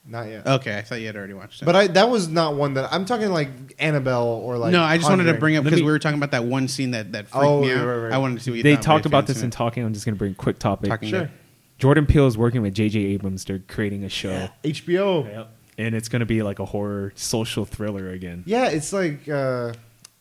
Not 0.07 0.29
yet. 0.29 0.47
Okay, 0.47 0.77
I 0.77 0.83
thought 0.83 0.97
you 1.01 1.07
had 1.07 1.15
already 1.17 1.35
watched 1.35 1.62
it. 1.62 1.65
But 1.67 1.77
I 1.77 1.87
that 1.89 2.09
was 2.11 2.29
not 2.29 2.57
one 2.57 2.75
that 2.75 2.93
I'm 2.93 3.05
talking 3.05 3.31
like 3.31 3.49
Annabelle 3.79 4.27
or 4.27 4.59
like. 4.59 4.73
no, 4.73 4.83
I 4.83 4.97
just 4.97 5.09
wanted 5.09 5.25
to 5.25 5.35
bring 5.35 5.57
up 5.57 5.65
because 5.65 5.81
we 5.83 5.87
were 5.91 5.99
talking 5.99 6.19
about 6.19 6.33
that 6.33 6.45
one 6.45 6.69
scene 6.69 6.91
that 6.93 7.12
that 7.12 7.29
freaked 7.29 7.45
Oh, 7.45 7.61
me 7.62 7.73
out. 7.73 7.87
right, 7.87 7.97
right. 7.97 8.12
I 8.12 8.19
wanted 8.19 8.39
to 8.39 8.41
see 8.45 8.51
what 8.51 8.57
you 8.57 8.62
They 8.62 8.75
thought, 8.75 8.83
talked 8.83 9.07
about 9.07 9.27
this 9.27 9.37
in 9.37 9.43
haven't 9.43 9.51
talking. 9.53 9.85
I'm 9.85 9.93
just 9.93 10.05
going 10.05 10.15
to 10.15 10.19
bring 10.19 10.33
a 10.33 10.35
quick 10.37 10.59
topic. 10.59 10.89
Talking 10.91 11.09
Sure. 11.11 11.31
Jordan 11.79 12.07
Peele 12.07 12.27
is 12.27 12.37
working 12.37 12.61
with 12.61 12.75
J.J. 12.75 12.99
Abrams. 12.99 13.45
They're 13.45 13.61
creating 13.61 14.05
a 14.05 14.09
show. 14.09 14.49
HBO. 14.65 15.25
Yep. 15.27 15.51
And 15.81 15.94
it's 15.94 16.09
going 16.09 16.20
to 16.20 16.27
be 16.27 16.43
like 16.43 16.59
a 16.59 16.65
horror 16.65 17.12
social 17.16 17.65
thriller 17.65 18.11
again. 18.11 18.43
Yeah, 18.47 18.69
it's 18.69 18.93
like 18.93 19.28
uh, 19.28 19.73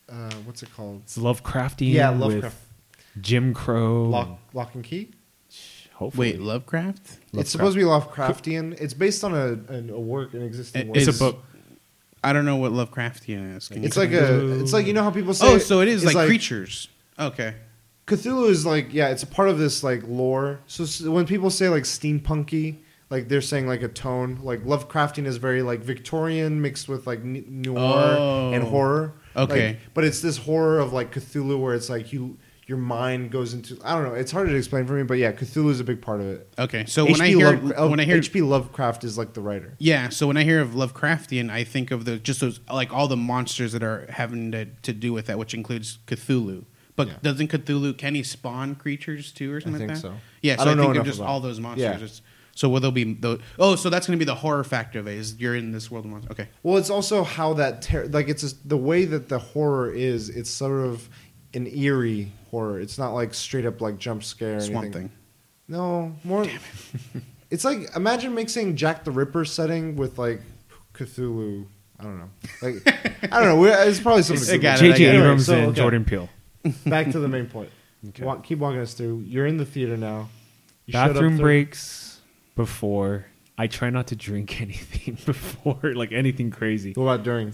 uh, 0.09 0.31
what's 0.45 0.63
it 0.63 0.69
called? 0.75 1.01
It's 1.03 1.17
Lovecraftian. 1.17 1.93
Yeah, 1.93 2.11
with 2.11 2.21
Lovecraft. 2.21 2.55
Jim 3.19 3.53
Crow. 3.53 4.03
Lock, 4.05 4.39
Lock 4.53 4.75
and 4.75 4.83
Key. 4.83 5.09
Hopefully. 5.93 6.31
Wait, 6.31 6.41
Lovecraft? 6.41 7.17
It's 7.33 7.49
supposed 7.51 7.73
to 7.75 7.79
be 7.79 7.85
Lovecraftian. 7.85 8.79
It's 8.79 8.93
based 8.93 9.23
on 9.25 9.33
a, 9.33 9.47
an, 9.73 9.89
a 9.89 9.99
work, 9.99 10.33
an 10.33 10.41
existing 10.43 10.81
It- 10.83 10.87
work. 10.87 10.97
It's 10.97 11.07
Is- 11.07 11.19
a 11.21 11.23
book. 11.25 11.43
I 12.23 12.33
don't 12.33 12.45
know 12.45 12.57
what 12.57 12.71
Lovecraftian 12.73 13.55
is. 13.57 13.67
Can 13.69 13.83
It's 13.83 13.95
like 13.97 14.11
a. 14.11 14.59
It's 14.59 14.73
like 14.73 14.85
you 14.87 14.93
know 14.93 15.03
how 15.03 15.11
people 15.11 15.33
say. 15.33 15.45
oh, 15.47 15.57
so 15.57 15.79
it 15.81 15.87
is 15.87 16.03
it's 16.03 16.13
like, 16.13 16.27
creatures. 16.27 16.89
Okay. 17.17 17.53
Cthulhu 18.07 18.49
is 18.49 18.65
like 18.65 18.93
yeah, 18.93 19.09
it's 19.09 19.23
a 19.23 19.27
part 19.27 19.47
of 19.49 19.57
this 19.57 19.83
like 19.83 20.01
lore. 20.07 20.59
So 20.67 20.83
s- 20.83 21.01
when 21.01 21.25
people 21.25 21.49
say 21.49 21.69
like 21.69 21.83
steampunky, 21.83 22.77
like 23.09 23.27
they're 23.27 23.41
saying 23.41 23.67
like 23.67 23.81
a 23.81 23.87
tone. 23.87 24.39
Like 24.41 24.63
Lovecraftian 24.63 25.25
is 25.25 25.37
very 25.37 25.61
like 25.61 25.79
Victorian 25.81 26.61
mixed 26.61 26.87
with 26.87 27.07
like 27.07 27.19
n- 27.19 27.45
noir 27.47 28.15
Oh. 28.17 28.51
and 28.53 28.63
horror. 28.63 29.13
Okay. 29.35 29.67
Like, 29.69 29.77
but 29.93 30.03
it's 30.03 30.21
this 30.21 30.37
horror 30.37 30.79
of 30.79 30.93
like 30.93 31.13
Cthulhu 31.13 31.59
where 31.59 31.73
it's 31.73 31.89
like 31.89 32.13
you 32.13 32.37
your 32.67 32.77
mind 32.77 33.31
goes 33.31 33.55
into 33.55 33.79
I 33.83 33.95
don't 33.95 34.03
know. 34.03 34.13
It's 34.13 34.31
hard 34.31 34.47
to 34.47 34.53
explain 34.55 34.85
for 34.85 34.93
me, 34.93 35.01
but 35.01 35.15
yeah, 35.17 35.31
Cthulhu 35.31 35.71
is 35.71 35.79
a 35.79 35.83
big 35.83 36.03
part 36.03 36.21
of 36.21 36.27
it. 36.27 36.53
Okay. 36.59 36.85
So 36.85 37.03
when 37.03 37.19
I 37.19 37.29
hear 37.29 37.59
oh, 37.75 37.89
when 37.89 37.99
I 37.99 38.03
hear 38.05 38.17
H.P. 38.17 38.41
Lovecraft 38.43 39.03
is 39.03 39.17
like 39.17 39.33
the 39.33 39.41
writer. 39.41 39.73
Yeah, 39.79 40.09
so 40.09 40.27
when 40.27 40.37
I 40.37 40.43
hear 40.43 40.61
of 40.61 40.69
Lovecraftian, 40.71 41.49
I 41.49 41.63
think 41.63 41.89
of 41.89 42.05
the 42.05 42.17
just 42.19 42.41
those 42.41 42.59
like 42.71 42.93
all 42.93 43.07
the 43.07 43.17
monsters 43.17 43.71
that 43.71 43.81
are 43.81 44.05
having 44.11 44.51
to, 44.51 44.65
to 44.65 44.93
do 44.93 45.13
with 45.13 45.25
that, 45.27 45.39
which 45.39 45.55
includes 45.55 45.97
Cthulhu. 46.05 46.65
But 46.95 47.07
Yeah. 47.07 47.13
doesn't 47.23 47.47
Cthulhu 47.49 47.97
can 47.97 48.13
he 48.13 48.21
spawn 48.21 48.75
creatures 48.75 49.31
too 49.31 49.51
or 49.51 49.61
something 49.61 49.79
think 49.79 49.91
like 49.93 50.01
that? 50.03 50.07
so. 50.07 50.13
Yeah, 50.43 50.57
so 50.57 50.61
I, 50.61 50.65
don't 50.65 50.77
know 50.77 50.83
think 50.83 50.97
of 50.97 51.05
just 51.05 51.21
all 51.21 51.39
those 51.39 51.59
monsters. 51.59 52.21
Yeah. 52.23 52.28
It's- 52.59 52.61
So 52.61 52.69
will 52.69 52.79
there 52.81 52.91
be 52.91 53.13
those? 53.13 53.39
Oh, 53.57 53.75
so 53.75 53.89
that's 53.89 54.05
going 54.07 54.19
to 54.19 54.23
be 54.25 54.29
the 54.29 54.35
horror 54.35 54.63
factor 54.63 54.99
of 54.99 55.07
it. 55.07 55.15
Is 55.17 55.35
you're 55.39 55.55
in 55.55 55.71
this 55.71 55.89
world 55.89 56.05
of 56.05 56.11
monsters? 56.11 56.31
Okay. 56.31 56.47
Well, 56.63 56.77
it's 56.77 56.89
also 56.89 57.23
how 57.23 57.53
that 57.53 57.81
ter- 57.81 58.05
like 58.07 58.27
it's 58.27 58.41
just 58.41 58.67
the 58.67 58.77
way 58.77 59.05
that 59.05 59.29
the 59.29 59.39
horror 59.39 59.91
is. 59.91 60.29
It's 60.29 60.49
sort 60.49 60.85
of 60.85 61.07
an 61.53 61.67
eerie 61.67 62.31
horror. 62.51 62.79
It's 62.79 62.97
not 62.97 63.13
like 63.13 63.33
straight 63.33 63.65
up 63.65 63.79
like 63.81 63.97
jump 63.97 64.23
scare. 64.23 64.57
Or 64.57 64.61
Swamp 64.61 64.85
anything. 64.85 65.07
Thing. 65.09 65.17
No, 65.67 66.15
more. 66.23 66.43
Damn 66.45 66.55
it. 66.55 67.23
it's 67.49 67.63
like 67.63 67.95
imagine 67.95 68.33
mixing 68.35 68.75
Jack 68.75 69.03
the 69.03 69.11
Ripper 69.11 69.45
setting 69.45 69.95
with 69.95 70.17
like 70.19 70.41
Cthulhu. 70.93 71.65
I 71.99 72.03
don't 72.03 72.17
know. 72.19 72.29
Like 72.61 72.75
I 73.33 73.39
don't 73.39 73.45
know. 73.49 73.55
we 73.57 73.69
It's 73.69 73.99
probably 73.99 74.23
something. 74.23 74.47
I 74.49 74.51
to 74.53 74.57
got 74.59 74.81
it, 74.81 74.91
J.J. 74.93 75.09
I 75.09 75.11
got. 75.13 75.19
Abrams 75.19 75.45
So, 75.45 75.53
and 75.55 75.67
okay. 75.67 75.81
Jordan 75.81 76.05
Peele. 76.05 76.29
Back 76.85 77.11
to 77.11 77.19
the 77.19 77.27
main 77.27 77.47
point. 77.47 77.69
Okay. 78.09 78.23
Walk, 78.23 78.43
keep 78.43 78.59
walking 78.59 78.79
us 78.79 78.93
through. 78.93 79.19
You're 79.27 79.45
in 79.47 79.57
the 79.57 79.65
theater 79.65 79.97
now. 79.97 80.29
You 80.85 80.93
Bathroom 80.93 81.37
thir- 81.37 81.43
breaks 81.43 82.08
before. 82.63 83.25
I 83.57 83.67
try 83.67 83.89
not 83.89 84.07
to 84.07 84.15
drink 84.15 84.61
anything 84.67 85.17
before, 85.25 85.79
like 85.95 86.11
anything 86.11 86.51
crazy. 86.51 86.91
What 86.93 87.03
about 87.03 87.23
during? 87.23 87.53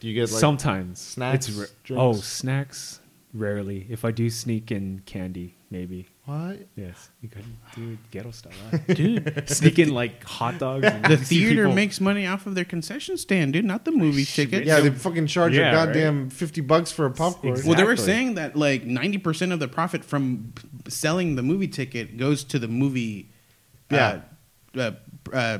Do 0.00 0.08
you 0.08 0.14
get 0.14 0.30
like 0.30 0.40
Sometimes 0.40 1.00
snacks, 1.00 1.48
It's 1.48 1.56
ra- 1.90 1.96
oh, 1.98 2.12
snacks. 2.14 3.00
Rarely. 3.34 3.86
If 3.90 4.04
I 4.04 4.12
do 4.12 4.30
sneak 4.30 4.70
in 4.70 5.02
candy, 5.04 5.56
maybe. 5.70 6.06
what? 6.24 6.58
Yes, 6.76 7.10
you 7.20 7.28
could 7.28 7.44
do 7.74 7.98
ghetto 8.10 8.30
style, 8.30 8.52
right? 8.72 8.86
dude. 8.96 9.44
Sneak 9.48 9.78
in 9.78 9.90
like 9.90 10.22
hot 10.24 10.58
dogs. 10.58 10.86
And 10.86 11.04
The 11.04 11.16
theater 11.32 11.64
people- 11.64 11.74
makes 11.74 12.00
money 12.00 12.26
off 12.26 12.46
of 12.46 12.54
their 12.54 12.64
concession 12.64 13.16
stand, 13.18 13.52
dude, 13.54 13.64
not 13.64 13.84
the 13.84 13.92
movie 13.92 14.24
ticket. 14.24 14.64
Yeah, 14.64 14.80
they 14.80 14.90
fucking 14.90 15.26
charge 15.26 15.54
Yeah, 15.54 15.70
a 15.70 15.72
goddamn 15.86 16.30
fifty 16.30 16.60
bucks 16.62 16.90
for 16.92 17.04
a 17.06 17.10
popcorn. 17.10 17.52
Exactly. 17.54 17.68
Well, 17.70 17.76
they 17.78 17.84
were 17.84 17.96
saying 17.96 18.34
that 18.36 18.54
like 18.56 18.84
ninety 18.84 19.18
percent 19.18 19.52
of 19.52 19.58
the 19.60 19.68
profit 19.68 20.02
from 20.04 20.52
selling 20.88 21.34
the 21.36 21.42
movie 21.42 21.68
ticket 21.68 22.16
goes 22.16 22.42
to 22.44 22.58
the 22.58 22.68
movie, 22.68 23.30
Yeah. 23.90 24.20
uh, 24.76 24.80
uh, 24.80 24.90
uh, 25.32 25.58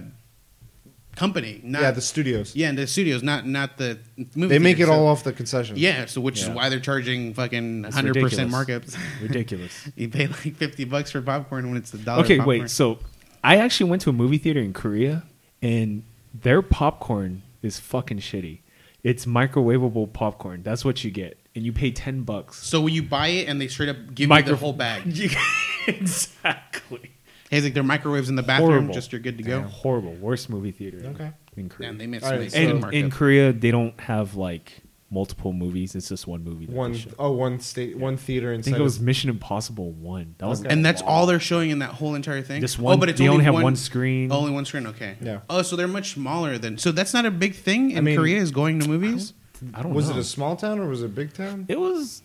company. 1.15 1.61
Not, 1.65 1.82
yeah, 1.82 1.90
the 1.90 2.01
studios. 2.01 2.55
yeah, 2.55 2.69
and 2.69 2.77
the 2.78 2.86
studios, 2.86 3.23
not 3.23 3.47
not 3.47 3.78
the 3.78 3.98
movie. 4.35 4.48
They 4.55 4.59
make 4.59 4.78
it. 4.78 4.86
So- 4.86 4.93
all 4.93 5.07
off 5.09 5.24
the 5.24 5.32
concession. 5.32 5.77
Yeah, 5.78 6.07
so 6.07 6.20
which 6.20 6.40
is 6.43 6.48
why 6.48 6.69
they're 6.69 6.81
charging 6.81 7.35
fucking 7.35 7.85
hundred 7.85 8.15
percent 8.15 8.53
ridiculous. 8.53 8.97
markups. 8.97 9.23
ridiculous. 9.23 9.89
you 9.97 10.09
pay 10.09 10.27
like 10.27 10.57
fifty 10.57 10.85
bucks 10.85 11.11
for 11.11 11.23
popcorn 11.23 11.69
when 11.69 11.77
it's 11.78 11.90
the 11.90 11.98
dollar. 11.98 12.23
okay, 12.24 12.39
popcorn. 12.39 12.61
wait. 12.61 12.70
So 12.70 12.98
I 13.43 13.57
actually 13.57 13.90
went 13.90 14.03
to 14.03 14.11
a 14.11 14.12
movie 14.12 14.39
theater 14.39 14.61
in 14.61 14.73
Korea, 14.73 15.23
and 15.62 16.03
their 16.35 16.62
popcorn 16.62 17.43
is 17.62 17.78
fucking 17.81 18.19
shitty. 18.19 18.61
It's 19.03 19.24
microwavable 19.24 20.12
popcorn. 20.12 20.62
That's 20.65 20.85
what 20.85 21.05
you 21.05 21.11
get, 21.11 21.39
and 21.55 21.65
you 21.65 21.73
pay 21.73 21.93
ten 21.93 22.23
bucks. 22.23 22.59
So 22.66 22.81
when 22.82 22.93
you 22.93 23.03
buy 23.03 23.28
it 23.28 23.48
and 23.48 23.61
they 23.61 23.69
straight 23.69 23.89
up 23.89 23.97
give 24.15 24.24
you 24.24 24.28
Micro- 24.28 24.51
the 24.53 24.57
whole 24.57 24.73
bag. 24.73 25.03
exactly. 25.86 27.12
Hey, 27.51 27.59
it's 27.59 27.64
like 27.64 27.74
their 27.74 27.82
microwaves 27.82 28.28
in 28.28 28.35
the 28.36 28.43
bathroom, 28.43 28.70
Horrible. 28.70 28.94
just 28.94 29.12
you're 29.12 29.20
good 29.20 29.36
to 29.39 29.44
go. 29.44 29.59
Yeah, 29.60 29.68
horrible. 29.68 30.12
Worst 30.14 30.51
movie 30.51 30.73
theater. 30.73 31.01
Okay. 31.14 31.31
In 31.56 31.68
Korea. 31.68 31.90
And 31.90 32.01
they 32.01 32.06
made 32.06 32.23
All 32.24 32.31
right, 32.32 32.51
so- 32.51 32.78
good 32.81 32.94
in, 32.94 33.10
Korea, 33.10 33.52
they 33.52 33.70
don't 33.70 33.98
have 34.01 34.35
like 34.35 34.82
multiple 35.10 35.52
movies. 35.52 35.94
It's 35.94 36.09
just 36.09 36.27
one 36.27 36.43
movie. 36.43 36.66
that 36.66 36.73
they 36.73 36.77
One 36.78 36.94
show. 36.94 37.10
oh 37.18 37.31
one 37.31 37.60
state 37.60 37.97
one 37.97 38.16
theater 38.16 38.51
I 38.51 38.55
inside. 38.56 38.70
think 38.73 38.81
it 38.81 38.82
was 38.82 38.97
of- 38.97 39.02
Mission 39.05 39.31
Impossible 39.31 39.93
One. 39.93 40.35
That 40.39 40.47
was 40.48 40.60
Okay. 40.60 40.70
and 40.73 40.85
that's 40.85 41.01
all 41.02 41.27
they're 41.27 41.39
showing 41.39 41.70
in 41.70 41.78
that 41.78 41.90
whole 41.90 42.16
entire 42.16 42.43
thing. 42.43 42.60
Just 42.60 42.81
Oh, 42.81 42.82
one- 42.82 42.98
but 43.01 43.09
it's 43.09 43.18
they 43.20 43.27
only, 43.27 43.35
only 43.35 43.44
have 43.44 43.55
one, 43.55 43.62
one 43.62 43.77
screen. 43.77 44.32
Only 44.32 44.51
one 44.51 44.64
screen. 44.64 44.86
Okay. 44.89 45.14
Yeah. 45.23 45.40
Oh, 45.48 45.62
so 45.62 45.77
they're 45.77 45.86
much 45.86 46.14
smaller 46.14 46.59
than. 46.59 46.77
So 46.78 46.90
that's 46.90 47.14
not 47.14 47.24
a 47.24 47.31
big 47.31 47.55
thing 47.55 47.93
in 47.93 47.98
I 47.98 48.01
mean- 48.01 48.16
Korea. 48.16 48.40
Is 48.40 48.51
going 48.51 48.81
to 48.81 48.89
movies. 48.89 49.32
I 49.73 49.82
don't 49.82 49.94
was 49.94 50.10
know. 50.10 50.16
it 50.16 50.20
a 50.20 50.24
small 50.24 50.56
town 50.56 50.81
or 50.81 50.89
was 50.89 51.02
it 51.02 51.06
a 51.06 51.09
big 51.09 51.32
town? 51.32 51.64
It 51.68 51.78
was 51.81 52.23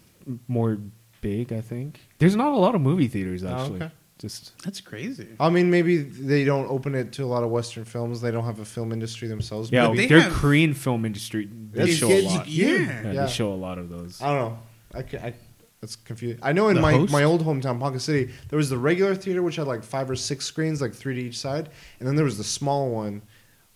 more 0.47 0.77
big, 1.21 1.53
I 1.53 1.61
think. 1.61 1.99
There's 2.17 2.35
not 2.35 2.51
a 2.51 2.57
lot 2.57 2.73
of 2.75 2.81
movie 2.81 3.07
theaters 3.07 3.43
Oh, 3.43 3.49
actually. 3.49 3.75
okay. 3.83 3.91
Just 4.21 4.53
That's 4.63 4.81
crazy. 4.81 5.27
I 5.39 5.49
mean, 5.49 5.71
maybe 5.71 5.97
they 5.97 6.43
don't 6.43 6.67
open 6.69 6.93
it 6.95 7.11
to 7.13 7.23
a 7.23 7.25
lot 7.25 7.43
of 7.43 7.49
Western 7.49 7.85
films. 7.85 8.21
They 8.21 8.29
don't 8.31 8.45
have 8.45 8.59
a 8.59 8.65
film 8.65 8.91
industry 8.91 9.27
themselves. 9.27 9.71
yeah, 9.71 9.87
Maybe- 9.87 9.97
they 9.99 10.07
their 10.07 10.21
have- 10.21 10.33
Korean 10.33 10.73
film 10.73 11.05
industry 11.05 11.49
they 11.71 11.91
show 11.91 12.07
a 12.09 12.21
lot. 12.21 12.47
Yeah. 12.47 12.67
Yeah, 12.67 13.11
Yeah. 13.13 13.25
they 13.25 13.31
show 13.31 13.51
a 13.51 13.55
lot 13.55 13.77
of 13.79 13.89
those. 13.89 14.21
I 14.21 14.27
don't 14.27 14.37
know. 14.51 14.59
I, 14.93 15.01
ca- 15.03 15.17
I 15.19 15.33
that's 15.79 15.95
confusing. 15.95 16.37
I 16.43 16.51
know 16.53 16.67
in 16.69 16.75
The 16.75 16.81
my, 16.81 16.91
host? 16.93 17.11
my 17.11 17.23
old 17.23 17.43
hometown, 17.43 17.79
Ponca 17.79 17.99
City, 17.99 18.31
there 18.49 18.57
was 18.57 18.69
the 18.69 18.77
regular 18.77 19.15
theater 19.15 19.41
which 19.41 19.55
had 19.55 19.65
like 19.65 19.83
five 19.83 20.09
or 20.11 20.15
six 20.15 20.45
screens, 20.45 20.79
like 20.81 20.93
three 20.93 21.15
to 21.15 21.21
each 21.21 21.39
side, 21.39 21.69
and 21.99 22.07
then 22.07 22.15
there 22.15 22.25
was 22.25 22.37
the 22.37 22.43
small 22.43 22.91
one, 22.91 23.23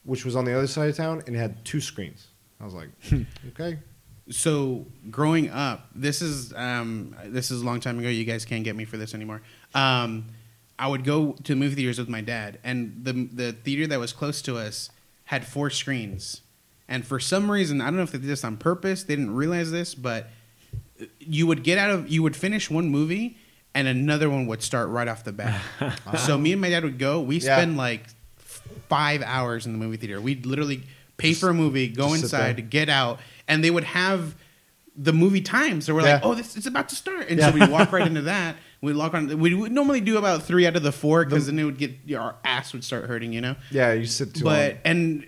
which 0.03 0.23
was 0.23 0.35
on 0.35 0.45
the 0.45 0.53
other 0.55 0.67
side 0.67 0.89
of 0.89 0.95
town 0.95 1.23
and 1.26 1.35
it 1.35 1.39
had 1.39 1.65
two 1.65 1.81
screens. 1.81 2.27
I 2.61 2.65
was 2.65 2.76
like, 2.76 2.89
okay, 3.49 3.80
so 4.30 4.85
growing 5.09 5.49
up, 5.49 5.88
this 5.95 6.22
is 6.22 6.53
um, 6.53 7.15
this 7.26 7.49
is 7.51 7.61
a 7.61 7.65
long 7.65 7.80
time 7.80 7.97
ago. 7.99 8.09
You 8.09 8.23
guys 8.26 8.45
can't 8.45 8.63
get 8.63 8.76
me 8.76 8.85
for 8.85 8.97
this 8.97 9.13
anymore. 9.15 9.41
Um, 9.76 10.26
I 10.80 10.88
would 10.88 11.03
go 11.03 11.34
to 11.43 11.56
movie 11.56 11.76
theaters 11.76 11.99
with 11.99 12.10
my 12.10 12.22
dad, 12.22 12.60
and 12.64 12.99
the 13.03 13.14
the 13.31 13.52
theater 13.53 13.88
that 13.88 13.99
was 13.99 14.11
close 14.14 14.41
to 14.43 14.57
us 14.57 14.89
had 15.26 15.45
four 15.45 15.69
screens. 15.69 16.41
And 16.88 17.06
for 17.06 17.19
some 17.19 17.49
reason, 17.49 17.81
I 17.81 17.85
don't 17.85 17.95
know 17.97 18.03
if 18.03 18.11
they 18.11 18.18
did 18.19 18.27
this 18.27 18.43
on 18.43 18.57
purpose. 18.57 19.03
They 19.03 19.15
didn't 19.15 19.35
realize 19.35 19.72
this, 19.72 19.95
but 19.95 20.30
you 21.19 21.47
would 21.47 21.64
get 21.64 21.77
out 21.77 21.91
of 21.91 22.10
you 22.10 22.23
would 22.23 22.35
finish 22.35 22.69
one 22.69 22.89
movie, 22.89 23.38
and 23.73 23.88
another 23.88 24.30
one 24.30 24.47
would 24.47 24.61
start 24.61 24.89
right 24.89 25.07
off 25.07 25.23
the 25.23 25.31
bat. 25.34 25.61
so 26.26 26.38
me 26.38 26.52
and 26.52 26.61
my 26.61 26.69
dad 26.69 26.84
would 26.84 26.99
go. 26.99 27.22
We 27.22 27.38
Yeah. 27.38 27.57
spend 27.57 27.77
like 27.77 28.06
five 28.89 29.22
hours 29.23 29.65
in 29.65 29.72
the 29.72 29.77
movie 29.80 29.97
theater. 29.97 30.22
We'd 30.22 30.45
literally 30.45 30.84
pay 31.18 31.34
for 31.34 31.49
a 31.49 31.53
movie, 31.53 31.88
go 31.88 32.14
inside, 32.14 32.69
get 32.69 32.89
out, 32.89 33.19
and 33.47 33.64
they 33.64 33.72
would 33.72 33.84
have 33.85 34.35
the 34.97 35.14
movie 35.14 35.41
time. 35.41 35.81
So 35.81 35.95
we're 35.95 36.03
Yeah. 36.03 36.14
like, 36.15 36.26
oh, 36.26 36.35
this 36.35 36.56
it's 36.56 36.65
about 36.68 36.89
to 36.89 36.95
start, 36.95 37.30
and 37.30 37.39
Yeah. 37.39 37.49
so 37.49 37.53
we 37.57 37.65
walk 37.68 37.91
right 37.91 38.06
into 38.11 38.22
that. 38.23 38.56
We 38.81 38.93
lock 38.93 39.14
on. 39.14 39.39
We 39.39 39.53
would 39.53 39.72
normally 39.72 40.02
do 40.02 40.18
about 40.18 40.43
three 40.43 40.68
out 40.68 40.76
of 40.76 40.84
the 40.84 40.91
four 40.91 41.26
because 41.26 41.47
then 41.47 41.57
it 41.57 41.64
would 41.64 41.77
get 41.77 41.95
our 42.15 42.35
ass 42.43 42.73
would 42.73 42.84
start 42.84 43.06
hurting, 43.06 43.34
you 43.34 43.41
know. 43.41 43.56
yeah, 43.72 43.93
you 43.93 44.06
sit 44.06 44.34
too 44.34 44.43
but 44.43 44.72
long. 44.73 44.81
and 44.85 45.27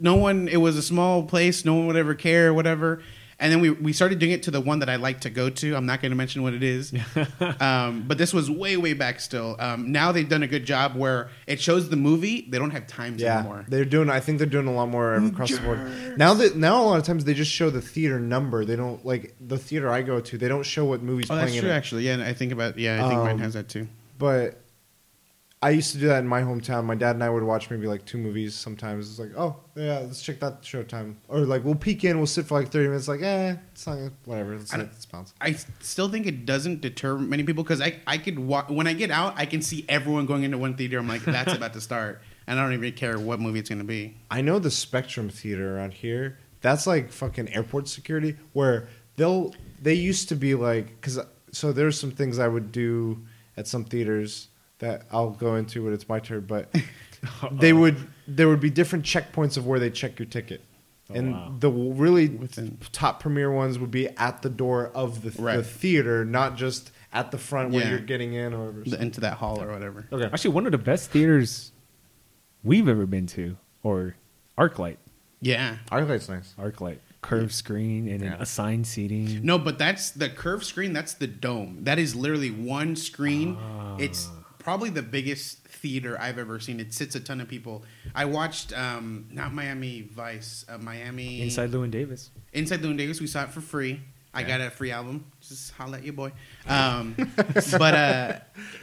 no 0.00 0.16
one. 0.16 0.48
It 0.48 0.58
was 0.58 0.76
a 0.76 0.82
small 0.82 1.22
place. 1.22 1.64
No 1.64 1.74
one 1.74 1.86
would 1.86 1.96
ever 1.96 2.14
care, 2.14 2.52
whatever. 2.52 3.02
And 3.40 3.52
then 3.52 3.60
we, 3.60 3.70
we 3.70 3.92
started 3.92 4.18
doing 4.18 4.32
it 4.32 4.42
to 4.44 4.50
the 4.50 4.60
one 4.60 4.80
that 4.80 4.88
I 4.90 4.96
like 4.96 5.20
to 5.20 5.30
go 5.30 5.48
to. 5.48 5.76
I'm 5.76 5.86
not 5.86 6.02
going 6.02 6.10
to 6.10 6.16
mention 6.16 6.42
what 6.42 6.54
it 6.54 6.62
is. 6.64 6.92
um, 7.60 8.02
but 8.06 8.18
this 8.18 8.32
was 8.34 8.50
way, 8.50 8.76
way 8.76 8.94
back 8.94 9.20
still. 9.20 9.54
Um, 9.60 9.92
now 9.92 10.10
they've 10.10 10.28
done 10.28 10.42
a 10.42 10.48
good 10.48 10.64
job 10.64 10.96
where 10.96 11.30
it 11.46 11.60
shows 11.60 11.88
the 11.88 11.94
movie. 11.96 12.46
They 12.50 12.58
don't 12.58 12.72
have 12.72 12.88
times 12.88 13.22
Yeah, 13.22 13.38
anymore. 13.38 13.64
they're 13.68 13.84
doing. 13.84 14.10
I 14.10 14.18
think 14.18 14.38
they're 14.38 14.46
doing 14.48 14.66
a 14.66 14.72
lot 14.72 14.88
more 14.88 15.14
across 15.14 15.52
the 15.52 15.60
board 15.60 16.18
now. 16.18 16.34
That 16.34 16.56
now 16.56 16.82
a 16.82 16.84
lot 16.84 16.98
of 16.98 17.04
times 17.04 17.24
they 17.24 17.34
just 17.34 17.52
show 17.52 17.70
the 17.70 17.80
theater 17.80 18.18
number. 18.18 18.64
They 18.64 18.74
don't 18.76 19.04
like 19.06 19.34
the 19.40 19.56
theater 19.56 19.88
I 19.88 20.02
go 20.02 20.20
to. 20.20 20.36
They 20.36 20.48
don't 20.48 20.64
show 20.66 20.84
what 20.84 21.02
movies 21.02 21.28
Oh, 21.30 21.36
that's 21.36 21.52
true, 21.52 21.60
in 21.60 21.66
it. 21.66 21.76
actually. 21.76 22.06
Yeah, 22.08 22.24
I 22.26 22.34
think 22.34 22.50
about. 22.52 22.76
Yeah, 22.76 23.04
I 23.04 23.08
think 23.08 23.20
mine 23.20 23.34
Um, 23.34 23.38
has 23.38 23.54
that 23.54 23.68
too. 23.68 23.86
But 24.18 24.60
I 25.60 25.70
used 25.70 25.90
to 25.92 25.98
do 25.98 26.06
that 26.06 26.20
in 26.20 26.28
my 26.28 26.42
hometown. 26.42 26.84
My 26.84 26.94
dad 26.94 27.16
and 27.16 27.24
I 27.24 27.28
would 27.28 27.42
watch 27.42 27.68
maybe 27.68 27.88
like 27.88 28.04
two 28.04 28.18
movies 28.18 28.54
sometimes. 28.54 29.10
It's 29.10 29.18
like, 29.18 29.32
oh 29.36 29.56
yeah, 29.74 29.98
let's 29.98 30.22
check 30.22 30.38
that 30.38 30.62
showtime. 30.62 31.16
Or 31.26 31.40
like 31.40 31.64
we'll 31.64 31.74
peek 31.74 32.04
in, 32.04 32.16
we'll 32.16 32.26
sit 32.26 32.46
for 32.46 32.60
like 32.60 32.70
thirty 32.70 32.86
minutes. 32.86 33.08
Like, 33.08 33.22
eh, 33.22 33.56
it's 33.72 33.86
not 33.86 33.98
whatever. 34.24 34.56
Let's, 34.56 34.72
I 34.72 34.78
let's 34.78 35.06
bounce. 35.06 35.34
I 35.40 35.56
still 35.80 36.08
think 36.08 36.26
it 36.26 36.46
doesn't 36.46 36.80
deter 36.80 37.18
many 37.18 37.42
people 37.42 37.64
because 37.64 37.80
I, 37.80 37.96
I 38.06 38.18
could 38.18 38.38
walk 38.38 38.70
when 38.70 38.86
I 38.86 38.92
get 38.92 39.10
out, 39.10 39.34
I 39.36 39.46
can 39.46 39.60
see 39.60 39.84
everyone 39.88 40.26
going 40.26 40.44
into 40.44 40.58
one 40.58 40.76
theater. 40.76 40.98
I'm 40.98 41.08
like, 41.08 41.24
that's 41.24 41.52
about 41.52 41.72
to 41.72 41.80
start, 41.80 42.22
and 42.46 42.58
I 42.58 42.62
don't 42.62 42.74
even 42.74 42.92
care 42.92 43.18
what 43.18 43.40
movie 43.40 43.58
it's 43.58 43.68
going 43.68 43.80
to 43.80 43.84
be. 43.84 44.16
I 44.30 44.42
know 44.42 44.60
the 44.60 44.70
Spectrum 44.70 45.28
Theater 45.28 45.76
around 45.76 45.92
here. 45.92 46.38
That's 46.60 46.86
like 46.86 47.10
fucking 47.10 47.52
airport 47.52 47.88
security 47.88 48.36
where 48.52 48.88
they'll 49.16 49.54
they 49.82 49.94
used 49.94 50.28
to 50.28 50.36
be 50.36 50.54
like 50.54 50.86
because 51.00 51.18
so 51.50 51.72
there's 51.72 51.98
some 51.98 52.12
things 52.12 52.38
I 52.38 52.46
would 52.46 52.70
do 52.70 53.24
at 53.56 53.66
some 53.66 53.84
theaters 53.84 54.48
that 54.78 55.02
I'll 55.10 55.30
go 55.30 55.56
into 55.56 55.84
when 55.84 55.92
it's 55.92 56.08
my 56.08 56.20
turn, 56.20 56.42
but 56.46 56.72
they 57.52 57.72
would 57.72 57.96
there 58.26 58.48
would 58.48 58.60
be 58.60 58.70
different 58.70 59.04
checkpoints 59.04 59.56
of 59.56 59.66
where 59.66 59.78
they 59.80 59.90
check 59.90 60.18
your 60.18 60.26
ticket. 60.26 60.60
Oh, 61.10 61.14
and 61.14 61.32
wow. 61.32 61.54
the 61.58 61.70
really 61.70 62.28
Within- 62.28 62.76
top 62.92 63.20
premier 63.20 63.50
ones 63.50 63.78
would 63.78 63.90
be 63.90 64.08
at 64.18 64.42
the 64.42 64.50
door 64.50 64.90
of 64.94 65.22
the, 65.22 65.30
the 65.30 65.42
Right. 65.42 65.64
theater, 65.66 66.24
not 66.26 66.56
just 66.56 66.90
at 67.14 67.30
the 67.30 67.38
front 67.38 67.70
where 67.72 67.82
Yeah. 67.84 67.90
you're 67.90 67.98
getting 68.00 68.34
in 68.34 68.52
or 68.52 68.66
whatever. 68.72 68.90
The- 68.96 69.02
into 69.02 69.20
that 69.22 69.38
hall 69.38 69.62
or 69.62 69.72
whatever. 69.72 70.06
okay. 70.12 70.26
Actually, 70.26 70.54
one 70.54 70.66
of 70.66 70.72
the 70.72 70.78
best 70.78 71.10
theaters 71.10 71.72
we've 72.62 72.88
ever 72.88 73.06
been 73.06 73.26
to, 73.28 73.56
or 73.82 74.16
ArcLight. 74.58 74.96
Yeah. 75.40 75.78
Arclight's 75.90 76.28
nice. 76.28 76.54
ArcLight. 76.58 76.98
Curved 77.22 77.52
screen 77.52 78.06
and 78.08 78.20
then 78.20 78.32
Yeah. 78.32 78.36
assigned 78.42 78.86
seating. 78.86 79.40
No, 79.44 79.58
but 79.58 79.78
that's 79.78 80.10
the 80.10 80.28
curved 80.28 80.64
screen. 80.64 80.92
That's 80.92 81.14
the 81.14 81.26
dome. 81.26 81.78
That 81.84 81.98
is 81.98 82.14
literally 82.14 82.50
one 82.50 82.96
screen. 82.96 83.56
Ah. 83.58 83.96
It's 83.98 84.28
probably 84.68 84.90
the 84.90 85.00
biggest 85.02 85.60
theater 85.66 86.20
I've 86.20 86.36
ever 86.36 86.60
seen. 86.60 86.78
It 86.78 86.92
sits 86.92 87.14
a 87.14 87.20
ton 87.20 87.40
of 87.40 87.48
people. 87.48 87.84
I 88.14 88.26
watched 88.26 88.76
um, 88.78 89.26
not 89.32 89.54
Miami 89.54 90.02
Vice, 90.02 90.66
uh, 90.68 90.76
Miami 90.76 91.40
Inside 91.40 91.70
Llewyn 91.70 91.90
Davis. 91.90 92.28
Inside 92.52 92.82
Llewyn 92.82 92.98
Davis. 92.98 93.18
We 93.18 93.28
saw 93.28 93.44
it 93.44 93.48
for 93.48 93.62
free. 93.62 94.02
I 94.34 94.42
got 94.42 94.60
a 94.60 94.68
free 94.68 94.90
album. 94.90 95.24
Just 95.40 95.72
holla 95.72 95.96
at 95.96 96.04
your 96.04 96.12
boy. 96.12 96.32
Um, 96.68 97.14
but 97.78 97.94
uh, 97.94 98.40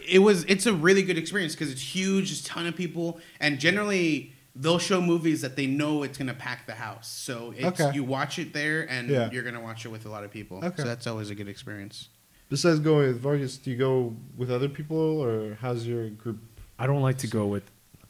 it 0.10 0.18
was 0.18 0.44
it's 0.46 0.66
a 0.66 0.74
really 0.74 1.04
good 1.04 1.20
experience 1.20 1.54
because 1.54 1.72
it's 1.72 1.84
huge. 1.96 2.30
There's 2.30 2.42
a 2.42 2.46
ton 2.46 2.66
of 2.66 2.76
people, 2.76 3.20
and 3.40 3.60
generally 3.60 4.34
they'll 4.56 4.80
show 4.80 5.00
movies 5.00 5.42
that 5.42 5.56
they 5.56 5.68
know 5.68 6.02
it's 6.02 6.18
gonna 6.18 6.34
pack 6.34 6.66
the 6.66 6.74
house. 6.74 7.08
So 7.10 7.54
it's, 7.56 7.80
Okay. 7.80 7.94
you 7.94 8.04
watch 8.04 8.40
it 8.40 8.54
there, 8.54 8.90
and 8.90 9.08
Yeah. 9.08 9.30
you're 9.32 9.44
gonna 9.44 9.62
watch 9.62 9.86
it 9.86 9.90
with 9.90 10.08
a 10.08 10.10
lot 10.10 10.24
of 10.24 10.32
people. 10.32 10.66
Okay. 10.66 10.78
So 10.78 10.84
that's 10.84 11.06
always 11.06 11.30
a 11.30 11.36
good 11.36 11.48
experience. 11.48 12.10
Besides 12.50 12.80
going 12.80 13.08
with 13.08 13.20
Vargas, 13.22 13.58
do 13.58 13.72
you 13.72 13.78
go 13.78 14.16
with 14.38 14.52
other 14.52 14.70
people 14.70 14.98
or 15.22 15.58
how's 15.62 15.86
your 15.88 16.10
group? 16.10 16.38
I 16.78 16.88
don't 16.88 17.02
like 17.02 17.18
to 17.20 17.28
go 17.28 17.48
with. 17.48 17.64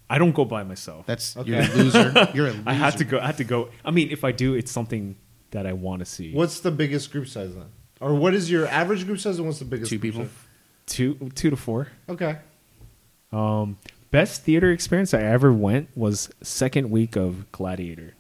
I 0.10 0.18
don't 0.18 0.34
go 0.36 0.46
by 0.46 0.64
myself. 0.64 1.06
That's 1.06 1.36
Okay. 1.38 1.52
you're 1.52 1.62
a 1.62 1.76
loser. 1.76 2.30
You're 2.34 2.48
a 2.48 2.52
loser. 2.52 2.64
I 2.68 2.74
have 2.74 2.96
to 2.98 3.06
go. 3.06 3.20
I 3.20 3.26
have 3.28 3.38
to 3.38 3.44
go. 3.44 3.70
I 3.84 3.92
mean, 3.92 4.12
if 4.12 4.24
I 4.24 4.32
do, 4.32 4.54
it's 4.54 4.72
something 4.72 5.16
that 5.52 5.66
I 5.66 5.74
want 5.74 6.00
to 6.00 6.06
see. 6.06 6.34
What's 6.34 6.60
the 6.60 6.72
biggest 6.72 7.12
group 7.12 7.28
size 7.28 7.56
then? 7.56 7.66
Or 8.02 8.14
what 8.14 8.34
is 8.34 8.52
your 8.52 8.68
average 8.68 9.06
group 9.06 9.20
size 9.20 9.38
and 9.38 9.48
what's 9.48 9.60
the 9.60 9.66
biggest 9.66 9.90
Two 9.90 9.98
group 9.98 10.14
people. 10.14 10.26
size? 10.28 10.34
two, 10.88 11.32
two 11.34 11.50
to 11.50 11.56
four. 11.56 11.88
Okay. 12.10 12.38
Um, 13.32 13.78
best 14.12 14.44
theater 14.44 14.72
experience 14.72 15.14
I 15.14 15.22
ever 15.22 15.52
went 15.52 15.90
was 15.96 16.30
second 16.44 16.90
week 16.92 17.16
of 17.16 17.52
Gladiator. 17.52 18.14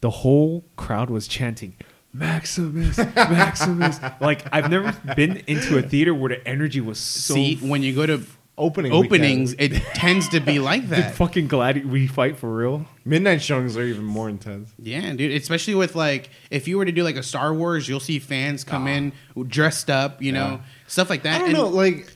The 0.00 0.10
whole 0.10 0.64
crowd 0.76 1.10
was 1.10 1.28
chanting 1.28 1.76
Maximus, 2.12 2.98
Maximus. 2.98 3.98
like 4.20 4.44
I've 4.52 4.70
never 4.70 4.92
been 5.16 5.38
into 5.46 5.78
a 5.78 5.82
theater 5.82 6.14
where 6.14 6.28
the 6.30 6.46
energy 6.46 6.80
was 6.80 6.98
so. 6.98 7.34
See, 7.34 7.56
when 7.56 7.82
you 7.82 7.94
go 7.94 8.06
to 8.06 8.22
Opening 8.58 8.92
openings, 8.92 9.52
weekend. 9.52 9.72
it 9.82 9.82
tends 9.94 10.28
to 10.28 10.38
be 10.38 10.58
like 10.58 10.82
the 10.82 10.96
that. 10.96 11.14
fucking 11.14 11.48
glad 11.48 11.86
we 11.90 12.06
fight 12.06 12.36
for 12.36 12.54
real. 12.54 12.84
midnight 13.02 13.40
showings 13.40 13.78
are 13.78 13.82
even 13.82 14.04
more 14.04 14.28
intense. 14.28 14.70
Yeah, 14.78 15.10
dude. 15.14 15.32
Especially 15.32 15.74
with 15.74 15.94
like, 15.96 16.28
if 16.50 16.68
you 16.68 16.76
were 16.76 16.84
to 16.84 16.92
do 16.92 17.02
like 17.02 17.16
a 17.16 17.22
Star 17.22 17.54
Wars, 17.54 17.88
you'll 17.88 17.98
see 17.98 18.18
fans 18.18 18.62
come 18.62 18.86
in 18.88 19.12
dressed 19.48 19.88
up, 19.88 20.20
you 20.20 20.32
know, 20.32 20.60
stuff 20.86 21.08
like 21.08 21.22
that. 21.22 21.36
I 21.36 21.38
don't 21.38 21.48
And- 21.48 21.56
know, 21.58 21.68
like 21.68 22.06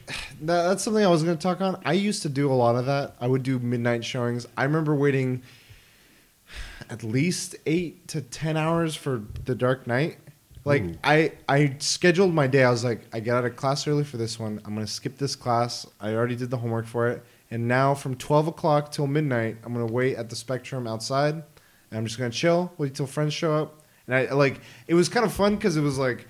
that, 0.42 0.68
that's 0.68 0.82
something 0.82 1.02
I 1.02 1.08
was 1.08 1.22
going 1.24 1.38
to 1.38 1.42
talk 1.42 1.62
on. 1.62 1.80
I 1.86 1.94
used 1.94 2.20
to 2.22 2.28
do 2.28 2.52
a 2.52 2.54
lot 2.54 2.76
of 2.76 2.84
that. 2.84 3.14
I 3.18 3.26
would 3.28 3.42
do 3.42 3.58
midnight 3.58 4.04
showings. 4.04 4.46
I 4.58 4.64
remember 4.64 4.94
waiting 4.94 5.42
at 6.90 7.02
least 7.02 7.56
eight 7.66 8.08
to 8.08 8.20
ten 8.20 8.56
hours 8.56 8.94
for 8.94 9.22
The 9.44 9.54
Dark 9.54 9.86
Knight. 9.86 10.18
Like 10.64 10.82
Ooh. 10.82 10.94
I, 11.04 11.32
I 11.48 11.76
scheduled 11.78 12.34
my 12.34 12.48
day. 12.48 12.64
I 12.64 12.70
was 12.70 12.82
like, 12.84 13.02
I 13.12 13.20
get 13.20 13.36
out 13.36 13.44
of 13.44 13.54
class 13.54 13.86
early 13.86 14.02
for 14.02 14.16
this 14.16 14.38
one. 14.38 14.60
I'm 14.64 14.74
gonna 14.74 14.86
skip 14.86 15.16
this 15.16 15.36
class. 15.36 15.86
I 16.00 16.14
already 16.14 16.34
did 16.34 16.50
the 16.50 16.56
homework 16.56 16.86
for 16.86 17.08
it. 17.08 17.24
And 17.50 17.68
now 17.68 17.94
from 17.94 18.16
twelve 18.16 18.48
o'clock 18.48 18.90
till 18.90 19.06
midnight, 19.06 19.58
I'm 19.64 19.72
gonna 19.72 19.86
wait 19.86 20.16
at 20.16 20.28
the 20.28 20.36
Spectrum 20.36 20.88
outside, 20.88 21.34
and 21.34 21.44
I'm 21.92 22.04
just 22.04 22.18
gonna 22.18 22.30
chill, 22.30 22.72
wait 22.78 22.96
till 22.96 23.06
friends 23.06 23.32
show 23.32 23.54
up. 23.54 23.82
And 24.08 24.16
I 24.16 24.32
like 24.32 24.60
it 24.88 24.94
was 24.94 25.08
kind 25.08 25.24
of 25.24 25.32
fun 25.32 25.54
because 25.54 25.76
it 25.76 25.82
was 25.82 25.98
like 25.98 26.26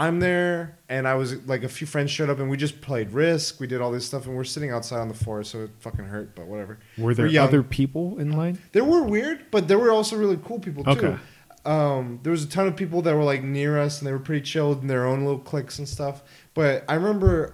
I'm 0.00 0.18
there, 0.18 0.78
and 0.88 1.06
I 1.06 1.14
was 1.14 1.46
like 1.46 1.62
a 1.62 1.68
few 1.68 1.86
friends 1.86 2.10
showed 2.10 2.30
up, 2.30 2.38
and 2.38 2.48
we 2.48 2.56
just 2.56 2.80
played 2.80 3.12
Risk. 3.12 3.60
We 3.60 3.66
did 3.66 3.82
all 3.82 3.92
this 3.92 4.06
stuff, 4.06 4.26
and 4.26 4.34
we're 4.34 4.44
sitting 4.44 4.70
outside 4.70 5.00
on 5.00 5.08
the 5.08 5.14
floor, 5.14 5.44
so 5.44 5.64
it 5.64 5.70
fucking 5.80 6.06
hurt, 6.06 6.34
but 6.34 6.46
whatever. 6.46 6.78
Were 6.96 7.12
there 7.12 7.26
young. 7.26 7.46
other 7.46 7.62
people 7.62 8.18
in 8.18 8.32
line? 8.32 8.58
There 8.72 8.82
were 8.82 9.02
weird, 9.02 9.50
but 9.50 9.68
there 9.68 9.78
were 9.78 9.90
also 9.90 10.16
really 10.16 10.38
cool 10.42 10.58
people 10.58 10.84
too. 10.84 10.90
Okay. 10.90 11.16
Um, 11.66 12.18
there 12.22 12.30
was 12.30 12.42
a 12.42 12.48
ton 12.48 12.66
of 12.66 12.76
people 12.76 13.02
that 13.02 13.14
were 13.14 13.24
like 13.24 13.42
near 13.42 13.78
us, 13.78 13.98
and 13.98 14.08
they 14.08 14.12
were 14.12 14.18
pretty 14.18 14.40
chilled 14.40 14.80
in 14.80 14.86
their 14.86 15.04
own 15.04 15.20
little 15.26 15.38
cliques 15.38 15.78
and 15.78 15.86
stuff. 15.86 16.22
But 16.54 16.82
I 16.88 16.94
remember 16.94 17.52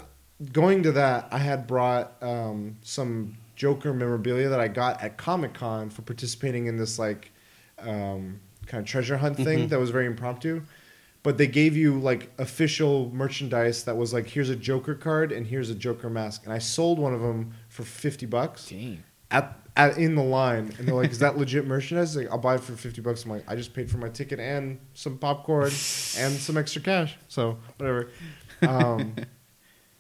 going 0.52 0.85
to 0.85 0.93
that. 0.93 1.27
I 1.32 1.39
had 1.39 1.66
brought 1.66 2.12
um, 2.23 2.77
some 2.82 3.36
Joker 3.56 3.93
memorabilia 3.93 4.51
that 4.51 4.60
I 4.60 4.68
got 4.68 5.02
at 5.02 5.16
Comic 5.16 5.52
Con 5.52 5.90
for 5.90 6.02
participating 6.02 6.66
in 6.66 6.77
this 6.77 6.97
like 6.97 7.32
um, 7.81 8.39
kind 8.66 8.82
of 8.82 8.86
treasure 8.86 9.16
hunt 9.16 9.36
thing 9.36 9.66
that 9.66 9.81
was 9.81 9.90
very 9.90 10.06
impromptu. 10.06 10.62
But 11.27 11.39
they 11.39 11.48
gave 11.48 11.77
you 11.77 11.98
like 11.98 12.31
official 12.39 13.11
merchandise 13.12 13.82
that 13.82 13.97
was 13.97 14.12
like, 14.12 14.28
here's 14.28 14.48
a 14.48 14.55
Joker 14.55 14.94
card 14.94 15.32
and 15.32 15.44
here's 15.44 15.70
a 15.70 15.74
Joker 15.74 16.09
mask, 16.09 16.44
and 16.44 16.53
I 16.53 16.59
sold 16.59 17.01
one 17.01 17.12
of 17.12 17.20
them 17.20 17.53
for 17.69 17.82
fifty 17.82 18.27
bucks 18.27 18.69
Dang. 18.69 19.03
at, 19.32 19.59
at 19.77 19.98
in 19.98 20.15
the 20.15 20.23
line, 20.23 20.73
and 20.78 20.86
they're 20.86 20.94
like, 20.94 21.11
"Is 21.11 21.19
that 21.19 21.36
legit 21.39 21.66
merchandise?" 21.66 22.15
Like, 22.15 22.31
I'll 22.31 22.39
buy 22.39 22.55
it 22.55 22.61
for 22.61 22.74
fifty 22.77 23.01
bucks. 23.01 23.24
I'm 23.24 23.32
like, 23.32 23.43
I 23.48 23.57
just 23.57 23.74
paid 23.74 23.90
for 23.90 23.98
my 23.98 24.09
ticket 24.09 24.39
and 24.39 24.78
some 24.94 25.19
popcorn 25.19 25.65
and 25.65 25.73
some 25.73 26.57
extra 26.57 26.81
cash, 26.81 27.16
so 27.27 27.59
whatever. 27.78 28.09
Um, 28.62 29.16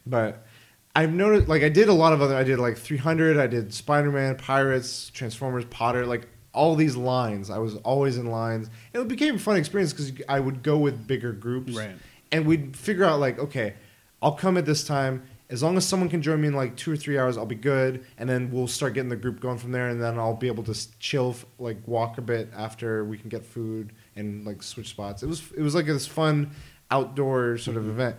but 0.06 0.46
I've 0.94 1.12
noticed 1.12 1.48
like 1.48 1.64
I 1.64 1.70
did 1.70 1.88
a 1.88 1.92
lot 1.92 2.12
of 2.12 2.22
other. 2.22 2.36
I 2.36 2.44
did 2.44 2.60
like 2.60 2.78
300. 2.78 3.36
I 3.36 3.48
did 3.48 3.74
Spider 3.74 4.12
Man, 4.12 4.36
Pirates, 4.36 5.10
Transformers, 5.10 5.64
Potter. 5.64 6.06
Like 6.06 6.28
all 6.56 6.74
these 6.74 6.96
lines. 6.96 7.50
I 7.50 7.58
was 7.58 7.76
always 7.76 8.16
in 8.16 8.26
lines. 8.26 8.68
And 8.92 9.02
it 9.02 9.08
became 9.08 9.36
a 9.36 9.38
fun 9.38 9.56
experience 9.56 9.92
because 9.92 10.12
I 10.28 10.40
would 10.40 10.62
go 10.62 10.78
with 10.78 11.06
bigger 11.06 11.32
groups, 11.32 11.74
Right. 11.74 11.94
And 12.32 12.44
we'd 12.44 12.76
figure 12.76 13.04
out 13.04 13.20
like, 13.20 13.38
okay, 13.38 13.74
I'll 14.20 14.32
come 14.32 14.56
at 14.56 14.66
this 14.66 14.82
time. 14.82 15.22
As 15.48 15.62
long 15.62 15.76
as 15.76 15.86
someone 15.86 16.08
can 16.08 16.22
join 16.22 16.40
me 16.40 16.48
in 16.48 16.54
like 16.54 16.74
two 16.74 16.90
or 16.90 16.96
three 16.96 17.16
hours, 17.16 17.36
I'll 17.36 17.46
be 17.46 17.54
good. 17.54 18.04
And 18.18 18.28
then 18.28 18.50
we'll 18.50 18.66
start 18.66 18.94
getting 18.94 19.10
the 19.10 19.16
group 19.16 19.38
going 19.38 19.58
from 19.58 19.70
there. 19.70 19.90
And 19.90 20.02
then 20.02 20.18
I'll 20.18 20.34
be 20.34 20.48
able 20.48 20.64
to 20.64 20.98
chill, 20.98 21.36
like 21.60 21.76
walk 21.86 22.18
a 22.18 22.22
bit 22.22 22.50
after 22.56 23.04
we 23.04 23.16
can 23.16 23.28
get 23.28 23.44
food 23.44 23.92
and 24.16 24.44
like 24.44 24.64
switch 24.64 24.88
spots. 24.88 25.22
It 25.22 25.26
was 25.26 25.52
it 25.56 25.62
was 25.62 25.76
like 25.76 25.86
this 25.86 26.06
fun 26.06 26.50
outdoor 26.90 27.58
sort 27.58 27.76
of 27.76 27.84
mm-hmm. 27.84 27.92
event. 27.92 28.16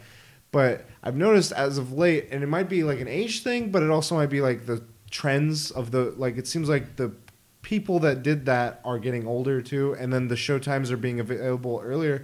But 0.52 0.86
I've 1.04 1.18
noticed 1.18 1.52
as 1.52 1.78
of 1.78 1.92
late, 1.92 2.30
and 2.32 2.44
it 2.44 2.48
might 2.48 2.70
be 2.70 2.84
like 2.84 3.02
an 3.02 3.10
age 3.10 3.44
thing, 3.44 3.72
but 3.72 3.84
it 3.84 3.90
also 3.90 4.16
might 4.16 4.30
be 4.30 4.40
like 4.40 4.66
the 4.66 4.82
trends 5.12 5.72
of 5.72 5.92
the 5.92 6.14
like. 6.18 6.38
It 6.38 6.48
seems 6.48 6.70
like 6.70 6.96
the 6.96 7.12
people 7.68 8.00
that 8.00 8.24
did 8.24 8.46
that 8.46 8.80
are 8.86 8.98
getting 8.98 9.28
older 9.28 9.62
too, 9.62 9.94
and 10.00 10.14
then 10.14 10.30
the 10.30 10.38
show 10.38 10.58
times 10.58 10.90
are 10.90 10.96
being 10.96 11.20
available 11.20 11.82
earlier. 11.84 12.24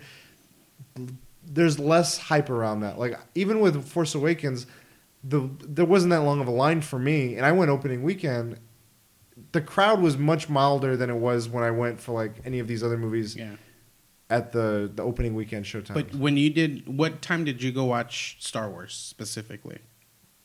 There's 1.46 1.78
less 1.78 2.18
hype 2.18 2.50
around 2.50 2.80
that. 2.80 2.98
Like 2.98 3.20
even 3.36 3.60
with 3.60 3.86
Force 3.86 4.16
Awakens, 4.16 4.66
the 5.22 5.50
there 5.60 5.84
wasn't 5.84 6.12
that 6.12 6.22
long 6.22 6.40
of 6.40 6.48
a 6.48 6.52
line 6.52 6.80
for 6.80 6.98
me, 6.98 7.36
and 7.36 7.46
I 7.46 7.52
went 7.52 7.70
opening 7.72 8.04
weekend. 8.04 8.58
The 9.52 9.60
crowd 9.60 10.00
was 10.00 10.18
much 10.18 10.48
milder 10.48 10.96
than 10.96 11.10
it 11.10 11.18
was 11.18 11.50
when 11.50 11.64
I 11.66 11.72
went 11.72 12.00
for 12.00 12.14
like 12.14 12.36
any 12.46 12.60
of 12.60 12.68
these 12.70 12.82
other 12.82 12.98
movies 12.98 13.36
Yeah. 13.36 13.56
at 14.30 14.54
the 14.54 14.90
the 14.96 15.04
opening 15.04 15.36
weekend 15.36 15.68
show 15.68 15.82
time. 15.82 15.96
But 15.96 16.16
when 16.16 16.38
you 16.38 16.50
did, 16.52 16.88
what 16.88 17.22
time 17.22 17.44
did 17.44 17.62
you 17.62 17.74
go 17.74 17.84
watch 17.84 18.38
Star 18.40 18.70
Wars 18.70 18.94
specifically? 18.94 19.80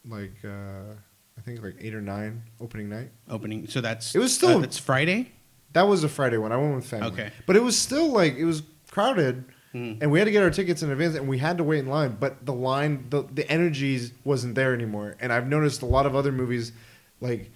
like 0.04 0.38
uh, 0.44 0.94
I 1.38 1.40
think 1.42 1.62
like 1.62 1.76
eight 1.80 1.94
or 1.94 2.00
nine 2.00 2.42
opening 2.60 2.88
night. 2.88 3.10
Opening. 3.30 3.68
So 3.68 3.80
that's 3.80 4.14
It 4.14 4.18
was 4.18 4.34
still- 4.34 4.58
uh, 4.58 4.58
that's 4.58 4.78
Friday. 4.78 5.32
That 5.74 5.82
was 5.86 6.02
a 6.02 6.08
Friday 6.08 6.36
one. 6.38 6.50
I 6.50 6.56
went 6.56 6.74
with 6.74 6.86
family. 6.86 7.08
Okay. 7.08 7.30
but 7.46 7.54
it 7.56 7.62
was 7.62 7.78
still 7.78 8.08
like 8.10 8.36
it 8.36 8.44
was 8.44 8.62
crowded, 8.90 9.44
Mm. 9.74 9.98
and 10.00 10.10
we 10.10 10.18
had 10.18 10.24
to 10.24 10.30
get 10.30 10.42
our 10.42 10.48
tickets 10.50 10.82
in 10.82 10.90
advance, 10.90 11.14
and 11.14 11.28
we 11.28 11.36
had 11.38 11.58
to 11.58 11.64
wait 11.64 11.80
in 11.80 11.88
line. 11.88 12.16
But 12.18 12.44
the 12.46 12.54
line, 12.54 13.04
the 13.10 13.22
the 13.32 13.48
energies 13.50 14.12
wasn't 14.24 14.54
there 14.54 14.72
anymore. 14.74 15.16
And 15.20 15.30
I've 15.32 15.46
noticed 15.46 15.82
a 15.82 15.86
lot 15.86 16.06
of 16.06 16.16
other 16.16 16.32
movies, 16.32 16.72
like 17.20 17.50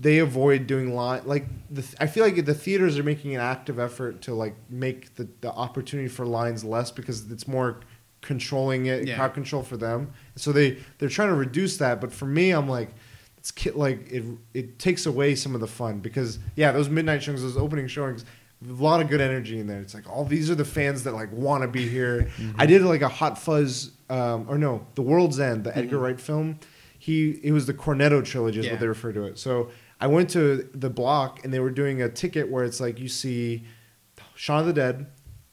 they 0.00 0.18
avoid 0.18 0.66
doing 0.66 0.94
line. 0.94 1.22
Like 1.24 1.46
the, 1.70 1.84
I 2.00 2.06
feel 2.08 2.24
like 2.24 2.44
the 2.44 2.54
theaters 2.54 2.98
are 2.98 3.02
making 3.04 3.34
an 3.36 3.40
active 3.40 3.78
effort 3.78 4.22
to 4.22 4.34
like 4.34 4.56
make 4.68 5.14
the 5.14 5.28
the 5.40 5.52
opportunity 5.52 6.08
for 6.08 6.26
lines 6.26 6.64
less 6.64 6.90
because 6.90 7.30
it's 7.30 7.46
more 7.48 7.78
controlling 8.22 8.86
it, 8.86 9.06
Yeah. 9.06 9.16
crowd 9.16 9.34
control 9.34 9.62
for 9.62 9.76
them. 9.76 10.10
So 10.36 10.50
they 10.52 10.78
they're 10.98 11.08
trying 11.08 11.28
to 11.28 11.34
reduce 11.36 11.76
that. 11.78 12.00
But 12.00 12.12
for 12.12 12.26
me, 12.26 12.50
I'm 12.50 12.68
like. 12.68 12.90
It's 13.42 13.50
ki- 13.50 13.72
like 13.72 14.08
it. 14.12 14.22
It 14.54 14.78
takes 14.78 15.04
away 15.06 15.34
some 15.34 15.56
of 15.56 15.60
the 15.60 15.66
fun 15.66 15.98
because 15.98 16.38
yeah, 16.54 16.70
those 16.70 16.88
midnight 16.88 17.24
showings, 17.24 17.42
those 17.42 17.56
opening 17.56 17.88
showings, 17.88 18.24
a 18.64 18.72
lot 18.72 19.00
of 19.02 19.08
good 19.08 19.20
energy 19.20 19.58
in 19.58 19.66
there. 19.66 19.80
It's 19.80 19.94
like 19.94 20.08
all 20.08 20.24
these 20.24 20.48
are 20.48 20.54
the 20.54 20.64
fans 20.64 21.02
that 21.02 21.12
like 21.12 21.32
want 21.32 21.62
to 21.62 21.68
be 21.68 21.88
here. 21.88 22.30
I 22.56 22.66
did 22.66 22.82
like 22.82 23.02
a 23.02 23.08
Hot 23.08 23.36
Fuzz, 23.36 23.90
um, 24.08 24.46
or 24.48 24.58
no, 24.58 24.86
The 24.94 25.02
World's 25.02 25.40
End, 25.40 25.64
the 25.64 25.76
Edgar 25.76 25.98
Wright 25.98 26.20
film. 26.20 26.60
He 27.00 27.30
it 27.42 27.50
was 27.50 27.66
the 27.66 27.74
Cornetto 27.74 28.24
trilogy 28.24 28.60
is 28.60 28.66
Yeah. 28.66 28.72
what 28.74 28.80
they 28.80 28.86
refer 28.86 29.12
to 29.12 29.24
it. 29.24 29.40
So 29.40 29.70
I 30.00 30.06
went 30.06 30.30
to 30.30 30.68
the 30.72 30.88
block 30.88 31.42
and 31.44 31.52
they 31.52 31.58
were 31.58 31.70
doing 31.70 32.00
a 32.00 32.08
ticket 32.08 32.48
where 32.48 32.62
it's 32.62 32.78
like 32.78 33.00
you 33.00 33.08
see 33.08 33.64
Shaun 34.36 34.60
of 34.60 34.66
the 34.66 34.72
Dead, 34.72 35.06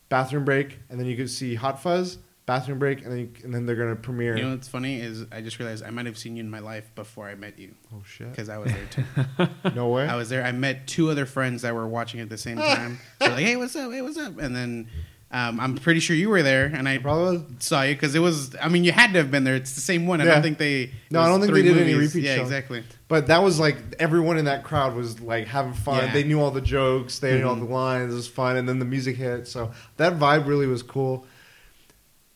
Bathroom 0.09 0.45
Break, 0.45 0.77
and 0.91 0.99
then 0.99 1.07
you 1.07 1.17
could 1.17 1.31
see 1.31 1.55
Hot 1.55 1.81
Fuzz, 1.81 2.19
Bathroom 2.49 2.79
Break, 2.79 3.03
and 3.03 3.11
then 3.11 3.19
you, 3.19 3.29
and 3.43 3.53
then 3.53 3.65
they're 3.67 3.75
gonna 3.75 3.95
premiere. 3.95 4.35
You 4.35 4.43
know 4.45 4.49
what's 4.51 4.67
funny 4.67 4.99
is 4.99 5.23
I 5.31 5.41
just 5.41 5.59
realized 5.59 5.83
I 5.83 5.91
might 5.91 6.07
have 6.07 6.17
seen 6.17 6.35
you 6.35 6.39
in 6.43 6.49
my 6.49 6.59
life 6.59 6.89
before 6.95 7.27
I 7.27 7.35
met 7.35 7.59
you 7.59 7.75
oh 7.93 8.01
shit! 8.05 8.31
because 8.31 8.49
I 8.49 8.57
was 8.57 8.71
there 8.71 8.87
too. 8.89 9.47
No 9.75 9.89
way. 9.89 10.07
I 10.07 10.15
was 10.15 10.29
there. 10.29 10.43
I 10.43 10.51
met 10.51 10.87
two 10.87 11.11
other 11.11 11.25
friends 11.27 11.61
that 11.61 11.75
were 11.75 11.87
watching 11.87 12.19
at 12.21 12.29
the 12.29 12.37
same 12.39 12.57
time. 12.77 12.99
so 13.21 13.29
like, 13.29 13.45
hey, 13.45 13.55
what's 13.55 13.75
up? 13.75 13.91
Hey, 13.91 14.01
what's 14.01 14.17
up? 14.17 14.39
And 14.39 14.55
then 14.55 14.87
um, 15.31 15.59
I'm 15.59 15.75
pretty 15.75 15.99
sure 15.99 16.15
you 16.15 16.27
were 16.29 16.41
there, 16.41 16.65
and 16.73 16.89
I 16.89 16.97
Probably 16.97 17.45
saw 17.59 17.83
you 17.83 17.93
because 17.93 18.15
it 18.15 18.19
was. 18.19 18.55
I 18.59 18.67
mean, 18.67 18.83
you 18.83 18.91
had 18.91 19.13
to 19.13 19.19
have 19.19 19.29
been 19.29 19.43
there. 19.43 19.53
It's 19.55 19.75
the 19.75 19.81
same 19.81 20.07
one. 20.07 20.19
I 20.19 20.25
Yeah. 20.25 20.33
don't 20.33 20.41
think 20.41 20.57
they. 20.57 20.91
No, 21.11 21.21
I 21.21 21.27
don't 21.27 21.39
think 21.41 21.53
they 21.53 21.61
did 21.61 21.77
any 21.77 21.93
movies. 21.93 22.15
repeat 22.15 22.25
Yeah, 22.25 22.37
shows. 22.37 22.47
exactly. 22.47 22.83
But 23.07 23.27
that 23.27 23.43
was 23.43 23.59
like 23.59 23.77
everyone 23.99 24.39
in 24.39 24.45
that 24.45 24.63
crowd 24.63 24.95
was 24.95 25.21
like 25.21 25.45
having 25.45 25.73
fun. 25.73 26.05
Yeah. 26.05 26.13
They 26.13 26.23
knew 26.23 26.41
all 26.41 26.49
the 26.49 26.61
jokes, 26.61 27.19
they 27.19 27.37
knew 27.37 27.47
all 27.47 27.55
Mhm. 27.55 27.67
the 27.67 27.73
lines. 27.73 28.11
It 28.11 28.15
was 28.15 28.27
fun, 28.27 28.57
and 28.57 28.67
then 28.67 28.79
the 28.79 28.85
music 28.85 29.17
hit. 29.17 29.47
So 29.47 29.71
that 29.97 30.13
vibe 30.17 30.47
really 30.47 30.65
was 30.65 30.81
cool. 30.81 31.27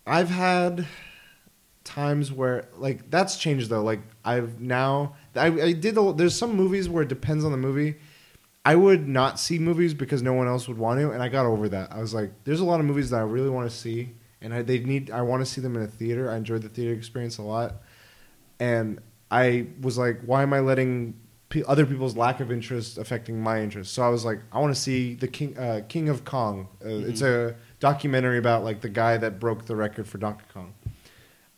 I've 0.05 0.30
had 0.30 0.85
times 1.84 2.31
where 2.31 2.67
like 2.77 3.09
that's 3.09 3.38
changed 3.38 3.69
though. 3.69 3.84
Like 3.84 4.01
I've 4.23 4.59
now 4.59 5.15
I, 5.35 5.47
I 5.47 5.71
did. 5.73 5.97
A, 5.97 6.13
there's 6.13 6.38
some 6.38 6.55
movies 6.55 6.89
where 6.89 7.03
it 7.03 7.09
depends 7.09 7.43
on 7.45 7.51
the 7.51 7.57
movie. 7.57 7.95
I 8.65 8.75
would 8.75 9.07
not 9.07 9.39
see 9.39 9.59
movies 9.59 9.93
because 9.93 10.21
no 10.21 10.34
one 10.34 10.47
else 10.47 10.69
would 10.69 10.77
want 10.77 10.99
to, 11.01 11.11
and 11.11 11.21
I 11.21 11.27
got 11.27 11.45
over 11.45 11.67
that. 11.69 11.91
I 11.91 11.99
was 11.99 12.13
like, 12.13 12.31
there's 12.45 12.61
a 12.61 12.65
lot 12.65 12.80
of 12.80 12.85
movies 12.85 13.09
that 13.09 13.17
I 13.17 13.23
really 13.23 13.49
want 13.49 13.69
to 13.69 13.75
see, 13.75 14.11
and 14.41 14.53
I 14.53 14.61
they 14.61 14.80
need. 14.80 15.11
I 15.11 15.21
want 15.21 15.41
to 15.41 15.45
see 15.45 15.61
them 15.61 15.75
in 15.75 15.84
a 15.84 15.88
theater. 15.88 16.31
I 16.31 16.38
enjoyed 16.38 16.61
the 16.61 16.69
theater 16.69 16.93
experience 16.93 17.38
a 17.38 17.41
lot, 17.41 17.81
and 18.59 19.01
I 19.30 19.67
was 19.81 19.97
like, 19.97 20.21
why 20.25 20.43
am 20.43 20.53
I 20.53 20.59
letting 20.61 21.15
pe 21.49 21.63
other 21.67 21.85
people's 21.85 22.15
lack 22.15 22.39
of 22.39 22.51
interest 22.51 22.97
affecting 22.97 23.41
my 23.41 23.61
interest? 23.61 23.93
So 23.93 24.01
I 24.01 24.09
was 24.09 24.23
like, 24.23 24.39
I 24.51 24.59
want 24.59 24.73
to 24.73 24.80
see 24.80 25.15
the 25.15 25.27
King 25.27 25.57
uh, 25.57 25.81
King 25.89 26.07
of 26.07 26.23
Kong. 26.23 26.69
Uh, 26.84 26.89
It's 26.89 27.21
a 27.21 27.55
documentary 27.84 28.38
about 28.38 28.64
like 28.64 28.80
the 28.80 28.88
guy 28.88 29.18
that 29.18 29.39
broke 29.41 29.65
the 29.65 29.76
record 29.76 30.07
for 30.07 30.18
Donkey 30.18 30.45
Kong. 30.53 30.73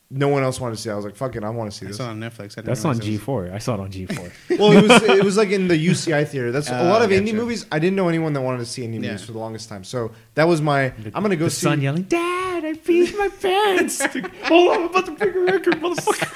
No 0.10 0.28
one 0.28 0.42
else 0.44 0.60
wanted 0.60 0.76
to 0.76 0.82
see. 0.82 0.90
it. 0.90 0.94
I 0.94 0.96
was 0.96 1.06
like, 1.06 1.16
fuck 1.16 1.36
it, 1.36 1.44
I 1.44 1.50
want 1.50 1.72
to 1.72 1.78
see 1.78 1.86
I 1.86 1.90
this. 1.90 1.98
saw 1.98 2.06
it 2.08 2.10
on 2.12 2.20
Netflix. 2.20 2.40
I 2.54 2.62
didn't 2.62 2.66
That's 2.66 2.84
on 2.86 2.98
realize 2.98 3.08
it 3.08 3.28
was- 3.28 3.50
G4. 3.50 3.54
I 3.54 3.58
saw 3.60 3.74
it 3.76 3.80
on 3.80 3.92
G4. 3.92 4.32
well, 4.60 4.72
it 4.72 4.82
was 4.88 5.04
it 5.04 5.24
was 5.24 5.38
like 5.38 5.50
in 5.50 5.68
the 5.68 5.76
UCI 5.88 6.28
theater. 6.28 6.52
That's 6.52 6.70
a 6.70 6.80
Oh, 6.80 6.86
lot 6.90 7.02
of 7.04 7.10
ah, 7.12 7.14
indie 7.14 7.26
gotcha. 7.28 7.36
movies. 7.38 7.66
I 7.72 7.78
didn't 7.80 7.96
know 7.96 8.08
anyone 8.08 8.34
that 8.34 8.42
wanted 8.42 8.58
to 8.60 8.66
see 8.66 8.82
indie 8.84 8.94
Yeah. 9.04 9.12
movies 9.12 9.24
for 9.26 9.32
the 9.34 9.40
longest 9.40 9.70
time. 9.70 9.84
So 9.84 10.12
that 10.34 10.46
was 10.48 10.62
my. 10.62 10.86
I'm 11.14 11.22
gonna 11.22 11.36
go 11.36 11.46
the 11.46 11.52
see. 11.52 11.64
son 11.66 11.80
yelling, 11.82 12.04
"Dad, 12.04 12.66
I 12.66 12.74
peed 12.74 13.16
my 13.18 13.30
pants!" 13.30 14.02
Hold 14.04 14.26
on, 14.26 14.32
oh, 14.52 14.74
I'm 14.74 14.84
about 14.90 15.06
to 15.06 15.12
break 15.12 15.36
a 15.36 15.40
record, 15.40 15.76
motherfucker. 15.82 16.32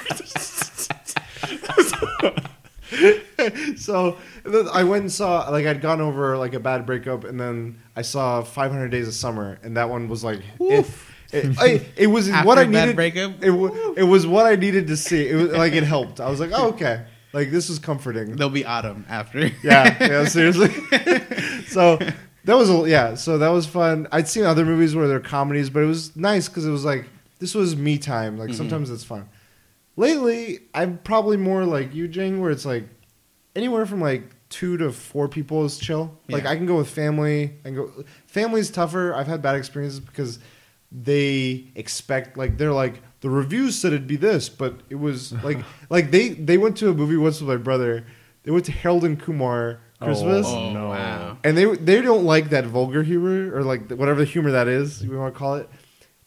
so 3.78 4.18
I 4.74 4.84
went 4.84 5.02
and 5.04 5.12
saw 5.12 5.50
like 5.50 5.66
I'd 5.66 5.82
gone 5.82 6.02
over 6.02 6.38
like 6.38 6.54
a 6.54 6.60
bad 6.60 6.86
breakup, 6.86 7.24
and 7.24 7.40
then 7.40 7.80
I 7.96 8.02
saw 8.02 8.42
500 8.44 8.90
Days 8.90 9.08
of 9.08 9.14
Summer, 9.14 9.60
and 9.64 9.78
that 9.78 9.90
one 9.90 10.08
was 10.10 10.24
like 10.24 10.42
it, 10.60 10.86
it, 11.32 11.56
I- 11.60 11.86
it 11.96 12.08
was 12.08 12.30
After 12.30 12.48
what 12.48 12.58
I 12.58 12.66
needed. 12.66 12.96
breakup? 12.96 13.34
It, 13.44 13.52
it 13.98 14.04
was 14.04 14.26
what 14.28 14.46
I 14.46 14.56
needed 14.56 14.88
to 14.88 14.98
see. 14.98 15.28
It 15.30 15.36
was 15.36 15.52
like 15.52 15.74
it 15.74 15.84
helped. 15.84 16.20
I 16.20 16.30
was 16.30 16.40
like, 16.40 16.52
oh 16.54 16.70
okay, 16.70 17.06
like 17.34 17.52
this 17.52 17.70
is 17.70 17.80
comforting. 17.80 18.36
There'll 18.36 18.50
be 18.52 18.66
autumn 18.66 19.06
after. 19.10 19.40
yeah, 19.64 19.96
yeah, 20.02 20.26
seriously. 20.26 20.70
so 21.68 21.98
that 22.46 22.56
was 22.56 22.70
a, 22.70 22.90
yeah, 22.90 23.16
so 23.16 23.38
that 23.38 23.50
was 23.50 23.66
fun. 23.68 24.08
I'd 24.12 24.28
seen 24.28 24.44
other 24.46 24.66
movies 24.66 24.96
where 24.96 25.08
they're 25.08 25.20
comedies, 25.20 25.70
but 25.70 25.84
it 25.84 25.88
was 25.88 26.16
nice 26.16 26.48
because 26.50 26.66
it 26.66 26.72
was 26.72 26.86
like 26.86 27.06
this 27.40 27.54
was 27.56 27.76
me 27.76 27.98
time. 27.98 28.38
Like 28.38 28.50
Mhm. 28.50 28.56
sometimes 28.56 28.90
it's 28.90 29.04
fun. 29.04 29.30
Lately, 30.00 30.60
I'm 30.74 30.98
probably 31.00 31.36
more 31.36 31.66
like 31.66 31.94
you, 31.94 32.08
Jing, 32.08 32.40
where 32.40 32.52
it's 32.52 32.66
like 32.66 32.86
anywhere 33.54 33.86
from 33.86 34.00
like 34.00 34.24
two 34.48 34.78
to 34.78 34.94
four 34.94 35.28
people 35.28 35.66
is 35.66 35.78
chill. 35.78 36.18
Like 36.30 36.46
I 36.46 36.56
can 36.56 36.66
go 36.66 36.78
with 36.78 36.90
family. 36.90 37.56
I 37.66 37.68
can 37.68 37.76
go. 37.76 37.92
Family's 38.26 38.72
tougher. 38.72 39.14
I've 39.14 39.28
had 39.28 39.42
bad 39.42 39.58
experiences 39.58 40.00
because 40.00 40.40
they 40.90 41.66
expect 41.76 42.38
like 42.38 42.58
they're 42.58 42.72
like 42.72 43.02
the 43.20 43.30
reviews 43.30 43.78
said 43.78 43.92
it'd 43.92 44.08
be 44.08 44.16
this, 44.16 44.48
but 44.48 44.80
it 44.90 44.96
was 44.96 45.34
like 45.44 45.58
like 45.90 46.12
they 46.12 46.30
they 46.30 46.58
went 46.58 46.78
to 46.78 46.90
a 46.90 46.94
movie 46.94 47.18
once 47.18 47.42
with 47.42 47.50
my 47.50 47.58
brother. 47.58 48.06
They 48.44 48.52
went 48.52 48.64
to 48.68 48.72
Harold 48.72 49.04
and 49.04 49.20
Kumar 49.20 49.82
Christmas. 50.02 50.46
Oh, 50.48 50.56
oh 50.58 50.72
No. 50.72 50.90
wow. 50.92 51.38
And 51.44 51.58
they 51.58 51.66
they 51.76 52.02
don't 52.02 52.24
like 52.24 52.52
that 52.52 52.66
vulgar 52.66 53.04
humor 53.04 53.54
or 53.54 53.64
like 53.64 53.92
whatever 53.92 54.20
the 54.22 54.26
humor 54.26 54.52
that 54.52 54.70
is 54.70 55.04
you 55.04 55.18
want 55.18 55.34
to 55.34 55.38
call 55.38 55.56
it, 55.56 55.70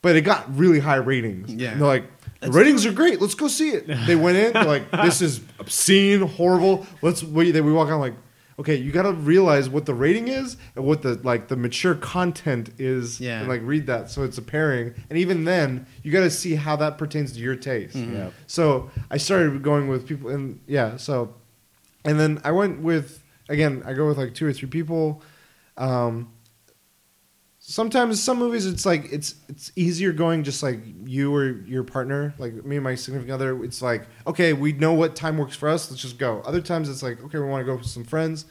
but 0.02 0.14
it 0.14 0.20
got 0.20 0.54
really 0.54 0.78
high 0.80 0.96
ratings. 0.96 1.54
Yeah. 1.54 1.72
and 1.72 1.80
they're 1.80 1.88
like 1.88 2.04
the 2.42 2.52
ratings 2.52 2.84
are 2.86 2.92
great. 2.92 3.20
Let's 3.20 3.34
go 3.34 3.48
see 3.48 3.70
it. 3.70 3.86
They 4.06 4.16
went 4.16 4.36
in 4.36 4.52
like 4.66 4.90
this 4.90 5.22
is 5.22 5.40
obscene, 5.58 6.20
horrible. 6.22 6.86
Let's 7.00 7.22
wait. 7.22 7.52
Then 7.52 7.64
we 7.64 7.72
walk 7.72 7.88
on 7.88 8.00
like 8.00 8.14
okay, 8.58 8.76
you 8.76 8.92
got 8.92 9.02
to 9.02 9.12
realize 9.12 9.68
what 9.68 9.86
the 9.86 9.94
rating 9.94 10.28
is 10.28 10.56
and 10.76 10.84
what 10.84 11.02
the 11.02 11.14
like 11.24 11.48
the 11.48 11.56
mature 11.56 11.94
content 11.94 12.70
is. 12.78 13.18
Yeah. 13.20 13.40
and 13.40 13.48
like 13.48 13.60
read 13.64 13.86
that 13.86 14.10
so 14.10 14.22
it's 14.24 14.38
a 14.38 14.42
pairing. 14.42 14.94
And 15.08 15.18
even 15.18 15.44
then, 15.44 15.86
you 16.02 16.12
got 16.12 16.20
to 16.20 16.30
see 16.30 16.54
how 16.54 16.76
that 16.76 16.98
pertains 16.98 17.32
to 17.32 17.40
your 17.40 17.56
taste. 17.56 17.96
Mhm. 17.96 18.12
Yeah. 18.14 18.30
So 18.46 18.90
I 19.10 19.16
started 19.16 19.62
going 19.62 19.88
with 19.88 20.06
people, 20.06 20.30
and 20.30 20.60
yeah, 20.66 20.96
so, 20.96 21.34
and 22.04 22.20
then 22.20 22.40
I 22.44 22.52
went 22.52 22.80
with 22.80 23.22
again. 23.48 23.82
I 23.86 23.94
go 23.94 24.06
with 24.06 24.18
like 24.18 24.34
two 24.34 24.46
or 24.46 24.52
three 24.52 24.68
people. 24.68 25.22
Um, 25.76 26.31
sometimes 27.72 28.22
some 28.22 28.38
movies 28.38 28.66
it's 28.66 28.84
like 28.84 29.10
it's 29.10 29.34
it's 29.48 29.72
easier 29.76 30.12
going 30.12 30.44
just 30.44 30.62
like 30.62 30.80
you 31.04 31.34
or 31.34 31.52
your 31.62 31.82
partner, 31.82 32.34
like 32.36 32.52
me 32.66 32.76
and 32.76 32.84
my 32.84 32.94
significant 32.94 33.32
other. 33.32 33.64
It's 33.64 33.80
like 33.80 34.06
okay, 34.26 34.52
we 34.52 34.72
know 34.72 34.92
what 34.92 35.16
time 35.16 35.38
works 35.38 35.56
for 35.56 35.70
us. 35.70 35.90
Let's 35.90 36.02
just 36.02 36.18
go. 36.18 36.42
Other 36.42 36.60
times 36.60 36.90
it's 36.90 37.02
like 37.02 37.22
okay, 37.24 37.38
we 37.38 37.46
want 37.46 37.62
to 37.62 37.64
go 37.64 37.76
with 37.76 37.86
some 37.86 38.04
friends. 38.04 38.44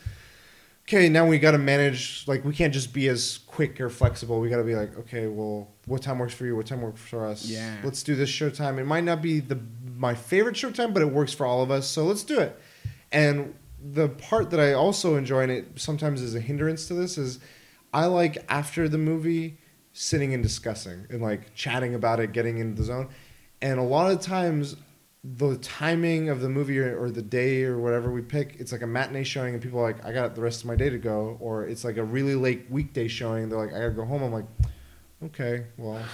Okay, 0.87 1.07
now 1.07 1.27
we 1.27 1.37
got 1.37 1.51
to 1.51 1.59
manage. 1.59 2.23
Like 2.27 2.43
we 2.43 2.53
can't 2.53 2.73
just 2.73 2.93
be 2.93 3.07
as 3.09 3.39
quick 3.45 3.79
or 3.79 3.89
flexible. 3.89 4.39
We 4.39 4.49
got 4.49 4.57
to 4.57 4.63
be 4.63 4.75
like, 4.75 4.97
okay, 4.97 5.27
well, 5.27 5.69
what 5.85 6.01
time 6.01 6.17
works 6.17 6.33
for 6.33 6.45
you? 6.45 6.55
What 6.55 6.65
time 6.65 6.81
works 6.81 6.99
for 6.99 7.27
us? 7.27 7.45
Yeah. 7.45 7.77
Let's 7.83 8.01
do 8.01 8.15
this 8.15 8.29
show 8.29 8.49
time. 8.49 8.79
It 8.79 8.87
might 8.87 9.03
not 9.03 9.21
be 9.21 9.39
the 9.39 9.59
my 9.95 10.15
favorite 10.15 10.55
Showtime, 10.55 10.93
but 10.93 11.03
it 11.03 11.11
works 11.11 11.31
for 11.31 11.45
all 11.45 11.61
of 11.61 11.69
us. 11.69 11.87
So 11.87 12.05
let's 12.05 12.23
do 12.23 12.39
it. 12.39 12.59
And 13.11 13.53
the 13.79 14.09
part 14.09 14.49
that 14.49 14.59
I 14.59 14.73
also 14.73 15.15
enjoy, 15.15 15.41
and 15.43 15.51
it 15.51 15.67
sometimes 15.75 16.21
is 16.21 16.33
a 16.33 16.39
hindrance 16.39 16.87
to 16.87 16.95
this, 16.95 17.19
is 17.19 17.39
I 17.93 18.05
like 18.05 18.37
after 18.49 18.87
the 18.87 18.97
movie 18.97 19.57
sitting 19.93 20.33
and 20.33 20.41
discussing 20.41 21.05
and 21.09 21.21
like 21.21 21.53
chatting 21.53 21.95
about 21.95 22.19
it, 22.19 22.31
getting 22.31 22.57
into 22.57 22.75
the 22.75 22.83
zone. 22.85 23.09
And 23.61 23.79
a 23.79 23.83
lot 23.83 24.11
of 24.11 24.21
times, 24.21 24.75
the 25.23 25.55
timing 25.57 26.29
of 26.29 26.41
the 26.41 26.49
movie 26.49 26.79
or, 26.79 26.97
or 26.99 27.11
the 27.11 27.21
day 27.21 27.63
or 27.63 27.77
whatever 27.77 28.11
we 28.11 28.21
pick, 28.21 28.55
it's 28.59 28.71
like 28.71 28.81
a 28.81 28.87
matinee 28.87 29.23
showing, 29.23 29.53
and 29.53 29.61
people 29.61 29.79
are 29.79 29.83
like, 29.83 30.03
I 30.03 30.11
got 30.11 30.33
the 30.33 30.41
rest 30.41 30.61
of 30.61 30.67
my 30.67 30.75
day 30.75 30.89
to 30.89 30.97
go. 30.97 31.37
Or 31.39 31.65
it's 31.65 31.83
like 31.83 31.97
a 31.97 32.03
really 32.03 32.33
late 32.35 32.65
weekday 32.71 33.07
showing, 33.07 33.49
they're 33.49 33.59
like, 33.59 33.73
I 33.73 33.79
gotta 33.79 33.91
go 33.91 34.05
home. 34.05 34.23
I'm 34.23 34.33
like, 34.33 34.45
okay, 35.25 35.65
well. 35.77 36.01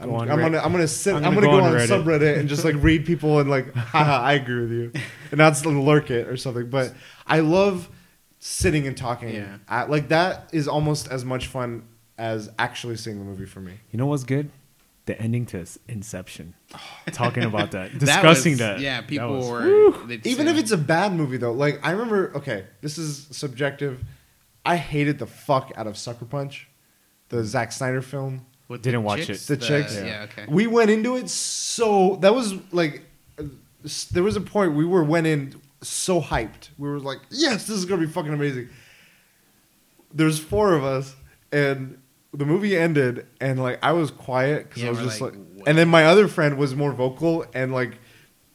I'm, 0.00 0.08
Go 0.08 0.16
on 0.16 0.30
I'm 0.30 0.40
gonna 0.40 0.56
I'm 0.56 0.72
gonna 0.72 0.88
sit 0.88 1.14
I'm 1.14 1.22
I'm 1.22 1.34
gonna 1.34 1.48
gonna, 1.48 1.58
go 1.58 1.60
go, 1.60 1.66
on 1.66 1.74
on, 1.74 1.80
Reddit. 1.80 2.02
subreddit 2.02 2.38
and 2.38 2.48
just 2.48 2.64
like 2.64 2.76
read 2.78 3.04
people 3.04 3.40
and 3.40 3.50
like 3.50 3.74
haha 3.74 4.22
I 4.22 4.32
agree 4.32 4.62
with 4.62 4.72
you 4.72 4.92
and 5.30 5.38
that's 5.38 5.66
lurk 5.66 6.10
it 6.10 6.28
or 6.28 6.38
something 6.38 6.70
but 6.70 6.94
I 7.26 7.40
love 7.40 7.90
sitting 8.46 8.86
and 8.86 8.96
talking 8.96 9.30
Yeah. 9.34 9.58
At- 9.68 9.90
like 9.90 10.08
that 10.08 10.50
is 10.52 10.68
almost 10.68 11.08
as 11.10 11.24
much 11.24 11.48
fun 11.48 11.82
as 12.16 12.48
actually 12.58 12.96
seeing 12.96 13.18
the 13.18 13.24
movie 13.24 13.44
for 13.44 13.60
me 13.60 13.72
You 13.90 13.98
know 13.98 14.06
what's 14.06 14.24
good? 14.24 14.50
The 15.06 15.20
ending 15.20 15.46
to 15.46 15.64
Inception. 15.88 16.54
Talking 17.12 17.44
about 17.44 17.70
that, 17.72 17.92
That 17.98 17.98
discussing 18.00 18.52
was- 18.52 18.58
that. 18.60 18.80
Yeah, 18.80 19.00
That 19.00 19.08
people 19.08 19.36
was- 19.38 19.48
were. 19.50 20.12
even 20.24 20.46
say- 20.46 20.52
if 20.52 20.58
it's 20.58 20.70
a 20.70 20.76
bad 20.78 21.12
movie 21.12 21.36
though 21.38 21.52
like 21.52 21.80
I 21.84 21.90
remember 21.90 22.32
okay 22.36 22.66
this 22.82 22.98
is 22.98 23.26
subjective 23.30 24.04
I 24.64 24.76
hated 24.76 25.18
the 25.18 25.26
fuck 25.26 25.72
out 25.76 25.86
of 25.86 25.96
Sucker 25.96 26.24
Punch 26.24 26.68
the 27.28 27.44
Zack 27.44 27.72
Snyder 27.72 28.00
film 28.02 28.46
With 28.68 28.82
Didn't 28.82 29.02
watch 29.02 29.26
chicks, 29.26 29.50
it. 29.50 29.58
The 29.60 29.66
chicks? 29.66 29.94
Yeah. 29.96 30.26
okay. 30.30 30.44
We 30.48 30.66
went 30.68 30.90
into 30.90 31.16
it 31.16 31.28
so 31.30 32.16
that 32.22 32.32
was 32.34 32.54
like 32.72 33.02
uh, 33.38 33.44
there 34.12 34.22
was 34.22 34.36
a 34.36 34.40
point 34.40 34.74
we 34.74 34.84
were 34.84 35.02
went 35.04 35.26
in 35.26 35.60
so 35.82 36.20
hyped. 36.20 36.70
We 36.78 36.88
were 36.88 36.98
like, 37.00 37.18
"Yes, 37.30 37.66
this 37.66 37.76
is 37.76 37.84
gonna 37.84 38.00
be 38.06 38.12
fucking 38.12 38.32
amazing." 38.32 38.68
There's 40.12 40.38
four 40.38 40.74
of 40.74 40.84
us, 40.84 41.14
and 41.52 41.98
the 42.32 42.44
movie 42.46 42.76
ended, 42.76 43.26
and 43.40 43.60
like 43.62 43.78
I 43.82 43.92
was 43.92 44.10
quiet 44.10 44.68
because 44.68 44.82
Yeah, 44.82 44.88
I 44.88 44.92
was 44.92 45.00
just 45.00 45.20
like, 45.20 45.32
like, 45.34 45.68
and 45.68 45.76
then 45.76 45.88
my 45.88 46.04
other 46.06 46.28
friend 46.28 46.56
was 46.58 46.74
more 46.74 46.92
vocal, 46.92 47.44
and 47.54 47.72
like 47.72 47.98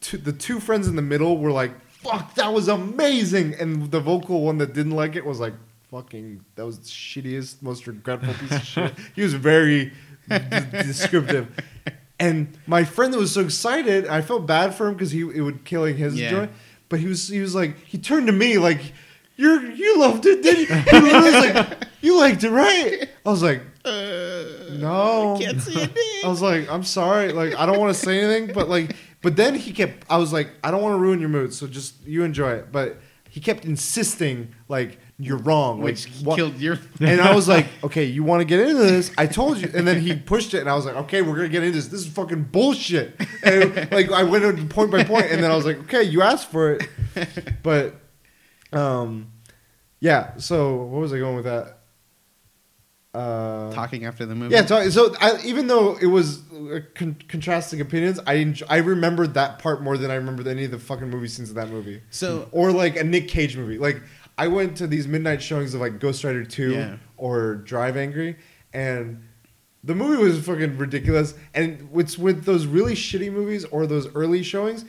two, 0.00 0.16
the 0.18 0.32
two 0.32 0.58
friends 0.60 0.88
in 0.88 0.96
the 0.96 1.02
middle 1.02 1.38
were 1.38 1.52
like, 1.52 1.72
"Fuck, 1.88 2.34
that 2.36 2.52
was 2.52 2.68
amazing," 2.68 3.54
and 3.54 3.90
the 3.90 4.00
vocal 4.00 4.42
one 4.42 4.58
that 4.58 4.72
didn't 4.72 4.92
like 4.92 5.14
it 5.14 5.24
was 5.24 5.38
like, 5.38 5.54
"Fucking, 5.90 6.44
that 6.56 6.66
was 6.66 6.78
the 6.78 6.84
shittiest, 6.88 7.62
most 7.62 7.86
regretful 7.86 8.34
piece 8.34 8.52
of 8.52 8.64
shit." 8.64 8.94
He 9.14 9.22
was 9.22 9.34
very 9.34 9.92
d- 10.28 10.38
descriptive. 10.72 11.48
And 12.18 12.56
my 12.68 12.84
friend 12.84 13.12
that 13.12 13.18
was 13.18 13.32
so 13.32 13.40
excited, 13.40 14.06
I 14.06 14.20
felt 14.22 14.46
bad 14.46 14.74
for 14.74 14.86
him 14.88 14.94
because 14.94 15.10
he 15.10 15.20
it 15.22 15.40
would 15.42 15.64
killing 15.64 15.96
his 15.96 16.18
Yeah. 16.18 16.30
joy. 16.30 16.48
But 16.92 17.00
he 17.00 17.06
was 17.06 17.26
he 17.26 17.40
was 17.40 17.54
like 17.54 17.78
he 17.86 17.96
turned 17.96 18.26
to 18.26 18.34
me 18.34 18.58
like 18.58 18.92
you're 19.36 19.64
you 19.64 19.98
loved 19.98 20.26
it, 20.26 20.42
didn't 20.42 20.68
you? 20.68 21.00
He 21.00 21.14
was 21.22 21.32
like 21.32 21.86
you 22.02 22.18
liked 22.18 22.44
it, 22.44 22.50
right? 22.50 23.08
I 23.24 23.30
was 23.30 23.42
like 23.42 23.62
uh, 23.82 24.44
no, 24.72 25.38
can't 25.40 25.58
see 25.62 25.80
it, 25.80 25.90
I 26.22 26.28
was 26.28 26.42
like 26.42 26.70
I'm 26.70 26.84
sorry, 26.84 27.32
like 27.32 27.54
I 27.54 27.64
don't 27.64 27.80
want 27.80 27.94
to 27.96 27.98
say 27.98 28.20
anything, 28.20 28.52
but 28.52 28.68
like 28.68 28.94
but 29.22 29.36
then 29.36 29.54
he 29.54 29.72
kept 29.72 30.04
I 30.10 30.18
was 30.18 30.34
like 30.34 30.50
I 30.62 30.70
don't 30.70 30.82
want 30.82 30.92
to 30.92 30.98
ruin 30.98 31.18
your 31.18 31.30
mood, 31.30 31.54
so 31.54 31.66
just 31.66 31.94
you 32.04 32.24
enjoy 32.24 32.52
it. 32.56 32.70
But 32.70 32.98
he 33.30 33.40
kept 33.40 33.64
insisting 33.64 34.54
like 34.68 34.98
you're 35.18 35.38
wrong, 35.38 35.78
like 35.78 35.84
which 35.94 36.06
what- 36.24 36.36
killed 36.36 36.58
your. 36.60 36.78
and 37.00 37.20
I 37.20 37.34
was 37.34 37.46
like, 37.48 37.66
okay, 37.84 38.04
you 38.04 38.24
want 38.24 38.40
to 38.40 38.44
get 38.44 38.60
into 38.60 38.82
this? 38.82 39.12
I 39.16 39.26
told 39.26 39.58
you. 39.58 39.70
And 39.74 39.86
then 39.86 40.00
he 40.00 40.16
pushed 40.16 40.52
it, 40.54 40.60
and 40.60 40.68
I 40.68 40.74
was 40.74 40.84
like, 40.86 40.96
okay, 40.96 41.22
we're 41.22 41.36
gonna 41.36 41.48
get 41.48 41.62
into 41.62 41.76
this. 41.76 41.88
This 41.88 42.00
is 42.00 42.08
fucking 42.08 42.44
bullshit. 42.44 43.20
And 43.44 43.90
like 43.92 44.10
I 44.10 44.22
went 44.24 44.44
on 44.44 44.68
point 44.68 44.90
by 44.90 45.04
point, 45.04 45.26
and 45.26 45.42
then 45.42 45.50
I 45.50 45.56
was 45.56 45.64
like, 45.66 45.78
okay, 45.80 46.02
you 46.02 46.22
asked 46.22 46.50
for 46.50 46.72
it, 46.72 46.88
but 47.62 47.94
um, 48.72 49.32
yeah. 50.00 50.36
So 50.38 50.76
what 50.84 51.00
was 51.00 51.12
I 51.12 51.18
going 51.18 51.36
with 51.36 51.44
that? 51.44 51.78
Uh, 53.14 53.70
talking 53.74 54.06
after 54.06 54.24
the 54.24 54.34
movie. 54.34 54.54
yeah, 54.54 54.62
talk, 54.62 54.84
so 54.90 55.14
I, 55.20 55.38
even 55.44 55.66
though 55.66 55.98
it 55.98 56.06
was 56.06 56.40
uh, 56.50 56.80
con- 56.94 57.18
contrasting 57.28 57.82
opinions, 57.82 58.18
I 58.26 58.54
I 58.70 58.78
remembered 58.78 59.34
that 59.34 59.58
part 59.58 59.82
more 59.82 59.98
than 59.98 60.10
I 60.10 60.14
remembered 60.14 60.46
any 60.46 60.64
of 60.64 60.70
the 60.70 60.78
fucking 60.78 61.10
movie 61.10 61.28
scenes 61.28 61.50
of 61.50 61.56
that 61.56 61.68
movie. 61.68 62.00
So 62.08 62.48
or 62.52 62.72
like 62.72 62.96
a 62.96 63.04
Nick 63.04 63.28
Cage 63.28 63.54
movie. 63.54 63.76
Like 63.76 64.00
I 64.38 64.48
went 64.48 64.76
to 64.78 64.86
these 64.86 65.06
midnight 65.06 65.42
showings 65.42 65.74
of 65.74 65.80
like 65.80 65.98
Ghost 65.98 66.24
Rider 66.24 66.44
Two 66.44 66.72
Yeah. 66.72 66.96
or 67.16 67.56
Drive 67.56 67.96
Angry, 67.96 68.36
and 68.72 69.22
the 69.84 69.94
movie 69.94 70.22
was 70.22 70.44
fucking 70.44 70.78
ridiculous. 70.78 71.34
And 71.54 71.88
it's 71.94 72.16
with 72.18 72.44
those 72.44 72.66
really 72.66 72.94
shitty 72.94 73.32
movies 73.32 73.64
or 73.66 73.86
those 73.86 74.12
early 74.14 74.42
showings, 74.42 74.84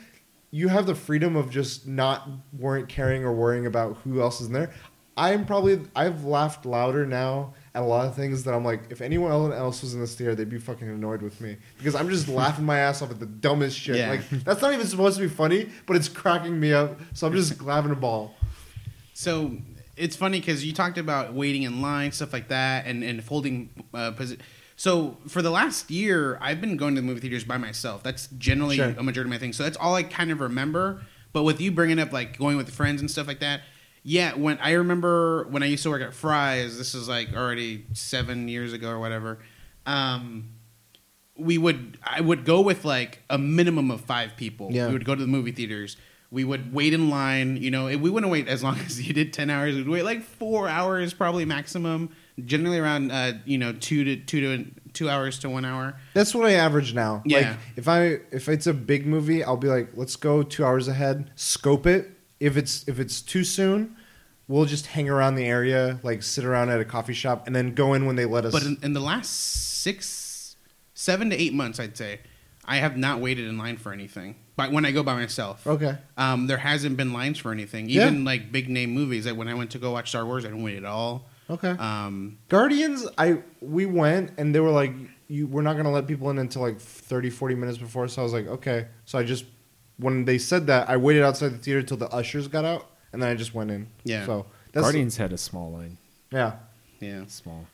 you 0.52 0.68
have 0.68 0.86
the 0.86 0.95
freedom 0.95 1.36
of 1.36 1.49
just 1.49 1.88
not 1.88 2.30
worrying, 2.57 2.86
caring 2.88 3.24
or 3.26 3.34
worrying 3.34 3.65
about 3.65 3.98
who 4.03 4.22
else 4.22 4.40
is 4.40 4.48
in 4.48 4.53
there. 4.53 4.72
I'm 5.15 5.45
probably 5.45 5.80
I've 5.95 6.24
laughed 6.26 6.65
louder 6.65 7.06
now 7.06 7.53
at 7.76 7.84
a 7.84 7.86
lot 7.86 8.07
of 8.07 8.15
things 8.15 8.44
that 8.45 8.53
I'm 8.56 8.65
like, 8.65 8.84
if 8.90 8.99
anyone 9.02 9.32
else 9.52 9.82
was 9.84 9.94
in 9.94 9.99
this 9.99 10.15
theater, 10.15 10.34
they'd 10.34 10.49
be 10.49 10.57
fucking 10.57 10.88
annoyed 10.90 11.22
with 11.22 11.40
me 11.40 11.57
because 11.78 11.94
I'm 11.94 12.10
just 12.10 12.28
laughing 12.28 12.65
my 12.65 12.80
ass 12.80 13.02
off 13.03 13.11
at 13.11 13.20
the 13.20 13.28
dumbest 13.28 13.78
shit. 13.78 13.98
Yeah. 13.98 14.10
Like 14.10 14.28
that's 14.44 14.61
not 14.64 14.74
even 14.74 14.88
supposed 14.88 15.18
to 15.18 15.24
be 15.24 15.30
funny, 15.30 15.70
but 15.86 15.95
it's 15.98 16.10
cracking 16.10 16.60
me 16.60 16.74
up. 16.74 16.99
So 17.14 17.28
I'm 17.28 17.34
just 17.34 17.61
having 17.65 17.91
a 17.91 17.95
ball. 17.95 18.34
So 19.14 19.57
it's 19.95 20.15
funny 20.15 20.40
because 20.40 20.65
you 20.65 20.73
talked 20.73 20.98
about 20.98 21.34
waiting 21.34 21.64
in 21.64 21.81
line, 21.81 22.11
stuff 22.11 22.34
like 22.34 22.48
that, 22.49 22.85
and 22.85 23.03
and 23.03 23.23
folding 23.23 23.69
uh, 23.94 24.11
posi- 24.11 24.40
So 24.76 25.18
for 25.27 25.41
the 25.41 25.52
last 25.52 25.91
year, 25.91 26.38
I've 26.41 26.60
been 26.61 26.77
going 26.77 26.95
to 26.95 27.02
the 27.02 27.06
movie 27.07 27.19
theaters 27.22 27.44
by 27.44 27.57
myself. 27.57 28.02
That's 28.03 28.27
generally 28.38 28.77
Sure. 28.77 28.94
a 28.98 29.03
majority 29.03 29.27
of 29.27 29.30
my 29.30 29.38
thing. 29.38 29.53
So 29.53 29.64
that's 29.64 29.77
all 29.77 29.95
I 29.95 30.03
kind 30.03 30.31
of 30.31 30.40
remember. 30.41 31.03
But 31.31 31.44
with 31.44 31.61
you 31.61 31.72
bringing 31.72 31.99
up 31.99 32.11
like 32.11 32.38
going 32.38 32.57
with 32.57 32.69
friends 32.69 33.02
and 33.02 33.10
stuff 33.10 33.27
like 33.27 33.40
that, 33.40 33.61
yeah. 34.03 34.34
When 34.35 34.57
I 34.60 34.72
remember 34.73 35.45
when 35.49 35.64
I 35.64 35.68
used 35.68 35.84
to 35.84 35.90
work 35.90 36.02
at 36.02 36.14
Fry's, 36.14 36.77
this 36.77 36.94
is 36.95 37.07
like 37.07 37.34
already 37.34 37.85
seven 37.94 38.48
years 38.48 38.73
ago 38.73 38.90
or 38.90 38.99
whatever. 38.99 39.40
Um, 39.85 40.49
we 41.35 41.57
would 41.57 41.98
I 42.03 42.22
would 42.22 42.45
go 42.45 42.61
with 42.61 42.85
like 42.85 43.22
a 43.30 43.38
minimum 43.38 43.90
of 43.91 44.02
five 44.02 44.35
people. 44.38 44.69
Yeah. 44.72 44.88
We 44.88 44.94
would 44.94 45.06
go 45.06 45.15
to 45.15 45.22
the 45.22 45.27
movie 45.27 45.52
theaters. 45.52 45.98
We 46.34 46.43
would 46.43 46.73
wait 46.73 46.93
in 46.93 47.11
line. 47.11 47.57
You 47.57 47.69
know, 47.69 47.85
we 47.85 48.10
wouldn't 48.10 48.31
wait 48.31 48.47
as 48.47 48.64
long 48.64 48.80
as 48.85 49.05
you 49.05 49.14
did 49.14 49.31
ten 49.31 49.49
hours. 49.49 49.76
We'd 49.76 49.88
wait 49.88 50.03
like 50.03 50.23
four 50.23 50.68
hours, 50.68 51.14
probably 51.14 51.45
maximum. 51.45 52.10
Generally 52.43 52.80
around 52.80 53.11
uh, 53.11 53.34
you 53.45 53.60
know 53.60 53.73
two 53.73 54.03
to 54.03 54.15
two 54.18 54.41
to 54.41 54.72
two 54.93 55.10
hours 55.10 55.38
to 55.39 55.49
one 55.49 55.64
hour. 55.64 55.95
That's 56.15 56.34
what 56.34 56.45
I 56.45 56.53
average 56.53 56.95
now. 56.95 57.22
Yeah. 57.26 57.38
Like 57.38 57.57
if 57.76 57.88
I 57.88 58.01
if 58.31 58.49
it's 58.49 58.65
a 58.65 58.73
big 58.73 59.05
movie, 59.05 59.43
I'll 59.43 59.57
be 59.57 59.68
like, 59.68 59.89
let's 59.93 60.15
go 60.15 60.41
two 60.41 60.65
hours 60.65 60.88
ahead, 60.88 61.30
scope 61.35 61.85
it. 61.85 62.10
If 62.39 62.57
it's 62.57 62.88
if 62.88 62.99
it's 62.99 63.22
too 63.22 63.43
soon, 63.43 63.95
we'll 64.47 64.65
just 64.65 64.88
hang 64.88 65.10
around 65.10 65.35
the 65.35 65.45
area, 65.45 65.99
like 66.01 66.23
sit 66.23 66.45
around 66.45 66.69
at 66.69 66.80
a 66.80 66.85
coffee 66.85 67.14
shop, 67.14 67.45
and 67.45 67.55
then 67.55 67.76
go 67.76 67.93
in 67.93 68.05
when 68.05 68.15
they 68.15 68.26
let 68.26 68.45
us. 68.45 68.51
But 68.51 68.64
in, 68.64 68.77
in 68.81 68.93
the 68.93 69.01
last 69.01 69.31
six, 69.81 70.55
seven 70.95 71.30
to 71.30 71.35
eight 71.39 71.53
months, 71.53 71.80
I'd 71.80 71.95
say, 71.95 72.22
I 72.65 72.77
have 72.77 72.98
not 72.98 73.19
waited 73.19 73.48
in 73.48 73.57
line 73.57 73.77
for 73.77 73.91
anything. 73.91 74.35
But 74.56 74.72
when 74.72 74.85
I 74.85 74.91
go 74.91 75.02
by 75.02 75.15
myself, 75.15 75.65
okay. 75.65 75.98
um, 76.15 76.45
there 76.45 76.57
hasn't 76.57 76.95
been 76.95 77.11
lines 77.11 77.40
for 77.40 77.52
anything. 77.52 77.90
Yeah. 77.90 78.06
Even 78.06 78.23
like 78.23 78.52
big 78.52 78.69
name 78.69 78.91
movies. 78.91 79.26
Like 79.26 79.35
when 79.35 79.48
I 79.48 79.56
went 79.56 79.72
to 79.72 79.80
go 79.80 79.91
watch 79.91 80.10
Star 80.10 80.26
Wars, 80.26 80.45
I 80.45 80.49
didn't 80.49 80.64
wait 80.64 80.77
at 80.77 80.85
all. 80.85 81.27
Okay. 81.49 81.69
Um, 81.69 82.38
Guardians, 82.49 83.07
I 83.18 83.40
we 83.61 83.85
went 83.85 84.31
and 84.38 84.53
they 84.53 84.60
were 84.60 84.69
like, 84.69 84.94
you 85.27 85.48
we're 85.48 85.64
not 85.64 85.76
gonna 85.76 85.91
let 85.91 86.07
people 86.07 86.30
in 86.30 86.38
until 86.38 86.61
like 86.61 86.80
30, 86.80 87.31
40 87.31 87.56
minutes 87.56 87.77
before. 87.80 88.07
So 88.07 88.22
I 88.22 88.23
was 88.23 88.34
like, 88.34 88.48
okay. 88.48 88.88
So 89.06 89.18
I 89.18 89.23
just 89.23 89.45
when 89.98 90.26
they 90.26 90.38
said 90.38 90.68
that, 90.68 90.90
I 90.90 90.98
waited 90.98 91.23
outside 91.23 91.49
the 91.49 91.57
theater 91.57 91.81
till 91.81 91.98
the 91.98 92.10
ushers 92.10 92.48
got 92.48 92.64
out, 92.64 92.90
and 93.11 93.22
then 93.22 93.30
I 93.30 93.35
just 93.35 93.53
went 93.53 93.72
in. 93.72 93.88
Yeah. 94.03 94.26
So 94.26 94.45
that's 94.72 94.85
Guardians 94.85 95.18
had 95.18 95.34
a 95.34 95.38
small 95.38 95.72
line. 95.72 95.98
Yeah. 96.31 96.53
yeah. 96.99 97.26
Small. 97.27 97.65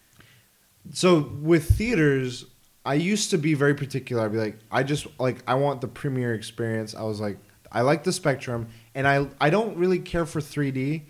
So 0.94 1.32
with 1.42 1.78
theaters, 1.78 2.46
I 2.90 2.96
used 2.96 3.30
to 3.30 3.38
be 3.38 3.54
very 3.54 3.76
particular. 3.76 4.24
I'd 4.26 4.32
be 4.32 4.40
like, 4.40 4.58
I 4.72 4.82
just 4.82 5.06
like 5.20 5.38
I 5.48 5.54
want 5.54 5.80
the 5.82 5.88
premiere 5.88 6.34
experience. 6.34 6.96
I 6.96 7.04
was 7.04 7.20
like, 7.20 7.38
I 7.72 7.82
like 7.82 8.04
the 8.04 8.12
Spectrum, 8.12 8.68
and 8.96 9.08
I 9.08 9.28
I 9.40 9.52
don't 9.52 9.78
really 9.78 10.00
care 10.00 10.26
for 10.26 10.42
3D. 10.42 11.04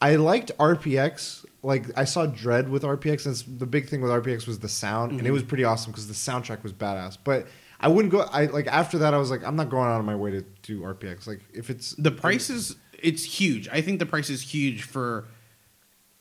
I 0.00 0.16
liked 0.16 0.50
RPX. 0.58 1.44
Like 1.62 1.84
I 1.98 2.04
saw 2.04 2.26
Dredd 2.26 2.68
with 2.70 2.82
RPX, 2.82 3.26
and 3.26 3.58
the 3.60 3.66
big 3.66 3.88
thing 3.90 4.00
with 4.00 4.10
RPX 4.10 4.46
was 4.46 4.58
the 4.60 4.70
sound, 4.70 5.12
and 5.12 5.20
it 5.26 5.30
Mhm. 5.30 5.34
was 5.34 5.42
pretty 5.42 5.64
awesome 5.64 5.92
because 5.92 6.08
the 6.08 6.14
soundtrack 6.14 6.62
was 6.62 6.72
badass. 6.72 7.18
But 7.22 7.46
I 7.78 7.88
wouldn't 7.88 8.10
go. 8.10 8.20
I 8.22 8.46
like 8.46 8.66
after 8.66 8.96
that, 8.98 9.12
I 9.12 9.18
was 9.18 9.30
like, 9.30 9.44
I'm 9.44 9.54
not 9.56 9.68
going 9.68 9.88
out 9.88 10.00
of 10.00 10.06
my 10.06 10.16
way 10.16 10.30
to 10.30 10.42
do 10.62 10.80
RPX. 10.82 11.26
Like 11.26 11.40
if 11.52 11.68
it's 11.68 11.94
The 11.96 12.10
price 12.10 12.48
is 12.48 12.76
it's 13.10 13.22
huge. 13.24 13.68
I 13.68 13.82
think 13.82 13.98
the 13.98 14.06
price 14.06 14.30
is 14.30 14.40
huge 14.40 14.82
for. 14.84 15.26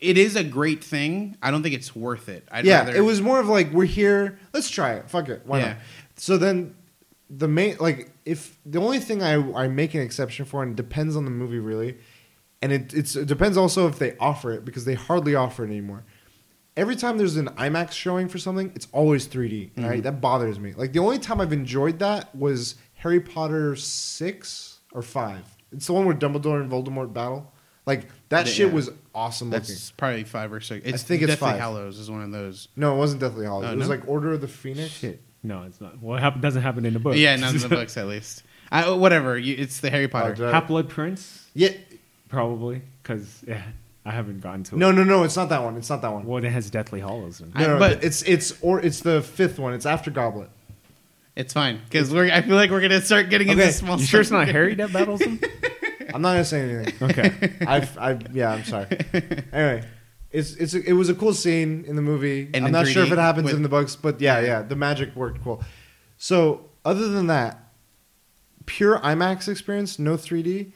It 0.01 0.17
is 0.17 0.35
a 0.35 0.43
great 0.43 0.83
thing. 0.83 1.37
I 1.41 1.51
don't 1.51 1.61
think 1.61 1.75
it's 1.75 1.95
worth 1.95 2.27
it. 2.27 2.47
I'd 2.51 2.65
yeah, 2.65 2.79
rather, 2.79 2.95
it 2.95 3.01
was 3.01 3.21
more 3.21 3.39
of 3.39 3.47
like 3.47 3.71
we're 3.71 3.85
here. 3.85 4.39
Let's 4.51 4.69
try 4.69 4.93
it. 4.93 5.09
Fuck 5.09 5.29
it. 5.29 5.43
Why 5.45 5.59
Yeah. 5.59 5.67
not? 5.67 5.77
So 6.17 6.37
then 6.37 6.75
the 7.29 7.47
main 7.47 7.77
like 7.79 8.11
if 8.25 8.57
the 8.65 8.79
only 8.79 8.99
thing 8.99 9.21
I 9.23 9.33
I 9.53 9.67
make 9.67 9.93
an 9.93 10.01
exception 10.01 10.45
for 10.45 10.63
and 10.63 10.71
it 10.73 10.75
depends 10.75 11.15
on 11.15 11.25
the 11.25 11.31
movie 11.31 11.59
really, 11.59 11.97
and 12.61 12.71
it 12.71 12.93
it's 12.93 13.15
it 13.15 13.27
depends 13.27 13.57
also 13.57 13.87
if 13.87 13.99
they 13.99 14.17
offer 14.17 14.51
it 14.51 14.65
because 14.65 14.85
they 14.85 14.95
hardly 14.95 15.35
offer 15.35 15.63
it 15.63 15.67
anymore. 15.67 16.03
Every 16.75 16.95
time 16.95 17.17
there's 17.17 17.35
an 17.35 17.47
IMAX 17.49 17.91
showing 17.91 18.27
for 18.29 18.37
something, 18.37 18.71
it's 18.75 18.87
always 18.93 19.27
3D. 19.27 19.71
All 19.77 19.83
mm-hmm. 19.83 19.89
right, 19.89 20.03
that 20.03 20.21
bothers 20.21 20.57
me. 20.57 20.73
Like 20.73 20.93
the 20.93 20.99
only 20.99 21.19
time 21.19 21.41
I've 21.41 21.53
enjoyed 21.53 21.99
that 21.99 22.33
was 22.35 22.75
Harry 22.95 23.19
Potter 23.19 23.75
six 23.75 24.79
or 24.93 25.01
five. 25.01 25.43
It's 25.71 25.87
the 25.87 25.93
one 25.93 26.05
where 26.05 26.15
Dumbledore 26.15 26.61
and 26.61 26.71
Voldemort 26.71 27.13
battle. 27.13 27.53
Like 27.85 28.07
that 28.29 28.47
Yeah. 28.47 28.53
shit 28.53 28.73
was 28.73 28.89
awesome 29.13 29.49
looking. 29.49 29.67
That's 29.67 29.91
probably 29.91 30.23
five 30.23 30.51
or 30.53 30.61
six. 30.61 30.85
It's, 30.85 31.03
think 31.03 31.21
it's 31.21 31.31
Deathly 31.33 31.49
five. 31.51 31.59
Hallows 31.59 31.99
is 31.99 32.09
one 32.09 32.21
of 32.23 32.31
those. 32.31 32.67
No, 32.75 32.95
it 32.95 32.97
wasn't 32.97 33.21
Deathly 33.21 33.45
Hallows. 33.45 33.65
Oh, 33.67 33.71
it 33.73 33.77
was 33.77 33.87
no? 33.89 33.95
like 33.95 34.07
Order 34.07 34.33
of 34.33 34.41
the 34.41 34.47
Phoenix. 34.47 34.91
Shit. 34.91 35.21
No, 35.43 35.63
it's 35.63 35.81
not. 35.81 36.01
Well, 36.01 36.17
it 36.17 36.21
hap- 36.21 36.39
doesn't 36.39 36.61
happen 36.61 36.85
in 36.85 36.93
the 36.93 36.99
book. 36.99 37.15
Yeah, 37.15 37.35
not 37.35 37.53
in 37.53 37.59
the 37.59 37.69
books 37.69 37.97
at 37.97 38.07
least. 38.07 38.43
I, 38.71 38.89
whatever. 38.91 39.37
You, 39.37 39.55
it's 39.57 39.79
the 39.79 39.89
Harry 39.89 40.07
Potter. 40.07 40.31
Oh, 40.31 40.35
did 40.35 40.45
I- 40.45 40.51
Half 40.51 40.67
Blood 40.67 40.87
Prince, 40.89 41.47
Yeah. 41.53 41.69
probably, 42.29 42.81
because 43.01 43.43
yeah, 43.47 43.63
I 44.05 44.11
haven't 44.11 44.39
gotten 44.41 44.63
to 44.65 44.77
No, 44.77 44.89
it. 44.89 44.93
no, 44.93 45.03
no. 45.03 45.17
No. 45.17 45.23
It's 45.23 45.35
not 45.35 45.49
that 45.49 45.63
one. 45.63 45.77
It's 45.77 45.89
not 45.89 46.01
that 46.03 46.13
one. 46.13 46.25
Well, 46.25 46.43
it 46.43 46.47
has 46.49 46.69
Deathly 46.69 46.99
Hallows 47.01 47.41
in 47.41 47.47
it. 47.47 47.53
I- 47.55 47.61
No, 47.61 47.67
no, 47.73 47.79
but- 47.79 48.03
it's 48.03 48.21
it's 48.23 48.53
or 48.61 48.79
it's 48.79 48.99
the 49.01 49.21
fifth 49.21 49.57
one. 49.59 49.73
It's 49.73 49.85
after 49.85 50.11
Goblet. 50.11 50.49
It's 51.35 51.53
fine 51.53 51.79
because 51.89 52.13
we're. 52.13 52.29
I 52.31 52.41
feel 52.41 52.55
like 52.55 52.71
we're 52.71 52.81
gonna 52.81 53.01
start 53.01 53.29
getting 53.29 53.49
Okay, 53.49 53.61
into 53.61 53.73
small. 53.73 53.97
You 53.99 54.05
sure 54.05 54.19
it's 54.21 54.31
not 54.31 54.47
Harry 54.49 54.75
that 54.75 54.91
battles 54.93 55.21
him? 55.21 55.39
I'm 56.13 56.21
not 56.21 56.31
gonna 56.33 56.45
say 56.45 56.61
anything. 56.61 57.09
Okay. 57.09 57.53
I've, 57.67 57.97
I 57.97 58.19
yeah, 58.33 58.51
I'm 58.51 58.63
sorry. 58.63 58.87
Anyway, 59.51 59.83
it's 60.31 60.53
it's 60.55 60.73
it 60.73 60.93
was 60.93 61.09
a 61.09 61.15
cool 61.15 61.33
scene 61.33 61.85
in 61.87 61.95
the 61.95 62.01
movie. 62.01 62.49
And 62.53 62.65
I'm 62.65 62.71
not 62.71 62.87
sure 62.87 63.03
if 63.03 63.11
it 63.11 63.17
happens 63.17 63.45
with- 63.45 63.55
in 63.55 63.63
the 63.63 63.69
books, 63.69 63.95
but 63.95 64.21
yeah, 64.21 64.39
yeah, 64.39 64.61
the 64.61 64.75
magic 64.75 65.15
worked 65.15 65.43
cool. 65.43 65.63
So 66.17 66.69
other 66.85 67.07
than 67.09 67.27
that, 67.27 67.71
pure 68.65 68.99
IMAX 68.99 69.47
experience, 69.47 69.99
no 69.99 70.15
3D, 70.15 70.71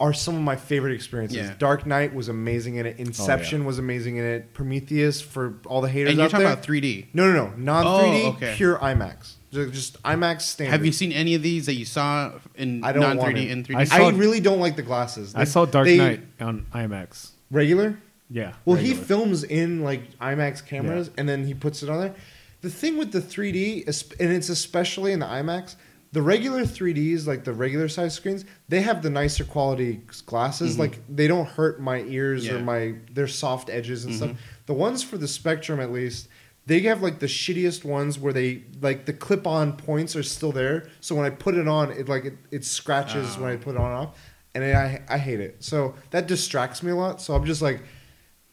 are 0.00 0.12
some 0.12 0.34
of 0.34 0.42
my 0.42 0.56
favorite 0.56 0.92
experiences. 0.92 1.38
Yeah. 1.38 1.54
Dark 1.58 1.86
Knight 1.86 2.14
was 2.14 2.28
amazing 2.28 2.76
in 2.76 2.86
it. 2.86 2.98
Inception 2.98 3.62
oh, 3.62 3.66
was 3.66 3.78
amazing 3.78 4.16
in 4.16 4.24
it. 4.24 4.52
Prometheus 4.52 5.20
for 5.20 5.54
all 5.66 5.80
the 5.80 5.88
haters 5.88 6.10
And 6.10 6.18
you're 6.18 6.24
out 6.26 6.30
talking 6.30 6.44
there. 6.46 6.52
about 6.52 6.64
3D. 6.66 7.06
no, 7.14 7.32
no, 7.32 7.46
no, 7.46 7.52
non 7.56 7.84
3D, 7.84 8.24
Oh, 8.24 8.28
okay. 8.30 8.54
pure 8.56 8.76
IMAX. 8.78 9.34
Ju- 9.54 9.70
Just 9.70 10.02
IMAX 10.02 10.42
standard. 10.42 10.72
Have 10.72 10.84
you 10.84 10.92
seen 10.92 11.12
any 11.12 11.34
of 11.34 11.42
these 11.42 11.66
that 11.66 11.74
you 11.74 11.84
saw 11.84 12.32
in 12.56 12.82
I 12.84 12.92
don't 12.92 13.02
non 13.02 13.16
want 13.18 13.34
3D 13.36 13.46
it. 13.46 13.50
and 13.52 13.66
3D? 13.66 13.76
I 13.76 13.80
I 13.82 13.84
saw- 13.84 14.08
really 14.18 14.40
don't 14.40 14.60
like 14.60 14.76
the 14.76 14.82
glasses. 14.82 15.34
I 15.34 15.40
They- 15.40 15.50
saw 15.50 15.64
Dark 15.64 15.86
they- 15.86 15.96
Knight 15.96 16.20
on 16.40 16.66
IMAX. 16.74 17.30
regular. 17.50 17.96
Yeah. 18.30 18.52
Well, 18.64 18.76
he 18.76 18.88
regular. 18.88 19.06
films 19.06 19.44
in 19.44 19.82
like 19.82 20.18
IMAX 20.18 20.64
cameras 20.66 21.10
and 21.16 21.28
then 21.28 21.46
he 21.46 21.54
puts 21.54 21.82
it 21.82 21.88
on 21.88 22.00
there. 22.00 22.14
The 22.62 22.70
thing 22.70 22.96
with 22.96 23.12
the 23.12 23.20
3D, 23.20 23.84
es- 23.86 24.10
and 24.18 24.32
it's 24.32 24.48
especially 24.48 25.12
in 25.12 25.20
the 25.20 25.26
IMAX, 25.26 25.76
the 26.12 26.22
regular 26.22 26.62
3Ds, 26.64 27.26
like 27.26 27.44
the 27.44 27.52
regular 27.52 27.88
size 27.88 28.14
screens, 28.14 28.44
they 28.68 28.80
have 28.80 29.02
the 29.02 29.10
nicer 29.10 29.44
quality 29.44 30.00
glasses. 30.26 30.72
Mm-hmm. 30.72 30.80
Like 30.80 30.98
they 31.08 31.26
don't 31.28 31.46
hurt 31.46 31.80
my 31.80 32.00
ears 32.02 32.48
or 32.48 32.56
Yeah. 32.58 32.62
my 32.62 32.94
their 33.12 33.28
soft 33.28 33.68
edges 33.68 34.04
and 34.04 34.14
mm-hmm. 34.14 34.24
stuff. 34.24 34.36
The 34.66 34.74
ones 34.74 35.02
for 35.02 35.18
the 35.18 35.28
Spectrum, 35.28 35.78
at 35.80 35.92
least, 35.92 36.28
they 36.66 36.80
have 36.80 37.02
like 37.02 37.18
the 37.18 37.26
shittiest 37.26 37.84
ones 37.84 38.18
where 38.18 38.32
they 38.32 38.64
like 38.80 39.04
the 39.04 39.12
clip-on 39.12 39.76
points 39.76 40.16
are 40.16 40.22
still 40.22 40.52
there. 40.52 40.88
So 41.00 41.14
when 41.14 41.26
I 41.26 41.30
put 41.30 41.54
it 41.54 41.68
on, 41.68 41.90
it 41.92 42.08
like 42.08 42.24
it, 42.24 42.38
it 42.50 42.64
scratches 42.64 43.36
when 43.36 43.50
I 43.50 43.54
oh. 43.54 43.58
put 43.58 43.74
it 43.74 43.78
on 43.78 43.90
and 43.90 44.00
off, 44.00 44.18
and 44.54 44.64
I 44.64 45.02
I 45.08 45.18
hate 45.18 45.40
it. 45.40 45.62
So 45.62 45.94
that 46.10 46.26
distracts 46.26 46.82
me 46.82 46.92
a 46.92 46.96
lot. 46.96 47.20
So 47.20 47.34
I'm 47.34 47.44
just 47.44 47.62
like 47.62 47.82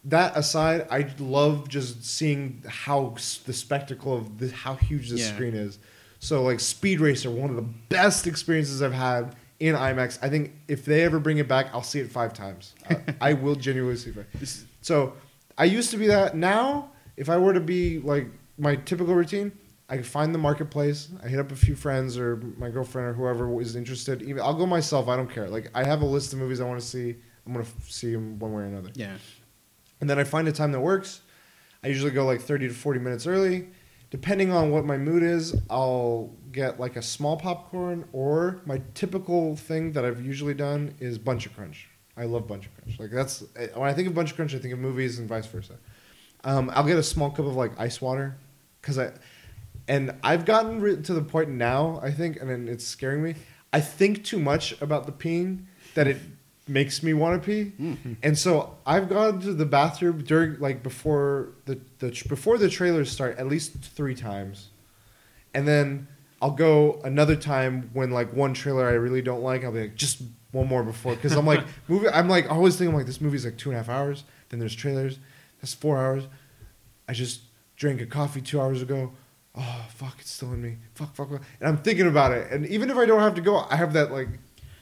that 0.06 0.36
aside, 0.36 0.88
I 0.90 1.08
love 1.20 1.70
just 1.70 2.04
seeing 2.04 2.64
how 2.68 3.16
the 3.46 3.54
spectacle 3.54 4.18
of 4.18 4.40
the, 4.40 4.50
how 4.50 4.76
huge 4.76 5.10
the 5.10 5.18
Yeah. 5.18 5.34
screen 5.34 5.54
is. 5.54 5.80
So 6.20 6.44
like 6.44 6.60
Speed 6.60 7.00
Racer, 7.00 7.30
one 7.30 7.50
of 7.50 7.56
the 7.56 7.62
best 7.90 8.28
experiences 8.28 8.82
I've 8.82 8.94
had 8.94 9.36
in 9.60 9.76
IMAX. 9.76 10.18
I 10.22 10.30
think 10.30 10.54
if 10.68 10.86
they 10.86 11.04
ever 11.04 11.20
bring 11.20 11.38
it 11.38 11.48
back, 11.48 11.68
I'll 11.74 11.84
see 11.84 12.00
it 12.00 12.12
five 12.12 12.34
times. 12.34 12.74
I, 12.90 12.94
uh, 12.94 13.00
I 13.22 13.34
will 13.34 13.56
genuinely 13.56 13.98
see 13.98 14.12
it. 14.12 14.48
So 14.82 15.14
I 15.58 15.66
used 15.66 15.92
to 15.92 15.98
be 15.98 16.08
that. 16.08 16.36
Now, 16.36 16.91
if 17.18 17.30
I 17.30 17.38
were 17.38 17.54
to 17.54 17.60
be 17.60 18.00
like 18.00 18.28
my 18.58 18.76
typical 18.76 19.16
routine, 19.16 19.52
I 19.90 20.02
find 20.02 20.34
the 20.34 20.40
marketplace. 20.40 21.10
I 21.24 21.28
hit 21.28 21.40
up 21.40 21.52
a 21.52 21.56
few 21.56 21.76
friends 21.76 22.18
or 22.18 22.38
my 22.58 22.70
girlfriend 22.70 23.10
or 23.10 23.14
whoever 23.14 23.62
is 23.62 23.76
interested. 23.76 24.22
Even 24.22 24.42
I'll 24.42 24.54
go 24.54 24.66
myself. 24.66 25.08
I 25.08 25.16
don't 25.16 25.30
care. 25.30 25.50
Like 25.50 25.70
I 25.76 25.84
have 25.84 26.02
a 26.02 26.06
list 26.06 26.34
of 26.34 26.40
movies 26.40 26.62
I 26.62 26.66
want 26.66 26.80
to 26.80 26.86
see. 26.86 27.16
I'm 27.46 27.54
gonna 27.54 27.66
see 27.88 28.14
them 28.14 28.40
one 28.40 28.54
way 28.54 28.62
or 28.64 28.66
another 28.66 28.92
yeah. 28.94 29.18
and 30.00 30.10
then 30.10 30.20
I 30.20 30.24
find 30.24 30.48
a 30.48 30.52
time 30.52 30.72
that 30.74 30.80
works. 30.80 31.22
I 31.84 31.88
usually 31.88 32.12
go 32.12 32.26
like 32.26 32.42
30 32.42 32.68
to 32.68 32.74
40 32.74 33.00
minutes 33.00 33.26
early. 33.26 33.70
Depending 34.12 34.52
on 34.52 34.72
what 34.72 34.86
my 34.86 34.98
mood 34.98 35.24
is, 35.24 35.56
I'll 35.70 36.36
get 36.52 36.80
like 36.80 36.98
a 36.98 37.02
small 37.02 37.38
popcorn 37.38 38.06
or 38.12 38.62
my 38.66 38.82
typical 38.94 39.56
thing 39.56 39.94
that 39.94 40.06
I've 40.06 40.24
usually 40.24 40.54
done 40.54 40.94
is 41.00 41.18
Bunch 41.18 41.46
of 41.46 41.56
Crunch. 41.56 41.90
I 42.18 42.26
love 42.26 42.48
Bunch 42.48 42.66
of 42.66 42.76
Crunch. 42.76 43.00
Like 43.00 43.12
that's 43.12 43.44
eh, 43.56 43.68
when 43.74 43.90
I 43.90 43.94
think 43.94 44.08
of 44.10 44.14
Bunch 44.14 44.32
of 44.32 44.36
Crunch, 44.36 44.54
I 44.54 44.60
think 44.60 44.74
of 44.74 44.80
movies 44.80 45.18
and 45.18 45.28
vice 45.28 45.48
versa. 45.48 45.78
Um, 46.44 46.72
I'll 46.74 46.84
get 46.86 46.98
a 46.98 47.04
small 47.04 47.30
cup 47.30 47.46
of 47.46 47.56
like 47.56 47.72
ice 47.80 48.02
water 48.02 48.36
because 48.82 48.98
I 48.98 49.12
and 49.88 50.16
I've 50.24 50.46
gotten 50.46 50.82
re- 50.82 51.02
to 51.02 51.14
the 51.14 51.22
point 51.22 51.50
now 51.50 52.00
I 52.02 52.12
think, 52.12 52.40
and 52.40 52.50
then 52.50 52.68
it's 52.68 52.86
scaring 52.86 53.24
me. 53.24 53.36
I 53.74 53.80
think 53.80 54.24
too 54.24 54.40
much 54.40 54.80
about 54.82 55.06
the 55.06 55.12
peeing 55.12 55.66
that 55.94 56.08
it 56.08 56.18
makes 56.68 57.04
me 57.04 57.14
want 57.14 57.42
to 57.42 57.46
pee, 57.46 57.72
and 58.24 58.38
so 58.38 58.76
I've 58.86 59.10
gone 59.10 59.42
to 59.42 59.54
the 59.54 59.66
bathroom 59.66 60.24
during 60.24 60.60
like 60.60 60.84
before 60.84 61.50
the, 61.66 61.80
the 62.00 62.10
before 62.28 62.58
the 62.58 62.70
trailers 62.70 63.12
start 63.12 63.38
at 63.38 63.48
least 63.48 63.74
three 63.74 64.16
times, 64.16 64.70
and 65.54 65.68
then 65.68 66.08
I'll 66.42 66.52
go 66.52 67.00
another 67.04 67.36
time 67.36 67.90
when 67.94 68.12
like 68.12 68.34
one 68.34 68.54
trailer 68.54 68.88
I 68.88 68.94
really 68.94 69.22
don't 69.22 69.44
like. 69.44 69.64
I'll 69.64 69.72
be 69.72 69.82
like 69.82 69.96
just 69.96 70.22
one 70.52 70.68
more 70.68 70.84
before 70.84 71.16
because 71.16 71.34
I'm 71.34 71.46
like 71.46 71.64
movie. 71.88 72.10
I'm 72.10 72.28
like 72.30 72.50
always 72.52 72.78
thinking 72.78 72.96
like 72.96 73.06
this 73.06 73.22
movie's 73.22 73.46
like 73.46 73.58
two 73.58 73.70
and 73.70 73.76
a 73.76 73.84
half 73.84 73.90
hours. 73.90 74.24
Then 74.50 74.60
there's 74.60 74.76
trailers. 74.76 75.20
That's 75.62 75.74
four 75.74 75.98
hours. 75.98 76.24
I 77.08 77.14
just 77.14 77.42
drank 77.76 78.02
a 78.02 78.06
coffee 78.06 78.42
two 78.42 78.60
hours 78.60 78.82
ago. 78.82 79.14
Oh 79.56 79.86
fuck, 79.90 80.16
it's 80.20 80.32
still 80.32 80.54
in 80.54 80.62
me. 80.62 80.78
Fuck, 80.96 81.16
fuck, 81.16 81.30
fuck. 81.30 81.42
And 81.60 81.70
I'm 81.70 81.78
thinking 81.78 82.08
about 82.08 82.32
it. 82.32 82.52
And 82.52 82.66
even 82.68 82.90
if 82.90 82.98
I 82.98 83.06
don't 83.06 83.20
have 83.20 83.36
to 83.36 83.42
go, 83.42 83.66
I 83.70 83.76
have 83.76 83.94
that 83.94 84.12
like. 84.12 84.30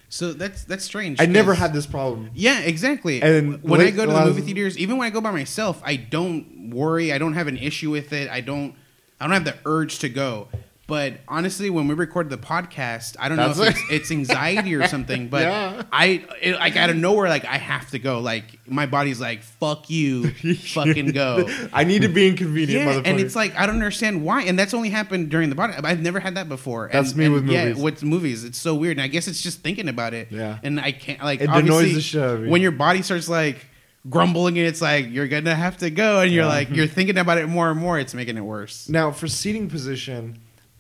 So 0.10 0.34
that's 0.34 0.64
that's 0.64 0.84
strange. 0.84 1.22
I 1.22 1.26
never 1.26 1.54
had 1.54 1.74
this 1.74 1.86
problem. 1.86 2.32
Yeah, 2.34 2.62
exactly. 2.62 3.22
And 3.22 3.62
when 3.64 3.82
I 3.82 3.92
go 3.92 4.06
to 4.06 4.12
the 4.12 4.26
movie 4.26 4.42
theaters, 4.42 4.78
even 4.78 4.98
when 4.98 5.06
I 5.06 5.10
go 5.12 5.22
by 5.22 5.32
myself, 5.32 5.82
I 5.86 5.96
don't 5.98 6.72
worry. 6.72 7.12
I 7.14 7.18
don't 7.18 7.34
have 7.34 7.48
an 7.48 7.58
issue 7.58 7.92
with 7.92 8.14
it. 8.14 8.30
I 8.30 8.42
don't. 8.42 8.76
I 9.20 9.26
don't 9.26 9.34
have 9.34 9.46
the 9.46 9.58
urge 9.66 10.00
to 10.00 10.10
go. 10.10 10.48
But 10.90 11.22
honestly, 11.28 11.70
when 11.70 11.88
we 11.88 11.94
recorded 11.94 12.30
the 12.32 12.38
podcast, 12.46 13.16
I 13.20 13.30
don't 13.30 13.38
know 13.38 13.52
if 13.52 13.60
it's, 13.60 13.80
it's 13.92 14.12
anxiety 14.12 14.76
or 14.76 14.88
something. 14.88 15.30
But 15.30 15.44
Yeah. 15.44 15.84
I, 15.94 16.26
it, 16.42 16.56
like, 16.56 16.76
out 16.76 16.90
of 16.90 16.98
nowhere, 16.98 17.30
like 17.30 17.46
I 17.46 17.58
have 17.58 17.90
to 17.92 18.00
go. 18.00 18.20
Like 18.20 18.60
my 18.68 18.86
body's 18.88 19.22
like, 19.22 19.44
"Fuck 19.44 19.90
you, 19.90 20.30
fucking 20.74 21.12
go." 21.12 21.48
I 21.72 21.84
need 21.86 22.02
to 22.02 22.10
be 22.10 22.28
inconvenient, 22.28 22.72
Yeah, 22.86 22.94
motherfucker. 22.94 23.08
and 23.08 23.20
it's 23.20 23.36
like 23.36 23.56
I 23.56 23.66
don't 23.66 23.76
understand 23.76 24.24
why, 24.26 24.42
and 24.44 24.58
that's 24.60 24.74
only 24.74 24.90
happened 24.90 25.30
during 25.30 25.50
the 25.50 25.56
podcast. 25.56 25.86
I've 25.86 26.02
never 26.02 26.20
had 26.20 26.36
that 26.36 26.50
before. 26.50 26.86
And- 26.88 26.94
That's 26.94 27.16
me 27.16 27.26
and 27.26 27.34
with 27.36 27.48
Yeah, 27.48 27.66
movies. 27.70 27.84
with 27.84 28.04
movies, 28.04 28.44
it's 28.44 28.58
so 28.58 28.76
weird, 28.76 28.98
and 28.98 29.04
I 29.04 29.08
guess 29.08 29.28
it's 29.28 29.42
just 29.42 29.62
thinking 29.62 29.88
about 29.88 30.14
it. 30.14 30.28
Yeah. 30.32 30.58
and 30.64 30.80
I 30.80 30.92
can't 30.92 31.24
like 31.24 31.42
It 31.42 31.50
obviously, 31.50 31.92
annoys 31.92 32.12
the 32.12 32.38
me. 32.40 32.50
when 32.50 32.62
your 32.62 32.72
body 32.72 33.02
starts 33.04 33.30
like 33.30 33.66
grumbling, 34.10 34.58
and 34.58 34.66
it's 34.68 34.82
like 34.82 35.08
you're 35.10 35.28
gonna 35.28 35.54
have 35.56 35.78
to 35.78 35.90
go, 35.90 36.22
and 36.22 36.32
you're 36.32 36.44
Yeah. 36.46 36.50
like 36.50 36.70
you're 36.70 36.88
thinking 36.88 37.18
about 37.18 37.38
it 37.38 37.48
more 37.48 37.70
and 37.70 37.80
more. 37.80 38.00
It's 38.00 38.14
making 38.14 38.38
it 38.38 38.42
worse. 38.46 38.88
Now, 38.90 39.12
for 39.12 39.28
seating 39.28 39.70
position, 39.70 40.40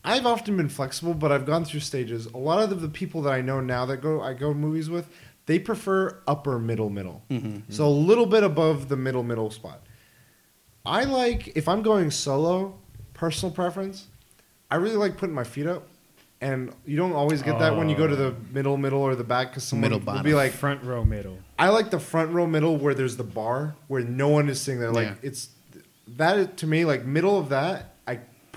I've 0.10 0.26
often 0.26 0.57
been 0.57 0.69
flexible, 0.69 1.14
but 1.14 1.31
I've 1.31 1.45
gone 1.45 1.65
through 1.65 1.81
stages. 1.81 2.26
A 2.26 2.38
lot 2.38 2.64
of 2.64 2.72
the, 2.72 2.76
the 2.76 2.90
people 2.90 3.22
that 3.23 3.34
I 3.34 3.41
know 3.41 3.61
now 3.61 3.86
that 3.86 3.98
go 3.98 4.22
I 4.22 4.34
go 4.34 4.53
movies 4.56 4.90
with, 4.90 5.07
they 5.45 5.60
prefer 5.60 6.19
upper 6.27 6.57
middle 6.57 6.90
middle, 6.90 7.22
mm-hmm. 7.30 7.60
so 7.69 7.86
a 7.86 7.90
little 7.90 8.26
bit 8.26 8.44
above 8.44 8.90
the 8.90 8.98
middle 8.98 9.22
middle 9.23 9.52
spot. 9.52 9.81
I 10.84 11.03
like 11.03 11.56
if 11.56 11.68
I'm 11.68 11.84
going 11.84 12.10
solo, 12.10 12.80
personal 13.14 13.53
preference. 13.53 14.07
I 14.72 14.76
really 14.76 14.95
like 14.95 15.18
putting 15.18 15.36
my 15.36 15.44
feet 15.44 15.68
up, 15.68 15.88
and 16.41 16.73
you 16.88 16.98
don't 16.98 17.14
always 17.14 17.44
get 17.44 17.60
that 17.60 17.76
when 17.76 17.88
you 17.88 17.95
go 17.95 18.07
to 18.07 18.15
the 18.15 18.30
oh. 18.30 18.36
middle 18.52 18.77
middle 18.77 19.02
or 19.02 19.14
the 19.14 19.23
back 19.23 19.52
because 19.52 19.64
someone 19.64 19.91
Middle 19.91 19.99
will 19.99 20.06
bottom. 20.06 20.23
be 20.23 20.34
like, 20.34 20.53
front 20.53 20.84
row 20.84 21.06
middle. 21.06 21.38
I 21.60 21.69
like 21.69 21.91
the 21.91 21.99
front 21.99 22.31
row 22.31 22.48
middle 22.48 22.77
where 22.77 22.95
there's 22.95 23.18
the 23.18 23.23
bar 23.23 23.76
where 23.88 24.02
no 24.02 24.30
one 24.30 24.49
is 24.49 24.60
sitting 24.60 24.80
there. 24.80 24.91
Like 24.91 25.07
Yeah. 25.07 25.15
it's 25.22 25.49
that 26.18 26.57
to 26.57 26.65
me 26.65 26.86
like 26.86 27.06
middle 27.06 27.38
of 27.38 27.49
that 27.49 27.94
I 27.99 27.99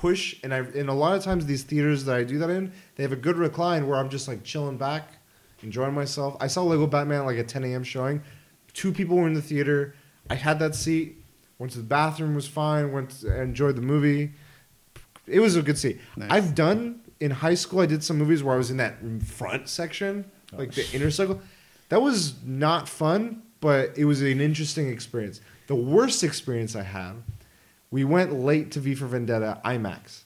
push 0.03 0.35
and 0.43 0.53
I 0.53 0.59
and 0.59 0.89
a 0.89 0.93
lot 0.93 1.17
of 1.17 1.23
times 1.23 1.47
these 1.47 1.63
theaters 1.63 2.05
that 2.07 2.17
I 2.17 2.25
do 2.25 2.37
that 2.41 2.51
in 2.51 2.73
they 2.97 3.05
have 3.05 3.13
a 3.13 3.23
good 3.29 3.37
recline 3.37 3.87
where 3.87 3.97
I'm 3.97 4.11
just 4.11 4.27
like 4.27 4.43
chilling 4.43 4.77
back, 4.77 5.13
enjoying 5.63 5.95
myself. 5.95 6.37
I 6.41 6.49
saw 6.49 6.65
Lego 6.65 6.89
Batman 6.89 7.21
at, 7.21 7.27
like 7.27 7.39
a 7.39 7.45
10 7.45 7.63
a.m. 7.63 7.85
showing. 7.85 8.21
Two 8.75 8.91
people 8.91 9.17
were 9.17 9.29
in 9.29 9.35
the 9.35 9.41
theater. 9.41 9.95
I 10.29 10.35
had 10.35 10.59
that 10.59 10.75
seat. 10.75 11.25
Went 11.59 11.71
to 11.73 11.79
the 11.79 11.85
bathroom 11.85 12.35
was 12.35 12.49
fine. 12.49 12.91
Went 12.91 13.11
to, 13.21 13.41
enjoyed 13.41 13.77
the 13.77 13.83
movie. 13.83 14.33
It 15.29 15.39
was 15.39 15.55
a 15.55 15.63
good 15.63 15.79
seat. 15.79 16.01
Nice. 16.17 16.33
I've 16.33 16.57
done 16.57 17.01
in 17.21 17.31
high 17.31 17.55
school. 17.55 17.79
I 17.79 17.87
did 17.87 18.03
some 18.03 18.19
movies 18.19 18.43
where 18.43 18.57
I 18.57 18.59
was 18.59 18.73
in 18.73 18.79
that 18.79 18.97
front 19.23 19.69
section, 19.69 20.29
like 20.53 20.73
the 20.73 20.85
inner 20.93 21.13
circle. 21.13 21.41
That 21.91 22.03
was 22.03 22.43
not 22.43 22.89
fun, 22.89 23.43
but 23.61 23.97
it 23.97 24.05
was 24.05 24.21
an 24.21 24.41
interesting 24.41 24.89
experience. 24.89 25.41
The 25.69 25.77
worst 25.77 26.25
experience 26.25 26.75
I 26.75 26.83
had, 26.83 27.23
we 27.93 28.03
went 28.03 28.33
late 28.33 28.73
to 28.73 28.81
V 28.81 28.97
for 28.97 29.07
Vendetta 29.07 29.61
IMAX, 29.65 30.23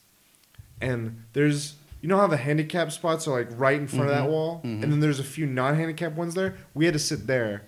and 0.81 1.23
there's 1.33 1.75
you 2.01 2.09
know 2.09 2.17
how 2.17 2.25
the 2.25 2.37
handicap 2.37 2.91
spots 2.91 3.27
are 3.27 3.37
like 3.37 3.49
right 3.59 3.79
in 3.79 3.87
front 3.87 4.05
of 4.05 4.09
that 4.09 4.23
mm-hmm. 4.23 4.31
wall, 4.31 4.61
and 4.63 4.81
mm-hmm. 4.81 4.89
then 4.89 4.99
there's 5.01 5.19
a 5.19 5.23
few 5.23 5.45
non-handicap 5.45 6.13
ones 6.13 6.33
there. 6.33 6.57
We 6.73 6.85
had 6.85 6.95
to 6.95 6.99
sit 6.99 7.27
there. 7.27 7.67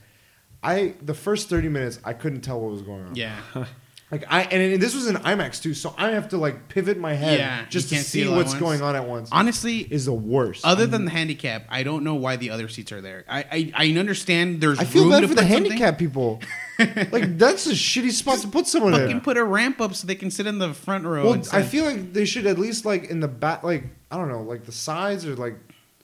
I 0.63 0.95
the 1.01 1.13
first 1.13 1.49
thirty 1.49 1.69
minutes 1.69 1.99
I 2.03 2.13
couldn't 2.13 2.41
tell 2.41 2.59
what 2.59 2.71
was 2.71 2.81
going 2.81 3.05
on. 3.05 3.15
Yeah, 3.15 3.39
Like 4.11 4.25
I 4.27 4.41
and 4.43 4.81
this 4.81 4.95
was 4.95 5.05
in 5.05 5.17
IMAX 5.17 5.61
too, 5.61 5.75
so 5.75 5.93
I 5.95 6.11
have 6.11 6.29
to 6.29 6.37
like 6.37 6.67
pivot 6.67 6.97
my 6.97 7.13
head 7.13 7.37
Yeah, 7.37 7.65
just 7.69 7.89
to 7.89 7.95
see 7.95 8.01
see 8.01 8.21
it 8.21 8.27
all 8.27 8.33
at 8.33 8.37
what's 8.37 8.55
going 8.55 8.81
on 8.81 8.95
at 8.95 9.07
once. 9.07 9.29
Honestly, 9.31 9.79
is 9.79 10.05
the 10.05 10.13
worst. 10.13 10.65
other 10.65 10.87
than 10.87 11.05
the 11.05 11.11
handicap, 11.11 11.65
I 11.69 11.83
don't 11.83 12.03
know 12.03 12.15
why 12.15 12.35
the 12.35 12.49
other 12.49 12.67
seats 12.69 12.91
are 12.91 13.01
there. 13.01 13.23
I 13.29 13.45
I, 13.51 13.71
I 13.75 13.99
understand 13.99 14.61
there's 14.61 14.79
I 14.79 14.85
feel 14.85 15.09
bad 15.09 15.27
for 15.27 15.35
the 15.35 15.45
handicap 15.45 15.99
people. 15.99 16.41
like 17.11 17.37
that's 17.37 17.67
a 17.67 17.71
shitty 17.73 18.11
spot 18.11 18.39
to 18.39 18.47
put 18.47 18.67
someone 18.67 18.93
Fucking 18.93 19.09
in. 19.11 19.21
put 19.21 19.37
a 19.37 19.43
ramp 19.43 19.81
up 19.81 19.93
so 19.95 20.07
they 20.07 20.15
can 20.15 20.31
sit 20.31 20.47
in 20.47 20.57
the 20.59 20.73
front 20.73 21.05
row. 21.05 21.23
Well, 21.25 21.33
instead. 21.33 21.59
I 21.61 21.63
feel 21.63 21.85
like 21.85 22.13
they 22.13 22.25
should 22.25 22.45
at 22.47 22.57
least 22.57 22.85
like 22.85 23.05
in 23.09 23.19
the 23.19 23.27
back, 23.27 23.63
like 23.63 23.83
I 24.11 24.17
don't 24.17 24.29
know, 24.29 24.41
like 24.41 24.65
the 24.65 24.71
sides 24.71 25.25
or 25.25 25.35
like 25.35 25.55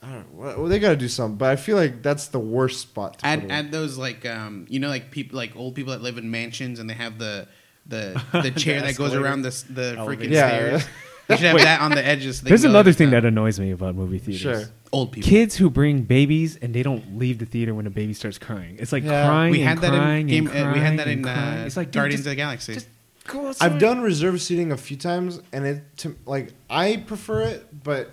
I 0.02 0.12
don't 0.12 0.34
know. 0.38 0.56
Well, 0.60 0.66
they 0.68 0.78
got 0.80 0.90
to 0.90 0.96
do 0.98 1.08
something, 1.08 1.38
but 1.38 1.50
I 1.50 1.56
feel 1.56 1.78
like 1.78 2.04
that's 2.04 2.28
the 2.28 2.40
worst 2.40 2.82
spot 2.82 3.20
to 3.20 3.26
add 3.26 3.42
put 3.42 3.52
add 3.52 3.72
those 3.72 3.98
like 3.98 4.26
um 4.26 4.66
you 4.70 4.80
know 4.80 4.90
like 4.90 5.10
people 5.12 5.38
like 5.38 5.56
old 5.56 5.76
people 5.76 5.94
that 5.94 6.02
live 6.02 6.18
in 6.18 6.30
mansions 6.30 6.80
and 6.80 6.90
they 6.90 6.94
have 6.94 7.18
the 7.18 7.48
the 7.88 8.22
the 8.44 8.52
chair 8.52 8.82
that 8.82 8.96
goes 8.98 9.14
around 9.14 9.42
the 9.44 9.50
the 9.70 9.96
freaking 10.00 10.30
Yeah. 10.30 10.48
stairs. 10.48 10.88
They 11.28 11.38
should 11.38 11.46
have 11.48 11.58
that 11.60 11.82
on 11.82 11.92
the 11.92 12.06
edges. 12.06 12.40
so 12.40 12.48
There's 12.48 12.64
another 12.64 12.94
thing 12.94 13.10
that 13.10 13.26
annoys 13.26 13.60
me 13.60 13.72
about 13.72 13.96
movie 13.96 14.20
theaters. 14.20 14.42
Sure. 14.42 14.64
old 14.92 15.12
people. 15.12 15.28
Kids 15.30 15.56
who 15.58 15.70
bring 15.70 16.04
babies 16.04 16.56
and 16.58 16.74
they 16.74 16.84
don't 16.84 17.18
leave 17.18 17.40
the 17.40 17.46
theater 17.46 17.74
when 17.74 17.88
a 17.88 17.90
baby 17.90 18.14
starts 18.14 18.38
crying. 18.38 18.76
It's 18.80 18.92
like 18.92 19.04
Yeah. 19.04 19.26
crying. 19.28 19.52
we 19.52 19.60
had 19.62 19.78
and 19.78 19.82
that 19.82 19.94
in 19.94 20.00
crying 20.00 20.28
game. 20.28 20.48
and 20.48 20.70
uh, 20.70 20.74
we 20.74 20.80
had 20.80 20.98
that 21.00 21.04
crying 21.04 21.20
in 21.20 21.26
and 21.28 21.36
crying. 21.36 21.62
uh, 21.62 21.66
It's 21.66 21.76
like 21.78 21.88
dude, 21.88 21.94
Guardians 22.02 22.20
just- 22.22 22.28
of 22.28 22.32
the 22.32 22.36
Galaxy. 22.36 22.74
just 22.76 22.88
go 23.28 23.48
outside. 23.48 23.66
I've 23.74 23.80
done 23.80 24.02
reserve 24.02 24.40
seating 24.42 24.72
a 24.72 24.78
few 24.78 24.98
times, 24.98 25.42
and 25.52 25.66
it 25.66 25.98
to, 25.98 26.16
like 26.26 26.54
I 26.70 26.98
prefer 27.08 27.42
it, 27.42 27.84
but 27.84 28.12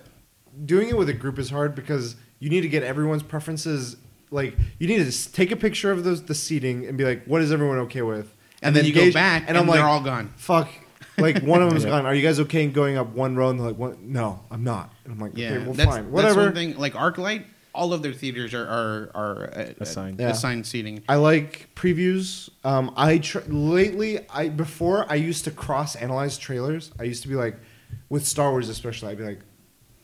doing 0.65 0.89
it 0.89 0.97
with 0.97 1.07
a 1.09 1.13
group 1.13 1.37
is 1.39 1.49
hard 1.51 1.75
because 1.75 2.15
you 2.39 2.49
need 2.49 2.61
to 2.61 2.67
get 2.69 2.83
everyone's 2.83 3.23
preferences. 3.23 3.95
Like 4.31 4.57
you 4.79 4.87
need 4.87 4.97
to 4.97 5.07
s- 5.07 5.27
take 5.27 5.51
a 5.51 5.55
picture 5.55 5.91
of 5.91 6.03
those 6.03 6.23
the 6.23 6.33
seating 6.35 6.85
and 6.87 6.97
be 6.97 7.03
like, 7.05 7.23
what 7.25 7.41
is 7.43 7.51
everyone 7.51 7.77
okay 7.79 8.01
with? 8.01 8.33
and, 8.63 8.73
then, 8.75 8.85
you 8.85 8.93
go 8.93 9.01
gauge- 9.01 9.13
back 9.13 9.43
and, 9.47 9.57
I'm 9.57 9.67
they're 9.67 9.75
like, 9.75 9.83
all 9.83 9.99
gone. 10.01 10.31
fuck. 10.37 10.69
Like 11.17 11.43
one 11.43 11.61
of 11.61 11.69
them's 11.69 11.83
Yeah. 11.83 11.91
gone. 11.91 12.05
Are 12.05 12.13
you 12.15 12.21
guys 12.21 12.39
okay 12.41 12.63
in 12.63 12.71
going 12.71 12.97
up 12.97 13.09
one 13.13 13.35
row? 13.35 13.49
And 13.49 13.59
they're 13.59 13.67
like, 13.67 13.77
what? 13.77 13.99
No, 14.01 14.39
I'm 14.49 14.63
not. 14.63 14.93
And 15.03 15.13
I'm 15.13 15.19
like, 15.19 15.33
Yeah, 15.37 15.51
okay, 15.53 15.63
well, 15.65 15.73
that's, 15.73 15.89
fine, 15.89 16.03
That's 16.03 16.11
whatever. 16.13 16.41
one 16.45 16.53
thing. 16.55 16.77
Like 16.77 16.93
ArcLight, 16.93 17.45
all 17.75 17.93
of 17.93 18.01
their 18.01 18.13
theaters 18.13 18.53
are 18.53 18.65
are, 18.67 19.11
are 19.15 19.53
uh, 19.55 19.73
Assigned. 19.79 20.19
uh, 20.19 20.25
Yeah. 20.25 20.29
assigned 20.31 20.65
seating. 20.65 21.03
I 21.07 21.15
like 21.15 21.69
previews. 21.75 22.49
Um, 22.63 22.93
I 22.97 23.17
tr- 23.19 23.39
lately, 23.47 24.19
I 24.29 24.49
before 24.49 25.05
I 25.09 25.15
used 25.15 25.43
to 25.45 25.51
cross 25.51 25.95
analyze 25.95 26.37
trailers. 26.37 26.91
I 26.99 27.03
used 27.03 27.21
to 27.23 27.27
be 27.27 27.35
like, 27.35 27.57
with 28.09 28.25
Star 28.27 28.51
Wars 28.51 28.69
especially, 28.69 29.11
I'd 29.11 29.17
be 29.17 29.23
like, 29.23 29.39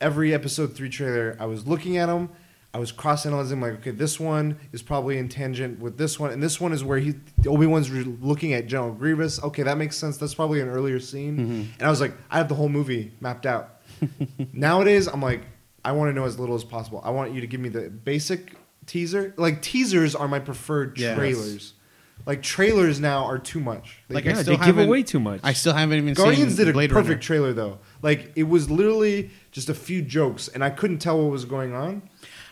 every 0.02 0.34
episode 0.34 0.76
three 0.76 0.90
trailer, 0.90 1.36
I 1.40 1.46
was 1.46 1.68
looking 1.68 1.98
at 1.98 2.06
them. 2.08 2.30
I 2.74 2.78
was 2.78 2.92
cross 2.92 3.26
analyzing 3.26 3.60
like, 3.62 3.74
okay, 3.80 3.90
this 3.92 4.20
one 4.20 4.58
is 4.72 4.84
probably 4.84 5.18
in 5.18 5.28
tangent 5.28 5.80
with 5.80 5.98
this 5.98 6.20
one, 6.20 6.32
and 6.32 6.42
this 6.42 6.62
one 6.62 6.72
is 6.72 6.84
where 6.84 7.00
he 7.00 7.16
Obi 7.48 7.66
Wan's 7.66 7.90
re- 7.90 8.04
looking 8.22 8.54
at 8.54 8.68
General 8.68 8.92
Grievous. 8.94 9.42
Okay, 9.42 9.64
that 9.64 9.78
makes 9.78 9.98
sense. 9.98 10.18
That's 10.18 10.36
probably 10.36 10.62
an 10.62 10.70
earlier 10.70 11.00
scene. 11.00 11.38
Mm-hmm. 11.38 11.52
And 11.80 11.82
I 11.82 11.90
was 11.90 12.00
like, 12.00 12.14
I 12.30 12.38
have 12.38 12.48
the 12.48 12.54
whole 12.56 12.70
movie 12.70 13.12
mapped 13.22 13.48
out. 13.48 13.80
Nowadays, 14.54 15.08
I'm 15.08 15.22
like, 15.22 15.42
I 15.84 15.92
want 15.94 16.10
to 16.10 16.14
know 16.14 16.26
as 16.26 16.40
little 16.40 16.56
as 16.56 16.64
possible. 16.64 17.02
I 17.04 17.10
want 17.12 17.34
you 17.34 17.42
to 17.42 17.48
give 17.48 17.60
me 17.60 17.70
the 17.70 17.90
basic 17.90 18.56
teaser. 18.86 19.34
Like 19.38 19.62
teasers 19.62 20.16
are 20.16 20.28
my 20.28 20.40
preferred 20.40 20.98
Yes. 20.98 21.18
trailers. 21.18 21.74
Like 22.26 22.42
trailers 22.42 23.00
now 23.00 23.24
are 23.26 23.40
too 23.40 23.62
much. 23.62 24.00
Like 24.10 24.26
Yeah, 24.26 24.40
I 24.40 24.44
they 24.44 24.58
give 24.58 24.78
away 24.78 25.04
too 25.04 25.20
much. 25.22 25.40
I 25.42 25.54
still 25.54 25.74
haven't 25.74 25.98
even 25.98 26.14
Guardians 26.14 26.56
seen 26.58 26.66
did 26.66 26.70
a 26.70 26.74
Blade 26.74 26.90
perfect 26.90 27.08
Runner. 27.10 27.22
trailer 27.22 27.54
though. 27.54 27.80
Like 28.02 28.34
it 28.36 28.44
was 28.44 28.70
literally 28.70 29.32
just 29.52 29.70
a 29.70 29.74
few 29.74 30.02
jokes, 30.02 30.48
and 30.50 30.64
I 30.64 30.70
couldn't 30.70 31.00
tell 31.00 31.18
what 31.22 31.32
was 31.32 31.46
going 31.46 31.74
on. 31.74 32.02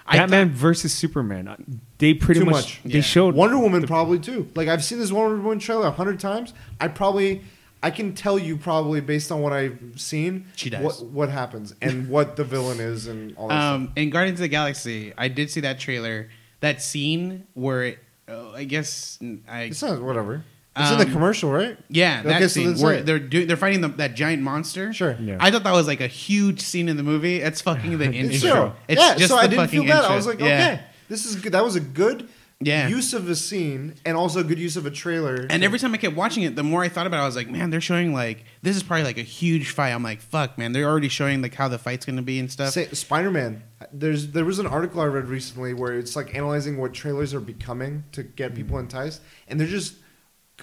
I 0.08 0.18
Batman 0.18 0.52
versus 0.52 0.94
Superman. 0.94 1.48
uh, 1.48 1.58
They 1.98 2.14
pretty 2.14 2.40
Too 2.42 2.46
much, 2.46 2.54
much. 2.54 2.82
they 2.86 2.96
Yeah. 3.00 3.02
showed 3.02 3.36
Wonder 3.36 3.58
Woman 3.60 3.86
probably 3.86 4.20
too. 4.20 4.48
Like 4.56 4.68
I've 4.68 4.84
seen 4.84 5.00
this 5.00 5.12
Wonder 5.12 5.38
Woman 5.42 5.60
trailer 5.60 5.88
a 5.88 5.92
hundred 5.92 6.20
times. 6.20 6.54
I 6.80 6.88
probably, 6.88 7.42
I 7.84 7.92
can 7.92 8.14
tell 8.16 8.40
you 8.40 8.56
probably 8.58 9.02
based 9.02 9.32
on 9.32 9.42
what 9.42 9.52
I've 9.54 9.78
seen, 9.96 10.46
She 10.56 10.70
dies. 10.70 10.82
what 10.84 11.04
what 11.06 11.30
happens 11.30 11.74
and 11.82 12.08
what 12.16 12.36
the 12.38 12.44
villain 12.44 12.80
is 12.80 13.08
and 13.08 13.36
all 13.38 13.48
that. 13.50 13.56
stuff. 13.60 13.76
Um, 13.76 13.92
in 13.96 14.10
Guardians 14.10 14.40
of 14.40 14.44
the 14.44 14.48
Galaxy, 14.48 15.14
I 15.18 15.28
did 15.28 15.50
see 15.52 15.60
that 15.62 15.80
trailer. 15.80 16.30
That 16.62 16.82
scene 16.82 17.46
where 17.54 17.84
it, 17.84 18.00
uh, 18.28 18.52
I 18.52 18.64
guess 18.64 19.20
I 19.48 19.62
It's 19.64 19.82
not 19.82 20.02
whatever. 20.02 20.44
It's 20.80 20.92
in 20.92 20.98
the 21.00 21.06
Um, 21.06 21.12
commercial, 21.12 21.52
right? 21.52 21.78
yeah 21.90 22.22
that 22.24 22.36
Okay, 22.36 22.42
so 22.44 22.48
scene 22.48 22.74
then 22.74 22.82
where 22.84 22.94
it. 22.96 23.06
they're 23.06 23.20
doing 23.20 23.48
they're 23.48 23.58
fighting 23.58 23.82
the, 23.82 23.88
that 23.90 24.14
giant 24.16 24.44
monster. 24.44 24.94
Sure. 24.94 25.16
Yeah. 25.20 25.38
I 25.40 25.52
thought 25.52 25.64
that 25.64 25.74
was 25.74 25.88
like 25.88 26.02
a 26.02 26.08
huge 26.08 26.62
scene 26.62 26.88
in 26.90 26.98
the 26.98 27.04
movie. 27.04 27.38
It's 27.42 27.62
fucking 27.62 27.98
the 27.98 28.06
It's 28.14 28.44
intro. 28.44 28.52
true. 28.70 28.72
It's 28.88 29.02
yeah, 29.02 29.16
just 29.16 29.30
so 29.30 29.36
the 29.36 29.42
I 29.42 29.48
didn't 29.48 29.66
fucking 29.66 29.82
feel 29.82 29.90
bad. 29.90 30.06
I 30.06 30.16
was 30.16 30.28
like, 30.28 30.40
Yeah. 30.40 30.46
okay, 30.46 30.82
this 31.10 31.26
is 31.26 31.36
good. 31.36 31.54
That 31.54 31.64
was 31.64 31.76
a 31.76 31.80
good 31.82 32.28
Yeah. 32.60 32.88
use 32.88 33.14
of 33.14 33.30
a 33.30 33.36
scene 33.36 33.94
and 34.04 34.18
also 34.18 34.40
a 34.40 34.44
good 34.44 34.58
use 34.58 34.78
of 34.78 34.86
a 34.88 34.92
trailer. 34.92 35.46
And 35.50 35.64
every 35.64 35.78
time 35.78 35.94
I 35.94 35.98
kept 35.98 36.16
watching 36.16 36.42
it, 36.44 36.56
the 36.56 36.64
more 36.64 36.84
I 36.84 36.90
thought 36.90 37.06
about 37.06 37.18
it, 37.20 37.22
I 37.22 37.26
was 37.28 37.36
like, 37.36 37.50
man, 37.50 37.70
they're 37.70 37.82
showing 37.82 38.14
like 38.14 38.46
this 38.64 38.76
is 38.76 38.82
probably 38.84 39.04
like 39.04 39.18
a 39.20 39.22
huge 39.24 39.70
fight. 39.70 39.90
I'm 39.92 40.02
like, 40.04 40.22
fuck, 40.22 40.58
man, 40.58 40.72
they're 40.72 40.88
already 40.90 41.08
showing 41.10 41.42
like 41.44 41.54
how 41.54 41.68
the 41.68 41.78
fight's 41.78 42.06
gonna 42.06 42.24
be 42.24 42.40
and 42.40 42.52
stuff. 42.52 42.74
Spider-Man. 42.74 43.62
There's 43.94 44.30
there 44.32 44.44
was 44.44 44.58
an 44.58 44.66
article 44.66 45.02
I 45.02 45.06
read 45.06 45.28
recently 45.28 45.74
where 45.76 45.94
it's 46.00 46.16
like 46.16 46.34
analyzing 46.34 46.78
what 46.80 46.94
trailers 46.96 47.32
are 47.36 47.40
becoming 47.40 48.04
to 48.14 48.24
get 48.24 48.56
people 48.56 48.80
enticed, 48.80 49.22
and 49.48 49.60
they're 49.60 49.68
just 49.68 49.94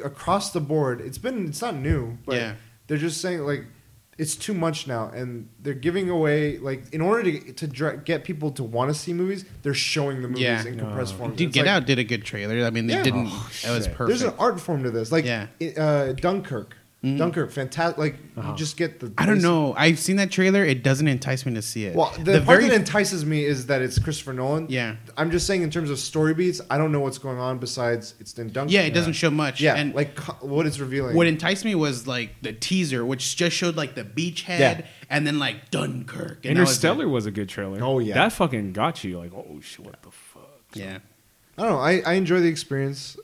across 0.03 0.53
the 0.53 0.61
board. 0.61 1.01
It's 1.01 1.19
been 1.19 1.47
it's 1.49 1.61
not 1.63 1.75
new, 1.77 2.19
but 2.27 2.37
Yeah. 2.37 2.55
they're 2.87 2.99
just 2.99 3.21
saying 3.21 3.41
like 3.41 3.65
it's 4.17 4.37
too 4.37 4.55
much 4.55 4.87
now, 4.87 5.09
and 5.13 5.49
they're 5.61 5.75
giving 5.75 6.09
away 6.09 6.59
like 6.59 6.85
in 6.93 7.01
order 7.01 7.31
to 7.33 7.53
to 7.53 7.67
dra- 7.67 7.97
get 7.97 8.23
people 8.25 8.51
to 8.53 8.63
want 8.63 8.89
to 8.93 8.95
see 8.95 9.13
movies, 9.13 9.45
they're 9.63 9.75
showing 9.75 10.23
the 10.23 10.29
movies 10.29 10.43
Yeah. 10.45 10.65
in 10.67 10.79
compressed 10.79 11.13
No. 11.15 11.19
form. 11.19 11.35
Dude, 11.35 11.49
It's 11.49 11.55
Get 11.55 11.67
like- 11.67 11.71
Out 11.75 11.87
did 11.87 11.99
a 11.99 12.05
good 12.05 12.25
trailer. 12.25 12.65
I 12.65 12.71
mean, 12.71 12.87
they 12.87 12.95
Yeah. 12.95 13.03
didn't. 13.03 13.27
Oh, 13.31 13.51
that 13.65 13.73
was 13.75 13.89
perfect. 13.89 14.09
There's 14.09 14.23
an 14.23 14.35
art 14.39 14.61
form 14.61 14.85
to 14.85 14.91
this, 14.91 15.11
like 15.11 15.25
Yeah. 15.25 15.47
it- 15.59 15.77
uh, 15.79 16.13
Dunkirk. 16.13 16.77
Mhm. 17.05 17.19
Dunkirk, 17.19 17.51
fantastic. 17.53 17.99
Like 17.99 18.17
Uh-huh. 18.37 18.51
you 18.53 18.57
just 18.57 18.77
get 18.79 18.99
the. 19.01 19.13
I 19.19 19.27
don't 19.27 19.43
know. 19.43 19.75
I've 19.77 19.99
seen 19.99 20.17
that 20.17 20.31
trailer. 20.31 20.65
It 20.65 20.83
doesn't 20.83 21.07
entice 21.07 21.45
me 21.45 21.53
to 21.55 21.61
see 21.63 21.85
it. 21.85 21.95
Well, 21.95 22.13
the, 22.19 22.41
part 22.41 22.63
that 22.63 22.73
entices 22.73 23.25
me 23.27 23.45
is 23.45 23.67
that 23.67 23.83
it's 23.83 23.99
Christopher 23.99 24.33
Nolan. 24.33 24.67
yeah, 24.71 24.97
I'm 25.17 25.31
just 25.31 25.47
saying 25.47 25.63
in 25.63 25.71
terms 25.71 25.91
of 25.91 25.99
story 25.99 26.33
beats, 26.33 26.63
I 26.71 26.79
don't 26.79 26.93
know 26.93 27.01
what's 27.01 27.19
going 27.19 27.39
on 27.39 27.59
besides 27.59 28.15
it's 28.21 28.33
in 28.39 28.49
Dunkirk. 28.51 28.73
yeah, 28.73 28.81
it 28.83 28.95
doesn't 28.95 29.13
show 29.13 29.31
much. 29.31 29.61
Yeah, 29.61 29.75
and 29.75 29.95
like 29.95 30.15
co- 30.15 30.47
what 30.47 30.67
it's 30.67 30.79
revealing. 30.79 31.15
what 31.15 31.27
enticed 31.27 31.65
me 31.65 31.75
was 31.75 32.07
like 32.07 32.31
the 32.41 32.53
teaser, 32.55 33.05
which 33.05 33.37
just 33.37 33.55
showed 33.55 33.77
like 33.77 33.95
the 33.95 34.05
beachhead 34.05 34.59
Yeah. 34.59 34.81
and 35.11 35.27
then 35.27 35.39
like 35.39 35.71
Dunkirk. 35.71 36.47
And 36.47 36.57
that 36.57 36.61
was 36.63 36.71
it. 36.71 36.85
Interstellar 36.87 37.09
was 37.09 37.27
a 37.27 37.31
good 37.31 37.49
trailer. 37.51 37.79
Oh, 37.83 37.99
yeah. 37.99 38.15
that 38.15 38.33
fucking 38.33 38.73
got 38.73 39.05
you. 39.05 39.19
Like, 39.19 39.33
oh 39.35 39.61
shit, 39.63 39.85
what 39.85 40.03
the 40.03 40.11
fuck? 40.11 40.43
Yeah, 40.75 40.99
I 41.59 41.63
don't 41.63 41.71
know. 41.73 41.79
I, 41.79 42.03
I 42.07 42.15
enjoy 42.15 42.41
the 42.41 42.49
experience. 42.49 43.17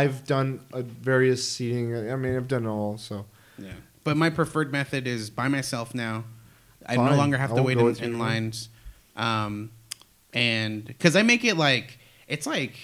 I've 0.00 0.24
done 0.26 0.60
uh, 0.72 0.82
various 0.82 1.46
seating. 1.48 1.94
I 2.10 2.16
mean, 2.16 2.36
I've 2.36 2.48
done 2.48 2.66
all. 2.66 2.98
So 2.98 3.26
yeah. 3.58 3.72
But 4.04 4.16
my 4.16 4.30
preferred 4.30 4.70
method 4.72 5.06
is 5.06 5.30
by 5.30 5.48
myself 5.48 5.94
now. 5.94 6.24
I 6.88 6.96
no 6.96 7.16
longer 7.16 7.36
have 7.38 7.52
I 7.52 7.56
to 7.56 7.62
wait 7.62 7.78
in, 7.78 7.96
in 8.04 8.18
lines, 8.18 8.68
um, 9.16 9.70
and 10.32 10.84
because 10.84 11.16
I 11.16 11.22
make 11.22 11.44
it 11.44 11.56
like 11.56 11.98
it's 12.28 12.46
like 12.46 12.74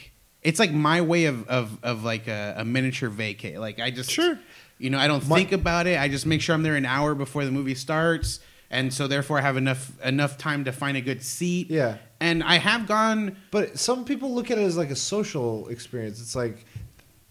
it's 0.43 0.59
like 0.59 0.73
my 0.73 1.01
way 1.01 1.27
of 1.27 1.47
of, 1.49 1.79
of 1.85 2.03
like 2.05 2.27
a, 2.29 2.55
a 2.59 2.65
miniature 2.65 3.11
vacay. 3.11 3.59
Like 3.59 3.79
I 3.79 3.91
just 3.91 4.11
Sure. 4.11 4.39
you 4.79 4.91
know, 4.91 4.99
I 4.99 5.07
don't 5.07 5.27
My- 5.29 5.37
think 5.37 5.53
about 5.53 5.87
it. 5.87 5.99
I 6.01 6.09
just 6.09 6.27
make 6.27 6.41
sure 6.41 6.55
I'm 6.55 6.63
there 6.65 6.75
an 6.77 6.87
hour 6.87 7.15
before 7.15 7.45
the 7.45 7.53
movie 7.53 7.75
starts, 7.77 8.41
and 8.71 8.93
so 8.93 9.07
therefore 9.07 9.39
I 9.39 9.43
have 9.43 9.57
enough 9.57 9.93
enough 10.05 10.39
time 10.39 10.65
to 10.65 10.73
find 10.73 10.97
a 10.97 11.01
good 11.01 11.23
seat. 11.23 11.71
yeah. 11.71 11.99
And 12.21 12.45
I 12.45 12.57
have 12.59 12.87
gone. 12.87 13.37
But 13.51 13.79
some 13.81 14.05
people 14.05 14.33
look 14.33 14.51
at 14.53 14.59
it 14.59 14.63
as 14.63 14.77
like 14.77 14.91
a 14.91 14.97
social 14.97 15.67
experience. 15.69 16.21
It's 16.21 16.37
like, 16.37 16.65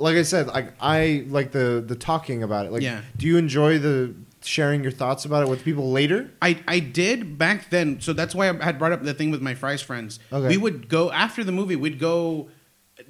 like 0.02 0.15
I 0.18 0.23
said, 0.23 0.48
like 0.48 0.73
I 0.82 1.26
like 1.28 1.52
the 1.52 1.84
the 1.86 1.95
talking 1.95 2.44
about 2.44 2.65
it. 2.65 2.72
Like, 2.72 2.82
Yeah. 2.82 3.02
do 3.18 3.26
you 3.28 3.38
enjoy 3.38 3.80
the 3.80 4.14
sharing 4.44 4.82
your 4.82 4.91
thoughts 4.91 5.23
about 5.26 5.44
it 5.44 5.49
with 5.49 5.64
people 5.64 5.91
later? 5.91 6.32
I, 6.41 6.60
I 6.68 6.80
did 6.80 7.38
back 7.38 7.69
then, 7.69 8.02
so 8.02 8.11
that's 8.11 8.34
why 8.34 8.49
I 8.49 8.64
had 8.64 8.80
brought 8.80 8.91
up 8.91 9.03
the 9.03 9.14
thing 9.14 9.30
with 9.32 9.41
my 9.41 9.53
Fry's 9.53 9.82
friends. 9.82 10.19
Okay. 10.34 10.48
We 10.48 10.57
would 10.57 10.90
go 10.90 11.11
after 11.11 11.44
the 11.44 11.52
movie. 11.52 11.76
We'd 11.76 11.99
go. 11.99 12.49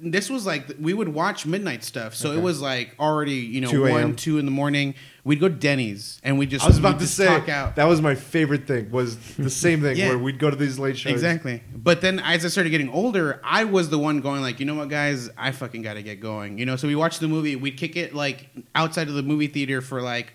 This 0.00 0.30
was 0.30 0.46
like 0.46 0.66
we 0.80 0.94
would 0.94 1.08
watch 1.08 1.46
midnight 1.46 1.84
stuff, 1.84 2.14
so 2.14 2.30
Okay. 2.30 2.38
it 2.38 2.42
was 2.42 2.60
like 2.60 2.94
already 2.98 3.34
you 3.34 3.60
know 3.60 3.70
2 3.70 3.82
one 3.82 4.16
two 4.16 4.38
in 4.38 4.44
the 4.44 4.50
morning. 4.50 4.94
We'd 5.24 5.38
go 5.40 5.48
to 5.48 5.54
Denny's 5.54 6.20
and 6.24 6.38
we 6.38 6.46
just 6.46 6.64
I 6.64 6.68
was 6.68 6.78
about 6.78 6.98
to 7.00 7.06
say 7.06 7.28
out. 7.28 7.76
that 7.76 7.84
was 7.86 8.00
my 8.00 8.14
favorite 8.14 8.66
thing. 8.66 8.90
Was 8.90 9.16
the 9.36 9.50
same 9.64 9.80
thing 9.80 9.96
Yeah. 9.96 10.08
where 10.10 10.18
we'd 10.18 10.38
go 10.38 10.50
to 10.50 10.56
these 10.56 10.78
late 10.78 10.96
shows. 10.98 11.12
Exactly. 11.12 11.62
But 11.74 12.00
then 12.00 12.18
as 12.18 12.44
I 12.44 12.48
started 12.48 12.70
getting 12.70 12.88
older, 12.90 13.40
I 13.44 13.64
was 13.64 13.88
the 13.90 13.98
one 13.98 14.20
going 14.20 14.42
like, 14.42 14.58
you 14.58 14.66
know 14.66 14.74
what, 14.74 14.88
guys, 14.88 15.30
I 15.38 15.52
fucking 15.52 15.82
got 15.82 15.94
to 15.94 16.02
get 16.02 16.20
going. 16.20 16.58
You 16.58 16.66
know, 16.66 16.74
so 16.76 16.88
we 16.88 16.96
watched 16.96 17.20
the 17.20 17.28
movie. 17.28 17.54
We'd 17.54 17.76
kick 17.76 17.94
it 17.96 18.14
like 18.14 18.48
outside 18.74 19.08
of 19.08 19.14
the 19.14 19.22
movie 19.22 19.46
theater 19.46 19.80
for 19.80 20.02
like 20.02 20.32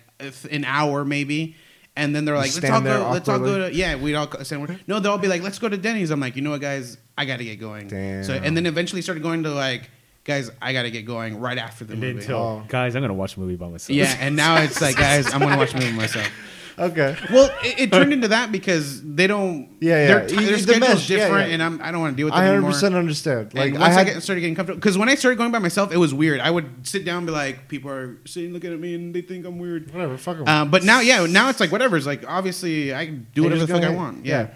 an 0.50 0.64
hour 0.64 1.04
maybe. 1.04 1.54
And 1.98 2.14
then 2.14 2.24
they're 2.24 2.36
like, 2.36 2.54
let's 2.54 2.70
all 2.70 2.80
go. 2.80 3.10
Let's 3.12 3.28
all 3.28 3.38
go 3.40 3.58
to 3.68 3.74
yeah. 3.74 3.96
We'd 3.96 4.14
all 4.14 4.26
go- 4.26 4.42
stand. 4.44 4.80
No, 4.86 5.00
they'll 5.00 5.12
all 5.12 5.18
be 5.18 5.28
like, 5.28 5.42
let's 5.42 5.58
go 5.58 5.68
to 5.68 5.76
Denny's. 5.76 6.10
I'm 6.10 6.20
like, 6.20 6.36
you 6.36 6.42
know 6.42 6.50
what, 6.50 6.60
guys, 6.60 6.96
I 7.16 7.24
got 7.24 7.38
to 7.38 7.44
get 7.44 7.58
going. 7.58 7.88
Damn. 7.88 8.22
So 8.24 8.34
and 8.34 8.56
then 8.56 8.66
eventually 8.66 9.02
started 9.02 9.22
going 9.22 9.42
to 9.42 9.50
like, 9.50 9.90
guys, 10.24 10.50
I 10.62 10.72
got 10.72 10.82
to 10.82 10.90
get 10.90 11.06
going 11.06 11.40
right 11.40 11.58
after 11.58 11.84
the 11.84 11.94
And 11.94 12.00
movie. 12.02 12.20
until 12.20 12.36
Oh. 12.38 12.64
guys, 12.68 12.94
I'm 12.94 13.02
gonna 13.02 13.14
watch 13.14 13.36
a 13.36 13.40
movie 13.40 13.56
by 13.56 13.68
myself. 13.68 13.96
yeah, 13.96 14.16
and 14.20 14.36
now 14.36 14.58
it's 14.62 14.80
like, 14.80 14.96
guys, 14.96 15.32
I'm 15.32 15.40
gonna 15.40 15.56
watch 15.56 15.74
a 15.74 15.78
movie 15.78 15.92
myself. 15.92 16.30
Okay. 16.78 17.16
Well, 17.30 17.50
it, 17.64 17.80
it 17.80 17.92
turned 17.92 18.12
into 18.12 18.28
that 18.28 18.52
because 18.52 19.02
they 19.02 19.26
don't. 19.26 19.76
Yeah, 19.80 20.00
yeah. 20.00 20.06
Their, 20.06 20.26
The 20.26 20.58
schedule's 20.58 20.80
mesh, 20.80 21.10
yeah, 21.10 21.16
different, 21.18 21.48
yeah. 21.48 21.54
and 21.54 21.62
I'm, 21.62 21.82
I 21.82 21.90
don't 21.90 22.00
want 22.00 22.12
to 22.12 22.16
deal 22.16 22.26
with 22.26 22.34
it 22.34 22.38
I 22.38 22.50
100 22.50 22.66
percent 22.66 22.94
understand. 22.94 23.54
Like 23.54 23.72
Like 23.72 23.80
once 23.80 23.84
I 23.84 23.86
I, 24.00 24.04
had, 24.04 24.06
get, 24.14 24.22
started 24.22 24.40
getting 24.40 24.54
comfortable, 24.54 24.78
because 24.78 24.96
when 24.96 25.08
I 25.08 25.14
started 25.14 25.38
going 25.38 25.50
by 25.50 25.58
myself, 25.58 25.92
it 25.92 25.96
was 25.96 26.14
weird. 26.14 26.40
I 26.40 26.50
would 26.50 26.86
sit 26.86 27.04
down 27.04 27.18
and 27.18 27.26
be 27.26 27.32
like, 27.32 27.68
people 27.68 27.90
are 27.90 28.18
sitting 28.26 28.52
looking 28.52 28.72
at 28.72 28.78
me 28.78 28.94
and 28.94 29.14
they 29.14 29.22
think 29.22 29.44
I'm 29.44 29.58
weird. 29.58 29.92
whatever. 29.92 30.16
Fuck 30.16 30.38
'em. 30.38 30.48
Um, 30.48 30.70
but 30.70 30.84
now, 30.84 31.00
yeah, 31.00 31.26
now 31.26 31.48
it's 31.48 31.60
like 31.60 31.72
whatever. 31.72 31.96
It's 31.96 32.06
like 32.06 32.24
obviously 32.28 32.94
I 32.94 33.06
can 33.06 33.26
do 33.34 33.42
whatever 33.42 33.66
the 33.66 33.72
fuck 33.72 33.82
go 33.82 33.88
I 33.88 33.94
want. 33.94 34.24
Yeah. 34.24 34.48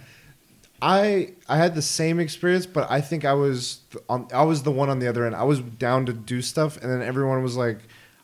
I 0.81 1.31
I 1.49 1.59
had 1.59 1.77
the 1.77 1.83
same 1.83 2.19
experience, 2.19 2.67
but 2.67 2.91
I 2.91 3.01
think 3.01 3.25
I 3.25 3.35
was 3.35 3.81
on. 4.09 4.27
I 4.35 4.43
was 4.43 4.65
the 4.65 4.73
one 4.73 4.91
on 4.91 4.99
the 4.99 5.07
other 5.09 5.25
end. 5.25 5.37
I 5.37 5.45
was 5.45 5.61
down 5.61 6.07
to 6.07 6.13
do 6.13 6.43
stuff, 6.43 6.77
and 6.83 6.91
then 6.91 7.03
everyone 7.03 7.41
was 7.43 7.57
like, 7.57 7.79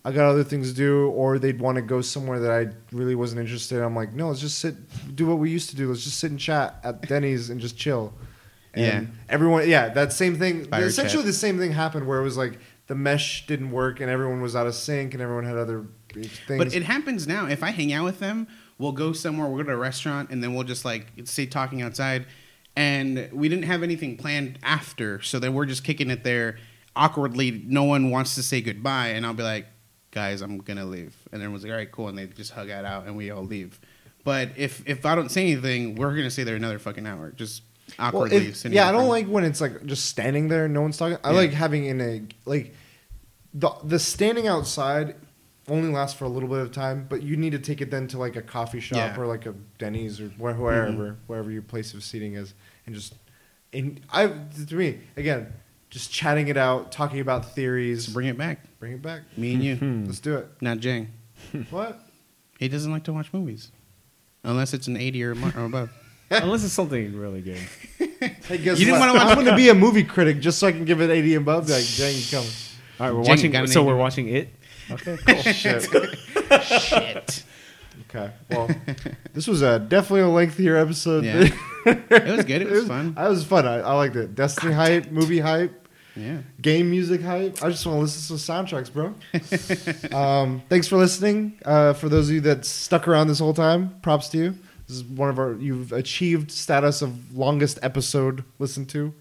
"I 0.05 0.13
got 0.13 0.29
other 0.29 0.45
things 0.45 0.71
to 0.71 0.77
do," 0.77 1.09
or 1.09 1.39
they'd 1.39 1.61
want 1.61 1.77
to 1.77 1.83
go 1.83 2.01
somewhere 2.01 2.41
that 2.41 2.51
I 2.51 2.69
really 2.97 3.15
wasn't 3.15 3.41
interested. 3.41 3.79
in. 3.79 3.85
I'm 3.85 3.97
like, 3.97 4.15
"No, 4.15 4.29
let's 4.29 4.41
just 4.41 4.59
sit, 4.59 4.75
do 5.17 5.27
what 5.27 5.39
we 5.39 5.51
used 5.51 5.71
to 5.71 5.77
do. 5.77 5.89
Let's 5.89 6.05
just 6.05 6.19
sit 6.19 6.31
and 6.31 6.41
chat 6.41 6.81
at 6.85 7.03
Denny's 7.09 7.51
and 7.51 7.61
just 7.61 7.77
chill." 7.77 8.15
And 8.75 9.09
Yeah. 9.09 9.15
everyone, 9.29 9.69
yeah, 9.69 9.89
that 9.89 10.13
same 10.13 10.37
thing. 10.37 10.67
Fire 10.67 10.85
essentially, 10.87 11.23
chat. 11.23 11.27
the 11.27 11.33
same 11.33 11.59
thing 11.59 11.73
happened 11.73 12.07
where 12.07 12.21
it 12.21 12.25
was 12.25 12.37
like 12.37 12.59
the 12.87 12.95
mesh 12.95 13.47
didn't 13.47 13.71
work, 13.71 14.01
and 14.01 14.11
everyone 14.11 14.41
was 14.41 14.55
out 14.57 14.67
of 14.67 14.75
sync, 14.75 15.15
and 15.15 15.23
everyone 15.23 15.45
had 15.45 15.57
other 15.57 15.87
things. 16.15 16.31
But 16.47 16.75
it 16.75 16.85
happens 16.85 17.27
now. 17.27 17.47
If 17.47 17.63
I 17.63 17.71
hang 17.71 17.93
out 17.93 18.05
with 18.05 18.19
them, 18.21 18.47
we'll 18.79 18.93
go 18.93 19.13
somewhere. 19.13 19.49
We'll 19.49 19.59
go 19.59 19.71
to 19.71 19.75
a 19.75 19.77
restaurant, 19.77 20.31
and 20.31 20.43
then 20.43 20.55
we'll 20.55 20.65
just 20.65 20.85
like 20.85 21.13
stay 21.25 21.47
talking 21.47 21.83
outside. 21.83 22.27
And 22.77 23.29
we 23.33 23.49
didn't 23.49 23.65
have 23.65 23.83
anything 23.83 24.17
planned 24.17 24.59
after, 24.63 25.21
so 25.21 25.39
then 25.39 25.53
we're 25.53 25.67
just 25.67 25.83
kicking 25.83 26.11
it 26.11 26.23
there 26.23 26.57
awkwardly. 26.95 27.63
No 27.67 27.83
one 27.85 28.11
wants 28.11 28.37
to 28.37 28.43
say 28.43 28.61
goodbye, 28.61 29.09
and 29.09 29.27
I'll 29.27 29.35
be 29.35 29.43
like, 29.43 29.67
"Guys, 30.19 30.43
I'm 30.43 30.59
gonna 30.59 30.85
leave," 30.85 31.15
and 31.33 31.41
everyone's 31.41 31.63
like, 31.63 31.71
"All 31.73 31.79
right, 31.79 31.93
cool," 31.93 32.09
and 32.09 32.19
they 32.19 32.27
just 32.27 32.51
hug 32.53 32.69
it 32.71 32.85
out, 32.85 33.07
and 33.07 33.17
we 33.17 33.31
all 33.31 33.45
leave. 33.45 33.79
But 34.25 34.51
if 34.57 34.83
if 34.87 35.07
I 35.07 35.15
don't 35.15 35.31
say 35.31 35.43
anything, 35.43 35.95
we're 35.95 36.15
gonna 36.17 36.31
stay 36.31 36.43
there 36.45 36.57
another 36.57 36.79
fucking 36.79 37.07
hour, 37.07 37.33
just 37.37 37.63
Well, 37.99 38.09
awkwardly. 38.09 38.37
if- 38.49 38.57
sitting 38.57 38.75
yeah, 38.77 38.89
I 38.89 38.93
don't 38.93 39.09
like 39.09 39.27
when 39.27 39.45
it's 39.45 39.61
like 39.61 39.87
just 39.87 40.07
standing 40.07 40.49
there 40.49 40.65
and 40.65 40.75
no 40.75 40.83
one's 40.83 40.97
talking. 40.97 41.19
I 41.23 41.31
Yeah. 41.31 41.37
like 41.37 41.53
having 41.53 41.85
in 41.87 42.01
a 42.01 42.23
like 42.45 42.75
the 43.55 43.71
the 43.85 43.99
standing 43.99 44.47
outside 44.49 45.15
only 45.69 45.91
lasts 45.91 46.19
for 46.19 46.25
a 46.25 46.29
little 46.29 46.49
bit 46.49 46.59
of 46.59 46.73
time, 46.73 47.07
but 47.09 47.23
you 47.23 47.37
need 47.37 47.53
to 47.53 47.59
take 47.59 47.81
it 47.81 47.91
then 47.91 48.09
to 48.09 48.19
like 48.19 48.37
a 48.37 48.43
coffee 48.43 48.81
shop 48.81 48.97
Yeah. 48.97 49.21
or 49.21 49.27
like 49.27 49.47
a 49.47 49.55
Denny's 49.79 50.21
or 50.21 50.29
where, 50.39 50.55
wherever 50.55 50.91
mm-hmm. 50.93 51.15
wherever 51.27 51.51
your 51.51 51.63
place 51.63 51.95
of 51.95 52.03
seating 52.03 52.35
is, 52.35 52.55
and 52.87 52.95
just 52.95 53.15
in 53.73 54.01
I 54.11 54.27
to 54.69 54.75
me 54.75 55.01
again 55.17 55.53
just 55.91 56.13
chatting 56.13 56.49
it 56.49 56.57
out, 56.57 56.93
talking 56.93 57.21
about 57.21 57.55
theories. 57.55 58.07
So 58.07 58.13
bring 58.13 58.27
it 58.29 58.37
back, 58.39 58.61
Bring 58.79 58.93
it 58.93 59.03
back. 59.03 59.23
me 59.37 59.55
and 59.55 59.63
you, 59.63 59.77
mm-hmm. 59.77 60.05
Let's 60.07 60.21
do 60.21 60.37
it. 60.37 60.49
not 60.61 60.79
Jang. 60.79 61.09
What? 61.71 62.01
He 62.59 62.69
doesn't 62.69 62.91
like 62.91 63.05
to 63.05 63.13
watch 63.13 63.33
movies 63.33 63.71
unless 64.45 64.75
it's 64.75 64.87
an 64.89 64.97
eighty 64.97 65.23
or, 65.25 65.35
mo- 65.35 65.53
or 65.57 65.65
above. 65.65 65.91
Unless 66.31 66.63
it's 66.65 66.75
something 66.75 67.17
really 67.17 67.41
good. 67.41 67.57
Hey, 67.99 68.59
guess 68.59 68.79
You 68.79 68.85
didn't 68.85 68.91
what? 68.93 69.01
wanna 69.01 69.15
watch- 69.15 69.29
I'm 69.29 69.35
going 69.37 69.47
to 69.47 69.57
be 69.57 69.71
a 69.71 69.75
movie 69.75 70.05
critic 70.05 70.41
just 70.41 70.59
so 70.59 70.67
I 70.67 70.73
can 70.73 70.85
give 70.85 71.01
it 71.01 71.09
80 71.09 71.37
and 71.37 71.43
above. 71.43 71.71
Like, 71.71 71.87
dang, 71.97 72.15
you 72.15 72.23
coming. 72.31 72.51
All 73.01 73.07
right, 73.07 73.15
we're 73.17 73.23
Jane 73.23 73.31
watching. 73.31 73.57
an 73.57 73.67
So 73.69 73.81
eight. 73.81 73.87
we're 73.87 73.97
watching 73.97 74.29
it. 74.29 74.49
Okay, 74.91 75.17
cool. 75.27 75.37
Shit. 75.55 75.89
Shit. 76.65 77.45
Okay. 78.09 78.31
Well, 78.51 78.71
this 79.35 79.47
was 79.47 79.63
a 79.63 79.79
definitely 79.79 80.21
a 80.23 80.29
lengthier 80.29 80.77
episode. 80.77 81.25
Yeah. 81.25 81.49
It 81.87 82.37
was 82.37 82.45
good. 82.45 82.63
It 82.63 82.71
was 82.71 82.87
fun. 82.89 83.15
I 83.17 83.29
was 83.29 83.45
fun. 83.45 83.67
I, 83.67 83.77
I 83.81 83.93
liked 83.95 84.17
it. 84.17 84.35
Destiny 84.35 84.73
hype, 84.73 85.11
movie 85.11 85.41
hype, 85.41 85.87
Yeah. 86.17 86.39
game 86.61 86.91
music 86.91 87.21
hype. 87.23 87.63
I 87.63 87.69
just 87.71 87.85
want 87.87 87.97
to 87.99 88.01
listen 88.03 88.37
to 88.37 88.43
some 88.43 88.67
soundtracks, 88.67 88.91
bro. 88.93 89.15
um, 90.19 90.63
thanks 90.69 90.89
for 90.89 90.97
listening. 90.97 91.59
Uh, 91.65 91.93
for 91.93 92.09
those 92.09 92.29
of 92.29 92.35
you 92.35 92.41
that 92.43 92.65
stuck 92.65 93.07
around 93.09 93.29
this 93.29 93.39
whole 93.39 93.55
time, 93.55 93.95
props 94.03 94.29
to 94.31 94.39
you. 94.39 94.55
This 94.87 94.97
is 94.97 95.05
one 95.05 95.29
of 95.29 95.39
our. 95.39 95.53
You've 95.55 95.93
achieved 95.93 96.51
status 96.51 97.03
of 97.03 97.37
longest 97.37 97.79
episode 97.83 98.43
listened 98.59 98.89
to. 98.91 99.13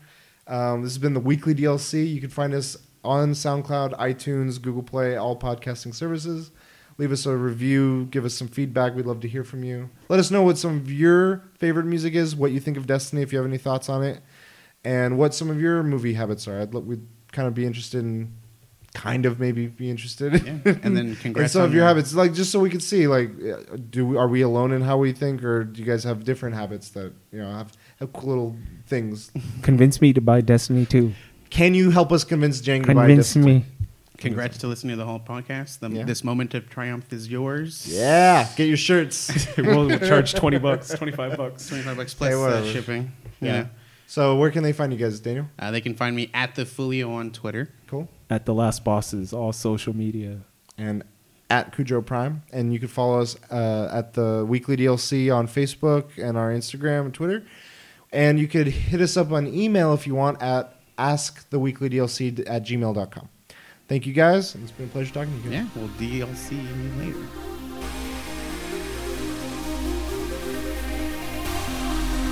Um, 0.47 0.81
this 0.81 0.91
has 0.93 0.97
been 0.97 1.13
the 1.13 1.19
weekly 1.19 1.53
DLC. 1.53 2.09
You 2.13 2.21
can 2.21 2.29
find 2.29 2.53
us 2.53 2.77
on 3.03 3.31
SoundCloud, 3.33 3.97
iTunes, 3.99 4.61
Google 4.61 4.83
Play, 4.83 5.17
all 5.17 5.37
podcasting 5.37 5.93
services. 5.93 6.51
Leave 6.97 7.11
us 7.11 7.25
a 7.27 7.35
review. 7.37 8.05
Give 8.09 8.25
us 8.25 8.33
some 8.33 8.47
feedback. 8.47 8.95
We'd 8.95 9.05
love 9.05 9.19
to 9.21 9.27
hear 9.27 9.43
from 9.43 9.63
you. 9.63 9.89
Let 10.09 10.19
us 10.19 10.31
know 10.31 10.41
what 10.41 10.57
some 10.57 10.77
of 10.77 10.91
your 10.91 11.43
favorite 11.59 11.85
music 11.85 12.15
is, 12.15 12.35
what 12.35 12.51
you 12.51 12.59
think 12.59 12.75
of 12.77 12.87
Destiny, 12.87 13.21
if 13.21 13.31
you 13.31 13.37
have 13.37 13.47
any 13.47 13.57
thoughts 13.59 13.87
on 13.89 14.03
it, 14.03 14.21
and 14.83 15.17
what 15.17 15.33
some 15.35 15.49
of 15.49 15.61
your 15.61 15.83
movie 15.83 16.13
habits 16.13 16.47
are. 16.47 16.59
I'd 16.61 16.73
lo- 16.73 16.79
we'd 16.81 17.05
kind 17.31 17.47
of 17.47 17.53
be 17.53 17.65
interested 17.67 17.99
in, 18.03 18.33
kind 18.95 19.27
of 19.27 19.39
maybe 19.39 19.67
be 19.67 19.91
interested. 19.91 20.33
Yeah. 20.43 20.73
And 20.81 20.97
then 20.97 21.07
in 21.09 21.15
congrats 21.17 21.53
some 21.53 21.61
on 21.61 21.67
of 21.67 21.73
your 21.73 21.81
your- 21.81 21.87
habits, 21.87 22.15
like 22.15 22.33
just 22.33 22.51
so 22.51 22.59
we 22.59 22.71
can 22.71 22.79
see, 22.79 23.05
like, 23.05 23.29
uh, 23.43 23.75
do 23.91 24.07
we, 24.07 24.17
are 24.17 24.27
we 24.27 24.41
alone 24.41 24.71
in 24.71 24.81
how 24.81 24.97
we 24.97 25.11
think, 25.11 25.43
or 25.43 25.65
do 25.65 25.79
you 25.79 25.85
guys 25.85 26.03
have 26.03 26.23
different 26.23 26.55
habits 26.55 26.89
that 26.89 27.13
you 27.31 27.39
know 27.39 27.51
have 27.51 27.73
have 27.99 28.11
cool 28.13 28.29
little 28.29 28.55
things? 28.87 29.29
Convince 29.61 30.01
me 30.01 30.13
to 30.13 30.21
buy 30.21 30.41
Destiny 30.41 30.87
too. 30.87 31.13
Can 31.51 31.75
you 31.75 31.91
help 31.91 32.11
us 32.11 32.23
convince 32.23 32.59
Jang 32.59 32.81
to 32.83 32.95
buy 32.95 33.13
Destiny? 33.13 33.43
Convince 33.45 33.65
me. 33.67 33.73
Congrats 34.17 34.57
to 34.59 34.67
listening 34.67 34.91
to 34.91 34.97
the 34.97 35.05
whole 35.05 35.19
podcast. 35.19 35.79
The, 35.79 35.89
Yeah. 35.89 36.03
This 36.03 36.23
moment 36.23 36.53
of 36.53 36.69
triumph 36.69 37.11
is 37.13 37.29
yours. 37.29 37.87
Yeah, 37.89 38.47
get 38.55 38.67
your 38.67 38.77
shirts. 38.77 39.47
we'll 39.57 39.97
charge 39.99 40.33
20 40.33 40.57
bucks, 40.59 40.89
25 40.89 41.37
bucks. 41.37 41.67
25 41.67 41.97
bucks 41.97 42.13
plus 42.13 42.29
Hey, 42.29 42.35
uh, 42.35 42.39
whatever. 42.39 42.67
shipping. 42.71 43.11
Yeah. 43.39 43.53
Yeah. 43.53 43.65
So 44.07 44.35
where 44.37 44.49
can 44.51 44.63
they 44.63 44.73
find 44.73 44.91
you 44.93 44.97
guys, 44.99 45.19
Daniel? 45.19 45.47
Uh, 45.59 45.69
they 45.71 45.81
can 45.81 45.93
find 45.93 46.15
me 46.15 46.29
at 46.33 46.55
the 46.55 46.65
Folio 46.65 47.11
on 47.11 47.31
Twitter. 47.31 47.69
Cool. 47.87 48.07
At 48.29 48.45
the 48.45 48.53
last 48.53 48.83
bosses, 48.83 49.33
all 49.33 49.51
social 49.53 49.95
media. 49.95 50.39
and 50.77 51.03
at 51.49 51.73
Cujo 51.73 52.01
Prime. 52.01 52.43
And 52.51 52.73
you 52.73 52.79
can 52.79 52.87
follow 52.89 53.21
us 53.21 53.37
uh, 53.51 53.89
at 53.93 54.13
the 54.13 54.45
Weekly 54.47 54.75
DLC 54.77 55.33
on 55.33 55.47
Facebook 55.47 56.17
and 56.17 56.37
our 56.37 56.51
Instagram 56.51 57.05
and 57.05 57.13
Twitter. 57.13 57.43
And 58.11 58.37
you 58.39 58.47
could 58.47 58.67
hit 58.67 58.99
us 59.01 59.15
up 59.17 59.31
on 59.31 59.47
email 59.47 59.93
if 59.93 60.05
you 60.07 60.15
want 60.15 60.41
at 60.41 60.73
asktheweeklydlc 60.97 62.43
at 62.47 62.63
gmail.com. 62.65 63.29
Thank 63.87 64.05
you 64.05 64.13
guys. 64.13 64.53
It's 64.55 64.71
been 64.71 64.87
a 64.87 64.89
pleasure 64.89 65.13
talking 65.13 65.41
to 65.41 65.47
you. 65.47 65.53
Yeah. 65.55 65.67
We'll 65.75 65.87
DLC 65.89 66.51
you 66.51 67.05
later. 67.05 67.27